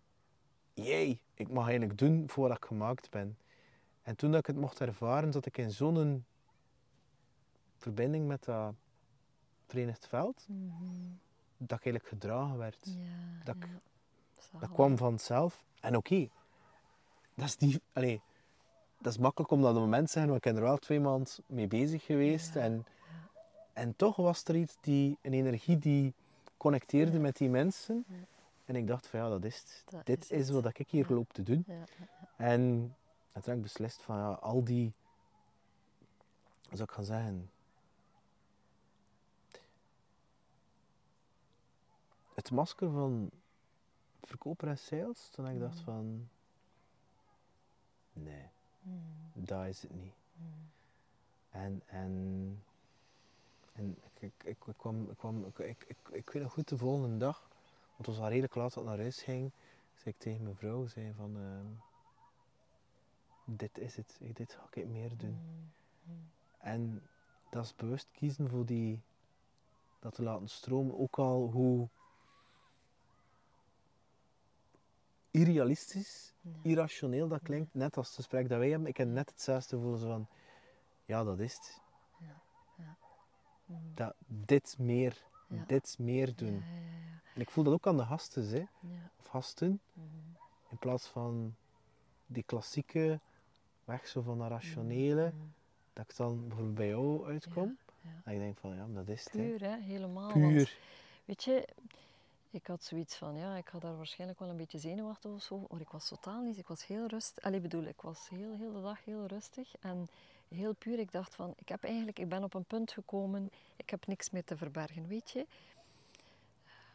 jee, 0.75 1.21
ik 1.35 1.49
mag 1.49 1.69
eigenlijk 1.69 1.99
doen 1.99 2.25
voor 2.31 2.49
wat 2.49 2.57
ik 2.57 2.65
gemaakt 2.65 3.11
ben. 3.11 3.39
En 4.03 4.17
toen 4.17 4.31
dat 4.31 4.41
ik 4.41 4.47
het 4.47 4.57
mocht 4.57 4.81
ervaren, 4.81 5.33
zat 5.33 5.47
ik 5.47 5.59
in 5.59 5.71
zo'n 5.71 6.25
verbinding 7.77 8.27
met 8.27 8.45
dat 8.45 8.75
Verenigd 9.67 10.07
Veld, 10.09 10.45
Mhm. 10.49 10.85
dat 11.57 11.79
ik 11.79 11.85
eigenlijk 11.85 12.07
gedragen 12.07 12.59
werd. 12.59 12.79
Ja, 12.85 13.45
Dat 13.45 13.55
ik- 13.57 13.69
ja. 14.53 14.59
Dat 14.59 14.73
kwam 14.73 14.97
vanzelf. 14.97 15.65
En 15.81 15.97
oké, 15.97 16.29
dat 17.35 17.47
is 17.47 17.57
niet... 17.57 17.81
Allee, 17.93 18.21
dat 18.99 19.13
is 19.13 19.19
makkelijk 19.19 19.51
om 19.53 19.61
dat 19.61 19.69
op 19.71 19.75
het 19.77 19.85
moment 19.85 20.07
te 20.07 20.13
zeggen, 20.13 20.31
want 20.33 20.45
ik 20.45 20.53
ben 20.53 20.63
er 20.63 20.69
wel 20.69 20.79
twee 20.79 21.01
maanden 21.01 21.33
mee 21.47 21.67
bezig 21.67 22.05
geweest. 22.05 22.55
Ja, 22.55 22.61
En, 22.61 22.87
en 23.73 23.97
toch 23.97 24.17
was 24.17 24.45
er 24.45 24.57
iets, 24.57 24.77
die, 24.81 25.19
een 25.23 25.33
energie 25.33 25.79
die 25.79 26.15
connecteerde 26.57 27.13
Ja. 27.17 27.21
met 27.21 27.37
die 27.37 27.49
mensen. 27.49 28.05
Ja. 28.09 28.15
En 28.65 28.77
ik 28.77 28.87
dacht 28.87 29.07
van 29.07 29.21
ja, 29.21 29.29
dat 29.29 29.45
is 29.45 29.59
het. 29.59 29.83
Dat 29.87 30.07
Dit 30.07 30.31
is 30.31 30.51
wat 30.51 30.79
ik 30.79 30.91
hier 30.91 31.07
loop 31.09 31.33
te 31.33 31.43
doen. 31.43 31.65
En, 32.37 32.61
en 33.33 33.43
toen 33.43 33.43
heb 33.45 33.57
ik 33.57 33.63
beslist 33.63 34.03
van 34.03 34.17
ja, 34.17 34.31
al 34.31 34.65
die... 34.65 34.93
Zou 36.71 36.83
ik 36.83 36.91
gaan 36.91 37.05
zeggen? 37.05 37.51
Het 42.35 42.51
masker 42.51 42.91
van 42.91 43.31
verkoper 44.23 44.69
en 44.69 44.79
sales, 44.79 45.29
toen 45.29 45.49
ik 45.49 45.61
dacht 45.61 45.81
van... 45.81 46.29
Nee, 48.13 48.51
Dat 49.33 49.67
is 49.67 49.83
het 49.83 49.95
niet. 49.95 50.15
En, 51.51 51.83
en, 51.87 52.63
en 53.73 53.97
ik, 54.19 54.33
ik, 54.45 54.65
ik, 54.67 54.75
kwam, 54.77 55.17
kwam 55.17 55.45
ik, 55.45 55.59
ik, 55.59 55.97
ik, 56.11 56.31
weet 56.31 56.43
nog 56.43 56.53
goed 56.53 56.69
de 56.69 56.77
volgende 56.77 57.17
dag, 57.17 57.49
want 57.87 57.97
het 57.97 58.07
was 58.07 58.19
al 58.19 58.29
redelijk 58.29 58.55
laat 58.55 58.75
dat 58.75 58.83
ik 58.83 58.89
naar 58.89 58.99
huis 58.99 59.23
ging, 59.23 59.53
zei 59.95 60.15
ik 60.15 60.19
tegen 60.19 60.43
mijn 60.43 60.57
vrouw, 60.57 60.87
zei 60.87 61.13
van, 61.17 61.37
ehm, 61.37 61.67
dit 63.45 63.79
is 63.79 63.97
het, 63.97 64.19
dit 64.33 64.53
ga 64.53 64.67
ik 64.71 64.87
meer 64.87 65.17
doen. 65.17 65.39
En 66.59 67.03
dat 67.51 67.65
is 67.65 67.77
bewust 67.77 68.09
kiezen 68.13 68.49
voor 68.49 68.67
die, 68.67 69.01
dat 69.99 70.15
te 70.15 70.23
laten 70.23 70.49
stromen, 70.49 70.99
ook 70.99 71.19
al 71.19 71.51
hoe 71.51 71.89
irrealistisch, 75.41 76.33
irrationeel 76.63 77.29
dat 77.29 77.43
klinkt, 77.43 77.75
net 77.75 77.97
als 77.97 78.07
het 78.07 78.17
gesprek 78.17 78.49
dat 78.49 78.59
wij 78.59 78.71
hebben. 78.71 78.89
Ik 78.89 78.97
heb 78.97 79.09
net 79.09 79.31
hetzelfde 79.31 79.77
gevoel 79.77 79.97
van, 79.97 80.27
ja 81.05 81.25
dat 81.25 81.39
is 81.41 81.55
het. 81.55 81.81
Mm. 83.67 83.93
dat, 83.95 84.15
dit 84.27 84.77
meer, 84.79 85.23
dit 85.67 85.97
meer 85.99 86.35
doen. 86.37 86.65
En 87.35 87.41
ik 87.41 87.51
voel 87.51 87.65
dat 87.65 87.73
ook 87.73 87.87
aan 87.87 87.97
de 87.97 88.05
gasten, 88.05 88.49
hè, 88.49 88.57
ja. 88.59 89.11
of 89.19 89.27
gasten, 89.27 89.81
Mhm. 89.93 90.05
in 90.71 90.79
plaats 90.79 91.07
van 91.07 91.55
die 92.27 92.43
klassieke 92.43 93.21
weg 93.85 94.07
zo 94.07 94.21
van 94.23 94.39
dat 94.39 94.49
rationele, 94.49 95.27
Mhm. 95.35 95.45
dat 95.93 96.11
ik 96.11 96.17
dan 96.17 96.41
bijvoorbeeld 96.49 96.75
bij 96.75 96.89
jou 96.89 97.27
uitkom, 97.27 97.77
Ja, 98.01 98.11
ja. 98.11 98.21
en 98.25 98.33
ik 98.33 98.39
denk 98.39 98.59
van 98.59 98.77
ja, 98.77 98.87
dat 98.89 99.09
is 99.09 99.25
het. 99.25 99.33
hè. 99.33 99.39
Puur, 99.39 99.61
hè? 99.61 99.81
helemaal. 99.81 100.29
want 100.33 100.33
Puur. 100.55 100.79
Weet 101.25 101.45
je, 101.45 101.69
Ik 102.57 102.67
had 102.67 102.85
zoiets 102.85 103.17
van, 103.17 103.37
ja, 103.37 103.57
ik 103.57 103.69
had 103.69 103.81
daar 103.81 103.97
waarschijnlijk 103.97 104.39
wel 104.41 104.49
een 104.49 104.57
beetje 104.57 104.79
zenuwachtig 104.79 105.31
of 105.31 105.43
zo. 105.43 105.67
Maar 105.71 105.81
ik 105.81 105.89
was 105.89 106.09
totaal 106.09 106.43
niet. 106.43 106.59
Ik 106.59 106.67
was 106.67 106.87
heel 106.87 107.07
rustig. 107.07 107.45
Allee, 107.45 107.61
bedoel, 107.61 107.83
ik 107.85 108.01
was 108.01 108.29
heel, 108.29 108.57
heel 108.57 108.73
de 108.73 108.83
dag 108.83 109.05
heel 109.05 109.27
rustig. 109.27 109.75
En 109.81 110.09
heel 110.49 110.75
puur, 110.75 110.99
ik 110.99 111.13
dacht 111.13 111.35
van, 111.35 111.55
ik 111.59 111.69
heb 111.69 111.85
eigenlijk, 111.85 112.19
ik 112.19 112.29
ben 112.29 112.45
op 112.45 112.55
een 112.55 112.65
punt 112.65 112.93
gekomen. 112.93 113.51
Ik 113.77 113.91
heb 113.91 114.07
niks 114.07 114.31
meer 114.31 114.45
te 114.45 114.57
verbergen, 114.57 115.07
weet 115.07 115.31
je. 115.31 115.47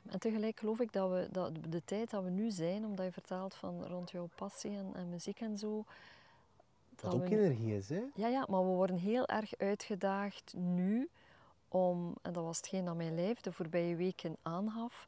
En 0.06 0.20
tegelijk 0.20 0.60
geloof 0.60 0.80
ik 0.80 0.92
dat 0.94 1.10
we 1.10 1.28
dat 1.32 1.52
de 1.70 1.84
tijd 1.86 2.10
dat 2.10 2.24
we 2.24 2.30
nu 2.30 2.52
zijn, 2.52 2.86
omdat 2.86 3.06
je 3.06 3.12
vertelt 3.12 3.56
van 3.56 3.86
rond 3.86 4.12
jouw 4.12 4.30
passie 4.36 4.72
en, 4.72 4.92
en 4.94 5.10
muziek 5.10 5.40
en 5.40 5.58
zo. 5.58 5.86
Dat 6.96 7.14
ook 7.14 7.30
nu- 7.30 7.44
energie 7.44 7.76
is, 7.76 7.90
hè? 7.90 8.04
ja, 8.16 8.28
ja, 8.28 8.46
maar 8.50 8.62
we 8.62 8.76
worden 8.76 8.98
heel 8.98 9.28
erg 9.28 9.58
uitgedaagd 9.58 10.54
nu 10.58 11.10
om, 11.68 12.16
en 12.22 12.34
dat 12.34 12.44
was 12.44 12.58
hetgeen 12.58 12.86
dat 12.86 12.96
mijn 12.96 13.16
lijf 13.16 13.42
de 13.42 13.52
voorbije 13.52 13.96
weken 13.96 14.38
aangaf, 14.42 15.08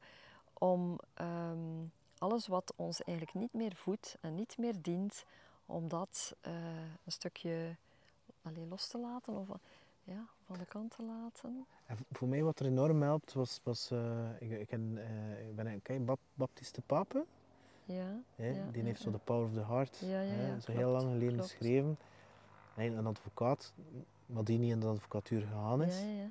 om 0.64 1.00
ehm, 1.14 1.86
alles 2.18 2.48
wat 2.48 2.74
ons 2.76 3.04
eigenlijk 3.04 3.38
niet 3.38 3.54
meer 3.54 3.76
voedt 3.76 4.18
en 4.22 4.36
niet 4.36 4.58
meer 4.58 4.82
dient, 4.82 5.26
om 5.66 5.88
dat 5.88 6.36
eh, 6.42 6.54
een 7.06 7.12
stukje 7.12 7.76
allee, 8.42 8.66
los 8.66 8.88
te 8.88 8.98
laten 8.98 9.36
of 9.38 9.48
ja, 10.04 10.26
van 10.46 10.58
de 10.58 10.66
kant 10.66 10.96
te 10.96 11.04
laten. 11.04 11.66
En 11.86 11.98
voor 12.12 12.28
mij 12.28 12.44
wat 12.44 12.60
er 12.60 12.66
enorm 12.66 13.02
helpt, 13.02 13.34
was, 13.34 13.60
was 13.64 13.92
eh, 13.92 14.30
ik, 14.40 14.52
ik, 14.52 14.68
ken, 14.68 14.98
eh, 14.98 15.48
ik 15.48 15.56
ben 15.56 15.82
een 15.84 16.06
Bap- 16.06 16.20
Baptiste 16.34 16.82
Pape. 16.82 17.26
Ja, 17.86 18.20
die 18.36 18.46
ja, 18.46 18.84
heeft 18.84 19.02
zo. 19.02 19.12
The 19.12 19.18
Power 19.18 19.46
of 19.46 19.54
the 19.54 19.66
Heart. 19.66 19.98
Ja, 19.98 20.22
ja, 20.22 20.60
zo 20.60 20.72
heel 20.72 20.90
lang 20.92 21.04
geleden 21.04 21.34
klopt. 21.34 21.52
geschreven. 21.52 21.98
Hij 22.74 22.88
een 22.88 23.08
advocaat, 23.08 23.74
maar 24.26 24.44
die 24.44 24.60
niet 24.60 24.72
in 24.72 24.80
de 24.80 24.88
advocatuur 24.88 25.42
gegaan 25.42 25.84
is. 25.84 26.00
Ja, 26.00 26.06
ja, 26.08 26.22
ja. 26.22 26.28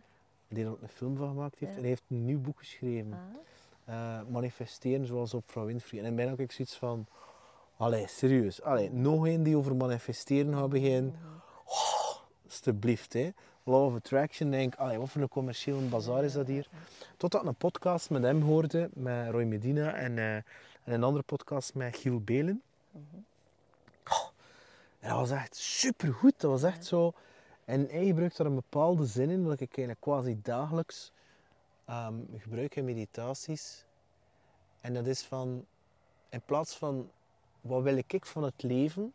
Die 0.49 0.65
er 0.65 0.71
ook 0.71 0.83
een 0.83 0.89
film 0.89 1.17
van 1.17 1.29
gemaakt 1.29 1.59
heeft. 1.59 1.73
En 1.73 1.79
hij 1.79 1.89
heeft 1.89 2.05
een 2.09 2.25
nieuw 2.25 2.41
boek 2.41 2.59
geschreven. 2.59 3.13
Ah, 3.13 3.19
eh, 3.85 4.21
manifesteren 4.29 5.07
zoals 5.07 5.35
op 5.35 5.51
vrouw 5.51 5.67
Winfrey. 5.67 6.01
En 6.01 6.07
in 6.07 6.15
mij 6.15 6.27
had 6.27 6.39
ik 6.39 6.53
zoiets 6.53 6.77
van, 6.77 7.07
allee, 7.77 8.07
serieus, 8.09 8.63
allee, 8.63 8.91
nog 8.91 9.27
een 9.27 9.43
die 9.43 9.57
over 9.57 9.77
manifesteren 9.77 10.55
gaat 10.55 10.69
beginnen. 10.69 11.15
Oh, 11.65 12.17
alsjeblieft, 12.45 13.13
hè. 13.13 13.31
Law 13.65 13.85
of 13.85 13.95
Attraction, 13.95 14.51
denk 14.51 14.75
ik, 14.75 14.97
wat 14.99 15.11
voor 15.11 15.23
een 15.23 15.29
commerciële 15.29 15.81
bazaar 15.81 16.25
is 16.25 16.33
dat 16.33 16.47
hier? 16.47 16.67
Totdat 17.17 17.43
ik 17.43 17.49
een 17.49 17.55
podcast 17.55 18.11
met 18.11 18.23
hem 18.23 18.43
hoorde, 18.43 18.91
met 18.93 19.31
Roy 19.31 19.45
Medina 19.45 19.95
en, 19.95 20.19
eh, 20.19 20.35
en 20.35 20.45
een 20.85 21.03
andere 21.03 21.25
podcast 21.25 21.75
met 21.75 21.97
Giel 21.97 22.21
Belen. 22.21 22.63
Oh, 24.05 24.29
en 25.01 25.09
dat 25.09 25.19
was 25.19 25.31
echt 25.31 25.57
supergoed, 25.57 26.41
dat 26.41 26.51
was 26.51 26.63
echt 26.63 26.87
zo... 26.87 27.13
En 27.65 27.87
hij 27.91 28.07
gebruikt 28.07 28.37
daar 28.37 28.47
een 28.47 28.55
bepaalde 28.55 29.07
zin 29.07 29.31
in, 29.31 29.45
wat 29.45 29.61
ik 29.61 29.77
eigenlijk 29.77 30.01
quasi 30.01 30.39
dagelijks 30.43 31.13
ehm, 31.85 32.15
gebruik 32.37 32.77
in 32.77 32.85
meditaties. 32.85 33.87
En 34.81 34.95
dat 34.95 35.07
is 35.07 35.23
van, 35.23 35.67
in 36.29 36.43
plaats 36.45 36.77
van, 36.77 37.11
wat 37.61 37.83
wil 37.83 37.97
ik 37.97 38.27
van 38.27 38.43
het 38.43 38.63
leven, 38.63 39.13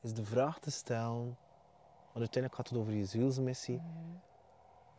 is 0.00 0.14
de 0.14 0.24
vraag 0.24 0.58
te 0.58 0.70
stellen, 0.70 1.36
want 2.12 2.18
uiteindelijk 2.18 2.54
gaat 2.54 2.68
het 2.68 2.78
over 2.78 2.92
je 2.92 3.04
zielsmissie, 3.04 3.80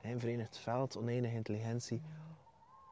hè, 0.01 0.19
verenigd 0.19 0.57
veld, 0.57 0.97
oneindige 0.97 1.35
intelligentie. 1.35 2.01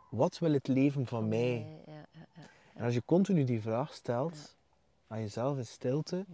Wat 0.10 0.40
wil 0.40 0.54
het 0.54 0.68
leven 0.68 1.06
van 1.06 1.28
mij? 1.28 1.40
Nee, 1.40 1.82
ja, 1.86 1.94
ja, 1.94 2.26
ja. 2.34 2.50
En 2.74 2.84
als 2.84 2.94
je 2.94 3.04
continu 3.06 3.44
die 3.44 3.62
vraag 3.62 3.94
stelt, 3.94 4.56
aan 5.08 5.20
jezelf 5.20 5.58
in 5.58 5.66
stilte, 5.66 6.26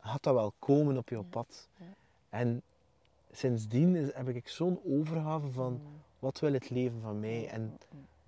gaat 0.00 0.22
dat 0.22 0.34
wel 0.34 0.52
komen 0.58 0.96
op 0.96 1.08
je 1.08 1.22
pad. 1.22 1.68
En 2.28 2.62
sindsdien 3.30 3.96
is, 3.96 4.14
heb 4.14 4.28
ik 4.28 4.48
zo'n 4.48 4.80
overgave 4.84 5.50
van, 5.50 5.80
wat 6.18 6.40
wil 6.40 6.52
het 6.52 6.70
leven 6.70 7.00
van 7.00 7.20
mij? 7.20 7.48
En 7.48 7.78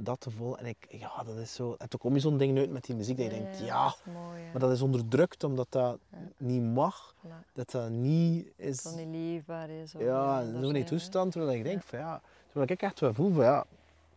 dat 0.04 0.20
te 0.20 0.30
volgen. 0.30 0.58
En 0.58 0.66
ik, 0.66 0.86
ja, 0.88 1.22
dat 1.22 1.36
is 1.36 1.54
zo... 1.54 1.74
En 1.78 1.88
toen 1.88 2.00
kom 2.00 2.14
je 2.14 2.20
zo'n 2.20 2.38
ding 2.38 2.58
uit 2.58 2.70
met 2.70 2.84
die 2.84 2.96
muziek, 2.96 3.16
dat 3.16 3.26
je 3.26 3.32
denkt, 3.32 3.58
ja, 3.58 3.84
dat 3.84 4.14
mooi, 4.14 4.42
maar 4.50 4.60
dat 4.60 4.70
is 4.70 4.82
onderdrukt 4.82 5.44
omdat 5.44 5.66
dat 5.70 5.98
niet 6.36 6.62
mag, 6.62 7.14
dat 7.52 7.70
dat 7.70 7.90
niet 7.90 8.52
is... 8.56 8.82
Dat 8.82 8.96
niet 8.96 9.08
leefbaar 9.08 9.70
is. 9.70 9.92
ja, 9.98 10.44
zo'n 10.60 10.84
toestand 10.84 11.32
terwijl 11.32 11.58
ik 11.58 11.64
denk 11.64 11.82
van 11.82 11.98
ja, 11.98 12.20
terwijl 12.46 12.70
ik 12.70 12.82
echt 12.82 13.00
wel 13.00 13.14
voel 13.14 13.32
van 13.32 13.44
ja, 13.44 13.64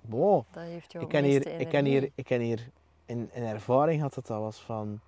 wow, 0.02 0.44
Dat 0.52 0.64
heeft 0.64 0.94
ik 0.94 1.08
ken 1.08 1.24
hier, 1.24 1.60
ik 1.60 1.70
ken 1.70 1.86
hier, 1.86 2.12
ik 2.16 2.26
ken 2.26 2.42
hier 2.42 2.70
een, 3.06 3.30
een 3.34 3.44
ervaring 3.44 3.98
gehad 3.98 4.14
dat 4.14 4.28
dat 4.28 4.40
was 4.40 4.58
van, 4.58 5.00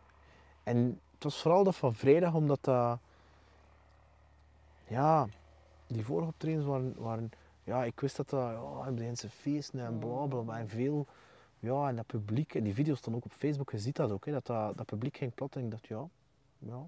en 0.64 1.00
het 1.14 1.24
was 1.24 1.42
vooral 1.42 1.64
dat 1.64 1.76
van 1.76 1.94
vrijdag 1.94 2.34
omdat 2.34 2.60
dat, 2.62 3.00
ja, 4.88 5.28
die 5.88 6.06
vorige 6.06 6.28
optredens 6.28 6.66
waren, 6.66 6.96
waren 6.98 7.32
ja, 7.66 7.84
ik 7.84 8.00
wist 8.00 8.16
dat 8.16 8.30
dat, 8.30 8.52
ja, 8.98 9.16
ze 9.16 9.30
feesten 9.30 9.80
en 9.80 10.00
bla 10.00 10.26
bla 10.26 10.42
bla 10.42 10.58
en 10.60 10.70
veel, 10.70 11.08
ja, 11.60 11.88
en 11.88 11.96
dat 11.96 12.06
publiek, 12.06 12.56
en 12.56 12.64
die 12.64 12.74
video's 12.74 12.98
staan 12.98 13.16
ook 13.16 13.26
op 13.26 13.32
Facebook, 13.32 13.72
je 13.72 13.80
ziet 13.80 13.96
dat 13.96 14.12
ook, 14.12 14.26
hè, 14.26 14.32
dat, 14.32 14.46
dat 14.46 14.78
dat 14.78 14.86
publiek 14.86 15.18
ging 15.18 15.34
plat 15.34 15.56
en 15.56 15.64
ik 15.64 15.72
dacht 15.72 15.88
ja, 15.88 16.08
ja, 16.60 16.88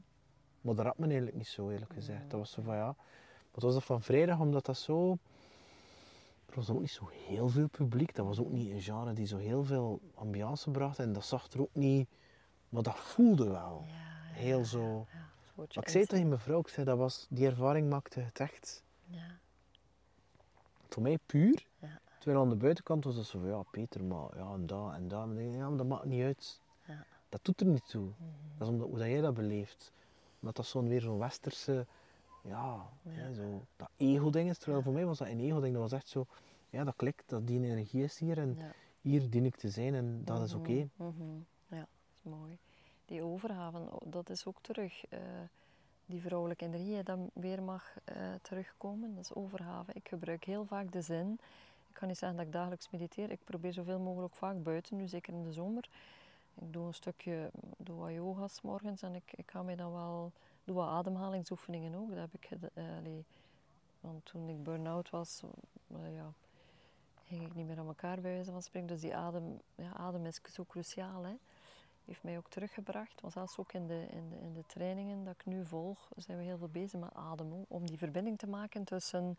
maar 0.62 0.76
dat 0.76 0.86
raakt 0.86 0.98
me 0.98 1.06
eigenlijk 1.06 1.38
niet 1.38 1.48
zo 1.48 1.70
eerlijk 1.70 1.94
gezegd. 1.94 2.30
Dat 2.30 2.40
was 2.40 2.52
zo 2.52 2.62
van 2.62 2.76
ja, 2.76 2.86
maar 2.86 3.54
het 3.54 3.64
was 3.64 3.74
dat 3.74 3.84
van 3.84 4.02
vrijdag 4.02 4.40
omdat 4.40 4.66
dat 4.66 4.78
zo, 4.78 5.18
er 6.46 6.56
was 6.56 6.70
ook 6.70 6.80
niet 6.80 6.92
zo 6.92 7.10
heel 7.28 7.50
veel 7.50 7.68
publiek, 7.68 8.16
dat 8.16 8.26
was 8.26 8.40
ook 8.40 8.52
niet 8.52 8.72
een 8.72 8.82
genre 8.82 9.14
die 9.14 9.26
zo 9.26 9.38
heel 9.38 9.64
veel 9.64 10.00
ambiance 10.16 10.72
bracht 10.72 11.00
en 11.00 11.14
dat 11.14 11.26
zag 11.26 11.52
er 11.52 11.62
ook 11.62 11.74
niet, 11.74 12.10
maar 12.70 12.84
dat 12.84 12.98
voelde 12.98 13.50
wel. 13.50 13.84
Ja, 13.88 13.94
ja, 13.94 14.34
Heel 14.34 14.66
zo. 14.66 15.06
ja, 15.12 15.30
Maar 15.56 15.66
ik 15.70 15.90
zei 15.90 16.06
tegen 16.06 16.28
mijn 16.28 16.40
vrouw, 16.40 16.60
ik 16.60 16.68
zei, 16.68 16.86
dat 16.86 16.98
was, 16.98 17.28
die 17.30 17.46
ervaring 17.48 17.90
maakte 17.90 18.20
het 18.20 18.40
echt 18.40 18.84
Ja, 19.06 19.40
voor 20.94 21.04
mij 21.04 21.18
puur. 21.26 21.66
Ja. 21.80 22.00
Terwijl 22.20 22.44
aan 22.44 22.50
de 22.50 22.56
buitenkant 22.56 23.04
was 23.04 23.16
dat 23.16 23.26
zo 23.26 23.40
van, 23.40 23.50
ja 23.50 23.64
Peter, 23.72 24.04
maar 24.04 24.38
ja 24.38 24.54
en 24.54 24.68
dat 24.68 24.94
en 24.94 25.08
dat. 25.08 25.28
Ja, 25.36 25.68
maar 25.70 25.78
dat 25.78 25.88
maakt 25.88 26.06
niet 26.06 26.24
uit. 26.24 26.62
Ja. 26.88 27.06
Dat 27.30 27.46
doet 27.46 27.62
er 27.62 27.68
niet 27.68 27.90
toe. 27.90 28.10
Dat 28.58 28.68
is 28.68 28.74
omdat, 28.74 28.88
hoe 28.88 28.98
dat 28.98 29.08
jij 29.08 29.22
dat 29.22 29.34
beleeft. 29.34 29.92
Omdat 30.40 30.56
dat 30.56 30.66
zo'n 30.66 30.88
weer 30.88 31.02
zo'n 31.02 31.18
westerse, 31.18 31.86
ja, 32.44 32.90
hè, 33.10 33.34
zo, 33.34 33.66
dat 33.76 33.90
ego-ding 33.98 34.50
is. 34.50 34.58
Terwijl 34.58 34.84
voor 34.84 34.94
mij 34.94 35.06
was 35.06 35.18
dat 35.18 35.28
een 35.28 35.40
ego-ding, 35.40 35.74
dat 35.74 35.82
was 35.82 35.92
echt 35.92 36.08
zo, 36.08 36.26
ja 36.70 36.84
dat 36.84 36.96
klikt, 36.96 37.30
dat 37.30 37.48
die 37.48 37.64
energie 37.64 38.04
is 38.04 38.20
hier 38.20 38.38
en 38.38 38.58
hier 39.02 39.30
dien 39.30 39.46
ik 39.46 39.56
te 39.56 39.70
zijn 39.70 39.96
en 39.96 40.22
dat 40.24 40.42
is 40.42 40.54
oké. 40.54 40.90
Mhm, 40.96 41.10
mhm. 41.12 41.38
Ja, 41.68 41.78
dat 41.78 41.88
is 42.18 42.32
mooi. 42.32 42.58
Die 43.06 43.24
overgave, 43.24 43.78
oh, 43.78 44.12
dat 44.12 44.30
is 44.30 44.46
ook 44.46 44.62
terug. 44.62 45.06
eh, 45.10 45.20
die 46.08 46.22
vrouwelijke 46.22 46.66
energie, 46.66 47.04
dat 47.04 47.20
weer 47.34 47.64
mag 47.64 47.98
eh, 48.04 48.16
terugkomen. 48.42 49.16
Dat 49.16 49.24
is 49.24 49.34
overgave. 49.34 49.92
Ik 49.94 50.08
gebruik 50.08 50.44
heel 50.44 50.66
vaak 50.66 50.92
de 50.92 51.02
zin. 51.02 51.40
Ik 51.88 51.94
kan 51.94 52.08
niet 52.08 52.18
zeggen 52.18 52.38
dat 52.38 52.48
ik 52.48 52.54
dagelijks 52.54 52.90
mediteer. 52.90 53.32
Ik 53.32 53.44
probeer 53.44 53.74
zoveel 53.74 54.00
mogelijk 54.00 54.36
vaak 54.36 54.64
buiten, 54.64 54.98
nu 54.98 55.08
zeker 55.08 55.34
in 55.34 55.44
de 55.44 55.52
zomer. 55.54 55.90
Ik 56.62 56.74
doe 56.74 56.86
een 56.86 56.94
stukje, 56.94 57.52
doe 57.78 58.14
yoga 58.14 58.48
's 58.48 58.62
morgens 58.62 59.02
en 59.02 59.16
ik, 59.16 59.34
ik 59.36 59.52
ga 59.52 59.64
mij 59.64 59.76
dan 59.76 59.92
wel, 59.92 60.32
doe 60.64 60.76
wat 60.76 60.88
ademhalingsoefeningen 60.88 61.96
ook. 61.96 62.10
Dat 62.10 62.20
heb 62.20 62.34
ik, 62.34 62.50
eh, 62.74 62.84
want 64.00 64.26
toen 64.26 64.50
ik 64.50 64.64
burn-out 64.64 65.10
was, 65.10 65.42
eh, 65.88 66.16
ja, 66.16 66.34
ging 67.24 67.46
ik 67.46 67.56
niet 67.56 67.68
meer 67.68 67.80
aan 67.80 67.88
elkaar 67.88 68.22
bij 68.22 68.32
wijze 68.32 68.52
van 68.52 68.62
spreken. 68.62 68.88
Dus 68.88 69.02
die 69.02 69.16
adem, 69.16 69.60
ja, 69.76 69.94
adem 69.94 70.26
is 70.26 70.40
zo 70.54 70.66
cruciaal. 70.68 71.24
Hè. 71.24 71.36
Heeft 72.08 72.24
mij 72.24 72.38
ook 72.38 72.50
teruggebracht. 72.50 73.22
Want 73.22 73.34
zelfs 73.34 73.58
ook 73.58 73.74
in 73.74 73.88
de, 73.88 74.08
in, 74.12 74.30
de, 74.30 74.40
in 74.40 74.54
de 74.54 74.64
trainingen 74.68 75.24
dat 75.24 75.34
ik 75.34 75.46
nu 75.46 75.66
volg, 75.66 76.10
zijn 76.16 76.38
we 76.38 76.44
heel 76.44 76.58
veel 76.58 76.70
bezig 76.70 77.00
met 77.00 77.14
adem. 77.14 77.66
Om 77.68 77.86
die 77.86 77.98
verbinding 77.98 78.38
te 78.38 78.48
maken 78.48 78.84
tussen 78.84 79.38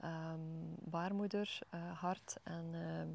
ehm, 0.00 0.40
baarmoeder, 0.78 1.58
eh, 1.70 2.00
hart 2.00 2.36
en 2.42 2.68
ehm, 2.72 3.08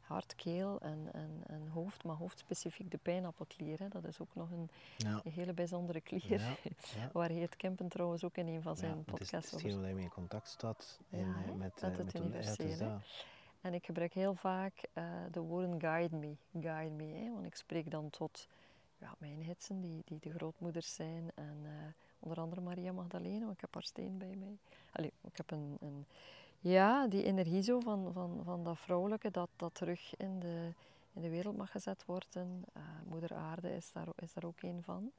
hart, 0.00 0.34
keel 0.34 0.80
en, 0.80 1.08
en, 1.12 1.42
en 1.46 1.68
hoofd. 1.68 2.04
Maar 2.04 2.16
hoofdspecifiek 2.16 2.90
de 2.90 2.98
pijnappelklier. 2.98 3.78
Hè. 3.78 3.88
Dat 3.88 4.04
is 4.04 4.20
ook 4.20 4.34
nog 4.34 4.50
een, 4.50 4.70
Ja. 4.96 5.20
een 5.24 5.32
hele 5.32 5.52
bijzondere 5.52 6.00
klier. 6.00 6.40
Ja, 6.40 6.54
ja. 6.96 7.10
Waar 7.12 7.30
Geert 7.30 7.56
Kempen 7.56 7.88
trouwens 7.88 8.24
ook 8.24 8.36
in 8.36 8.46
een 8.46 8.62
van 8.62 8.76
zijn 8.76 8.90
het 8.90 8.98
is, 8.98 9.06
het 9.06 9.18
podcasts 9.18 9.46
is 9.46 9.54
over 9.54 9.66
hetgeen 9.66 9.76
waar 9.76 9.84
hij 9.84 9.94
mee 9.94 10.04
in 10.04 10.10
contact 10.10 10.48
staat 10.48 11.00
in, 11.08 11.18
eh, 11.18 11.44
met, 11.44 11.56
met 11.56 11.82
eh, 11.82 11.82
het 11.82 11.96
met 11.96 12.12
het 12.12 12.14
is 12.14 12.20
universele. 12.20 13.00
En 13.62 13.74
ik 13.74 13.84
gebruik 13.84 14.12
heel 14.12 14.34
vaak 14.34 14.88
eh, 14.92 15.04
de 15.30 15.40
woorden 15.40 15.80
guide 15.80 16.16
me, 16.16 16.36
guide 16.60 16.94
me. 16.94 17.30
Want 17.32 17.46
ik 17.46 17.54
spreek 17.54 17.90
dan 17.90 18.10
tot 18.10 18.48
ja, 18.98 19.14
mijn 19.18 19.42
hitsen, 19.42 19.80
die, 19.80 20.02
die 20.04 20.18
de 20.20 20.30
grootmoeders 20.30 20.94
zijn. 20.94 21.30
En 21.34 21.58
eh, 21.64 21.70
onder 22.18 22.38
andere 22.40 22.60
Maria 22.60 22.92
Magdalena, 22.92 23.40
want 23.40 23.52
ik 23.52 23.60
heb 23.60 23.74
haar 23.74 23.82
steen 23.82 24.18
bij 24.18 24.34
mij. 24.38 24.58
Allee, 24.92 25.12
ik 25.20 25.36
heb 25.36 25.50
een, 25.50 25.76
een... 25.80 26.06
Ja, 26.60 27.06
die 27.06 27.24
energie 27.24 27.62
zo 27.62 27.80
van, 27.80 28.12
van, 28.12 28.40
van 28.44 28.64
dat 28.64 28.78
vrouwelijke, 28.78 29.30
dat, 29.30 29.48
dat 29.56 29.74
terug 29.74 30.16
in 30.16 30.40
de, 30.40 30.72
in 31.12 31.22
de 31.22 31.28
wereld 31.28 31.56
mag 31.56 31.70
gezet 31.70 32.04
worden. 32.04 32.64
Eh, 32.72 32.82
Moeder 33.04 33.34
Aarde 33.34 33.74
is 33.74 33.92
daar, 33.92 34.08
is 34.16 34.32
daar 34.32 34.44
ook 34.44 34.62
een 34.62 34.82
van. 34.82 35.10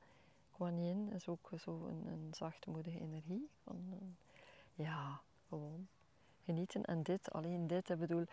Kuan 0.51 0.85
Yin 0.85 1.11
is 1.11 1.27
ook 1.27 1.49
zo 1.57 1.85
een, 1.85 2.07
een 2.07 2.27
zachtmoedige 2.31 2.99
energie. 2.99 3.49
Van, 3.63 3.83
ja, 4.75 5.21
gewoon 5.47 5.87
genieten. 6.45 6.85
En 6.85 7.03
dit, 7.03 7.31
alleen 7.31 7.67
dit, 7.67 7.89
ik 7.89 7.99
bedoel, 7.99 8.25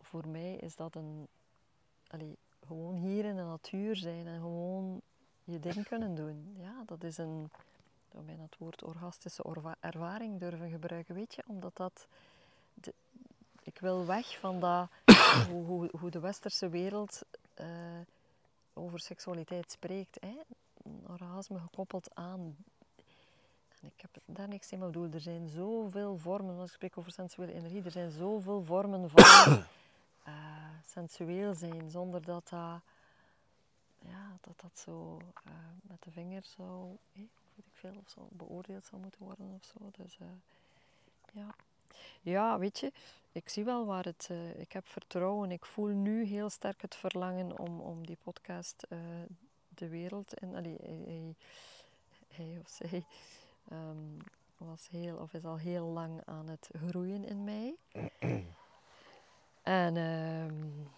voor 0.00 0.28
mij 0.28 0.54
is 0.56 0.76
dat 0.76 0.94
een, 0.94 1.28
allee, 2.06 2.36
gewoon 2.66 2.94
hier 2.94 3.24
in 3.24 3.36
de 3.36 3.42
natuur 3.42 3.96
zijn 3.96 4.26
en 4.26 4.40
gewoon 4.40 5.00
je 5.44 5.60
ding 5.60 5.86
kunnen 5.88 6.14
doen. 6.14 6.54
Ja, 6.58 6.82
dat 6.86 7.02
is 7.04 7.18
een, 7.18 7.44
ik 7.44 8.10
zou 8.12 8.24
bijna 8.24 8.42
het 8.42 8.58
woord 8.58 8.82
orgastische 8.84 9.42
ervaring 9.80 10.38
durven 10.40 10.70
gebruiken, 10.70 11.14
weet 11.14 11.34
je, 11.34 11.42
omdat 11.46 11.76
dat, 11.76 12.06
de- 12.74 12.94
ik 13.62 13.78
wil 13.78 14.06
weg 14.06 14.38
van 14.38 14.60
dat, 14.60 14.88
hoe, 15.50 15.64
hoe, 15.64 15.90
hoe 16.00 16.10
de 16.10 16.20
westerse 16.20 16.68
wereld 16.68 17.22
eh, 17.54 17.66
over 18.72 19.00
seksualiteit 19.00 19.70
spreekt. 19.70 20.20
Hè? 20.20 20.34
Orgasme 21.06 21.58
gekoppeld 21.58 22.14
aan. 22.14 22.56
Ik 23.84 24.00
heb 24.00 24.10
daar 24.24 24.48
niks 24.48 24.72
in, 24.72 24.78
maar 24.78 24.90
bedoel, 24.90 25.12
er 25.12 25.20
zijn 25.20 25.48
zoveel 25.48 26.18
vormen, 26.18 26.58
als 26.58 26.68
ik 26.68 26.74
spreek 26.74 26.98
over 26.98 27.12
sensuele 27.12 27.52
energie, 27.52 27.84
er 27.84 27.90
zijn 27.90 28.10
zoveel 28.10 28.62
vormen 28.62 29.10
van 29.10 29.52
uh, 30.28 30.34
sensueel 30.94 31.54
zijn, 31.54 31.90
zonder 31.90 32.22
dat 32.22 32.48
dat, 32.48 32.80
ja, 33.98 34.38
dat, 34.40 34.60
dat 34.60 34.78
zo 34.78 35.18
uh, 35.46 35.52
met 35.82 36.02
de 36.02 36.10
vinger 36.10 36.44
zo, 36.44 36.98
weet 37.12 37.28
ik 37.54 37.64
veel, 37.72 37.94
of 38.04 38.08
zo 38.10 38.28
beoordeeld 38.30 38.84
zou 38.84 39.02
moeten 39.02 39.22
worden 39.22 39.52
of 39.54 39.64
zo. 39.64 39.90
Dus 40.02 40.18
uh, 40.20 40.26
ja. 41.32 41.54
Ja, 42.20 42.58
weet 42.58 42.78
je, 42.78 42.92
ik 43.32 43.48
zie 43.48 43.64
wel 43.64 43.86
waar 43.86 44.04
het. 44.04 44.28
Uh, 44.30 44.58
ik 44.60 44.72
heb 44.72 44.88
vertrouwen. 44.88 45.50
Ik 45.50 45.66
voel 45.66 45.86
nu 45.86 46.24
heel 46.24 46.50
sterk 46.50 46.82
het 46.82 46.94
verlangen 46.94 47.58
om, 47.58 47.80
om 47.80 48.06
die 48.06 48.18
podcast 48.22 48.86
uh, 48.88 48.98
de 49.68 49.88
wereld 49.88 50.34
in. 50.34 50.54
Allee, 50.54 50.76
hij, 50.80 51.34
hij 52.28 52.58
of 52.60 52.68
zij 52.68 53.04
um, 53.72 54.16
was 54.56 54.88
heel, 54.88 55.16
of 55.16 55.32
is 55.32 55.44
al 55.44 55.58
heel 55.58 55.86
lang 55.86 56.20
aan 56.24 56.48
het 56.48 56.70
groeien 56.86 57.24
in 57.24 57.44
mij. 57.44 57.76
en 59.62 59.96
um, 59.96 60.88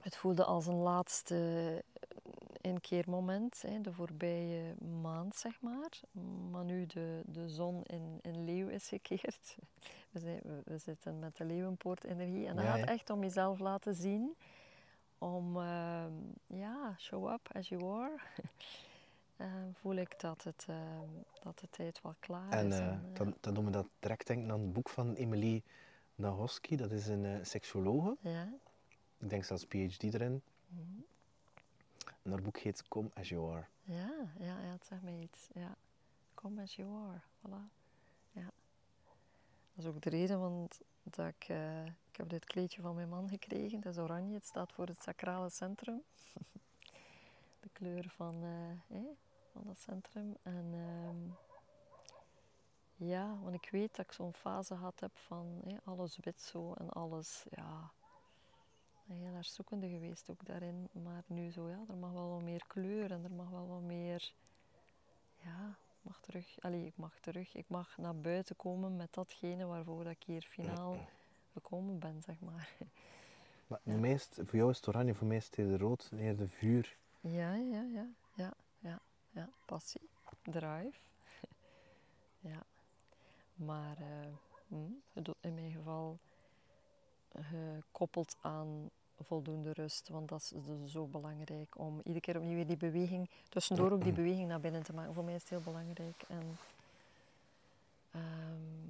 het 0.00 0.16
voelde 0.16 0.44
als 0.44 0.66
een 0.66 0.74
laatste 0.82 1.84
inkeermoment, 2.60 3.62
hè, 3.62 3.80
de 3.80 3.92
voorbije 3.92 4.74
maand, 5.02 5.36
zeg 5.36 5.60
maar. 5.60 6.00
Maar 6.50 6.64
nu 6.64 6.86
de, 6.86 7.22
de 7.26 7.48
zon 7.48 7.82
in, 7.84 8.18
in 8.22 8.44
Leeuw 8.44 8.68
is 8.68 8.88
gekeerd. 8.88 9.56
We, 10.10 10.18
zijn, 10.20 10.40
we, 10.42 10.60
we 10.64 10.78
zitten 10.78 11.18
met 11.18 11.36
de 11.36 11.44
Leeuwenpoort-energie. 11.44 12.46
En 12.46 12.56
dat 12.56 12.64
Ja, 12.64 12.76
gaat 12.76 12.88
echt 12.88 13.10
om 13.10 13.22
jezelf 13.22 13.58
laten 13.58 13.94
zien. 13.94 14.36
Om, 15.18 15.56
ehm, 15.56 16.12
ja, 16.46 16.94
show 16.98 17.32
up 17.32 17.48
as 17.52 17.68
you 17.68 18.00
are. 18.00 18.16
Eh, 19.38 19.46
voel 19.72 19.94
ik 19.94 20.20
dat, 20.20 20.44
het, 20.44 20.64
ehm, 20.68 21.08
dat 21.42 21.58
de 21.58 21.68
tijd 21.70 22.02
wel 22.02 22.14
klaar 22.18 22.50
En 22.50 22.66
is. 22.66 22.78
eh, 22.78 22.86
en, 22.88 23.10
dan, 23.14 23.34
dan 23.40 23.54
doen 23.54 23.64
we 23.64 23.70
dat 23.70 23.86
direct 23.98 24.26
denken 24.26 24.50
aan 24.50 24.60
het 24.60 24.72
boek 24.72 24.88
van 24.88 25.14
Emily 25.14 25.62
Nagoski. 26.14 26.76
Dat 26.76 26.90
is 26.92 27.06
een 27.06 27.24
eh 27.24 27.44
seksuologe. 27.44 28.16
ja. 28.20 28.52
Ik 29.18 29.30
denk 29.30 29.44
zelfs 29.44 29.64
PhD 29.64 30.02
erin. 30.02 30.42
Mhm. 30.66 30.82
En 32.22 32.30
haar 32.30 32.42
boek 32.42 32.58
heet 32.58 32.88
Come 32.88 33.10
As 33.14 33.28
You 33.28 33.52
Are. 33.52 33.66
Ja, 33.82 34.10
ja, 34.38 34.60
ja, 34.60 34.72
het 34.72 34.86
zegt 34.86 35.02
mij 35.02 35.18
iets. 35.20 35.48
Ja. 35.54 35.76
Come 36.34 36.62
as 36.62 36.74
you 36.76 37.08
are. 37.08 37.20
Voilà. 37.20 37.72
Ja. 38.32 38.50
Dat 39.74 39.84
is 39.84 39.86
ook 39.86 40.00
de 40.02 40.10
reden, 40.10 40.40
want 40.40 40.80
dat 41.02 41.26
ik, 41.26 41.44
eh, 41.48 41.84
ik 41.86 42.16
heb 42.16 42.28
dit 42.28 42.44
kleedje 42.44 42.80
van 42.80 42.94
mijn 42.94 43.08
man 43.08 43.28
gekregen. 43.28 43.80
Dat 43.80 43.92
is 43.92 43.98
oranje. 44.02 44.34
Het 44.34 44.46
staat 44.46 44.72
voor 44.72 44.86
het 44.86 45.02
sacrale 45.02 45.50
centrum. 45.50 46.02
de 47.62 47.68
kleur 47.72 48.08
van, 48.16 48.34
eh, 48.44 48.96
van 49.58 49.66
dat 49.66 49.78
centrum. 49.78 50.36
En 50.42 50.66
ehm, 50.72 51.30
ja, 53.08 53.38
want 53.42 53.54
ik 53.54 53.68
weet 53.70 53.96
dat 53.96 54.04
ik 54.04 54.12
zo'n 54.12 54.34
fase 54.34 54.76
gehad 54.76 55.00
heb 55.00 55.16
van 55.16 55.62
alles 55.84 56.18
wit 56.20 56.40
zo 56.40 56.72
en 56.72 56.90
alles, 56.90 57.44
ja, 57.50 57.90
heel 59.06 59.34
erg 59.34 59.46
zoekende 59.46 59.88
geweest 59.88 60.30
ook 60.30 60.46
daarin. 60.46 60.88
Maar 60.92 61.22
nu 61.26 61.50
zo, 61.50 61.68
ja, 61.68 61.84
er 61.88 61.96
mag 61.96 62.12
wel 62.12 62.28
wat 62.28 62.42
meer 62.42 62.64
kleur 62.66 63.10
en 63.10 63.24
er 63.24 63.32
mag 63.32 63.50
wel 63.50 63.66
wat 63.66 63.82
meer, 63.82 64.32
ja, 65.36 65.68
ik 65.68 66.02
mag 66.02 66.20
terug, 66.20 66.56
allee, 66.60 66.86
ik 66.86 66.96
mag 66.96 67.20
terug, 67.20 67.54
ik 67.54 67.68
mag 67.68 67.96
naar 67.96 68.16
buiten 68.16 68.56
komen 68.56 68.96
met 68.96 69.14
datgene 69.14 69.64
waarvoor 69.66 70.04
dat 70.04 70.12
ik 70.12 70.22
hier 70.22 70.42
finaal 70.42 70.96
gekomen 71.52 71.98
ben, 71.98 72.22
zeg 72.22 72.40
maar. 72.40 72.76
Maar 73.66 73.80
voor 74.46 74.56
jou 74.56 74.70
is 74.70 74.76
het 74.76 74.88
oranje, 74.88 75.14
voor 75.14 75.26
mij 75.26 75.36
is 75.36 75.50
het 75.50 75.80
rood, 75.80 76.10
eerder 76.16 76.48
vuur. 76.48 76.96
Ja, 77.20 77.54
ja, 77.54 77.82
ja, 77.82 78.08
ja, 79.38 79.48
passie, 79.64 80.08
drive, 80.42 80.98
ja. 82.50 82.62
Maar 83.54 83.96
eh, 83.98 84.32
hm, 84.68 85.24
in 85.40 85.54
mijn 85.54 85.72
geval 85.72 86.18
gekoppeld 87.32 88.36
aan 88.40 88.90
voldoende 89.20 89.72
rust, 89.72 90.08
want 90.08 90.28
dat 90.28 90.40
is 90.40 90.52
dus 90.64 90.92
zo 90.92 91.06
belangrijk 91.06 91.78
om 91.78 91.96
iedere 91.98 92.20
keer 92.20 92.36
opnieuw 92.36 92.54
weer 92.54 92.66
die 92.66 92.76
beweging, 92.76 93.30
tussendoor 93.48 93.92
ook 93.92 94.02
die 94.02 94.12
beweging 94.22 94.48
naar 94.48 94.60
binnen 94.60 94.82
te 94.82 94.92
maken. 94.92 95.14
Voor 95.14 95.24
mij 95.24 95.34
is 95.34 95.40
het 95.40 95.50
heel 95.50 95.60
belangrijk. 95.60 96.22
En 96.28 96.58
ehm, 98.10 98.88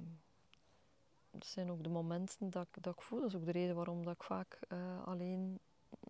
dat 1.31 1.47
zijn 1.47 1.71
ook 1.71 1.83
de 1.83 1.89
momenten 1.89 2.49
dat 2.49 2.67
ik, 2.71 2.83
dat 2.83 2.93
ik 2.93 3.01
voel, 3.01 3.19
dat 3.19 3.29
is 3.29 3.35
ook 3.35 3.45
de 3.45 3.51
reden 3.51 3.75
waarom 3.75 4.03
dat 4.03 4.13
ik 4.13 4.23
vaak 4.23 4.59
eh, 4.67 5.03
alleen 5.05 5.59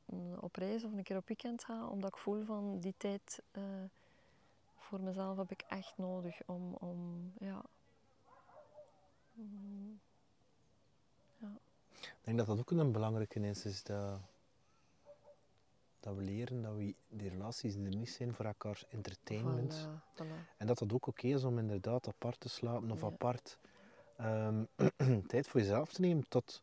mm, 0.05 0.33
op 0.39 0.55
reis 0.55 0.83
of 0.83 0.91
een 0.91 1.03
keer 1.03 1.17
op 1.17 1.27
weekend 1.27 1.63
ga, 1.63 1.87
omdat 1.87 2.09
ik 2.09 2.17
voel 2.17 2.45
van 2.45 2.79
die 2.79 2.93
tijd 2.97 3.41
eh, 3.51 3.63
voor 4.89 5.01
mezelf 5.01 5.37
heb 5.37 5.51
ik 5.51 5.61
echt 5.67 5.97
nodig 5.97 6.41
om, 6.45 6.73
om 6.73 7.31
ja. 7.39 7.61
Mm, 9.33 9.99
Ik 12.01 12.21
denk 12.21 12.37
dat 12.37 12.47
dat 12.47 12.59
ook 12.59 12.71
een 12.71 12.91
belangrijke 12.91 13.39
is, 13.39 13.65
is 13.65 13.83
dat, 13.83 14.19
dat 15.99 16.15
we 16.15 16.21
leren 16.21 16.61
dat 16.61 16.75
we 16.75 16.95
die 17.09 17.29
relaties 17.29 17.75
er 17.75 17.79
niet 17.95 18.09
zijn 18.09 18.33
voor 18.33 18.45
elkaar 18.45 18.83
entertainment. 18.89 19.87
voilà, 19.87 20.13
voilà. 20.15 20.57
En 20.57 20.67
dat 20.67 20.77
dat 20.77 20.93
ook 20.93 21.07
oké 21.07 21.27
is 21.27 21.43
om 21.43 21.57
inderdaad 21.57 22.07
apart 22.07 22.39
te 22.39 22.49
slapen 22.49 22.91
of 22.91 23.01
Ja. 23.01 23.07
apart 23.07 23.57
ehm, 24.17 24.63
tijd 25.27 25.47
voor 25.47 25.59
jezelf 25.59 25.93
te 25.93 26.01
nemen 26.01 26.27
tot, 26.27 26.61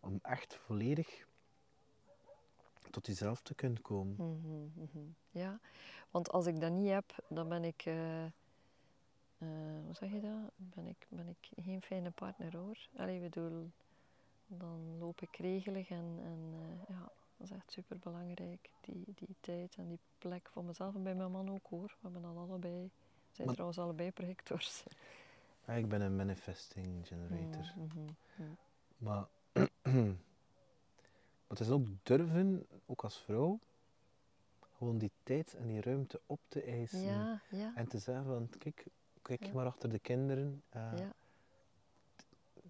om 0.00 0.18
echt 0.22 0.54
volledig 0.56 1.25
tot 2.90 3.06
jezelf 3.06 3.40
te 3.42 3.54
kunnen 3.54 3.82
komen. 3.82 4.14
Mhm, 4.18 4.80
mhm. 4.82 5.04
Ja, 5.30 5.60
want 6.10 6.30
als 6.30 6.46
ik 6.46 6.60
dat 6.60 6.72
niet 6.72 6.88
heb, 6.90 7.14
dan 7.28 7.48
ben 7.48 7.64
ik, 7.64 7.82
eh, 7.84 8.24
eh, 8.24 8.30
hoe 9.84 9.94
zeg 9.94 10.10
je 10.10 10.20
dat? 10.20 10.50
Ben 10.56 10.86
ik, 10.86 11.06
ben 11.08 11.28
ik 11.28 11.48
geen 11.64 11.82
fijne 11.82 12.10
partner 12.10 12.56
hoor. 12.56 12.88
Allee, 12.96 13.20
bedoel, 13.20 13.70
dan 14.46 14.98
loop 14.98 15.20
ik 15.20 15.36
regelig 15.36 15.88
en, 15.90 16.18
en 16.22 16.52
eh, 16.52 16.88
ja, 16.96 17.10
dat 17.36 17.46
is 17.50 17.56
echt 17.56 17.72
super 17.72 17.98
belangrijk. 17.98 18.70
Die, 18.80 19.04
die 19.14 19.36
tijd 19.40 19.74
en 19.76 19.88
die 19.88 19.98
plek 20.18 20.48
voor 20.52 20.64
mezelf 20.64 20.94
en 20.94 21.02
bij 21.02 21.14
mijn 21.14 21.30
man 21.30 21.50
ook 21.50 21.66
hoor. 21.68 21.96
We 22.00 22.08
hebben 22.10 22.24
al 22.24 22.38
allebei, 22.38 22.82
we 22.82 22.90
zijn 23.32 23.46
Maar- 23.46 23.54
trouwens 23.54 23.80
allebei 23.80 24.10
projectors. 24.12 24.84
Ja, 25.66 25.72
ik 25.72 25.88
ben 25.88 26.00
een 26.00 26.16
manifesting 26.16 27.06
generator. 27.06 27.72
Mhm. 27.76 28.12
Maar, 28.98 29.26
maar 31.48 31.58
het 31.58 31.60
is 31.66 31.70
ook 31.70 31.86
durven, 32.02 32.66
ook 32.86 33.04
als 33.04 33.18
vrouw, 33.18 33.58
gewoon 34.76 34.98
die 34.98 35.10
tijd 35.22 35.54
en 35.54 35.66
die 35.66 35.80
ruimte 35.80 36.20
op 36.26 36.40
te 36.48 36.62
eisen. 36.62 37.00
Ja, 37.04 37.40
ja, 37.50 37.72
En 37.74 37.88
te 37.88 37.98
zeggen 37.98 38.24
van, 38.24 38.48
kijk, 38.58 38.86
kijk 39.22 39.44
Ja. 39.44 39.52
maar 39.52 39.66
achter 39.66 39.88
de 39.88 39.98
kinderen. 39.98 40.62
eh, 40.68 40.92
ja, 40.96 41.12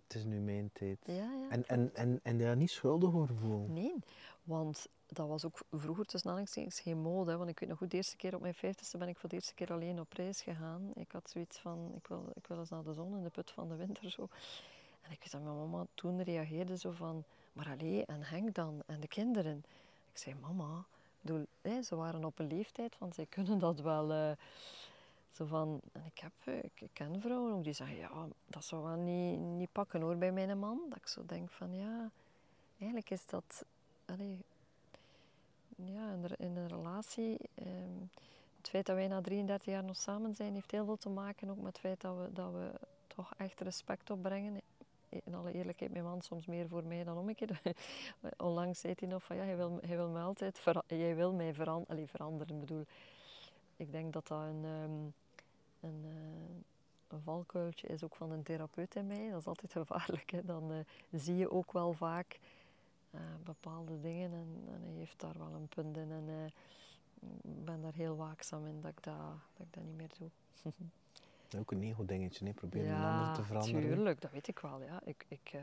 Het 0.06 0.14
is 0.14 0.24
nu 0.24 0.40
mijn 0.40 0.70
tijd. 0.72 0.98
ja, 1.04 1.14
ja. 1.14 1.48
En, 1.50 1.66
en, 1.68 1.90
en, 1.94 2.20
en 2.22 2.38
daar 2.38 2.56
niet 2.56 2.70
schuldig 2.70 3.14
over 3.14 3.36
voelen. 3.36 3.72
Nee, 3.72 3.94
want 4.44 4.88
dat 5.06 5.28
was 5.28 5.44
ook 5.44 5.58
vroeger 5.70 6.04
tussen 6.04 6.28
aanhalingstekens 6.30 6.80
geen 6.80 6.98
mode. 6.98 7.30
hè, 7.30 7.36
Want 7.36 7.50
ik 7.50 7.58
weet 7.58 7.68
nog 7.68 7.78
goed, 7.78 7.90
de 7.90 7.96
eerste 7.96 8.16
keer 8.16 8.34
op 8.34 8.40
mijn 8.40 8.54
vijftigste 8.54 8.98
ben 8.98 9.08
ik 9.08 9.16
voor 9.18 9.28
de 9.28 9.34
eerste 9.34 9.54
keer 9.54 9.72
alleen 9.72 10.00
op 10.00 10.12
reis 10.12 10.40
gegaan. 10.42 10.90
Ik 10.94 11.12
had 11.12 11.30
zoiets 11.30 11.58
van, 11.58 11.92
ik 11.96 12.06
wil, 12.06 12.30
ik 12.34 12.46
wil 12.46 12.58
eens 12.58 12.70
naar 12.70 12.82
de 12.84 12.92
zon 12.92 13.16
in 13.16 13.22
de 13.22 13.30
put 13.30 13.50
van 13.50 13.68
de 13.68 13.76
winter 13.76 14.10
zo. 14.10 14.28
En 15.02 15.10
ik 15.12 15.18
weet 15.18 15.30
dat 15.30 15.42
mijn 15.42 15.56
mama 15.56 15.86
toen 15.94 16.22
reageerde 16.22 16.78
zo 16.78 16.90
van, 16.90 17.24
maar 17.56 17.68
allee, 17.68 18.04
en 18.04 18.22
Henk 18.22 18.54
dan, 18.54 18.82
en 18.86 19.00
de 19.00 19.08
kinderen. 19.08 19.64
Ik 20.12 20.18
zei, 20.18 20.34
mama, 20.40 20.84
ze 21.82 21.96
waren 21.96 22.24
op 22.24 22.38
een 22.38 22.46
leeftijd 22.46 22.94
van, 22.94 23.12
zij 23.12 23.26
kunnen 23.26 23.58
dat 23.58 23.80
wel... 23.80 24.12
eh, 24.12 24.30
zo 25.36 25.44
van, 25.44 25.80
en 25.92 26.02
ik, 26.04 26.18
heb, 26.18 26.32
eh, 26.44 26.58
ik, 26.58 26.88
ken 26.92 27.20
vrouwen 27.20 27.52
ook 27.52 27.64
die 27.64 27.72
zeggen, 27.72 27.96
ja, 27.96 28.26
dat 28.46 28.64
zou 28.64 28.82
wel 28.82 28.96
niet, 28.96 29.38
niet 29.38 29.72
pakken 29.72 30.00
hoor 30.00 30.16
bij 30.16 30.32
mijn 30.32 30.58
man. 30.58 30.80
Dat 30.88 30.98
ik 30.98 31.06
zo 31.06 31.26
denk 31.26 31.50
van, 31.50 31.74
ja, 31.74 32.10
eigenlijk 32.78 33.10
is 33.10 33.26
dat, 33.26 33.64
allee, 34.04 34.38
ja, 35.76 36.14
in 36.36 36.56
een 36.56 36.68
relatie, 36.68 37.38
ehm, 37.54 38.00
het 38.56 38.68
feit 38.68 38.86
dat 38.86 38.96
wij 38.96 39.06
na 39.06 39.20
33 39.20 39.72
jaar 39.72 39.84
nog 39.84 39.96
samen 39.96 40.34
zijn, 40.34 40.54
heeft 40.54 40.70
heel 40.70 40.84
veel 40.84 40.96
te 40.96 41.08
maken 41.08 41.50
ook 41.50 41.56
met 41.56 41.66
het 41.66 41.78
feit 41.78 42.00
dat 42.00 42.16
we, 42.16 42.32
dat 42.32 42.52
we 42.52 42.70
toch 43.06 43.34
echt 43.36 43.60
respect 43.60 44.10
opbrengen. 44.10 44.60
In 45.08 45.34
alle 45.34 45.52
eerlijkheid, 45.52 45.92
mijn 45.92 46.04
man 46.04 46.20
soms 46.20 46.46
meer 46.46 46.68
voor 46.68 46.84
mij 46.84 47.04
dan 47.04 47.18
omgekeerd. 47.18 47.60
Onlangs 48.36 48.80
zei 48.80 48.94
hij 48.96 49.08
nog 49.08 49.22
van, 49.22 49.36
ja, 49.36 49.42
hij 49.42 49.56
wil, 49.56 49.78
hij 49.86 49.96
wil 49.96 50.08
mij 50.08 50.22
altijd, 50.22 50.64
jij 50.86 51.14
wil 51.14 51.32
mij 51.32 51.54
veranderen. 51.54 52.60
Bedoel, 52.60 52.84
ik 53.76 53.92
denk 53.92 54.12
dat 54.12 54.26
dat 54.26 54.42
een, 54.42 54.64
ehm, 54.64 54.92
een, 55.80 56.04
eh, 56.04 56.56
een 57.08 57.22
valkuiltje 57.22 57.86
is 57.86 58.04
ook 58.04 58.16
van 58.16 58.30
een 58.30 58.42
therapeut 58.42 58.94
in 58.94 59.06
mij. 59.06 59.30
Dat 59.30 59.40
is 59.40 59.46
altijd 59.46 59.72
gevaarlijk. 59.72 60.30
Hè. 60.30 60.44
Dan 60.44 60.72
eh, 60.72 60.78
zie 61.20 61.36
je 61.36 61.50
ook 61.50 61.72
wel 61.72 61.92
vaak 61.92 62.40
eh, 63.10 63.20
bepaalde 63.44 64.00
dingen 64.00 64.32
en, 64.32 64.64
hij 64.82 64.94
heeft 64.98 65.20
daar 65.20 65.38
wel 65.38 65.54
een 65.54 65.68
punt 65.68 65.96
in. 65.96 66.10
En 66.10 66.52
ik 67.42 67.64
ben 67.64 67.82
daar 67.82 67.94
heel 67.94 68.16
waakzaam 68.16 68.66
in 68.66 68.80
dat 68.80 68.90
ik 68.90 69.02
dat, 69.02 69.14
dat, 69.56 69.66
ik 69.66 69.72
dat 69.72 69.84
niet 69.84 69.96
meer 69.96 70.10
doe. 70.18 70.30
Ook 71.58 71.70
een 71.70 71.82
ego-dingetje, 71.82 72.44
nee. 72.44 72.52
probeer 72.52 72.86
een 72.86 73.02
ander 73.02 73.34
te 73.34 73.42
veranderen. 73.42 73.80
tuurlijk, 73.82 74.20
dat 74.20 74.30
weet 74.30 74.48
ik 74.48 74.58
wel. 74.58 74.82
Ja. 74.82 75.00
Ik, 75.04 75.24
ik, 75.28 75.50
eh, 75.52 75.60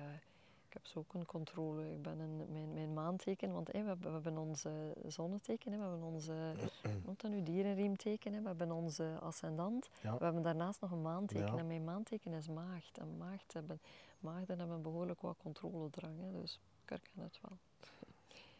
ik 0.68 0.74
heb 0.74 0.86
zo 0.86 1.00
ook 1.00 1.14
een 1.14 1.26
controle. 1.26 1.92
Ik 1.92 2.02
ben 2.02 2.20
een, 2.20 2.52
mijn, 2.52 2.74
mijn 2.74 2.94
maanteken, 2.94 3.54
want 3.54 3.68
we, 3.68 3.78
hebben, 3.78 4.00
we 4.00 4.10
hebben 4.10 4.38
onze 4.38 4.94
zonneteken, 5.08 5.72
we 5.72 5.78
hebben 5.78 6.02
onze 6.02 6.54
noemt 7.06 7.22
dat 7.22 7.32
nu, 7.32 7.44
dierenriemteken, 7.44 8.42
we 8.42 8.48
hebben 8.48 8.72
onze 8.72 9.18
ascendant. 9.20 9.90
We 10.02 10.24
hebben 10.24 10.42
daarnaast 10.42 10.82
nog 10.82 10.92
een 10.92 11.02
maanteken 11.02 11.58
en 11.58 11.68
mijn 11.68 11.84
maanteken 11.84 12.34
is 12.34 12.48
maagd. 12.48 12.98
En 12.98 13.18
maagd 13.18 13.54
hebben, 13.54 13.82
maagden 14.20 14.60
hebben 14.60 14.82
behoorlijk 14.82 15.22
wat 15.22 15.38
controledrang, 15.38 16.20
hè, 16.20 16.32
dus 16.32 16.60
ik 16.84 16.90
herken 16.90 17.24
het 17.24 17.40
wel. 17.42 17.58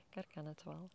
ik 0.08 0.14
herken 0.14 0.46
het 0.46 0.64
wel. 0.64 0.90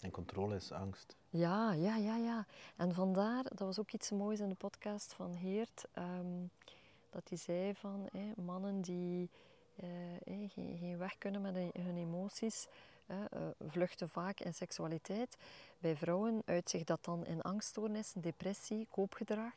En 0.00 0.10
controle 0.10 0.54
is 0.54 0.72
angst. 0.72 1.16
Ja, 1.28 1.72
ja, 1.72 1.96
ja, 1.96 2.16
ja. 2.16 2.46
En 2.76 2.94
vandaar, 2.94 3.42
dat 3.42 3.58
was 3.58 3.78
ook 3.78 3.92
iets 3.92 4.10
moois 4.10 4.40
in 4.40 4.48
de 4.48 4.54
podcast 4.54 5.12
van 5.12 5.34
Heert, 5.34 5.84
ehm, 5.92 6.46
dat 7.10 7.28
hij 7.28 7.38
zei 7.38 7.74
van 7.74 8.08
mannen 8.36 8.80
die 8.80 9.30
uh, 9.84 10.48
geen, 10.48 10.98
weg 10.98 11.18
kunnen 11.18 11.40
met 11.40 11.54
hun 11.54 11.96
emoties, 11.96 12.68
uh, 13.06 13.16
vluchten 13.66 14.08
vaak 14.08 14.40
in 14.40 14.54
seksualiteit. 14.54 15.36
Bij 15.78 15.96
vrouwen 15.96 16.42
uitzicht 16.44 16.86
dat 16.86 17.04
dan 17.04 17.26
in 17.26 17.42
angststoornissen, 17.42 18.20
depressie, 18.20 18.86
koopgedrag. 18.90 19.52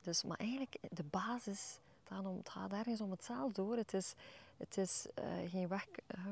Dus, 0.00 0.24
maar 0.24 0.38
eigenlijk 0.38 0.76
de 0.90 1.02
basis, 1.02 1.78
het 2.02 2.12
gaat, 2.12 2.26
om, 2.26 2.36
het 2.36 2.48
gaat 2.48 2.72
ergens 2.72 3.00
om 3.00 3.10
hetzelfde 3.10 3.62
hoor. 3.62 3.76
Het 3.76 3.94
is, 3.94 4.14
het 4.56 4.76
is 4.76 5.06
geen, 5.48 5.68
weg, 5.68 5.86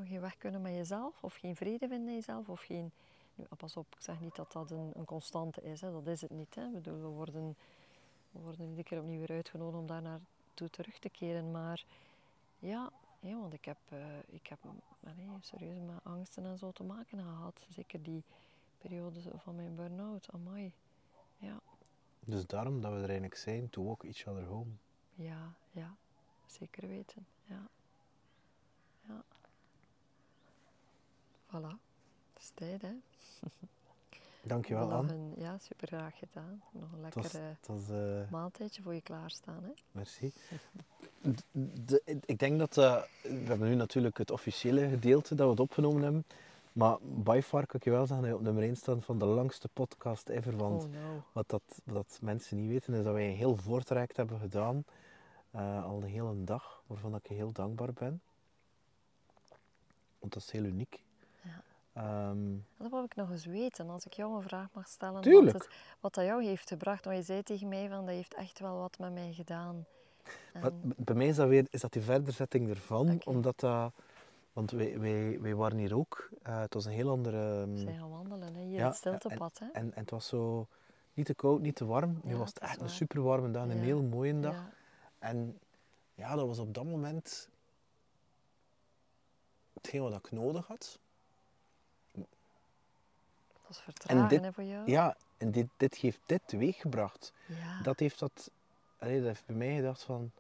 geen 0.05 0.21
weg 0.21 0.37
kunnen 0.37 0.63
met 0.63 0.73
jezelf, 0.73 1.23
of 1.23 1.35
geen 1.35 1.57
vrede 1.57 1.89
vinden 1.89 2.09
in 2.09 2.15
jezelf, 2.15 2.49
of 2.49 2.61
geen 2.61 2.93
nu, 3.35 3.45
pas 3.57 3.77
op, 3.77 3.87
ik 3.95 4.03
zeg 4.03 4.21
niet 4.21 4.35
dat 4.35 4.53
dat 4.53 4.71
een, 4.71 4.91
een 4.95 5.05
constante 5.05 5.63
is. 5.63 5.81
Hè. 5.81 5.93
Dat 5.93 6.07
is 6.07 6.21
het 6.21 6.31
niet. 6.31 6.55
Hè. 6.55 6.69
bedoel, 6.69 7.01
we, 7.01 7.07
worden, 7.07 7.57
we 8.31 8.41
worden 8.41 8.65
iedere 8.65 8.83
keer 8.83 9.01
opnieuw 9.01 9.19
weer 9.19 9.31
uitgenodigd 9.31 9.79
om 9.79 9.87
daar 9.87 10.03
naartoe 10.03 10.71
terug 10.71 10.99
te 10.99 11.09
keren. 11.09 11.51
Maar 11.51 11.85
ja, 12.59 12.91
want 13.21 13.53
ik 13.53 13.65
heb, 13.65 13.79
uh, 13.93 14.19
ik 14.27 14.47
heb 14.47 14.59
nee, 15.01 15.29
serieus 15.41 15.79
met 15.79 16.05
angsten 16.05 16.45
en 16.45 16.59
zo 16.59 16.71
te 16.71 16.85
maken 16.85 17.19
gehad. 17.19 17.67
Zeker 17.69 18.03
die 18.03 18.25
periode 18.79 19.21
van 19.37 19.55
mijn 19.55 19.75
burn-out. 19.75 20.29
Amai. 20.33 20.73
Ja. 21.37 21.61
Dus 22.21 22.47
daarom 22.47 22.81
dat 22.81 22.91
we 22.91 22.97
er 22.97 23.05
eigenlijk 23.05 23.37
zijn, 23.37 23.71
to 23.71 23.85
walk 23.85 24.05
each 24.05 24.27
other 24.27 24.45
home. 24.45 24.71
Ja, 25.15 25.55
ja. 25.71 25.95
Zeker 26.47 26.89
weten. 26.89 27.27
Ja. 27.45 27.69
Ja. 29.07 29.25
Voilà 31.47 31.92
is 32.43 32.51
tijd, 32.55 32.83
hè? 32.83 32.93
Dankjewel, 34.43 34.93
Anne. 34.93 35.13
Een, 35.13 35.33
ja, 35.37 35.59
super 35.59 35.87
graag 35.87 36.19
gedaan. 36.19 36.63
Nog 36.73 36.93
een 36.93 37.01
lekker 37.01 37.55
uh, 37.91 38.31
maaltijdje 38.31 38.83
voor 38.83 38.95
je 38.95 39.01
klaarstaan, 39.01 39.63
hè? 39.63 39.71
Merci. 39.93 40.33
De, 41.87 42.03
ik 42.25 42.39
denk 42.39 42.59
dat, 42.59 42.77
uh, 42.77 43.03
we 43.23 43.45
hebben 43.45 43.69
nu 43.69 43.75
natuurlijk 43.75 44.19
het 44.19 44.31
officiële 44.31 44.89
gedeelte 44.89 45.35
dat 45.35 45.45
we 45.45 45.51
het 45.51 45.61
opgenomen 45.61 46.03
hebben, 46.03 46.25
maar 46.73 46.97
by 47.01 47.41
far 47.45 47.67
kan 47.67 47.77
ik 47.81 47.85
je 47.85 47.91
wel 47.91 48.07
zeggen 48.07 48.25
dat 48.25 48.35
je 48.35 48.39
op 48.39 48.45
nummer 48.45 48.63
1 48.63 48.77
staat 48.77 49.05
van 49.05 49.19
de 49.19 49.25
langste 49.25 49.69
podcast 49.69 50.29
ever, 50.29 50.57
want 50.57 50.85
oh, 50.85 50.91
no. 50.91 51.23
wat, 51.33 51.49
dat, 51.49 51.63
wat 51.85 52.19
mensen 52.21 52.57
niet 52.57 52.69
weten 52.69 52.95
is 52.95 53.05
dat 53.05 53.13
wij 53.13 53.29
een 53.29 53.37
heel 53.37 53.57
voortraject 53.57 54.17
hebben 54.17 54.39
gedaan, 54.39 54.85
uh, 55.55 55.85
al 55.85 56.01
de 56.01 56.09
hele 56.09 56.45
dag, 56.45 56.83
waarvan 56.87 57.15
ik 57.15 57.29
je 57.29 57.35
heel 57.35 57.53
dankbaar 57.53 57.93
ben. 57.93 58.21
Want 60.19 60.33
dat 60.33 60.43
is 60.43 60.51
heel 60.51 60.65
uniek. 60.65 61.03
Um, 61.99 62.67
dat 62.77 62.91
wil 62.91 63.05
ik 63.05 63.15
nog 63.15 63.31
eens 63.31 63.45
weten, 63.45 63.89
als 63.91 64.07
ik 64.07 64.13
jou 64.13 64.37
een 64.37 64.43
vraag 64.43 64.69
mag 64.73 64.89
stellen. 64.89 65.21
Tuurlijk. 65.21 65.53
Wat, 65.53 65.63
het, 65.63 65.73
wat 66.01 66.15
dat 66.15 66.25
jou 66.25 66.45
heeft 66.45 66.69
gebracht. 66.69 67.05
Want 67.05 67.17
je 67.17 67.23
zei 67.23 67.43
tegen 67.43 67.69
mij 67.69 67.89
van 67.89 68.07
dat 68.07 68.15
heeft 68.15 68.35
echt 68.35 68.59
wel 68.59 68.79
wat 68.79 68.99
met 68.99 69.13
mij 69.13 69.33
gedaan. 69.33 69.87
En... 70.53 70.95
bij 70.97 71.15
mij 71.15 71.27
is 71.27 71.37
dat 71.37 71.49
weer 71.49 71.67
is 71.71 71.81
dat 71.81 71.93
die 71.93 72.03
verderzetting 72.03 72.69
ervan, 72.69 73.21
omdat 73.25 73.61
dat. 73.61 73.93
Want 74.53 74.71
wij, 74.71 74.99
wij, 74.99 75.41
wij 75.41 75.55
waren 75.55 75.79
hier 75.79 75.97
ook. 75.97 76.29
Uh, 76.47 76.61
het 76.61 76.75
was 76.75 76.85
een 76.85 76.93
heel 76.93 77.11
andere. 77.11 77.61
Um, 77.61 77.77
zijn 77.77 77.99
gaan 77.99 78.11
wandelen, 78.11 78.55
hè? 78.55 78.63
hier 78.63 78.79
ja, 78.79 78.87
het 78.87 78.97
stiltepad. 78.97 79.59
En, 79.61 79.67
hè? 79.67 79.73
En, 79.73 79.95
en, 79.95 80.01
het 80.01 80.11
was 80.11 80.27
zo 80.27 80.69
niet 81.15 81.27
te 81.27 81.35
koud, 81.35 81.61
niet 81.61 81.77
te 81.77 81.85
warm. 81.85 82.21
Nu 82.23 82.37
was 82.37 82.49
het 82.49 82.59
echt 82.59 82.81
een 82.81 82.91
super 82.91 83.23
warme 83.23 83.51
dag, 83.51 83.63
een 83.63 83.79
heel 83.79 84.03
mooie 84.03 84.41
dag. 84.41 84.57
En 85.19 85.59
ja, 86.15 86.35
dat 86.35 86.47
was 86.47 86.59
op 86.59 86.75
dat 86.75 86.85
moment 86.85 87.49
hetgeen 89.73 90.03
wat 90.03 90.15
ik 90.15 90.31
nodig 90.31 90.67
had 90.67 90.99
vertragen 93.81 94.53
voor 94.55 94.65
jou. 94.65 94.91
Ja, 94.91 95.17
en 95.37 95.51
dit, 95.51 95.67
dit 95.77 95.95
heeft 95.95 96.21
dit 96.27 96.41
teweeggebracht. 96.47 97.33
Ja. 97.47 97.83
Dat 97.83 97.99
heeft 97.99 98.19
dat, 98.19 98.51
allee, 98.99 99.19
dat 99.19 99.27
heeft 99.27 99.47
bij 99.47 99.57
mij 99.57 99.75
gedacht 99.75 100.03
van, 100.03 100.31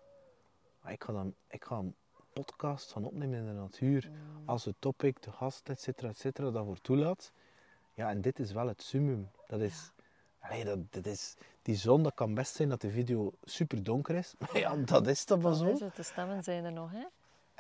ah, 0.83 0.93
ik 0.93 1.05
ga, 1.05 1.13
dan, 1.13 1.35
ik 1.49 1.65
ga 1.65 1.77
een 1.77 1.95
podcast 2.33 2.93
van 2.93 3.05
opnemen 3.05 3.39
in 3.39 3.47
de 3.47 3.53
natuur. 3.53 4.11
Mm. 4.11 4.49
Als 4.49 4.65
het 4.65 4.75
topic, 4.79 5.23
de 5.23 5.33
gast, 5.33 5.69
et 5.69 5.81
cetera, 5.81 6.09
et 6.09 6.19
cetera, 6.19 6.51
daarvoor 6.51 6.81
toelaat. 6.81 7.33
Ja, 7.95 8.11
en 8.11 8.21
dit 8.21 8.39
is 8.39 8.53
wel 8.53 8.67
het 8.67 8.83
summum. 8.83 9.31
Dat 9.47 9.61
is, 9.61 9.93
ja. 10.41 10.49
allee, 10.49 10.65
dat, 10.65 10.93
dat 10.93 11.07
is, 11.07 11.35
die 11.63 11.77
zon, 11.77 12.03
dat 12.03 12.15
kan 12.15 12.35
best 12.35 12.55
zijn 12.55 12.69
dat 12.69 12.81
de 12.81 12.91
video 12.91 13.33
super 13.43 13.83
donker 13.83 14.15
is. 14.15 14.35
Maar 14.39 14.59
ja, 14.59 14.77
dat 14.77 15.07
is 15.07 15.25
toch 15.25 15.43
wel 15.43 15.55
zo. 15.55 15.67
Is 15.67 15.81
het, 15.81 15.97
de 15.97 16.03
stemmen 16.03 16.43
zijn 16.43 16.65
er 16.65 16.73
nog, 16.73 16.91
hè? 16.91 17.05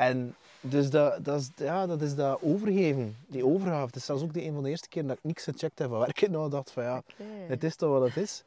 En 0.08 0.34
dus 0.60 0.90
dat, 0.90 1.24
dat, 1.24 1.40
is, 1.40 1.50
ja, 1.56 1.86
dat 1.86 2.02
is 2.02 2.14
dat 2.14 2.42
overgeven, 2.42 3.16
die 3.26 3.46
overgave. 3.46 3.86
Het 3.86 3.96
is 3.96 4.04
zelfs 4.04 4.22
ook 4.22 4.32
de 4.32 4.44
een 4.44 4.54
van 4.54 4.62
de 4.62 4.68
eerste 4.68 4.88
keer 4.88 5.06
dat 5.06 5.16
ik 5.16 5.24
niks 5.24 5.44
gecheckt 5.44 5.78
heb 5.78 5.88
van 5.88 5.98
werk. 5.98 6.20
Ik 6.22 6.30
nou 6.30 6.50
dacht 6.50 6.70
van 6.70 6.82
ja, 6.82 7.02
het 7.46 7.64
is 7.64 7.76
toch 7.76 7.90
wat 7.90 8.08
het 8.08 8.16
is. 8.16 8.44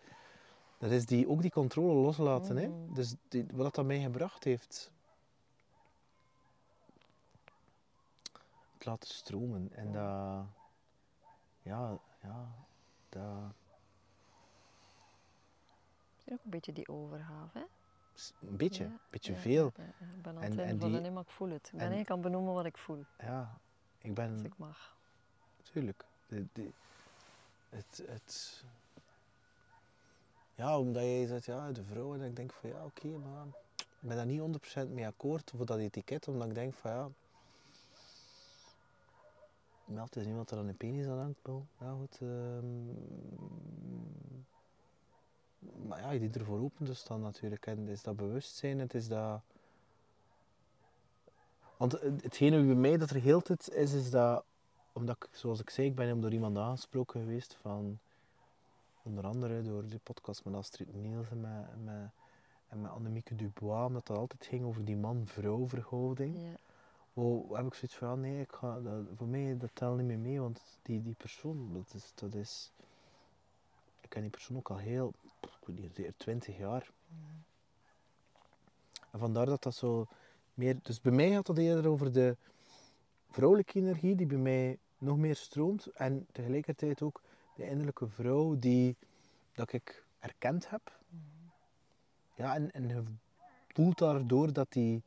Dat 0.77 0.91
is 0.91 1.05
die, 1.05 1.29
ook 1.29 1.41
die 1.41 1.51
controle 1.51 1.93
loslaten. 1.93 2.57
Hè? 2.57 2.67
Mm. 2.67 2.93
Dus 2.93 3.13
die, 3.27 3.45
wat 3.53 3.75
dat 3.75 3.85
mij 3.85 3.99
gebracht 3.99 4.43
heeft. 4.43 4.91
Het 8.73 8.85
laten 8.85 9.09
stromen. 9.09 9.69
En 9.73 9.91
dat... 9.91 10.45
Ja, 11.61 11.97
ja, 12.21 12.47
dat... 13.09 13.53
Ook 16.31 16.39
een 16.43 16.49
beetje 16.49 16.73
die 16.73 16.87
overgave, 16.87 17.59
hè? 17.59 17.63
Een 18.41 18.57
beetje, 18.57 18.83
een 18.83 18.99
beetje 19.09 19.35
veel. 19.35 19.67
ik 19.67 20.21
ben 20.21 20.35
aan 20.35 20.41
het 20.41 20.57
en, 20.57 20.77
die, 20.77 21.11
maar 21.11 21.23
ik 21.23 21.29
voel 21.29 21.49
het. 21.49 21.69
Ik 21.73 21.77
ben 21.77 22.09
aan 22.09 22.21
benoemen 22.21 22.53
wat 22.53 22.65
ik 22.65 22.77
voel. 22.77 23.05
Ja, 23.19 23.57
ik 23.97 24.13
ben... 24.13 24.33
Als 24.33 24.41
ik 24.41 24.57
mag. 24.57 24.95
Tuurlijk. 25.61 26.05
De, 26.27 26.45
de, 26.53 26.69
het, 27.69 28.03
het... 28.07 28.63
Ja, 30.55 30.79
omdat 30.79 31.03
jij 31.03 31.25
zegt, 31.25 31.45
ja, 31.45 31.71
de 31.71 31.83
vrouw, 31.83 32.13
en 32.13 32.21
ik 32.21 32.35
denk 32.35 32.51
van, 32.53 32.69
ja, 32.69 32.85
oké, 32.85 33.07
maar 33.07 33.45
ik 33.77 33.85
ben 33.99 34.15
daar 34.15 34.25
niet 34.25 34.85
100% 34.85 34.89
mee 34.89 35.07
akkoord 35.07 35.51
voor 35.55 35.65
dat 35.65 35.77
etiket, 35.77 36.27
omdat 36.27 36.47
ik 36.47 36.55
denk 36.55 36.73
van, 36.73 36.91
ja... 36.91 37.09
Het 39.93 40.15
is 40.15 40.25
niemand 40.25 40.51
er 40.51 40.57
aan 40.57 40.67
een 40.67 40.77
penis 40.77 41.07
aan 41.07 41.17
hangt, 41.17 41.65
Ja, 41.79 41.91
goed. 41.91 42.19
Um, 42.21 42.85
maar 43.39 43.54
ja, 46.13 46.19
die 46.19 46.29
ervoor 46.29 46.59
open 46.59 46.85
te 46.85 46.93
staan 46.93 47.21
natuurlijk. 47.21 47.65
En 47.65 47.79
het 47.79 47.89
is 47.89 48.03
dat 48.03 48.15
bewustzijn, 48.15 48.79
het 48.79 48.93
is 48.93 49.07
dat... 49.07 49.41
Want 51.77 51.91
hetgene 52.01 52.65
bij 52.65 52.75
mij 52.75 52.97
dat 52.97 53.09
er 53.09 53.21
heel 53.21 53.41
tijd 53.41 53.69
is, 53.69 53.93
is 53.93 54.09
dat... 54.09 54.43
Omdat 54.93 55.15
ik, 55.15 55.27
zoals 55.31 55.59
ik 55.59 55.69
zei, 55.69 55.87
ik 55.87 55.95
ben 55.95 56.21
door 56.21 56.33
iemand 56.33 56.57
aangesproken 56.57 57.19
geweest 57.21 57.57
van... 57.61 57.99
Onder 59.03 59.25
andere 59.25 59.61
door 59.61 59.87
de 59.87 59.99
podcast 60.03 60.45
met 60.45 60.53
Astrid 60.53 60.95
Niels 60.95 61.29
en 61.29 61.41
met, 61.41 61.83
met, 61.83 62.09
en 62.67 62.81
met 62.81 62.91
Annemieke 62.91 63.35
Dubois, 63.35 63.87
omdat 63.87 64.07
dat 64.07 64.17
altijd 64.17 64.45
ging 64.45 64.63
over 64.63 64.85
die 64.85 64.97
man-vrouw 64.97 65.67
verhouding. 65.67 66.37
Ja. 66.37 66.57
Heb 67.55 67.65
ik 67.65 67.73
zoiets 67.73 67.95
van, 67.95 68.19
nee, 68.19 68.41
ik 68.41 68.51
ga, 68.51 68.79
dat, 68.79 69.03
voor 69.15 69.27
mij 69.27 69.57
dat 69.57 69.69
telt 69.73 69.97
niet 69.97 70.05
meer 70.05 70.19
mee, 70.19 70.39
want 70.39 70.61
die, 70.81 71.01
die 71.01 71.15
persoon, 71.17 71.73
dat 71.73 71.93
is, 71.93 72.11
dat 72.15 72.33
is... 72.33 72.71
Ik 74.05 74.11
ken 74.11 74.21
die 74.21 74.29
persoon 74.29 74.57
ook 74.57 74.69
al 74.69 74.77
heel, 74.77 75.13
ik 75.41 75.65
weet 75.65 75.97
niet, 75.97 76.13
20 76.17 76.57
jaar. 76.57 76.91
En 79.11 79.19
vandaar 79.19 79.45
dat 79.45 79.63
dat 79.63 79.75
zo 79.75 80.07
meer... 80.53 80.79
Dus 80.81 81.01
bij 81.01 81.11
mij 81.11 81.31
gaat 81.31 81.47
het 81.47 81.57
eerder 81.57 81.87
over 81.87 82.11
de 82.11 82.37
vrouwelijke 83.29 83.79
energie 83.79 84.15
die 84.15 84.25
bij 84.25 84.37
mij 84.37 84.77
nog 84.97 85.17
meer 85.17 85.35
stroomt. 85.35 85.85
En 85.85 86.27
tegelijkertijd 86.31 87.01
ook 87.01 87.21
de 87.55 87.67
innerlijke 87.67 88.07
vrouw 88.07 88.59
die 88.59 88.95
dat 89.53 89.73
ik 89.73 90.03
erkend 90.19 90.69
heb. 90.69 90.99
Ja, 92.35 92.55
en, 92.55 92.71
en 92.71 92.87
je 92.87 93.03
voelt 93.67 93.97
daardoor 93.97 94.53
dat 94.53 94.71
die... 94.71 95.03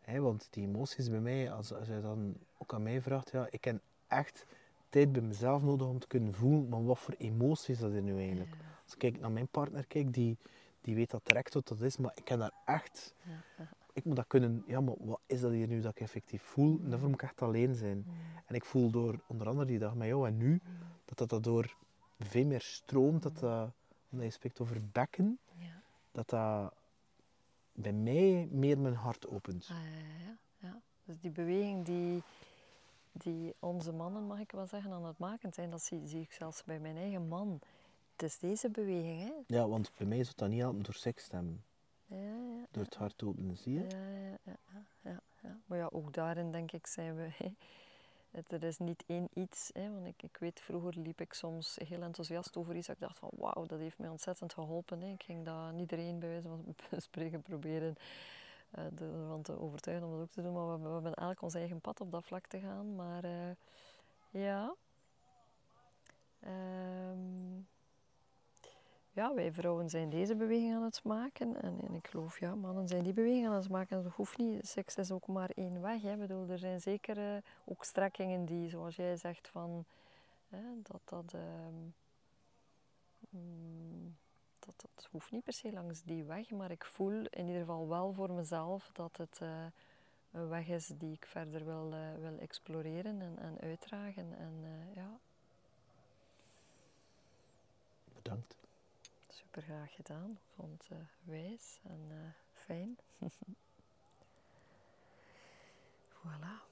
Hè, 0.00 0.20
want 0.20 0.48
die 0.50 0.66
emoties 0.66 1.10
bij 1.10 1.20
mij, 1.20 1.52
als, 1.52 1.72
als 1.72 1.88
je 1.88 2.00
dan 2.00 2.36
ook 2.58 2.74
aan 2.74 2.82
mij 2.82 3.02
vraagt, 3.02 3.30
ja, 3.30 3.46
ik 3.50 3.60
ken 3.60 3.80
echt 4.06 4.46
tijd 4.88 5.12
bij 5.12 5.22
mezelf 5.22 5.62
nodig 5.62 5.86
om 5.86 5.98
te 5.98 6.06
kunnen 6.06 6.34
voelen, 6.34 6.68
maar 6.68 6.84
wat 6.84 6.98
voor 6.98 7.14
emoties 7.18 7.78
dat 7.78 7.92
er 7.92 8.02
nu 8.02 8.18
eigenlijk. 8.18 8.56
Als 8.84 8.94
ik 8.98 9.20
naar 9.20 9.30
mijn 9.30 9.48
partner 9.48 9.86
kijk, 9.86 10.12
die, 10.12 10.36
die 10.80 10.94
weet 10.94 11.10
dat 11.10 11.26
direct 11.26 11.54
wat 11.54 11.68
dat 11.68 11.80
is, 11.80 11.96
maar 11.96 12.12
ik 12.14 12.28
heb 12.28 12.38
daar 12.38 12.52
echt... 12.64 13.14
Ik 13.92 14.04
moet 14.04 14.16
dat 14.16 14.26
kunnen... 14.26 14.64
Ja, 14.66 14.80
maar 14.80 14.94
wat 14.98 15.20
is 15.26 15.40
dat 15.40 15.50
hier 15.50 15.66
nu 15.66 15.80
dat 15.80 15.90
ik 15.90 16.00
effectief 16.00 16.42
voel? 16.42 16.80
En 16.82 16.90
daarvoor 16.90 17.08
moet 17.08 17.22
ik 17.22 17.28
echt 17.28 17.42
alleen 17.42 17.74
zijn. 17.74 18.06
En 18.46 18.54
ik 18.54 18.64
voel 18.64 18.90
door, 18.90 19.20
onder 19.26 19.46
andere 19.46 19.66
die 19.66 19.78
dag 19.78 19.94
met 19.94 20.06
jou 20.06 20.26
en 20.26 20.36
nu, 20.36 20.60
dat 21.04 21.18
dat 21.18 21.28
daardoor 21.28 21.76
veel 22.18 22.46
meer 22.46 22.60
stroomt, 22.60 23.22
dat 23.22 23.38
dat... 23.38 23.70
Omdat 24.10 24.26
je 24.26 24.32
spreekt 24.32 24.60
over 24.60 24.80
bekken, 24.92 25.38
dat 26.12 26.28
dat 26.28 26.74
bij 27.72 27.92
mij 27.92 28.48
meer 28.50 28.78
mijn 28.78 28.94
hart 28.94 29.28
opent. 29.28 29.68
Ah, 29.70 29.76
ja, 29.76 30.26
ja, 30.26 30.36
ja. 30.58 30.80
Dus 31.04 31.20
die 31.20 31.30
beweging 31.30 31.84
die, 31.84 32.22
die 33.18 33.54
onze 33.58 33.92
mannen, 33.92 34.26
mag 34.26 34.38
ik 34.40 34.50
wel 34.50 34.66
zeggen, 34.66 34.92
aan 34.92 35.04
het 35.04 35.18
maken 35.18 35.52
zijn, 35.52 35.70
dat 35.70 35.82
zie, 35.82 36.06
zie 36.06 36.20
ik 36.20 36.32
zelfs 36.32 36.64
bij 36.64 36.78
mijn 36.78 36.96
eigen 36.96 37.28
man. 37.28 37.60
Het 38.12 38.22
is 38.22 38.38
deze 38.38 38.70
beweging, 38.70 39.20
hè? 39.20 39.32
Ja, 39.56 39.68
want 39.68 39.90
bij 39.96 40.06
mij 40.06 40.24
zou 40.24 40.36
dat 40.36 40.48
niet 40.48 40.60
helpen 40.60 40.82
door 40.82 40.94
seks 40.94 41.24
stemmen. 41.24 41.64
Ja, 42.06 42.16
ja, 42.16 42.66
Door 42.70 42.84
het 42.84 42.94
hart 42.94 43.22
openen, 43.22 43.56
zie 43.56 43.74
je? 43.74 43.80
ja, 43.88 44.08
ja, 44.08 44.38
ja, 44.42 44.56
ja, 44.72 45.10
ja, 45.10 45.20
ja. 45.42 45.58
Maar 45.66 45.78
ja, 45.78 45.88
ook 45.92 46.12
daarin 46.12 46.52
denk 46.52 46.72
ik 46.72 46.86
zijn 46.86 47.14
we... 47.16 47.28
Hè. 47.32 47.48
Het- 48.30 48.52
Er 48.52 48.62
is 48.62 48.78
niet 48.78 49.04
één 49.06 49.28
iets, 49.34 49.70
hè, 49.72 49.92
want 49.92 50.06
ik, 50.06 50.22
ik 50.22 50.36
weet, 50.40 50.60
vroeger 50.60 50.98
liep 50.98 51.20
ik 51.20 51.32
soms 51.32 51.78
heel 51.84 52.02
enthousiast 52.02 52.56
over 52.56 52.76
iets. 52.76 52.88
Ik 52.88 53.00
dacht 53.00 53.18
van, 53.18 53.30
wauw, 53.36 53.66
dat 53.66 53.78
heeft 53.78 53.98
mij 53.98 54.08
ontzettend 54.08 54.52
geholpen. 54.52 55.00
Hè. 55.00 55.12
Ik 55.12 55.22
ging 55.22 55.44
dat 55.44 55.72
niet 55.72 55.80
iedereen 55.80 56.18
bij 56.18 56.28
wijze 56.28 56.48
van 56.48 56.64
spreken 57.00 57.42
proberen 57.42 57.96
ervan 58.70 59.42
te 59.42 59.60
overtuigen 59.60 60.06
om 60.06 60.12
dat 60.12 60.20
ook 60.20 60.30
te 60.30 60.42
doen. 60.42 60.52
Maar 60.52 60.80
we, 60.80 60.86
we 60.86 60.92
hebben 60.92 61.14
elk 61.14 61.42
ons 61.42 61.54
eigen 61.54 61.80
pad 61.80 62.00
op 62.00 62.10
dat 62.10 62.24
vlak 62.24 62.46
te 62.46 62.58
gaan. 62.58 62.94
Maar 62.94 63.24
eh, 63.24 63.50
ja... 64.30 64.74
Ehm, 66.40 67.60
ja, 69.10 69.34
wij 69.34 69.52
vrouwen 69.52 69.88
zijn 69.88 70.10
deze 70.10 70.36
beweging 70.36 70.74
aan 70.74 70.82
het 70.82 71.04
maken. 71.04 71.62
En, 71.62 71.80
en 71.80 71.94
ik 71.94 72.08
geloof, 72.08 72.40
ja, 72.40 72.54
mannen 72.54 72.88
zijn 72.88 73.02
die 73.02 73.12
beweging 73.12 73.46
aan 73.46 73.54
het 73.54 73.68
maken. 73.68 73.96
En 73.96 74.02
dat 74.02 74.12
hoeft 74.12 74.38
niet. 74.38 74.68
Seks 74.68 74.96
is 74.96 75.10
ook 75.10 75.26
maar 75.26 75.50
één 75.50 75.80
weg. 75.80 76.02
Hè. 76.02 76.12
Ik 76.12 76.18
bedoel, 76.18 76.48
er 76.48 76.58
zijn 76.58 76.80
zeker 76.80 77.18
eh, 77.18 77.42
ook 77.64 77.84
strekkingen 77.84 78.44
die, 78.44 78.68
zoals 78.68 78.96
jij 78.96 79.16
zegt, 79.16 79.48
van... 79.48 79.84
Hè, 80.48 80.62
dat 80.82 81.00
dat... 81.04 81.34
ehm, 81.34 81.74
mm, 83.30 84.16
dat, 84.76 84.90
dat 84.94 85.08
hoeft 85.10 85.30
niet 85.30 85.44
per 85.44 85.52
se 85.52 85.72
langs 85.72 86.02
die 86.02 86.24
weg. 86.24 86.50
Maar 86.50 86.70
ik 86.70 86.84
voel 86.84 87.26
in 87.30 87.46
ieder 87.46 87.60
geval 87.60 87.88
wel 87.88 88.12
voor 88.12 88.32
mezelf 88.32 88.90
dat 88.92 89.16
het 89.16 89.38
eh, 89.40 89.66
een 90.30 90.48
weg 90.48 90.68
is 90.68 90.86
die 90.86 91.12
ik 91.12 91.26
verder 91.26 91.64
wil, 91.64 91.92
eh, 91.92 92.14
wil 92.20 92.38
exploreren 92.38 93.20
en, 93.20 93.38
en 93.38 93.58
uitdragen. 93.60 94.38
En 94.38 94.54
eh, 94.62 94.94
ja, 94.94 95.18
Bedankt. 98.14 98.56
Super 99.28 99.62
graag 99.62 99.94
gedaan. 99.94 100.30
Ik 100.30 100.54
vond 100.54 100.88
het 100.88 100.98
wijs 101.24 101.80
en 101.82 102.34
fijn. 102.52 102.96
voilà. 106.20 106.66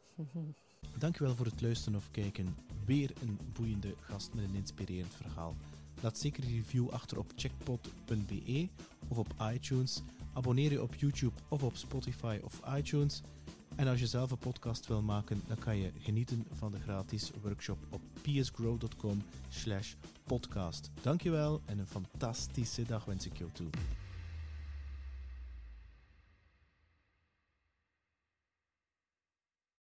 Dankjewel 0.98 1.36
voor 1.36 1.46
het 1.46 1.60
luisteren 1.60 1.98
of 1.98 2.10
kijken. 2.10 2.56
Weer 2.84 3.12
een 3.20 3.38
boeiende 3.52 3.94
gast 4.00 4.34
met 4.34 4.44
een 4.44 4.54
inspirerend 4.54 5.14
verhaal. 5.14 5.54
Laat 6.00 6.18
zeker 6.18 6.44
een 6.44 6.56
review 6.56 6.88
achter 6.88 7.18
op 7.18 7.32
checkpot.be 7.36 8.68
of 9.08 9.18
op 9.18 9.34
iTunes. 9.52 10.02
Abonneer 10.32 10.70
je 10.70 10.82
op 10.82 10.94
YouTube 10.94 11.34
of 11.48 11.62
op 11.62 11.76
Spotify 11.76 12.38
of 12.42 12.60
iTunes. 12.76 13.22
En 13.76 13.88
als 13.88 14.00
je 14.00 14.06
zelf 14.06 14.30
een 14.30 14.38
podcast 14.38 14.86
wil 14.86 15.02
maken, 15.02 15.42
dan 15.46 15.58
kan 15.58 15.76
je 15.76 15.92
genieten 15.98 16.46
van 16.52 16.72
de 16.72 16.80
gratis 16.80 17.30
workshop 17.42 17.78
op 17.90 18.00
psgrow.com 18.22 19.22
slash 19.48 19.94
podcast. 20.24 20.90
Dankjewel 21.02 21.60
en 21.64 21.78
een 21.78 21.86
fantastische 21.86 22.82
dag 22.82 23.04
wens 23.04 23.26
ik 23.26 23.38
jou 23.38 23.50
toe. 23.52 23.68